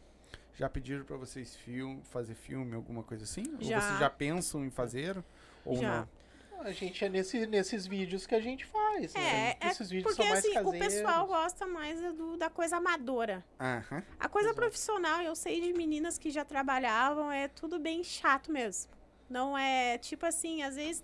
Já 0.55 0.67
pediram 0.69 1.05
pra 1.05 1.15
vocês 1.15 1.55
film, 1.55 2.01
fazer 2.03 2.33
filme, 2.35 2.75
alguma 2.75 3.01
coisa 3.01 3.23
assim? 3.23 3.43
Já. 3.61 3.77
Ou 3.77 3.81
vocês 3.81 3.99
já 3.99 4.09
pensam 4.09 4.65
em 4.65 4.69
fazer? 4.69 5.15
Ou 5.65 5.75
Já. 5.77 6.01
não? 6.01 6.19
A 6.61 6.71
gente 6.73 7.05
é 7.05 7.07
nesse, 7.07 7.47
nesses 7.47 7.87
vídeos 7.87 8.27
que 8.27 8.35
a 8.35 8.41
gente 8.41 8.65
faz. 8.65 9.15
É, 9.15 9.19
né? 9.19 9.55
é 9.61 9.67
Esses 9.69 9.89
vídeos 9.89 10.13
Porque 10.13 10.21
são 10.23 10.29
mais 10.29 10.45
assim, 10.45 10.57
o 10.59 10.63
caseiros. 10.65 10.93
pessoal 10.93 11.25
gosta 11.25 11.65
mais 11.65 12.03
é 12.03 12.11
do- 12.11 12.35
da 12.35 12.49
coisa 12.49 12.75
amadora. 12.77 13.45
Aham. 13.57 14.03
A 14.19 14.27
coisa 14.27 14.49
Exato. 14.49 14.59
profissional, 14.61 15.21
eu 15.21 15.35
sei 15.37 15.61
de 15.61 15.71
meninas 15.71 16.17
que 16.17 16.29
já 16.29 16.43
trabalhavam, 16.43 17.31
é 17.31 17.47
tudo 17.47 17.79
bem 17.79 18.03
chato 18.03 18.51
mesmo. 18.51 18.91
Não 19.29 19.57
é 19.57 19.97
tipo 19.99 20.25
assim, 20.25 20.61
às 20.61 20.75
vezes. 20.75 21.01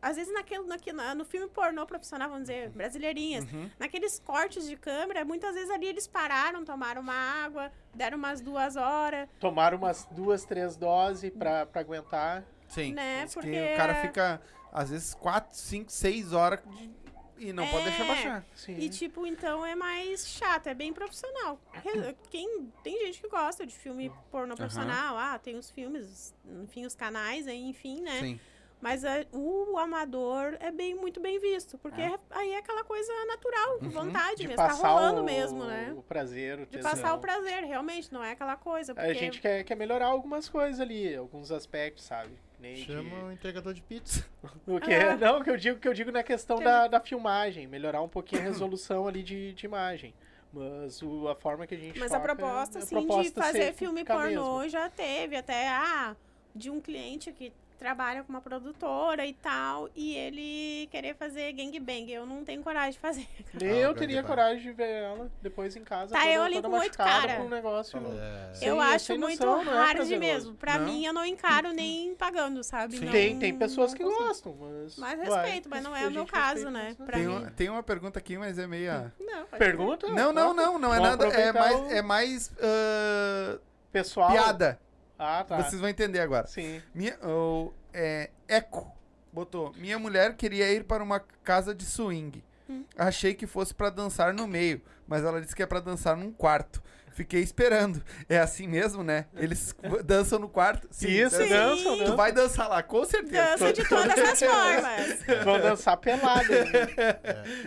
Às 0.00 0.16
vezes 0.16 0.32
naquele, 0.32 0.62
naquele, 0.64 0.96
na- 0.96 1.14
no 1.14 1.24
filme 1.26 1.48
pornô 1.48 1.84
profissional, 1.84 2.28
vamos 2.28 2.44
dizer, 2.44 2.70
brasileirinhas, 2.70 3.44
Uhum. 3.52 3.68
naqueles 3.78 4.18
cortes 4.20 4.66
de 4.68 4.76
câmera, 4.76 5.24
muitas 5.26 5.54
vezes 5.54 5.70
ali 5.70 5.86
eles 5.88 6.06
pararam, 6.06 6.64
tomaram 6.64 7.02
uma 7.02 7.14
água, 7.44 7.70
deram 7.94 8.16
umas 8.16 8.40
duas 8.40 8.76
horas. 8.76 9.28
Tomar 9.40 9.74
umas 9.74 10.06
duas, 10.10 10.44
três 10.44 10.76
doses 10.76 11.30
pra, 11.36 11.66
pra 11.66 11.80
aguentar. 11.82 12.44
Sim. 12.68 12.92
Né, 12.92 13.24
Diz 13.24 13.34
que 13.34 13.40
porque- 13.40 13.72
o 13.72 13.76
cara 13.76 13.94
fica, 14.02 14.40
às 14.72 14.90
vezes, 14.90 15.14
quatro, 15.14 15.56
cinco, 15.56 15.90
seis 15.90 16.32
horas 16.32 16.60
de- 16.66 16.90
e 17.38 17.52
não 17.52 17.66
pode 17.68 17.86
É. 17.86 17.90
deixar 17.90 18.06
baixar. 18.06 18.44
Sim. 18.54 18.76
E 18.78 18.88
tipo, 18.88 19.26
então 19.26 19.64
é 19.64 19.74
mais 19.74 20.26
chato, 20.26 20.68
é 20.68 20.74
bem 20.74 20.92
profissional. 20.92 21.60
Re- 21.72 22.16
Quem, 22.30 22.72
tem 22.82 22.98
gente 23.06 23.20
que 23.20 23.28
gosta 23.28 23.66
de 23.66 23.74
filme 23.76 24.10
pornô 24.30 24.54
profissional, 24.56 25.16
ah, 25.18 25.38
tem 25.38 25.56
os 25.56 25.70
filmes, 25.70 26.34
enfim, 26.62 26.86
os 26.86 26.94
canais, 26.94 27.46
aí, 27.46 27.62
enfim, 27.68 28.00
né? 28.00 28.20
Sim. 28.20 28.40
Mas 28.78 29.04
é, 29.04 29.26
o 29.32 29.78
amador 29.78 30.54
é 30.60 30.70
bem 30.70 30.94
muito 30.94 31.18
bem 31.18 31.38
visto, 31.40 31.78
porque 31.78 32.00
É. 32.00 32.18
aí 32.30 32.52
é 32.52 32.58
aquela 32.58 32.84
coisa 32.84 33.10
natural, 33.26 33.78
Uhum. 33.82 33.88
vontade 33.90 34.36
de 34.36 34.48
mesmo, 34.48 34.56
tá 34.56 34.68
rolando 34.72 35.22
o, 35.22 35.24
mesmo, 35.24 35.64
né? 35.64 35.94
o 35.96 36.02
prazer, 36.02 36.56
o 36.58 36.66
De 36.66 36.72
tesão. 36.72 36.90
passar 36.90 37.14
o 37.14 37.18
prazer, 37.18 37.64
realmente, 37.64 38.12
não 38.12 38.22
é 38.22 38.32
aquela 38.32 38.54
coisa. 38.56 38.94
Porque 38.94 39.10
A 39.10 39.14
gente 39.14 39.40
quer, 39.40 39.64
quer 39.64 39.74
melhorar 39.76 40.06
algumas 40.08 40.46
coisas 40.48 40.78
ali, 40.78 41.16
alguns 41.16 41.50
aspectos, 41.50 42.04
sabe? 42.04 42.38
Nem 42.58 42.74
de- 42.74 42.84
Chama 42.84 43.24
o 43.26 43.32
entregador 43.32 43.72
de 43.74 43.82
pizza. 43.82 44.24
O 44.66 44.80
que, 44.80 44.92
Ah. 44.94 45.16
Não, 45.16 45.42
que 45.42 45.50
eu 45.50 45.56
digo 45.56 45.78
que 45.78 45.86
eu 45.88 45.92
digo 45.94 46.10
na 46.10 46.22
questão 46.22 46.58
da, 46.58 46.86
da 46.88 47.00
filmagem, 47.00 47.66
melhorar 47.66 48.00
um 48.02 48.08
pouquinho 48.08 48.42
a 48.42 48.44
resolução 48.44 49.06
ali 49.06 49.22
de, 49.22 49.52
de 49.52 49.66
imagem. 49.66 50.14
Mas 50.52 51.02
o- 51.02 51.28
a 51.28 51.34
forma 51.34 51.66
que 51.66 51.74
a 51.74 51.78
gente 51.78 51.98
Mas 51.98 52.12
a 52.12 52.18
toca, 52.20 52.34
proposta, 52.34 52.78
a 52.78 52.82
assim, 52.82 52.94
proposta 52.96 53.40
de 53.40 53.46
fazer 53.46 53.72
filme 53.74 54.04
pornô 54.04 54.58
mesmo. 54.60 54.68
já 54.70 54.88
teve, 54.88 55.36
até, 55.36 55.68
ah, 55.68 56.16
de 56.54 56.70
um 56.70 56.80
cliente 56.80 57.30
que 57.32 57.52
trabalha 57.78 58.22
com 58.24 58.30
uma 58.32 58.40
produtora 58.40 59.26
e 59.26 59.32
tal, 59.34 59.88
e 59.94 60.14
ele 60.16 60.88
querer 60.90 61.14
fazer 61.14 61.52
gangbang. 61.52 62.10
Eu 62.12 62.26
não 62.26 62.44
tenho 62.44 62.62
coragem 62.62 62.92
de 62.92 62.98
fazer. 62.98 63.26
Nem 63.54 63.70
Ah, 63.70 63.76
eu 63.76 63.94
teria 63.94 64.22
coragem 64.22 64.62
de 64.62 64.72
ver 64.72 64.88
ela 64.90 65.30
depois 65.42 65.76
em 65.76 65.84
casa. 65.84 66.12
Tá 66.12 66.20
toda, 66.20 66.32
eu 66.32 66.42
ali 66.42 66.54
toda 66.56 66.68
com 66.68 66.74
oito 66.78 66.98
machucada 66.98 67.28
cara. 67.28 67.42
um 67.42 67.48
negócio. 67.48 67.98
É. 67.98 68.58
Eu 68.68 68.82
é 68.82 68.94
acho 68.94 69.16
muito 69.18 69.44
noção, 69.44 69.64
não 69.64 69.72
é 69.72 69.76
hard 69.76 69.96
prazeroso. 69.96 70.18
mesmo. 70.20 70.54
Pra 70.54 70.78
Não? 70.78 70.86
mim, 70.86 71.04
eu 71.04 71.12
não 71.12 71.24
encaro 71.24 71.72
nem 71.72 72.14
pagando, 72.14 72.62
sabe? 72.64 72.96
Sim. 72.96 73.04
Não- 73.04 73.12
Tem, 73.12 73.38
tem 73.38 73.56
pessoas 73.56 73.92
que 73.94 74.02
não 74.02 74.16
gostam, 74.26 74.54
mas. 74.58 74.96
Mas 74.96 75.18
vai. 75.18 75.26
respeito, 75.44 75.68
mas 75.68 75.82
não 75.84 75.94
é 75.96 76.06
o 76.06 76.10
meu 76.10 76.26
caso, 76.26 76.70
né? 76.70 76.90
isso, 76.90 77.02
Pra 77.04 77.16
Tem, 77.18 77.26
mim. 77.26 77.36
uma- 77.36 77.50
tem 77.50 77.68
uma 77.68 77.82
pergunta 77.82 78.18
aqui, 78.18 78.36
mas 78.38 78.58
é 78.58 78.66
meia. 78.66 79.12
Não, 79.20 79.46
Pergunta? 79.58 80.08
Não, 80.08 80.32
não, 80.32 80.52
não, 80.54 80.78
não 80.78 80.94
é 80.94 80.98
Vamos 81.00 81.10
nada. 81.18 81.26
É 81.36 81.52
mais, 81.52 81.76
o- 81.80 81.86
é 81.90 82.02
mais 82.02 82.52
ah, 82.60 83.58
Pessoal. 83.92 84.30
piada. 84.30 84.78
Ah, 85.18 85.44
tá. 85.44 85.62
Vocês 85.62 85.80
vão 85.80 85.88
entender 85.88 86.20
agora. 86.20 86.46
Sim. 86.46 86.82
Minha, 86.94 87.16
o, 87.22 87.72
é, 87.92 88.30
Eco 88.48 88.94
botou: 89.32 89.72
Minha 89.76 89.98
mulher 89.98 90.34
queria 90.36 90.70
ir 90.72 90.84
para 90.84 91.02
uma 91.02 91.20
casa 91.42 91.74
de 91.74 91.84
swing. 91.84 92.42
Hum. 92.68 92.84
Achei 92.96 93.34
que 93.34 93.46
fosse 93.46 93.74
pra 93.74 93.90
dançar 93.90 94.34
no 94.34 94.46
meio, 94.46 94.82
mas 95.06 95.24
ela 95.24 95.40
disse 95.40 95.54
que 95.54 95.62
é 95.62 95.66
pra 95.66 95.80
dançar 95.80 96.16
num 96.16 96.32
quarto. 96.32 96.82
Fiquei 97.12 97.40
esperando. 97.40 98.04
É 98.28 98.38
assim 98.38 98.68
mesmo, 98.68 99.02
né? 99.02 99.24
Eles 99.36 99.74
dançam 100.04 100.38
no 100.38 100.50
quarto. 100.50 100.86
Isso, 100.90 101.38
dançam. 101.38 101.48
dançam, 101.48 101.96
Sim. 101.96 102.04
Tu 102.04 102.16
vai 102.16 102.30
dançar 102.30 102.68
lá, 102.68 102.82
com 102.82 103.04
certeza. 103.06 103.42
Dança 103.42 103.72
de 103.72 103.88
todas 103.88 104.18
as 104.18 104.38
formas. 104.40 105.44
Vão 105.44 105.58
dançar 105.58 105.96
pelado. 105.96 106.52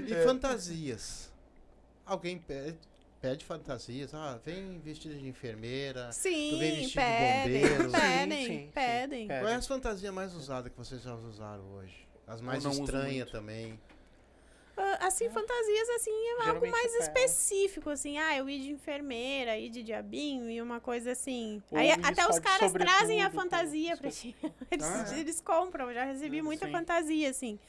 E 0.05 0.13
fantasias? 0.23 1.33
Alguém 2.05 2.37
pede, 2.37 2.77
pede 3.21 3.45
fantasias? 3.45 4.13
Ah, 4.13 4.39
vem 4.43 4.79
vestida 4.79 5.15
de 5.15 5.27
enfermeira. 5.27 6.11
Sim, 6.11 6.57
vem 6.59 6.75
vestido 6.77 6.87
de 6.89 6.93
pedem, 6.95 7.61
bombeiro. 7.61 7.91
pedem, 7.91 8.45
Sim, 8.45 8.59
sim, 8.65 8.71
pedem. 8.73 9.31
É. 9.31 9.39
Qual 9.39 9.49
é 9.51 9.55
as 9.55 9.67
fantasias 9.67 10.13
mais 10.13 10.33
usadas 10.33 10.71
que 10.71 10.77
vocês 10.77 11.01
já 11.01 11.13
usaram 11.15 11.63
hoje? 11.73 12.07
As 12.27 12.41
mais 12.41 12.63
estranhas 12.63 13.29
também. 13.31 13.79
Ah, 14.77 15.07
Assim, 15.07 15.29
fantasias, 15.29 15.89
assim, 15.89 16.11
é 16.11 16.49
algo 16.49 16.65
mais 16.69 16.93
é- 16.95 16.99
específico, 16.99 17.89
assim. 17.89 18.17
Ah, 18.17 18.37
eu 18.37 18.49
ir 18.49 18.59
de 18.61 18.71
enfermeira, 18.71 19.57
ir 19.57 19.69
de 19.69 19.83
diabinho 19.83 20.49
e 20.49 20.61
uma 20.61 20.79
coisa 20.79 21.11
assim. 21.11 21.61
Ou 21.69 21.77
Aí 21.77 21.91
até 21.91 22.25
os 22.29 22.35
de 22.35 22.41
caras 22.41 22.71
trazem 22.71 23.21
a 23.21 23.29
fantasia 23.29 23.97
pra 23.97 24.09
ti. 24.09 24.33
Eles, 24.71 24.85
Ah, 24.85 25.15
é? 25.15 25.19
eles 25.19 25.41
compram, 25.41 25.89
eu 25.89 25.93
já 25.95 26.05
recebi 26.05 26.41
muita 26.41 26.65
sim. 26.65 26.71
fantasia, 26.71 27.29
assim. 27.29 27.59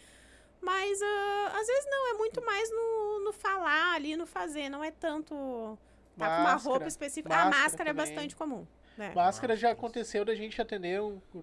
Mas 0.61 1.01
ah, 1.03 1.53
às 1.59 1.67
vezes 1.67 1.87
não, 1.91 2.11
é 2.15 2.19
muito 2.19 2.45
mais 2.45 2.71
no, 2.71 2.77
no 3.25 3.33
falar 3.33 3.95
ali, 3.95 4.17
no 4.17 4.27
fazer. 4.27 4.69
Não 4.69 4.83
é 4.83 4.91
tanto 4.91 5.79
tá 6.19 6.27
com 6.27 6.33
uma 6.43 6.53
Máscara. 6.53 6.71
roupa 6.71 6.89
específica. 6.89 7.35
a 7.35 7.45
Máscara 7.47 7.63
máscara 7.63 7.91
é 7.91 7.93
também. 7.95 8.07
bastante 8.15 8.37
comum. 8.37 8.67
né? 8.97 9.13
Máscara 9.15 9.57
já 9.57 9.71
aconteceu 9.71 10.25
da 10.25 10.35
gente 10.35 10.61
atender 10.61 11.01
um 11.01 11.21
uh, 11.35 11.43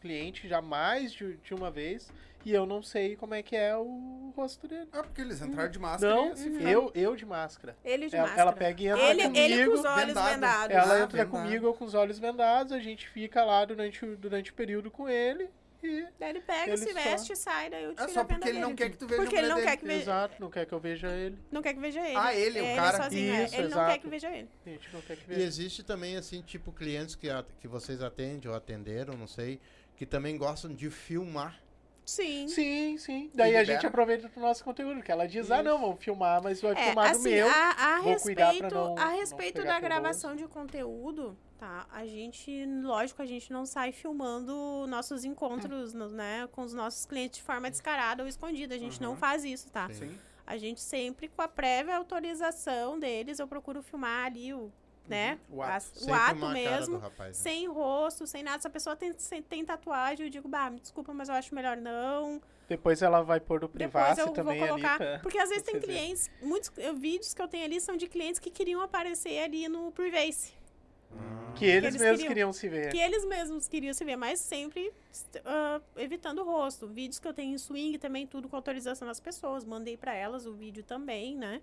cliente 0.00 0.48
já 0.48 0.60
mais 0.60 1.12
de, 1.12 1.36
de 1.36 1.54
uma 1.54 1.70
vez 1.70 2.10
e 2.44 2.52
eu 2.52 2.64
não 2.64 2.82
sei 2.82 3.16
como 3.16 3.34
é 3.34 3.42
que 3.42 3.54
é 3.54 3.76
o 3.76 4.32
rosto 4.34 4.66
dele. 4.66 4.88
Ah, 4.92 5.02
porque 5.02 5.20
eles 5.20 5.42
entraram 5.42 5.70
de 5.70 5.78
máscara. 5.78 6.14
Não, 6.14 6.32
e 6.32 6.36
se 6.36 6.62
eu, 6.64 6.90
eu 6.94 7.14
de 7.14 7.26
máscara. 7.26 7.76
Ele 7.84 8.08
de 8.08 8.16
Ela, 8.16 8.22
máscara. 8.28 8.42
ela 8.42 8.52
pega 8.54 8.82
e 8.82 8.86
entra 8.88 9.02
ele, 9.10 9.22
comigo. 9.24 9.38
ele 9.38 9.66
com 9.66 9.72
os 9.74 9.84
olhos 9.84 10.06
vendado. 10.06 10.30
vendados. 10.34 10.76
Ela 10.76 10.94
Ah, 10.94 11.00
entra 11.02 11.24
vendado. 11.24 11.30
comigo 11.30 11.66
eu 11.66 11.74
com 11.74 11.84
os 11.84 11.94
olhos 11.94 12.18
vendados, 12.18 12.72
a 12.72 12.78
gente 12.78 13.06
fica 13.08 13.44
lá 13.44 13.64
durante, 13.66 14.04
durante 14.16 14.50
o 14.50 14.54
período 14.54 14.90
com 14.90 15.06
ele 15.08 15.50
e. 15.82 16.06
Daí 16.18 16.30
ele 16.30 16.40
pega, 16.40 16.68
Ele 16.72 16.76
se 16.76 16.88
só- 16.92 16.94
veste, 16.94 17.36
sai, 17.36 17.70
daí 17.70 17.84
eu 17.84 17.94
tiro 17.94 18.04
É 18.10 18.12
só 18.12 18.20
a 18.20 18.22
venda 18.22 18.34
porque 18.34 18.48
ele 18.48 18.58
não 18.58 18.68
dele. 18.74 18.78
quer 18.78 18.90
que 18.90 18.96
tu 18.98 19.06
veja 19.06 19.22
Porque 19.22 19.36
ele 19.36 19.48
não 19.48 19.56
dele. 19.56 19.66
quer 19.68 19.76
que 19.76 19.84
veja, 19.86 20.02
Exato, 20.02 20.34
não 20.40 20.50
quer 20.50 20.66
que 20.66 20.72
eu 20.72 20.80
veja 20.80 21.08
ele. 21.08 21.38
não 21.50 21.62
quer 21.62 21.74
que 21.74 21.80
veja 21.80 22.00
ele. 22.06 22.16
Ah, 22.16 22.34
ele, 22.34 22.60
o 22.60 22.64
É, 22.64 22.76
cara? 22.76 23.02
sozinho, 23.04 23.32
é. 23.34 23.44
Isso, 23.44 23.54
Ele 23.54 23.62
não 23.64 23.70
quer 23.70 23.82
exato. 23.84 24.00
que 24.00 24.08
veja 24.08 24.28
ele. 24.36 24.48
A 24.66 24.70
gente 24.70 24.92
não 24.92 25.00
quer 25.02 25.16
que 25.16 25.22
E 25.24 25.26
veja. 25.34 25.40
existe 25.46 25.82
também, 25.82 26.16
assim, 26.16 26.42
tipo, 26.42 26.72
clientes 26.72 27.14
que, 27.14 27.30
a- 27.30 27.44
que 27.60 27.66
vocês 27.68 28.02
atendem 28.02 28.50
ou 28.50 28.56
atenderam, 28.56 29.14
não 29.16 29.26
sei, 29.26 29.60
que 29.96 30.04
também 30.06 30.36
gostam 30.36 30.72
de 30.74 30.90
filmar. 30.90 31.60
Sim. 32.10 32.48
Sim, 32.48 32.98
sim. 32.98 33.30
Daí 33.34 33.56
a 33.56 33.62
gente 33.62 33.86
aproveita 33.86 34.28
do 34.28 34.40
nosso 34.40 34.64
conteúdo, 34.64 34.96
porque 34.96 35.12
ela 35.12 35.28
diz, 35.28 35.50
ah, 35.50 35.62
não, 35.62 35.78
vamos 35.80 36.02
filmar, 36.02 36.42
mas 36.42 36.60
vai 36.60 36.72
É, 36.72 36.86
filmar 36.86 37.10
do 37.12 37.16
assim, 37.18 37.30
meu. 37.30 37.48
a, 37.48 37.70
a 37.70 38.00
vou 38.00 38.16
cuidar 38.20 38.44
pra 38.46 38.52
respeito, 38.52 38.74
não- 38.74 38.98
a 38.98 39.04
não 39.10 39.16
respeito 39.18 39.54
pegar 39.62 39.72
da 39.74 39.80
gravação 39.80 40.34
de 40.34 40.46
conteúdo, 40.48 41.36
tá? 41.58 41.86
A 41.92 42.04
gente, 42.06 42.66
lógico, 42.82 43.22
a 43.22 43.26
gente 43.26 43.52
não 43.52 43.64
sai 43.64 43.92
filmando 43.92 44.86
nossos 44.88 45.24
encontros, 45.24 45.94
no- 45.94 46.08
né, 46.08 46.48
com 46.50 46.62
os 46.62 46.74
nossos 46.74 47.06
clientes 47.06 47.38
de 47.38 47.44
forma 47.44 47.70
descarada 47.70 48.22
ou 48.24 48.28
escondida. 48.28 48.74
A 48.74 48.78
gente 48.78 49.00
não 49.00 49.10
Uhum. 49.10 49.16
faz 49.16 49.44
isso, 49.44 49.70
tá? 49.70 49.88
Sim. 49.90 50.18
A 50.46 50.56
gente 50.56 50.80
sempre, 50.80 51.28
com 51.28 51.42
a 51.42 51.46
prévia 51.48 51.96
autorização 51.96 52.98
deles, 52.98 53.38
eu 53.38 53.46
procuro 53.46 53.82
filmar 53.84 54.26
ali 54.26 54.52
o, 54.52 54.72
né, 55.08 55.38
Uhum. 55.48 55.58
O 55.58 55.62
ato. 55.62 55.72
as- 55.72 56.02
o 56.02 56.12
ato 56.12 56.48
mesmo. 56.50 56.96
do 56.98 57.02
rapaz, 57.02 57.28
né? 57.36 57.42
Sem 57.50 57.66
rosto, 57.66 58.26
sem 58.26 58.42
nada. 58.42 58.60
Se 58.60 58.66
a 58.66 58.70
pessoa 58.70 58.94
tem, 58.94 59.12
sem- 59.18 59.42
tem 59.42 59.64
tatuagem, 59.64 60.26
eu 60.26 60.30
digo, 60.30 60.48
bah, 60.48 60.70
me 60.70 60.78
desculpa, 60.80 61.12
mas 61.12 61.28
eu 61.28 61.34
acho 61.34 61.54
melhor 61.54 61.76
não. 61.76 62.40
Depois 62.68 63.02
ela 63.02 63.20
vai 63.22 63.40
pôr 63.40 63.58
eu 64.20 64.26
vou 64.26 64.34
também 64.34 64.60
colocar. 64.60 64.90
ali. 64.90 64.98
Pra... 64.98 65.18
Porque 65.18 65.38
às 65.38 65.48
vezes 65.48 65.64
tem 65.66 65.74
ver. 65.74 65.80
clientes, 65.82 66.30
muitos 66.40 66.70
eh, 66.78 66.92
vídeos 66.92 67.34
que 67.34 67.42
eu 67.42 67.48
tenho 67.48 67.64
ali 67.64 67.80
são 67.80 67.96
de 67.96 68.06
clientes 68.06 68.38
que 68.38 68.50
queriam 68.50 68.80
aparecer 68.80 69.40
ali 69.42 69.68
no 69.68 69.90
Privacy. 69.90 70.52
Que 71.56 71.64
eles, 71.64 71.88
eles 71.88 72.00
mesmos 72.00 72.16
queriam- 72.18 72.28
queriam 72.28 72.52
se 72.52 72.68
ver. 72.68 72.90
Que 72.92 72.98
eles 72.98 73.24
mesmos 73.24 73.66
queriam 73.66 73.92
se 73.92 74.04
ver, 74.04 74.14
mas 74.14 74.38
sempre 74.38 74.92
ah, 75.44 75.80
evitando 75.96 76.38
o 76.42 76.44
rosto. 76.44 76.86
Vídeos 76.86 77.18
que 77.18 77.26
eu 77.26 77.34
tenho 77.34 77.52
em 77.54 77.58
swing 77.58 77.98
também, 77.98 78.24
tudo 78.28 78.48
com 78.48 78.54
autorização 78.54 79.08
das 79.08 79.18
pessoas. 79.18 79.64
Mandei 79.64 79.96
pra 79.96 80.14
elas 80.14 80.46
o 80.46 80.52
vídeo 80.54 80.84
também, 80.84 81.34
né? 81.36 81.60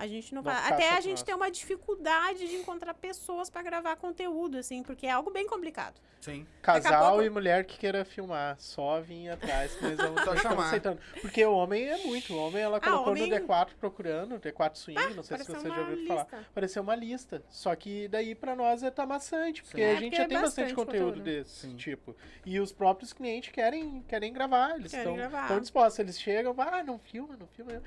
A 0.00 0.06
gente 0.06 0.34
não 0.34 0.40
vai. 0.40 0.56
Até 0.72 0.94
a 0.96 1.00
gente 1.02 1.22
tem 1.22 1.34
uma 1.34 1.50
dificuldade 1.50 2.48
de 2.48 2.54
encontrar 2.54 2.94
pessoas 2.94 3.50
pra 3.50 3.60
gravar 3.62 3.96
conteúdo, 3.96 4.56
assim, 4.56 4.82
porque 4.82 5.06
é 5.06 5.10
algo 5.10 5.30
bem 5.30 5.46
complicado. 5.46 6.00
Sim. 6.22 6.46
Casal 6.60 7.12
pouco- 7.12 7.22
e 7.24 7.30
mulher 7.30 7.64
que 7.64 7.78
queira 7.78 8.04
filmar, 8.04 8.54
só 8.58 9.00
vir 9.00 9.30
atrás, 9.30 9.74
que 9.74 9.84
eles 9.86 9.98
estão 9.98 10.36
chamar. 10.36 10.66
aceitando. 10.66 11.00
Porque 11.22 11.42
o 11.46 11.52
homem 11.54 11.86
é 11.88 11.96
muito. 12.06 12.34
O 12.34 12.36
homem 12.36 12.62
ela 12.62 12.78
colocou 12.78 13.08
homem- 13.12 13.26
no 13.30 13.36
D4 13.36 13.70
procurando, 13.80 14.38
D4 14.38 14.76
Swing, 14.76 15.14
não 15.14 15.22
sei 15.22 15.38
se 15.38 15.44
Pareceu 15.46 15.54
você 15.60 15.68
já 15.68 15.80
ouviu 15.80 16.06
falar. 16.06 16.22
lista. 16.24 16.36
Apareceu 16.50 16.82
uma 16.82 16.94
lista. 16.94 17.42
Só 17.48 17.74
que 17.74 18.06
daí 18.08 18.34
pra 18.34 18.54
nós 18.54 18.82
é 18.82 18.90
tá 18.90 19.06
maçante, 19.06 19.62
porque 19.62 19.78
Sim. 19.80 19.82
a 19.82 19.92
É, 19.92 19.96
gente 19.96 20.02
porque 20.04 20.16
já 20.16 20.22
é 20.24 20.28
tem 20.28 20.38
bastante, 20.40 20.74
bastante 20.74 20.74
conteúdo, 20.74 21.06
conteúdo. 21.18 21.24
desse 21.24 21.68
Sim. 21.68 21.76
tipo. 21.76 22.14
E 22.44 22.60
os 22.60 22.70
próprios 22.70 23.14
clientes 23.14 23.50
querem, 23.50 24.02
querem 24.06 24.30
gravar. 24.30 24.76
Eles 24.76 24.92
estão 24.92 25.58
dispostos. 25.58 25.98
Eles 26.00 26.20
chegam, 26.20 26.54
ah, 26.58 26.82
não 26.82 26.98
filma, 26.98 27.34
não 27.38 27.46
filma. 27.46 27.82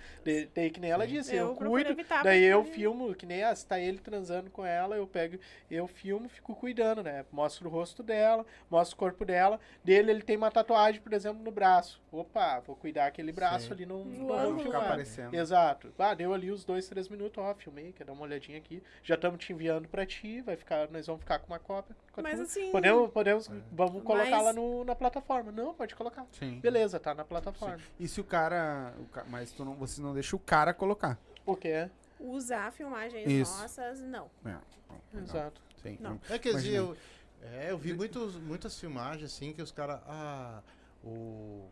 Daí 0.55 0.71
que 0.71 0.79
nem 0.79 0.89
ela 0.89 1.05
disse, 1.05 1.35
Eu 1.35 1.49
eu, 1.49 1.55
cuido, 1.55 1.95
aproveitar 2.03 2.23
Daí 2.23 2.43
eu 2.43 2.63
filmo, 2.63 3.13
que 3.15 3.25
nem 3.25 3.43
ah, 3.43 3.55
se 3.55 3.65
tá 3.65 3.79
ele 3.79 3.97
transando 3.99 4.49
com 4.49 4.65
ela, 4.65 4.95
eu 4.95 5.07
pego, 5.07 5.37
eu 5.69 5.87
filmo, 5.87 6.29
fico 6.29 6.55
cuidando, 6.55 7.01
né? 7.03 7.25
Mostro 7.31 7.67
o 7.67 7.71
rosto 7.71 8.03
dela, 8.03 8.45
mostro 8.69 8.95
o 8.95 8.99
corpo 8.99 9.25
dela. 9.25 9.59
Dele, 9.83 10.11
ele 10.11 10.21
tem 10.21 10.37
uma 10.37 10.51
tatuagem, 10.51 11.01
por 11.01 11.13
exemplo, 11.13 11.43
no 11.43 11.51
braço. 11.51 12.01
Opa, 12.11 12.59
vou 12.59 12.75
cuidar 12.75 13.07
aquele 13.07 13.31
braço 13.31 13.67
Sim. 13.67 13.73
ali, 13.73 13.85
não, 13.85 14.03
não 14.05 14.59
ficar 14.59 14.79
aparecendo. 14.79 15.33
Exato. 15.33 15.93
Ah, 15.97 16.13
deu 16.13 16.33
ali 16.33 16.51
os 16.51 16.63
dois, 16.63 16.87
três 16.87 17.07
minutos, 17.09 17.43
ó, 17.43 17.53
filmei, 17.55 17.91
quer 17.93 18.03
dar 18.03 18.13
uma 18.13 18.23
olhadinha 18.23 18.57
aqui. 18.57 18.83
Já 19.01 19.15
estamos 19.15 19.39
te 19.43 19.51
enviando 19.53 19.87
pra 19.87 20.05
ti, 20.05 20.41
vai 20.41 20.55
ficar, 20.55 20.89
nós 20.91 21.07
vamos 21.07 21.21
ficar 21.21 21.39
com 21.39 21.47
uma 21.47 21.59
cópia. 21.59 21.95
Mas 22.21 22.39
assim. 22.39 22.71
Podemos, 22.71 23.09
podemos, 23.11 23.49
vamos 23.71 24.03
colocar 24.03 24.29
Mas- 24.29 24.43
lá 24.45 24.53
no, 24.53 24.83
na 24.83 24.93
plataforma. 24.95 25.51
Não, 25.51 25.73
pode 25.73 25.95
colocar. 25.95 26.25
Sim. 26.31 26.59
Beleza, 26.59 26.99
tá 26.99 27.13
na 27.15 27.23
plataforma. 27.25 27.79
E 27.99 28.07
se 28.07 28.21
o 28.21 28.23
cara. 28.23 28.93
o 28.99 29.05
ca- 29.05 29.25
mas 29.27 29.51
tu 29.51 29.65
não, 29.65 29.73
você 29.75 30.01
não 30.01 30.13
deixa 30.13 30.35
o 30.35 30.39
cara 30.39 30.73
colocar. 30.73 31.17
O 31.45 31.55
quê? 31.55 31.89
Usar 32.19 32.71
filmagens 32.71 33.29
Isso. 33.29 33.59
nossas, 33.61 33.99
não. 34.01 34.29
É. 34.45 35.17
Exato. 35.19 35.61
Sim. 35.81 35.97
Não. 35.99 36.19
É 36.29 36.39
que 36.39 36.49
assim, 36.49 36.73
Imagina. 36.73 36.77
eu, 36.77 36.97
é, 37.41 37.71
eu 37.71 37.77
vi 37.77 37.93
muitos, 37.93 38.35
muitas 38.35 38.79
filmagens 38.79 39.31
assim 39.31 39.51
que 39.53 39.61
os 39.61 39.71
caras. 39.71 39.99
Ah, 40.07 40.61
o, 41.03 41.67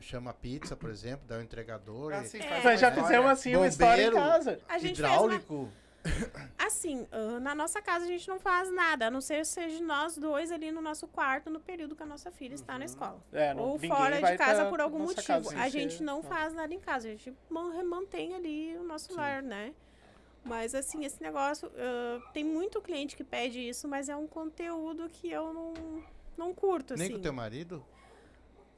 Chama 0.00 0.32
pizza, 0.34 0.76
por 0.76 0.90
exemplo, 0.90 1.26
dá 1.26 1.38
o 1.38 1.42
entregador. 1.42 2.12
Ah, 2.12 2.22
e- 2.22 2.26
sim, 2.28 2.38
É. 2.38 2.60
faz 2.60 2.64
Nós 2.64 2.80
já 2.80 2.88
uma 2.90 3.02
fizemos 3.02 3.30
assim 3.30 3.56
uma 3.56 3.66
história 3.66 4.06
em 4.06 4.12
casa. 4.12 4.60
A 4.68 4.78
gente 4.78 4.96
fez 4.96 4.98
uma 5.00 5.08
hidráulico. 5.14 5.72
Assim, 6.58 7.06
ah, 7.10 7.40
na 7.40 7.54
nossa 7.54 7.80
casa 7.80 8.04
a 8.04 8.08
gente 8.08 8.28
não 8.28 8.38
faz 8.38 8.70
nada, 8.72 9.06
a 9.06 9.10
não 9.10 9.20
ser 9.20 9.44
seja 9.46 9.82
nós 9.82 10.16
dois 10.18 10.50
ali 10.52 10.70
no 10.70 10.80
nosso 10.80 11.06
quarto 11.08 11.48
no 11.50 11.60
período 11.60 11.96
que 11.96 12.02
a 12.02 12.06
nossa 12.06 12.30
filha 12.30 12.54
está 12.54 12.78
na 12.78 12.84
escola. 12.84 13.22
É, 13.32 13.54
não- 13.54 13.62
Ou 13.70 13.78
fora 13.78 14.20
de 14.20 14.36
casa 14.36 14.66
por 14.66 14.80
algum 14.80 14.98
motivo. 15.00 15.26
casa 15.26 15.56
a 15.58 15.64
ser- 15.64 15.70
gente 15.70 16.02
não 16.02 16.22
faz 16.22 16.52
nada 16.52 16.72
em 16.74 16.80
casa, 16.80 17.08
a 17.08 17.10
gente 17.10 17.32
man- 17.48 17.82
mantém 17.84 18.34
ali 18.34 18.76
o 18.76 18.82
nosso 18.84 19.14
lar, 19.14 19.42
né? 19.42 19.72
Mas 20.44 20.74
assim, 20.74 21.04
esse 21.04 21.22
negócio, 21.22 21.70
ah, 21.76 22.20
tem 22.32 22.44
muito 22.44 22.80
cliente 22.80 23.16
que 23.16 23.24
pede 23.24 23.60
isso, 23.68 23.86
mas 23.88 24.08
é 24.08 24.16
um 24.16 24.26
conteúdo 24.26 25.08
que 25.08 25.30
eu 25.30 25.52
não, 25.52 25.74
não 26.36 26.54
curto, 26.54 26.94
Nem 26.94 27.04
assim. 27.04 27.12
com 27.14 27.18
o 27.18 27.22
teu 27.22 27.32
marido? 27.32 27.84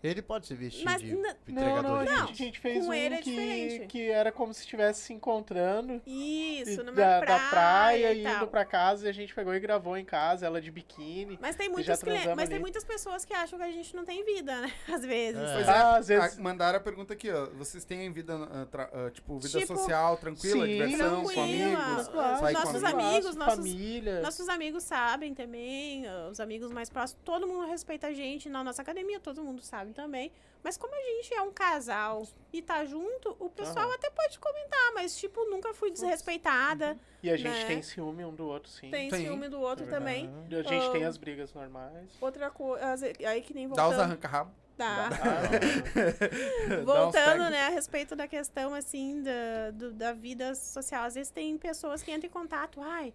Ele 0.02 0.22
pode 0.22 0.46
se 0.46 0.54
vestir 0.54 0.84
Mas 0.84 1.00
de 1.02 1.14
Não, 1.14 1.30
entregador 1.46 1.82
não, 1.82 1.96
a 1.96 2.04
de 2.04 2.10
gente, 2.10 2.20
pizza. 2.28 2.32
a 2.42 2.46
gente 2.46 2.58
fez 2.60 2.84
Com 2.84 2.90
um 2.90 2.94
ele 2.94 3.14
é 3.16 3.18
que, 3.18 3.86
que 3.86 4.10
era 4.10 4.32
como 4.32 4.54
se 4.54 4.60
estivesse 4.60 5.02
se 5.02 5.12
encontrando 5.12 6.00
Isso, 6.06 6.82
numa 6.82 6.92
da, 6.92 7.20
praia, 7.20 7.38
da 7.38 7.48
praia 7.50 8.12
e 8.12 8.24
indo 8.24 8.46
pra 8.46 8.64
casa 8.64 9.06
e 9.06 9.08
a 9.10 9.12
gente 9.12 9.34
pegou 9.34 9.54
e 9.54 9.60
gravou 9.60 9.96
em 9.96 10.04
casa, 10.04 10.46
ela 10.46 10.60
de 10.60 10.70
biquíni. 10.70 11.38
Mas 11.40 11.54
tem 11.56 11.68
muitos 11.68 12.02
mas 12.36 12.48
tem 12.48 12.58
muitas 12.58 12.84
pessoas 12.84 13.24
que 13.24 13.34
acham 13.34 13.58
que 13.58 13.64
a 13.64 13.70
gente 13.70 13.94
não 13.94 14.04
tem 14.04 14.24
vida, 14.24 14.60
né? 14.62 14.72
Às 14.88 15.04
vezes. 15.04 15.40
É. 15.40 15.54
Pois 15.54 15.68
Ah, 15.68 15.72
é, 15.94 15.98
às 15.98 16.08
vezes- 16.08 16.38
a- 16.38 16.42
mandaram 16.42 16.78
a 16.78 16.80
pergunta 16.80 17.12
aqui, 17.12 17.30
ó. 17.30 17.46
Vocês 17.50 17.84
têm 17.84 18.10
vida, 18.12 18.34
ah, 18.50 18.66
tra- 18.70 18.90
ah, 18.92 19.10
tipo, 19.10 19.38
vida 19.38 19.60
Tipo, 19.60 19.76
social, 19.76 20.16
tranquila, 20.16 20.64
sim, 20.66 20.72
diversão, 20.72 21.22
com 21.22 21.28
tranquila. 21.30 21.78
amigos, 21.78 22.08
Claro, 22.08 22.40
sair 22.40 22.54
com 22.54 22.60
nossos 22.60 22.84
amigos. 22.84 23.04
amigos, 23.10 23.36
nossos- 23.36 23.56
família. 23.56 24.20
Nossos 24.20 24.48
amigos 24.48 24.82
sabem 24.84 25.34
também, 25.34 26.06
ah, 26.06 26.28
os 26.30 26.40
amigos 26.40 26.70
mais 26.72 26.88
próximos, 26.88 27.22
todo 27.24 27.46
mundo 27.46 27.66
respeita 27.68 28.06
a 28.08 28.12
gente 28.14 28.48
na 28.48 28.64
nossa 28.64 28.80
academia, 28.82 29.20
todo 29.20 29.42
mundo 29.42 29.62
sabe 29.62 29.89
também. 29.92 30.32
Mas 30.62 30.76
como 30.76 30.94
a 30.94 31.00
gente 31.00 31.32
é 31.32 31.40
um 31.40 31.50
casal 31.50 32.26
e 32.52 32.60
tá 32.60 32.84
junto, 32.84 33.34
o 33.38 33.48
pessoal 33.48 33.86
Aham. 33.86 33.94
até 33.94 34.10
pode 34.10 34.38
comentar, 34.38 34.92
mas 34.94 35.16
tipo, 35.16 35.42
nunca 35.46 35.72
fui 35.72 35.90
desrespeitada. 35.90 36.98
E 37.22 37.30
a 37.30 37.36
gente 37.36 37.60
né? 37.60 37.64
tem 37.66 37.80
ciúme 37.82 38.24
um 38.26 38.34
do 38.34 38.46
outro, 38.46 38.70
sim. 38.70 38.90
Tem 38.90 39.08
Tem. 39.08 39.24
ciúme 39.24 39.48
do 39.48 39.58
outro 39.58 39.86
É 39.86 39.88
também. 39.88 40.26
verdade. 40.48 40.56
A 40.56 40.62
gente 40.62 40.86
Ah, 40.88 40.92
tem 40.92 41.04
as 41.04 41.16
brigas 41.16 41.54
normais. 41.54 42.10
Outra 42.20 42.50
coisa, 42.50 43.06
aí 43.26 43.40
que 43.40 43.54
nem 43.54 43.68
Dá 43.68 43.74
os 43.74 43.80
voltando. 43.80 44.00
arranca-rabo. 44.02 44.50
Uns 44.80 44.80
Voltando, 46.84 47.50
né, 47.50 47.66
a 47.66 47.70
respeito 47.70 48.16
da 48.16 48.26
questão, 48.26 48.74
assim, 48.74 49.22
da, 49.22 49.70
do- 49.72 49.92
da 49.92 50.12
vida 50.12 50.54
social. 50.54 51.04
Às 51.04 51.14
vezes 51.14 51.30
tem 51.30 51.56
pessoas 51.58 52.02
que 52.02 52.10
entram 52.12 52.28
em 52.28 52.32
contato, 52.32 52.80
ai, 52.82 53.12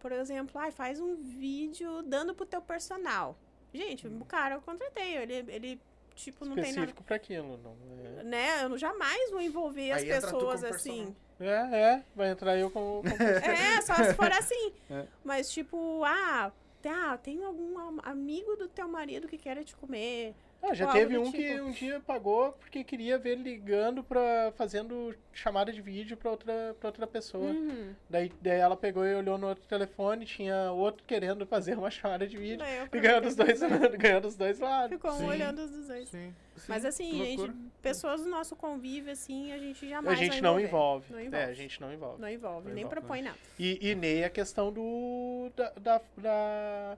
por 0.00 0.12
exemplo, 0.12 0.60
ai, 0.60 0.70
faz 0.70 1.00
um 1.00 1.16
vídeo 1.16 2.02
dando 2.02 2.34
pro 2.34 2.46
teu 2.46 2.60
personal. 2.60 3.36
Gente, 3.72 4.06
o 4.06 4.24
cara 4.24 4.54
eu 4.56 4.60
contratei, 4.62 5.16
ele, 5.16 5.44
ele 5.48 5.80
tipo, 6.16 6.44
não 6.44 6.54
tem 6.54 6.64
nada... 6.64 6.70
Específico 6.70 7.04
pra 7.04 7.16
aquilo. 7.16 7.58
Não 7.62 7.76
é... 8.20 8.24
Né, 8.24 8.62
eu 8.64 8.68
não- 8.70 8.78
jamais 8.78 9.30
vou 9.30 9.40
envolver 9.40 9.92
as 9.92 10.02
Aí 10.02 10.10
entra 10.10 10.28
tu 10.32 10.38
como 10.38 10.50
pessoas 10.50 10.64
assim. 10.64 11.14
é, 11.38 11.44
é, 11.46 12.04
vai 12.14 12.30
entrar 12.30 12.56
eu 12.58 12.70
como. 12.70 13.02
como... 13.02 13.04
É, 13.44 13.80
só 13.82 13.94
se 13.94 14.14
for 14.14 14.32
assim. 14.32 14.72
É. 14.90 15.06
Mas, 15.22 15.50
tipo, 15.50 16.02
ah, 16.04 16.50
tá, 16.82 17.16
tem 17.18 17.44
algum 17.44 17.78
am- 17.78 18.00
amigo 18.02 18.56
do 18.56 18.66
teu 18.66 18.88
marido 18.88 19.28
que 19.28 19.36
queira 19.38 19.62
te 19.62 19.76
comer. 19.76 20.34
Ah, 20.70 20.74
já 20.74 20.92
teve 20.92 21.16
um 21.18 21.24
do 21.24 21.32
que 21.32 21.52
tipo. 21.52 21.64
um 21.64 21.70
dia 21.70 22.00
pagou 22.00 22.52
porque 22.52 22.82
queria 22.84 23.18
ver 23.18 23.36
ligando 23.36 24.02
pra. 24.02 24.52
fazendo 24.56 25.14
chamada 25.32 25.72
de 25.72 25.80
vídeo 25.80 26.16
pra 26.16 26.30
outra, 26.30 26.76
pra 26.80 26.88
outra 26.88 27.06
pessoa. 27.06 27.50
Uhum. 27.52 27.94
Daí, 28.08 28.32
daí 28.40 28.58
ela 28.58 28.76
pegou 28.76 29.04
e 29.06 29.14
olhou 29.14 29.36
no 29.38 29.48
outro 29.48 29.64
telefone, 29.66 30.24
tinha 30.24 30.72
outro 30.72 31.04
querendo 31.06 31.46
fazer 31.46 31.76
uma 31.78 31.90
chamada 31.90 32.26
de 32.26 32.36
vídeo. 32.36 32.64
E 32.92 33.00
ganhou 33.00 33.20
dos 33.20 33.34
dois, 33.36 33.60
ganhou 33.98 34.20
dos 34.20 34.36
dois 34.36 34.58
lados. 34.58 34.90
Ficou 34.90 35.12
um 35.12 35.18
Sim. 35.18 35.28
olhando 35.28 35.58
os 35.60 35.86
dois. 35.86 36.08
Sim. 36.08 36.34
Mas 36.68 36.84
assim, 36.86 37.12
gente, 37.12 37.52
pessoas 37.82 38.22
do 38.22 38.30
nosso 38.30 38.56
convívio, 38.56 39.12
assim, 39.12 39.52
a 39.52 39.58
gente 39.58 39.84
A 39.84 39.88
jamais 39.90 40.18
gente 40.18 40.30
vai 40.32 40.40
não 40.40 40.58
envolve. 40.58 41.12
Não 41.12 41.18
É, 41.18 41.24
envolve. 41.26 41.44
a 41.44 41.52
gente 41.54 41.80
não 41.80 41.92
envolve. 41.92 42.20
Não 42.22 42.28
envolve, 42.30 42.68
Não 42.68 42.74
nem 42.74 42.84
envolve, 42.84 43.00
propõe 43.00 43.22
nada. 43.22 43.36
E, 43.58 43.90
e 43.90 43.94
nem 43.94 44.24
a 44.24 44.30
questão 44.30 44.72
do. 44.72 45.50
da. 45.54 45.70
da, 45.78 46.00
da, 46.16 46.96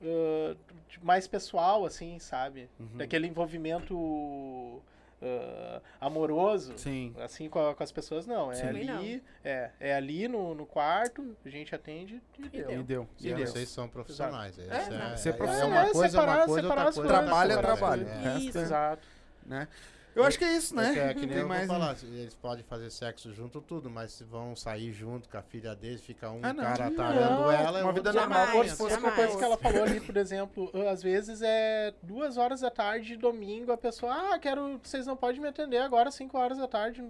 de 0.00 1.04
mais 1.04 1.26
pessoal, 1.26 1.84
assim, 1.84 2.18
sabe? 2.18 2.68
Uhum. 2.78 2.98
Daquele 2.98 3.26
envolvimento 3.26 4.82
ah, 5.22 5.80
amoroso. 6.00 6.74
Sim. 6.76 7.14
Assim 7.18 7.48
com, 7.48 7.66
a- 7.70 7.74
com 7.74 7.82
as 7.82 7.90
pessoas, 7.90 8.26
não. 8.26 8.52
É 8.52 8.56
Sim. 8.56 8.66
ali, 8.68 8.86
Também 8.86 9.22
é, 9.44 9.70
é 9.80 9.94
ali 9.94 10.28
no, 10.28 10.54
no 10.54 10.66
quarto, 10.66 11.34
a 11.44 11.48
gente 11.48 11.74
atende 11.74 12.20
e 12.38 12.48
deu. 12.48 12.70
E 12.70 12.82
deu. 12.82 13.08
E 13.20 13.28
E 13.30 13.34
deu. 13.34 13.46
vocês 13.46 13.68
são 13.68 13.88
profissionais. 13.88 14.58
Essa 14.58 14.92
É, 14.92 15.12
é, 15.12 15.16
ser 15.16 15.28
é, 15.30 15.32
profissional. 15.32 15.70
uma 15.70 15.88
É, 15.88 15.92
coisa, 15.92 16.08
separar- 16.10 16.36
uma 16.36 16.46
coisa, 16.46 16.62
separar 16.62 16.86
outra 16.86 16.88
as 16.88 16.94
coisa. 16.94 17.08
Trabalho 17.26 17.52
é 17.52 17.56
trabalho. 17.56 18.08
É. 18.08 18.38
Isso. 18.38 18.58
é- 18.58 18.62
Exato. 18.62 19.08
né? 19.44 19.68
Eu 20.16 20.24
acho 20.24 20.38
que 20.38 20.44
é 20.44 20.56
isso, 20.56 20.74
né? 20.74 20.90
É 20.90 20.92
que, 20.94 20.98
é 20.98 21.14
que 21.14 21.20
nem 21.20 21.28
Tem 21.28 21.38
eu 21.42 21.48
mais 21.48 21.66
vou 21.68 21.76
falar, 21.78 21.96
eles 22.02 22.34
podem 22.34 22.64
fazer 22.64 22.90
sexo 22.90 23.32
junto 23.34 23.60
tudo, 23.60 23.90
mas 23.90 24.12
se 24.12 24.24
vão 24.24 24.56
sair 24.56 24.90
junto 24.92 25.28
com 25.28 25.36
a 25.36 25.42
filha 25.42 25.74
deles, 25.74 26.00
fica 26.00 26.30
um 26.30 26.40
Ah, 26.42 26.52
não. 26.54 26.64
cara 26.64 26.88
Não, 26.88 26.96
tarando 26.96 27.50
ela, 27.50 27.80
uma 27.82 27.90
o 27.90 27.94
vida 27.94 28.12
normal, 28.14 28.64
se 28.64 28.76
fosse 28.76 28.94
jamais. 28.94 29.14
coisa 29.14 29.36
que 29.38 29.44
ela 29.44 29.58
falou 29.58 29.82
ali, 29.84 30.00
por 30.00 30.16
exemplo, 30.16 30.70
às 30.90 31.02
vezes 31.02 31.42
é 31.42 31.92
duas 32.02 32.38
horas 32.38 32.60
da 32.62 32.70
tarde, 32.70 33.14
domingo, 33.16 33.70
a 33.72 33.76
pessoa, 33.76 34.32
ah, 34.34 34.38
quero, 34.38 34.80
vocês 34.82 35.06
não 35.06 35.16
podem 35.16 35.40
me 35.40 35.48
atender 35.48 35.78
agora, 35.78 36.10
cinco 36.10 36.38
horas 36.38 36.56
da 36.56 36.66
tarde. 36.66 37.04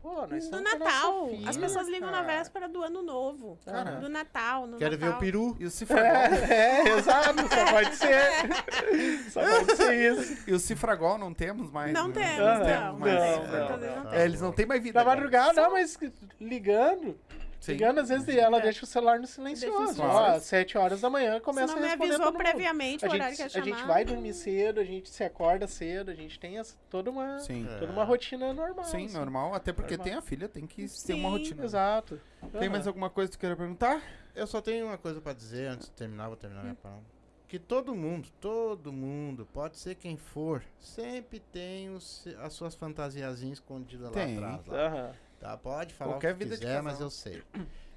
Pô, 0.00 0.26
nós 0.26 0.48
Do 0.48 0.60
Natal. 0.60 1.28
As 1.46 1.56
pessoas 1.56 1.88
ligam 1.88 2.10
na 2.10 2.22
cara. 2.22 2.38
véspera 2.38 2.68
do 2.68 2.82
ano 2.82 3.02
novo. 3.02 3.58
Cara. 3.64 3.92
Do 3.96 4.08
Natal, 4.08 4.66
no 4.66 4.78
Quero 4.78 4.96
ver 4.96 5.04
Natal. 5.06 5.18
o 5.18 5.20
peru. 5.20 5.56
E 5.58 5.64
o 5.66 5.70
Cifragol, 5.70 6.06
É, 6.08 6.82
é, 6.88 6.88
exato, 6.98 7.34
só 7.48 7.72
pode 7.72 7.96
ser. 7.96 8.18
Só 9.30 9.40
pode 9.40 9.76
ser 9.76 10.12
isso. 10.12 10.44
e 10.50 10.52
o 10.52 10.58
Cifragol 10.58 11.18
não 11.18 11.34
temos 11.34 11.70
mais. 11.70 11.92
Não 11.92 12.08
né? 12.08 12.14
temos, 12.14 12.38
não. 12.38 12.64
temos 12.66 12.98
mais. 13.00 13.14
não, 13.14 13.46
não, 13.46 13.76
não. 13.78 14.04
não 14.04 14.12
É, 14.12 14.24
eles 14.24 14.40
não 14.40 14.52
têm 14.52 14.66
mais 14.66 14.82
vida. 14.82 14.94
Na 14.94 15.00
agora. 15.02 15.16
madrugada, 15.16 15.60
não, 15.60 15.72
mas 15.72 15.98
ligando. 16.40 17.18
Sim. 17.60 17.72
Ligando, 17.72 17.98
às 17.98 18.08
vezes 18.08 18.28
ela 18.28 18.58
É. 18.58 18.62
deixa 18.62 18.84
o 18.84 18.86
celular 18.86 19.18
no 19.18 19.26
silencioso. 19.26 19.86
Deixa 19.86 20.02
o 20.02 20.04
Ó, 20.06 20.08
celular. 20.12 20.30
às 20.36 20.44
sete 20.44 20.78
horas 20.78 21.00
da 21.00 21.10
manhã 21.10 21.40
começa 21.40 21.72
não 21.72 21.78
a 21.78 21.82
me 21.82 21.86
responder 21.88 22.12
avisou 22.12 22.26
todo 22.32 22.34
mundo. 22.34 22.42
previamente 22.44 23.04
A 23.04 23.08
o 23.08 23.12
horário 23.12 23.36
gente, 23.36 23.50
que 23.50 23.56
ia 23.58 23.62
a 23.62 23.64
gente 23.64 23.74
chamar. 23.80 23.92
vai 23.92 24.04
dormir 24.04 24.32
cedo, 24.32 24.80
a 24.80 24.84
gente 24.84 25.08
se 25.10 25.24
acorda 25.24 25.66
cedo, 25.66 26.10
a 26.10 26.14
gente 26.14 26.38
tem 26.38 26.58
essa, 26.58 26.76
toda, 26.88 27.10
uma, 27.10 27.40
Sim. 27.40 27.66
É. 27.68 27.78
toda 27.78 27.92
uma 27.92 28.04
rotina 28.04 28.52
normal. 28.52 28.84
Sim, 28.84 29.06
assim. 29.06 29.16
normal. 29.16 29.54
Até 29.54 29.72
porque 29.72 29.96
Normal. 29.96 30.04
tem 30.04 30.14
a 30.14 30.22
filha, 30.22 30.48
tem 30.48 30.66
que 30.66 30.86
ter 30.86 31.14
uma 31.14 31.28
Sim. 31.30 31.36
rotina. 31.36 31.64
Exato. 31.64 32.20
Tem 32.52 32.60
Aham. 32.62 32.70
mais 32.70 32.86
alguma 32.86 33.10
coisa 33.10 33.30
que 33.30 33.36
tu 33.36 33.40
queira 33.40 33.56
perguntar? 33.56 34.00
Eu 34.36 34.46
só 34.46 34.60
tenho 34.60 34.86
uma 34.86 34.96
coisa 34.98 35.20
pra 35.20 35.32
dizer 35.32 35.66
antes 35.66 35.88
de 35.88 35.92
terminar, 35.94 36.28
vou 36.28 36.36
terminar 36.36 36.62
minha 36.62 36.74
palavra. 36.76 37.02
Que 37.48 37.58
todo 37.58 37.94
mundo, 37.94 38.28
todo 38.40 38.92
mundo, 38.92 39.48
pode 39.52 39.78
ser 39.78 39.94
quem 39.94 40.16
for, 40.18 40.62
sempre 40.78 41.40
tem 41.40 41.88
os, 41.90 42.24
as 42.42 42.52
suas 42.52 42.74
fantasiazinhas 42.74 43.56
escondidas 43.58 44.10
Tem. 44.10 44.38
lá 44.38 44.54
atrás. 44.54 44.66
Lá. 44.68 44.86
Aham. 44.86 45.12
Tá? 45.40 45.56
Pode 45.56 45.94
falar 45.94 46.12
Qualquer 46.14 46.32
o 46.34 46.36
que 46.36 46.44
vida 46.44 46.56
de 46.56 46.60
quiser, 46.62 46.74
casal. 46.76 46.90
mas 46.92 47.00
eu 47.00 47.10
sei. 47.10 47.42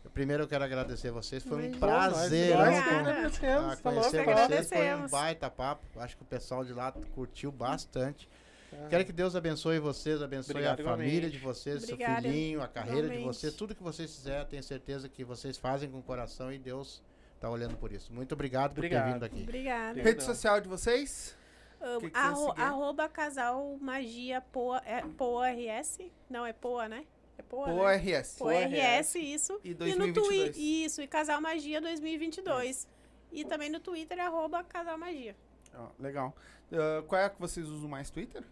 Eu, 0.03 0.09
primeiro 0.11 0.43
eu 0.43 0.47
quero 0.47 0.63
agradecer 0.63 1.11
vocês, 1.11 1.43
foi 1.43 1.67
um 1.67 1.71
prazer. 1.79 2.55
Nós, 2.55 2.67
Obrigada. 2.77 3.21
nós 3.21 3.37
que 3.37 3.45
Ah, 3.45 3.77
conhecer 3.81 4.25
que 4.25 4.33
vocês 4.33 4.69
foi 4.69 4.93
um 4.95 5.07
baita 5.07 5.49
papo. 5.49 5.85
Acho 5.99 6.17
que 6.17 6.23
o 6.23 6.25
pessoal 6.25 6.63
de 6.65 6.73
lá 6.73 6.91
curtiu 7.13 7.51
bastante. 7.51 8.27
Aham. 8.73 8.87
Quero 8.89 9.05
que 9.05 9.11
Deus 9.11 9.35
abençoe 9.35 9.79
vocês, 9.79 10.21
abençoe 10.21 10.51
Obrigado, 10.53 10.79
a 10.79 10.83
família 10.83 11.13
igualmente. 11.17 11.37
de 11.37 11.43
vocês, 11.43 11.83
seu 11.83 11.93
Obrigada, 11.95 12.21
filhinho, 12.21 12.61
a 12.61 12.67
carreira 12.67 13.01
de 13.01 13.15
igualmente. 13.15 13.25
vocês, 13.37 13.53
tudo 13.53 13.75
que 13.75 13.83
vocês 13.83 14.15
fizerem, 14.15 14.45
tenho 14.45 14.63
certeza 14.63 15.09
que 15.09 15.23
vocês 15.25 15.57
fazem 15.57 15.91
com 15.91 15.99
o 15.99 16.03
coração 16.03 16.51
e 16.53 16.57
Deus 16.57 17.03
tá 17.39 17.49
olhando 17.49 17.75
por 17.75 17.91
isso. 17.91 18.13
Muito 18.13 18.31
obrigado, 18.33 18.71
Obrigado. 18.71 19.03
por 19.03 19.07
ter 19.07 19.13
vindo 19.13 19.23
aqui. 19.25 19.43
Obrigada. 19.43 20.01
Rede 20.01 20.23
social 20.23 20.61
de 20.61 20.69
vocês? 20.69 21.35
Amo. 21.81 21.99
que 22.01 22.11
que 22.11 22.17
você 22.17 22.23
Arro- 22.27 22.53
arroba 22.57 23.09
casal 23.09 23.75
magia 23.81 24.39
poa, 24.39 24.81
é, 24.85 25.01
poa 25.01 25.47
RS. 25.49 25.99
Não, 26.29 26.45
é 26.45 26.53
poa, 26.53 26.87
né? 26.87 27.03
É 27.41 27.49
poa, 27.49 27.69
Ou 27.69 27.83
né? 27.87 27.95
RS. 27.97 28.35
Poa 28.37 28.53
RS, 28.53 29.15
isso. 29.15 29.59
E 29.63 29.69
no 29.71 29.75
2022. 29.75 30.27
Twitter, 30.27 30.61
isso. 30.61 31.01
E 31.01 31.07
Casal 31.07 31.41
Magia 31.41 31.81
2022. 31.81 32.87
E 33.31 33.45
também 33.45 33.69
no 33.69 33.79
Twitter, 33.79 34.19
arroba 34.19 34.63
Casal 34.63 34.97
Magia. 34.97 35.35
Ó, 35.75 35.87
legal. 35.99 36.35
Ah, 36.71 37.03
qual 37.07 37.21
é 37.21 37.29
que 37.29 37.39
vocês 37.39 37.67
usam 37.67 37.89
mais? 37.89 38.09
Twitter? 38.09 38.43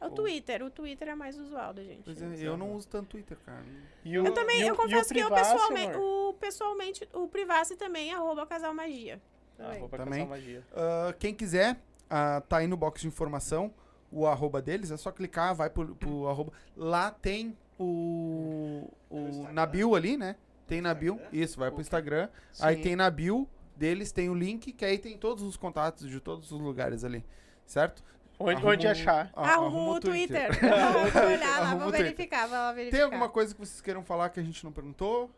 É 0.00 0.06
o 0.06 0.10
Twitter. 0.10 0.62
O 0.62 0.70
Twitter 0.70 1.08
é 1.08 1.14
mais 1.14 1.36
usual 1.38 1.74
da 1.74 1.82
gente. 1.84 2.02
Pois 2.04 2.22
é, 2.22 2.26
eu 2.46 2.56
não 2.56 2.74
uso 2.74 2.88
tanto 2.88 3.08
Twitter, 3.10 3.36
cara. 3.44 3.62
E 4.04 4.18
o- 4.18 4.24
Eu 4.26 4.32
também, 4.32 4.60
e 4.60 4.64
o- 4.64 4.66
eu 4.68 4.68
e 4.68 4.70
o 4.72 4.76
confesso 4.76 5.12
que 5.12 5.20
eu 5.20 5.28
pessoalmente, 5.30 5.94
amor? 5.94 6.30
o, 6.30 6.34
pessoalmente, 6.34 7.08
o 7.12 7.28
Privacy 7.28 7.76
também, 7.76 8.12
arroba 8.14 8.46
Casal 8.46 8.72
Magia. 8.72 9.20
Também. 9.58 9.76
Arroba 9.78 9.96
Também. 9.98 10.12
Casal 10.20 10.28
Magia. 10.28 10.64
Ah, 10.72 11.14
quem 11.18 11.34
quiser, 11.34 11.76
ah, 12.08 12.40
tá 12.48 12.58
aí 12.58 12.66
no 12.66 12.76
box 12.78 13.02
de 13.02 13.08
informação 13.08 13.74
o 14.12 14.26
arroba 14.26 14.60
deles, 14.62 14.90
é 14.90 14.96
só 14.96 15.12
clicar, 15.12 15.54
vai 15.54 15.68
pro, 15.70 15.94
pro 15.94 16.26
arroba. 16.28 16.52
Lá 16.74 17.10
tem 17.10 17.56
o, 17.82 18.88
o 19.10 19.52
na 19.52 19.64
bio 19.66 19.94
ali, 19.94 20.16
né? 20.16 20.36
Tem 20.66 20.80
na 20.80 20.94
bio, 20.94 21.18
isso, 21.32 21.58
vai 21.58 21.70
pro 21.70 21.80
Instagram. 21.80 22.28
Aí 22.60 22.76
Sim. 22.76 22.82
tem 22.82 22.96
na 22.96 23.10
bio 23.10 23.48
deles, 23.76 24.12
tem 24.12 24.28
o 24.28 24.34
link, 24.34 24.72
que 24.72 24.84
aí 24.84 24.98
tem 24.98 25.16
todos 25.16 25.42
os 25.42 25.56
contatos 25.56 26.08
de 26.08 26.20
todos 26.20 26.52
os 26.52 26.60
lugares 26.60 27.02
ali, 27.02 27.24
certo? 27.66 28.04
Onde, 28.38 28.56
Arruma 28.56 28.72
onde 28.72 28.86
achar? 28.86 29.30
a- 29.34 29.48
Arruma 29.52 29.66
arruma 29.66 29.92
o 29.96 30.00
Twitter. 30.00 30.48
Twitter. 30.48 30.70
Vou 31.12 31.22
olhar 31.24 31.60
lá, 31.60 31.76
Twitter. 31.76 31.90
verificar, 32.04 32.72
verificar. 32.72 32.96
Tem 32.96 33.04
alguma 33.04 33.28
coisa 33.28 33.54
que 33.54 33.60
vocês 33.60 33.80
queiram 33.80 34.02
falar 34.02 34.30
que 34.30 34.40
a 34.40 34.42
gente 34.42 34.62
não 34.64 34.72
perguntou? 34.72 35.30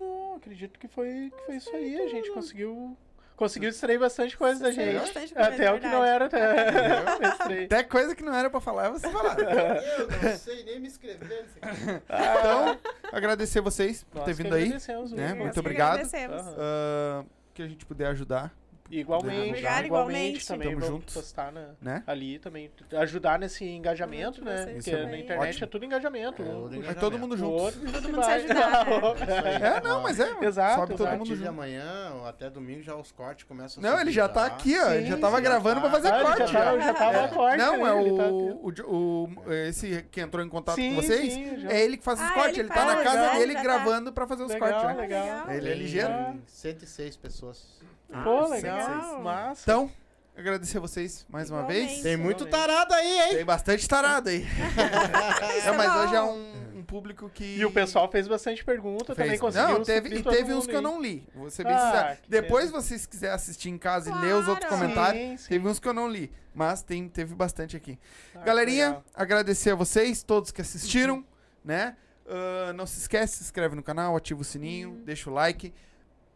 Não, 0.00 0.36
acredito 0.36 0.78
que 0.78 0.88
foi, 0.88 1.30
que 1.36 1.46
foi 1.46 1.56
isso 1.56 1.70
aí. 1.76 2.00
A 2.00 2.08
gente 2.08 2.32
conseguiu. 2.32 2.96
Conseguiu 3.36 3.68
extrair 3.70 3.98
bastante 3.98 4.36
coisa 4.36 4.60
da 4.62 4.70
gente. 4.70 4.98
bastante 5.00 5.34
coisa, 5.34 5.48
Até 5.48 5.72
o 5.72 5.80
que 5.80 5.88
não 5.88 6.04
era. 6.04 6.26
Até... 6.26 7.64
Até 7.66 7.82
coisa 7.82 8.14
que 8.14 8.22
não 8.22 8.32
era 8.32 8.48
pra 8.48 8.60
falar, 8.60 8.90
vocês 8.90 9.10
falaram. 9.12 9.42
Eu 9.42 10.06
não 10.08 10.36
sei 10.38 10.62
nem 10.64 10.78
me 10.80 10.86
escrever 10.86 11.44
aqui. 11.60 12.02
Então, 12.08 12.78
agradecer 13.12 13.60
vocês 13.60 14.04
por 14.04 14.18
Nós 14.18 14.24
ter 14.26 14.36
que 14.36 14.42
vindo 14.44 14.54
aí. 14.54 14.62
agradecemos, 14.64 15.12
né? 15.12 15.28
Nós 15.30 15.38
Muito 15.38 15.52
que 15.54 15.58
obrigado. 15.60 15.90
agradecemos. 15.94 16.40
Aham. 16.40 16.54
Ah, 16.58 17.24
que 17.52 17.62
a 17.62 17.66
gente 17.68 17.84
puder 17.86 18.06
ajudar, 18.08 18.52
Igualmente, 18.90 19.48
Obrigada, 19.48 19.86
igualmente, 19.86 20.18
igualmente. 20.18 20.46
também 20.46 20.68
Tamo 20.68 20.80
vamos 20.80 20.94
juntos. 20.96 21.14
postar 21.14 21.50
na- 21.50 21.70
né? 21.80 22.02
ali 22.06 22.38
também. 22.38 22.70
Ajudar 22.92 23.38
nesse 23.38 23.64
engajamento, 23.64 24.44
Muito 24.44 24.54
né? 24.66 24.72
Porque 24.74 24.90
também. 24.90 25.06
na 25.10 25.18
internet 25.18 25.48
Ótimo. 25.50 25.64
é 25.64 25.68
tudo 25.68 25.84
engajamento. 25.86 26.42
É, 26.42 26.44
Um- 26.44 26.64
o 26.78 26.82
Vai 26.82 26.94
todo 26.94 27.18
mundo 27.18 27.34
junto. 27.36 27.50
outro 27.62 27.80
Todo 27.80 28.08
mundo 28.10 28.22
se 28.22 28.30
ajudar, 28.30 28.84
né? 29.26 29.76
É, 29.78 29.80
não, 29.80 30.02
mas 30.02 30.20
é. 30.20 30.30
Exato, 30.44 30.80
sobe 30.80 30.96
todo 30.96 31.16
mundo 31.16 31.34
junto. 31.34 31.48
amanhã 31.48 32.12
ou 32.16 32.26
até 32.26 32.50
domingo 32.50 32.82
já 32.82 32.94
os 32.94 33.10
cortes 33.10 33.44
começam 33.44 33.82
a 33.82 33.86
Não, 33.90 33.98
ele 34.00 34.12
já 34.12 34.28
tá 34.28 34.42
lá. 34.42 34.46
aqui, 34.48 34.78
ó. 34.78 34.90
ele 34.90 35.06
já 35.06 35.14
Sim, 35.14 35.20
tava 35.20 35.36
sim, 35.38 35.42
gravando 35.42 35.74
já 35.76 35.80
pra 35.80 35.88
tá. 35.90 35.96
fazer 35.96 36.08
Ah, 36.08 36.20
corte. 36.22 36.38
já 36.40 36.46
já. 36.46 36.64
tava, 36.64 36.80
já 36.80 36.94
tava 36.94 37.18
É. 37.18 37.28
corte, 37.28 37.56
Não, 37.58 37.76
né? 37.78 37.82
é 37.82 38.16
tá- 38.16 38.84
o, 38.86 39.28
Esse 39.66 40.02
que 40.10 40.20
entrou 40.20 40.44
em 40.44 40.48
contato 40.48 40.74
Sim, 40.76 40.94
com 40.94 41.00
vocês. 41.02 41.32
sim, 41.32 41.66
É 41.68 41.80
ele 41.82 41.96
que 41.96 42.04
faz 42.04 42.20
os 42.20 42.26
Ah, 42.26 42.32
cortes. 42.34 42.52
ele 42.58 42.60
Ele, 42.60 42.68
tá 42.68 42.74
faz, 42.74 42.86
na 42.98 43.02
casa 43.02 43.20
legal, 43.20 43.36
dele 43.38 43.54
tá. 43.54 43.62
gravando 43.62 44.12
pra 44.12 44.26
fazer 44.26 44.42
os 44.42 44.54
cortes. 44.54 44.96
Legal. 44.96 45.50
Ele 45.50 45.70
é 45.70 45.74
ligeiro. 45.74 46.12
106 46.46 47.16
pessoas. 47.16 47.82
Pô, 48.22 48.40
Nossa, 48.42 48.54
legal. 48.54 49.22
Massa. 49.22 49.62
Então, 49.62 49.90
agradecer 50.36 50.78
vocês 50.78 51.26
mais 51.28 51.50
uma 51.50 51.60
Igualmente. 51.60 51.86
vez. 51.86 52.02
Tem 52.02 52.16
muito 52.16 52.46
tarado 52.46 52.94
aí, 52.94 53.20
hein? 53.22 53.36
Tem 53.36 53.44
bastante 53.44 53.88
tarado 53.88 54.28
aí. 54.28 54.46
É, 55.64 55.72
mas 55.72 55.96
hoje 56.04 56.14
é 56.16 56.22
um, 56.22 56.78
um 56.78 56.82
público 56.84 57.28
que. 57.30 57.56
E 57.56 57.64
o 57.64 57.70
pessoal 57.70 58.10
fez 58.10 58.28
bastante 58.28 58.64
pergunta, 58.64 59.14
também 59.14 59.30
fez. 59.30 59.40
conseguiu. 59.40 59.68
Não, 59.78 59.82
teve, 59.82 60.14
e 60.16 60.22
teve 60.22 60.52
uns 60.52 60.66
que 60.66 60.74
eu 60.74 60.82
não 60.82 61.00
li. 61.00 61.26
Bem 61.34 61.72
Ah, 61.74 62.16
Depois, 62.28 62.66
pena. 62.70 62.80
vocês 62.82 63.06
quiserem 63.06 63.34
assistir 63.34 63.70
em 63.70 63.78
casa 63.78 64.10
e 64.10 64.14
ler 64.20 64.34
os 64.34 64.46
outros 64.48 64.68
Claro. 64.68 64.82
comentários, 64.82 65.22
Sim, 65.22 65.36
sim. 65.38 65.48
teve 65.48 65.68
uns 65.68 65.78
que 65.78 65.88
eu 65.88 65.94
não 65.94 66.08
li. 66.08 66.30
Mas 66.54 66.82
tem, 66.82 67.08
teve 67.08 67.34
bastante 67.34 67.76
aqui. 67.76 67.98
Ah, 68.34 68.40
Galerinha, 68.40 68.86
legal. 68.88 69.04
agradecer 69.14 69.70
a 69.70 69.74
vocês, 69.74 70.22
todos 70.22 70.50
que 70.50 70.60
assistiram, 70.60 71.24
né? 71.64 71.96
Ah, 72.28 72.72
não 72.74 72.86
se 72.86 72.98
esquece, 72.98 73.38
se 73.38 73.44
inscreve 73.44 73.74
no 73.74 73.82
canal, 73.82 74.16
ativa 74.16 74.40
o 74.40 74.44
sininho, 74.44 74.90
Uhum. 74.90 75.02
deixa 75.04 75.30
o 75.30 75.32
like. 75.32 75.72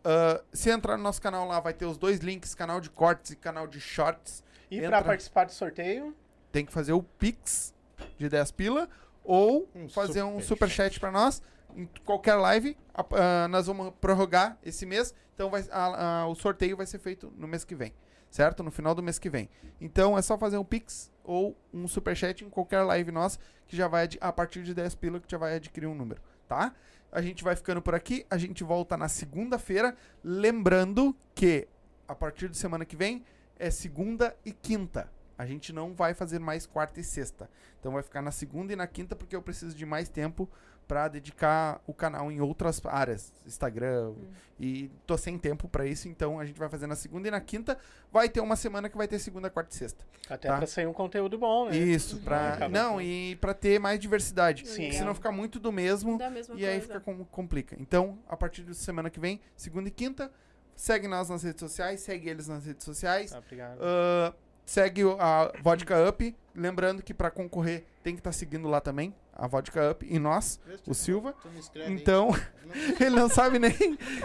Ah, 0.05 0.43
se 0.53 0.71
entrar 0.71 0.97
no 0.97 1.03
nosso 1.03 1.21
canal 1.21 1.47
lá, 1.47 1.61
vai 1.61 1.73
ter 1.75 1.85
os 1.87 1.99
dois 1.99 2.21
links, 2.21 2.55
canal 2.55 2.81
de 2.81 2.89
cortes 2.91 3.33
e 3.33 3.37
canal 3.37 3.67
de 3.67 3.81
shorts. 3.81 4.43
E 4.71 4.77
Entra. 4.79 4.91
pra 4.91 5.03
participar 5.05 5.45
do 5.45 5.53
sorteio, 5.53 6.15
Tem 6.53 6.65
que 6.65 6.73
fazer 6.73 6.93
o 6.93 7.03
Pix 7.03 7.75
de 8.17 8.29
10 8.29 8.51
pila 8.53 8.89
ou 9.25 9.69
Um 9.75 9.89
fazer 9.89 10.23
um 10.23 10.41
superchat. 10.41 10.99
pra 10.99 11.11
nós. 11.11 11.43
Em 11.77 11.87
qualquer 12.05 12.35
live, 12.37 12.77
ah, 12.95 13.47
nós 13.49 13.67
vamos 13.67 13.93
prorrogar 14.01 14.57
esse 14.65 14.87
mês. 14.87 15.15
Então 15.35 15.51
vai, 15.51 15.65
a- 15.71 16.21
a- 16.23 16.27
o 16.27 16.35
sorteio 16.35 16.77
vai 16.77 16.87
ser 16.87 16.99
feito 16.99 17.33
no 17.37 17.47
mês 17.47 17.65
que 17.65 17.75
vem. 17.75 17.93
Certo? 18.31 18.63
No 18.63 18.71
final 18.71 18.95
do 18.95 19.03
mês 19.03 19.19
que 19.19 19.29
vem. 19.31 19.49
Então 19.81 20.17
é 20.17 20.23
só 20.23 20.37
fazer 20.39 20.59
um 20.59 20.65
Pix 20.65 21.11
ou 21.25 21.57
um 21.73 21.87
superchat 21.89 22.45
em 22.45 22.51
qualquer 22.51 22.81
live 22.83 23.11
nossa, 23.13 23.39
que 23.67 23.77
já 23.77 23.87
vai, 23.89 24.09
a 24.21 24.33
partir 24.33 24.63
de 24.63 24.75
10 24.75 24.95
pila, 24.95 25.21
que 25.21 25.31
já 25.31 25.39
vai 25.39 25.55
adquirir 25.57 25.87
um 25.87 25.95
número. 25.95 26.21
Tá? 26.47 26.75
A 27.11 27.23
gente 27.23 27.43
vai 27.43 27.57
ficando 27.57 27.81
por 27.81 27.95
aqui. 27.95 28.27
A 28.31 28.37
gente 28.37 28.63
volta 28.63 28.97
na 28.97 29.09
segunda-feira. 29.09 29.97
Lembrando 30.23 31.17
que 31.35 31.67
a 32.07 32.15
partir 32.15 32.49
de 32.49 32.57
semana 32.57 32.85
que 32.85 32.97
vem 32.97 33.25
é 33.59 33.71
segunda 33.71 34.37
e 34.45 34.53
quinta. 34.53 35.11
A 35.37 35.47
gente 35.47 35.73
não 35.73 35.95
vai 35.95 36.15
fazer 36.15 36.39
mais 36.39 36.67
quarta 36.67 37.01
e 37.01 37.05
sexta. 37.05 37.49
Então 37.79 37.93
vai 37.93 38.03
ficar 38.03 38.21
na 38.21 38.31
segunda 38.31 38.73
e 38.73 38.77
na 38.77 38.87
quinta 38.87 39.15
porque 39.15 39.37
eu 39.37 39.43
preciso 39.43 39.75
de 39.75 39.87
mais 39.87 40.09
tempo 40.09 40.49
para 40.89 41.07
dedicar 41.07 41.81
o 41.87 41.93
canal 41.93 42.33
em 42.33 42.41
outras 42.41 42.81
áreas, 42.87 43.31
Instagram, 43.47 44.15
e 44.59 44.91
tô 45.07 45.17
sem 45.19 45.39
tempo 45.39 45.69
para 45.69 45.87
isso, 45.87 46.09
então 46.09 46.41
a 46.41 46.45
gente 46.47 46.59
vai 46.59 46.69
fazer 46.69 46.87
na 46.87 46.97
segunda 46.97 47.29
e 47.29 47.31
na 47.31 47.41
quinta. 47.41 47.77
Vai 48.11 48.29
ter 48.29 48.41
uma 48.41 48.57
semana 48.57 48.89
que 48.89 48.97
vai 48.97 49.07
ter 49.07 49.19
segunda, 49.19 49.51
quarta 49.51 49.73
e 49.75 49.79
sexta. 49.79 50.03
até 50.31 50.49
Tá. 50.49 50.57
pra 50.59 50.67
sair 50.67 50.87
um 50.87 50.93
conteúdo 50.93 51.39
bom, 51.39 51.69
né? 51.69 51.77
Isso, 51.77 52.19
para 52.21 52.55
Acaba 52.55 52.69
não, 52.77 52.95
com- 52.95 53.01
e 53.03 53.37
para 53.37 53.55
ter 53.55 53.79
mais 53.79 53.99
diversidade. 54.01 54.67
Sim. 54.67 54.91
Senão 54.93 55.15
fica 55.15 55.31
muito 55.31 55.59
do 55.61 55.71
mesmo 55.71 56.19
Da 56.19 56.31
e 56.55 56.67
aí 56.67 56.79
coisa. 56.81 56.81
fica 56.81 57.01
com- 57.01 57.25
complica. 57.27 57.77
Então, 57.79 58.19
a 58.29 58.37
partir 58.37 58.63
de 58.63 58.75
semana 58.75 59.09
que 59.11 59.21
vem, 59.21 59.41
segunda 59.57 59.89
e 59.89 59.91
quinta, 59.93 60.31
segue 60.75 61.07
nós 61.09 61.29
nas 61.29 61.43
redes 61.43 61.61
sociais, 61.61 62.01
segue 62.01 62.29
eles 62.29 62.49
nas 62.49 62.65
redes 62.67 62.85
sociais. 62.85 63.33
Ah, 63.33 63.39
obrigado. 63.39 63.79
Ah, 63.81 64.35
segue 64.67 65.03
a 65.19 65.53
Vodka 65.63 66.09
Up. 66.09 66.35
Lembrando 66.55 67.03
que 67.03 67.15
para 67.15 67.31
concorrer 67.31 67.85
tem 68.03 68.15
que 68.15 68.21
estar 68.21 68.33
seguindo 68.33 68.69
lá 68.69 68.81
também, 68.81 69.15
a 69.39 69.47
Vodka 69.47 69.93
Up 69.93 70.05
e 70.09 70.19
nós, 70.19 70.61
o 70.87 70.93
Silva. 70.93 71.33
escreve 71.57 71.89
aí. 71.89 71.95
Então, 71.95 72.31
ele 73.01 73.15
não 73.17 73.29
sabe 73.29 73.59
nem. 73.61 73.73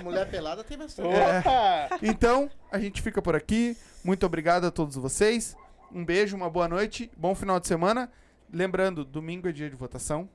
Mulher 0.04 0.30
pelada 0.30 0.64
tem 0.64 0.78
bastante. 0.78 1.08
Opa! 1.08 2.00
Então, 2.02 2.50
a 2.72 2.80
gente 2.80 3.02
fica 3.02 3.22
por 3.22 3.36
aqui. 3.36 3.78
Muito 4.04 4.26
obrigado 4.26 4.66
a 4.66 4.72
todos 4.72 4.96
vocês. 4.96 5.56
Um 5.92 6.04
beijo, 6.04 6.36
uma 6.36 6.50
boa 6.50 6.68
noite, 6.68 7.12
bom 7.16 7.36
final 7.36 7.60
de 7.60 7.68
semana. 7.68 8.12
Lembrando, 8.52 9.06
domingo 9.06 9.48
é 9.48 9.52
dia 9.52 9.70
de 9.70 9.76
votação. 9.76 10.28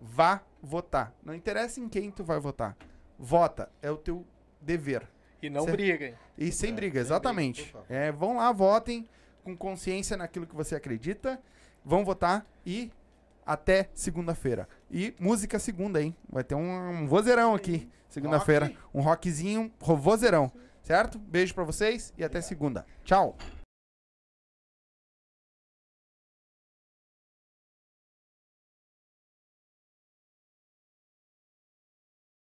Vá 0.00 0.40
votar. 0.62 1.12
Não 1.22 1.34
interessa 1.34 1.78
em 1.80 1.88
quem 1.88 2.10
tu 2.10 2.24
vai 2.24 2.40
votar. 2.40 2.74
Vota, 3.18 3.70
é 3.82 3.90
o 3.90 3.96
teu 3.96 4.26
dever. 4.60 5.06
E 5.42 5.50
não 5.50 5.64
Certo. 5.64 5.76
briguem. 5.76 6.14
E 6.38 6.50
sem 6.50 6.70
É, 6.70 6.72
briga, 6.72 6.98
exatamente. 6.98 7.62
briga, 7.64 7.84
é, 7.88 8.10
vão 8.10 8.36
lá, 8.38 8.50
votem 8.50 9.06
com 9.44 9.54
consciência 9.54 10.16
naquilo 10.16 10.46
que 10.46 10.54
você 10.54 10.74
acredita. 10.74 11.38
Vão 11.84 12.02
votar 12.04 12.46
e 12.64 12.90
até 13.46 13.88
segunda-feira. 13.94 14.68
E 14.90 15.14
música 15.18 15.58
segunda, 15.58 16.02
hein? 16.02 16.14
Vai 16.28 16.44
ter 16.44 16.54
um, 16.54 16.90
um 17.02 17.06
vozeirão 17.06 17.54
aqui, 17.54 17.90
segunda-feira. 18.08 18.66
Rock. 18.66 18.78
Um 18.94 19.00
rockzinho, 19.00 19.72
ro- 19.80 19.96
vozeirão. 19.96 20.50
Certo? 20.82 21.18
Beijo 21.18 21.54
pra 21.54 21.64
vocês 21.64 22.12
e 22.18 22.22
até 22.24 22.40
segunda. 22.40 22.84
Tchau. 23.04 23.36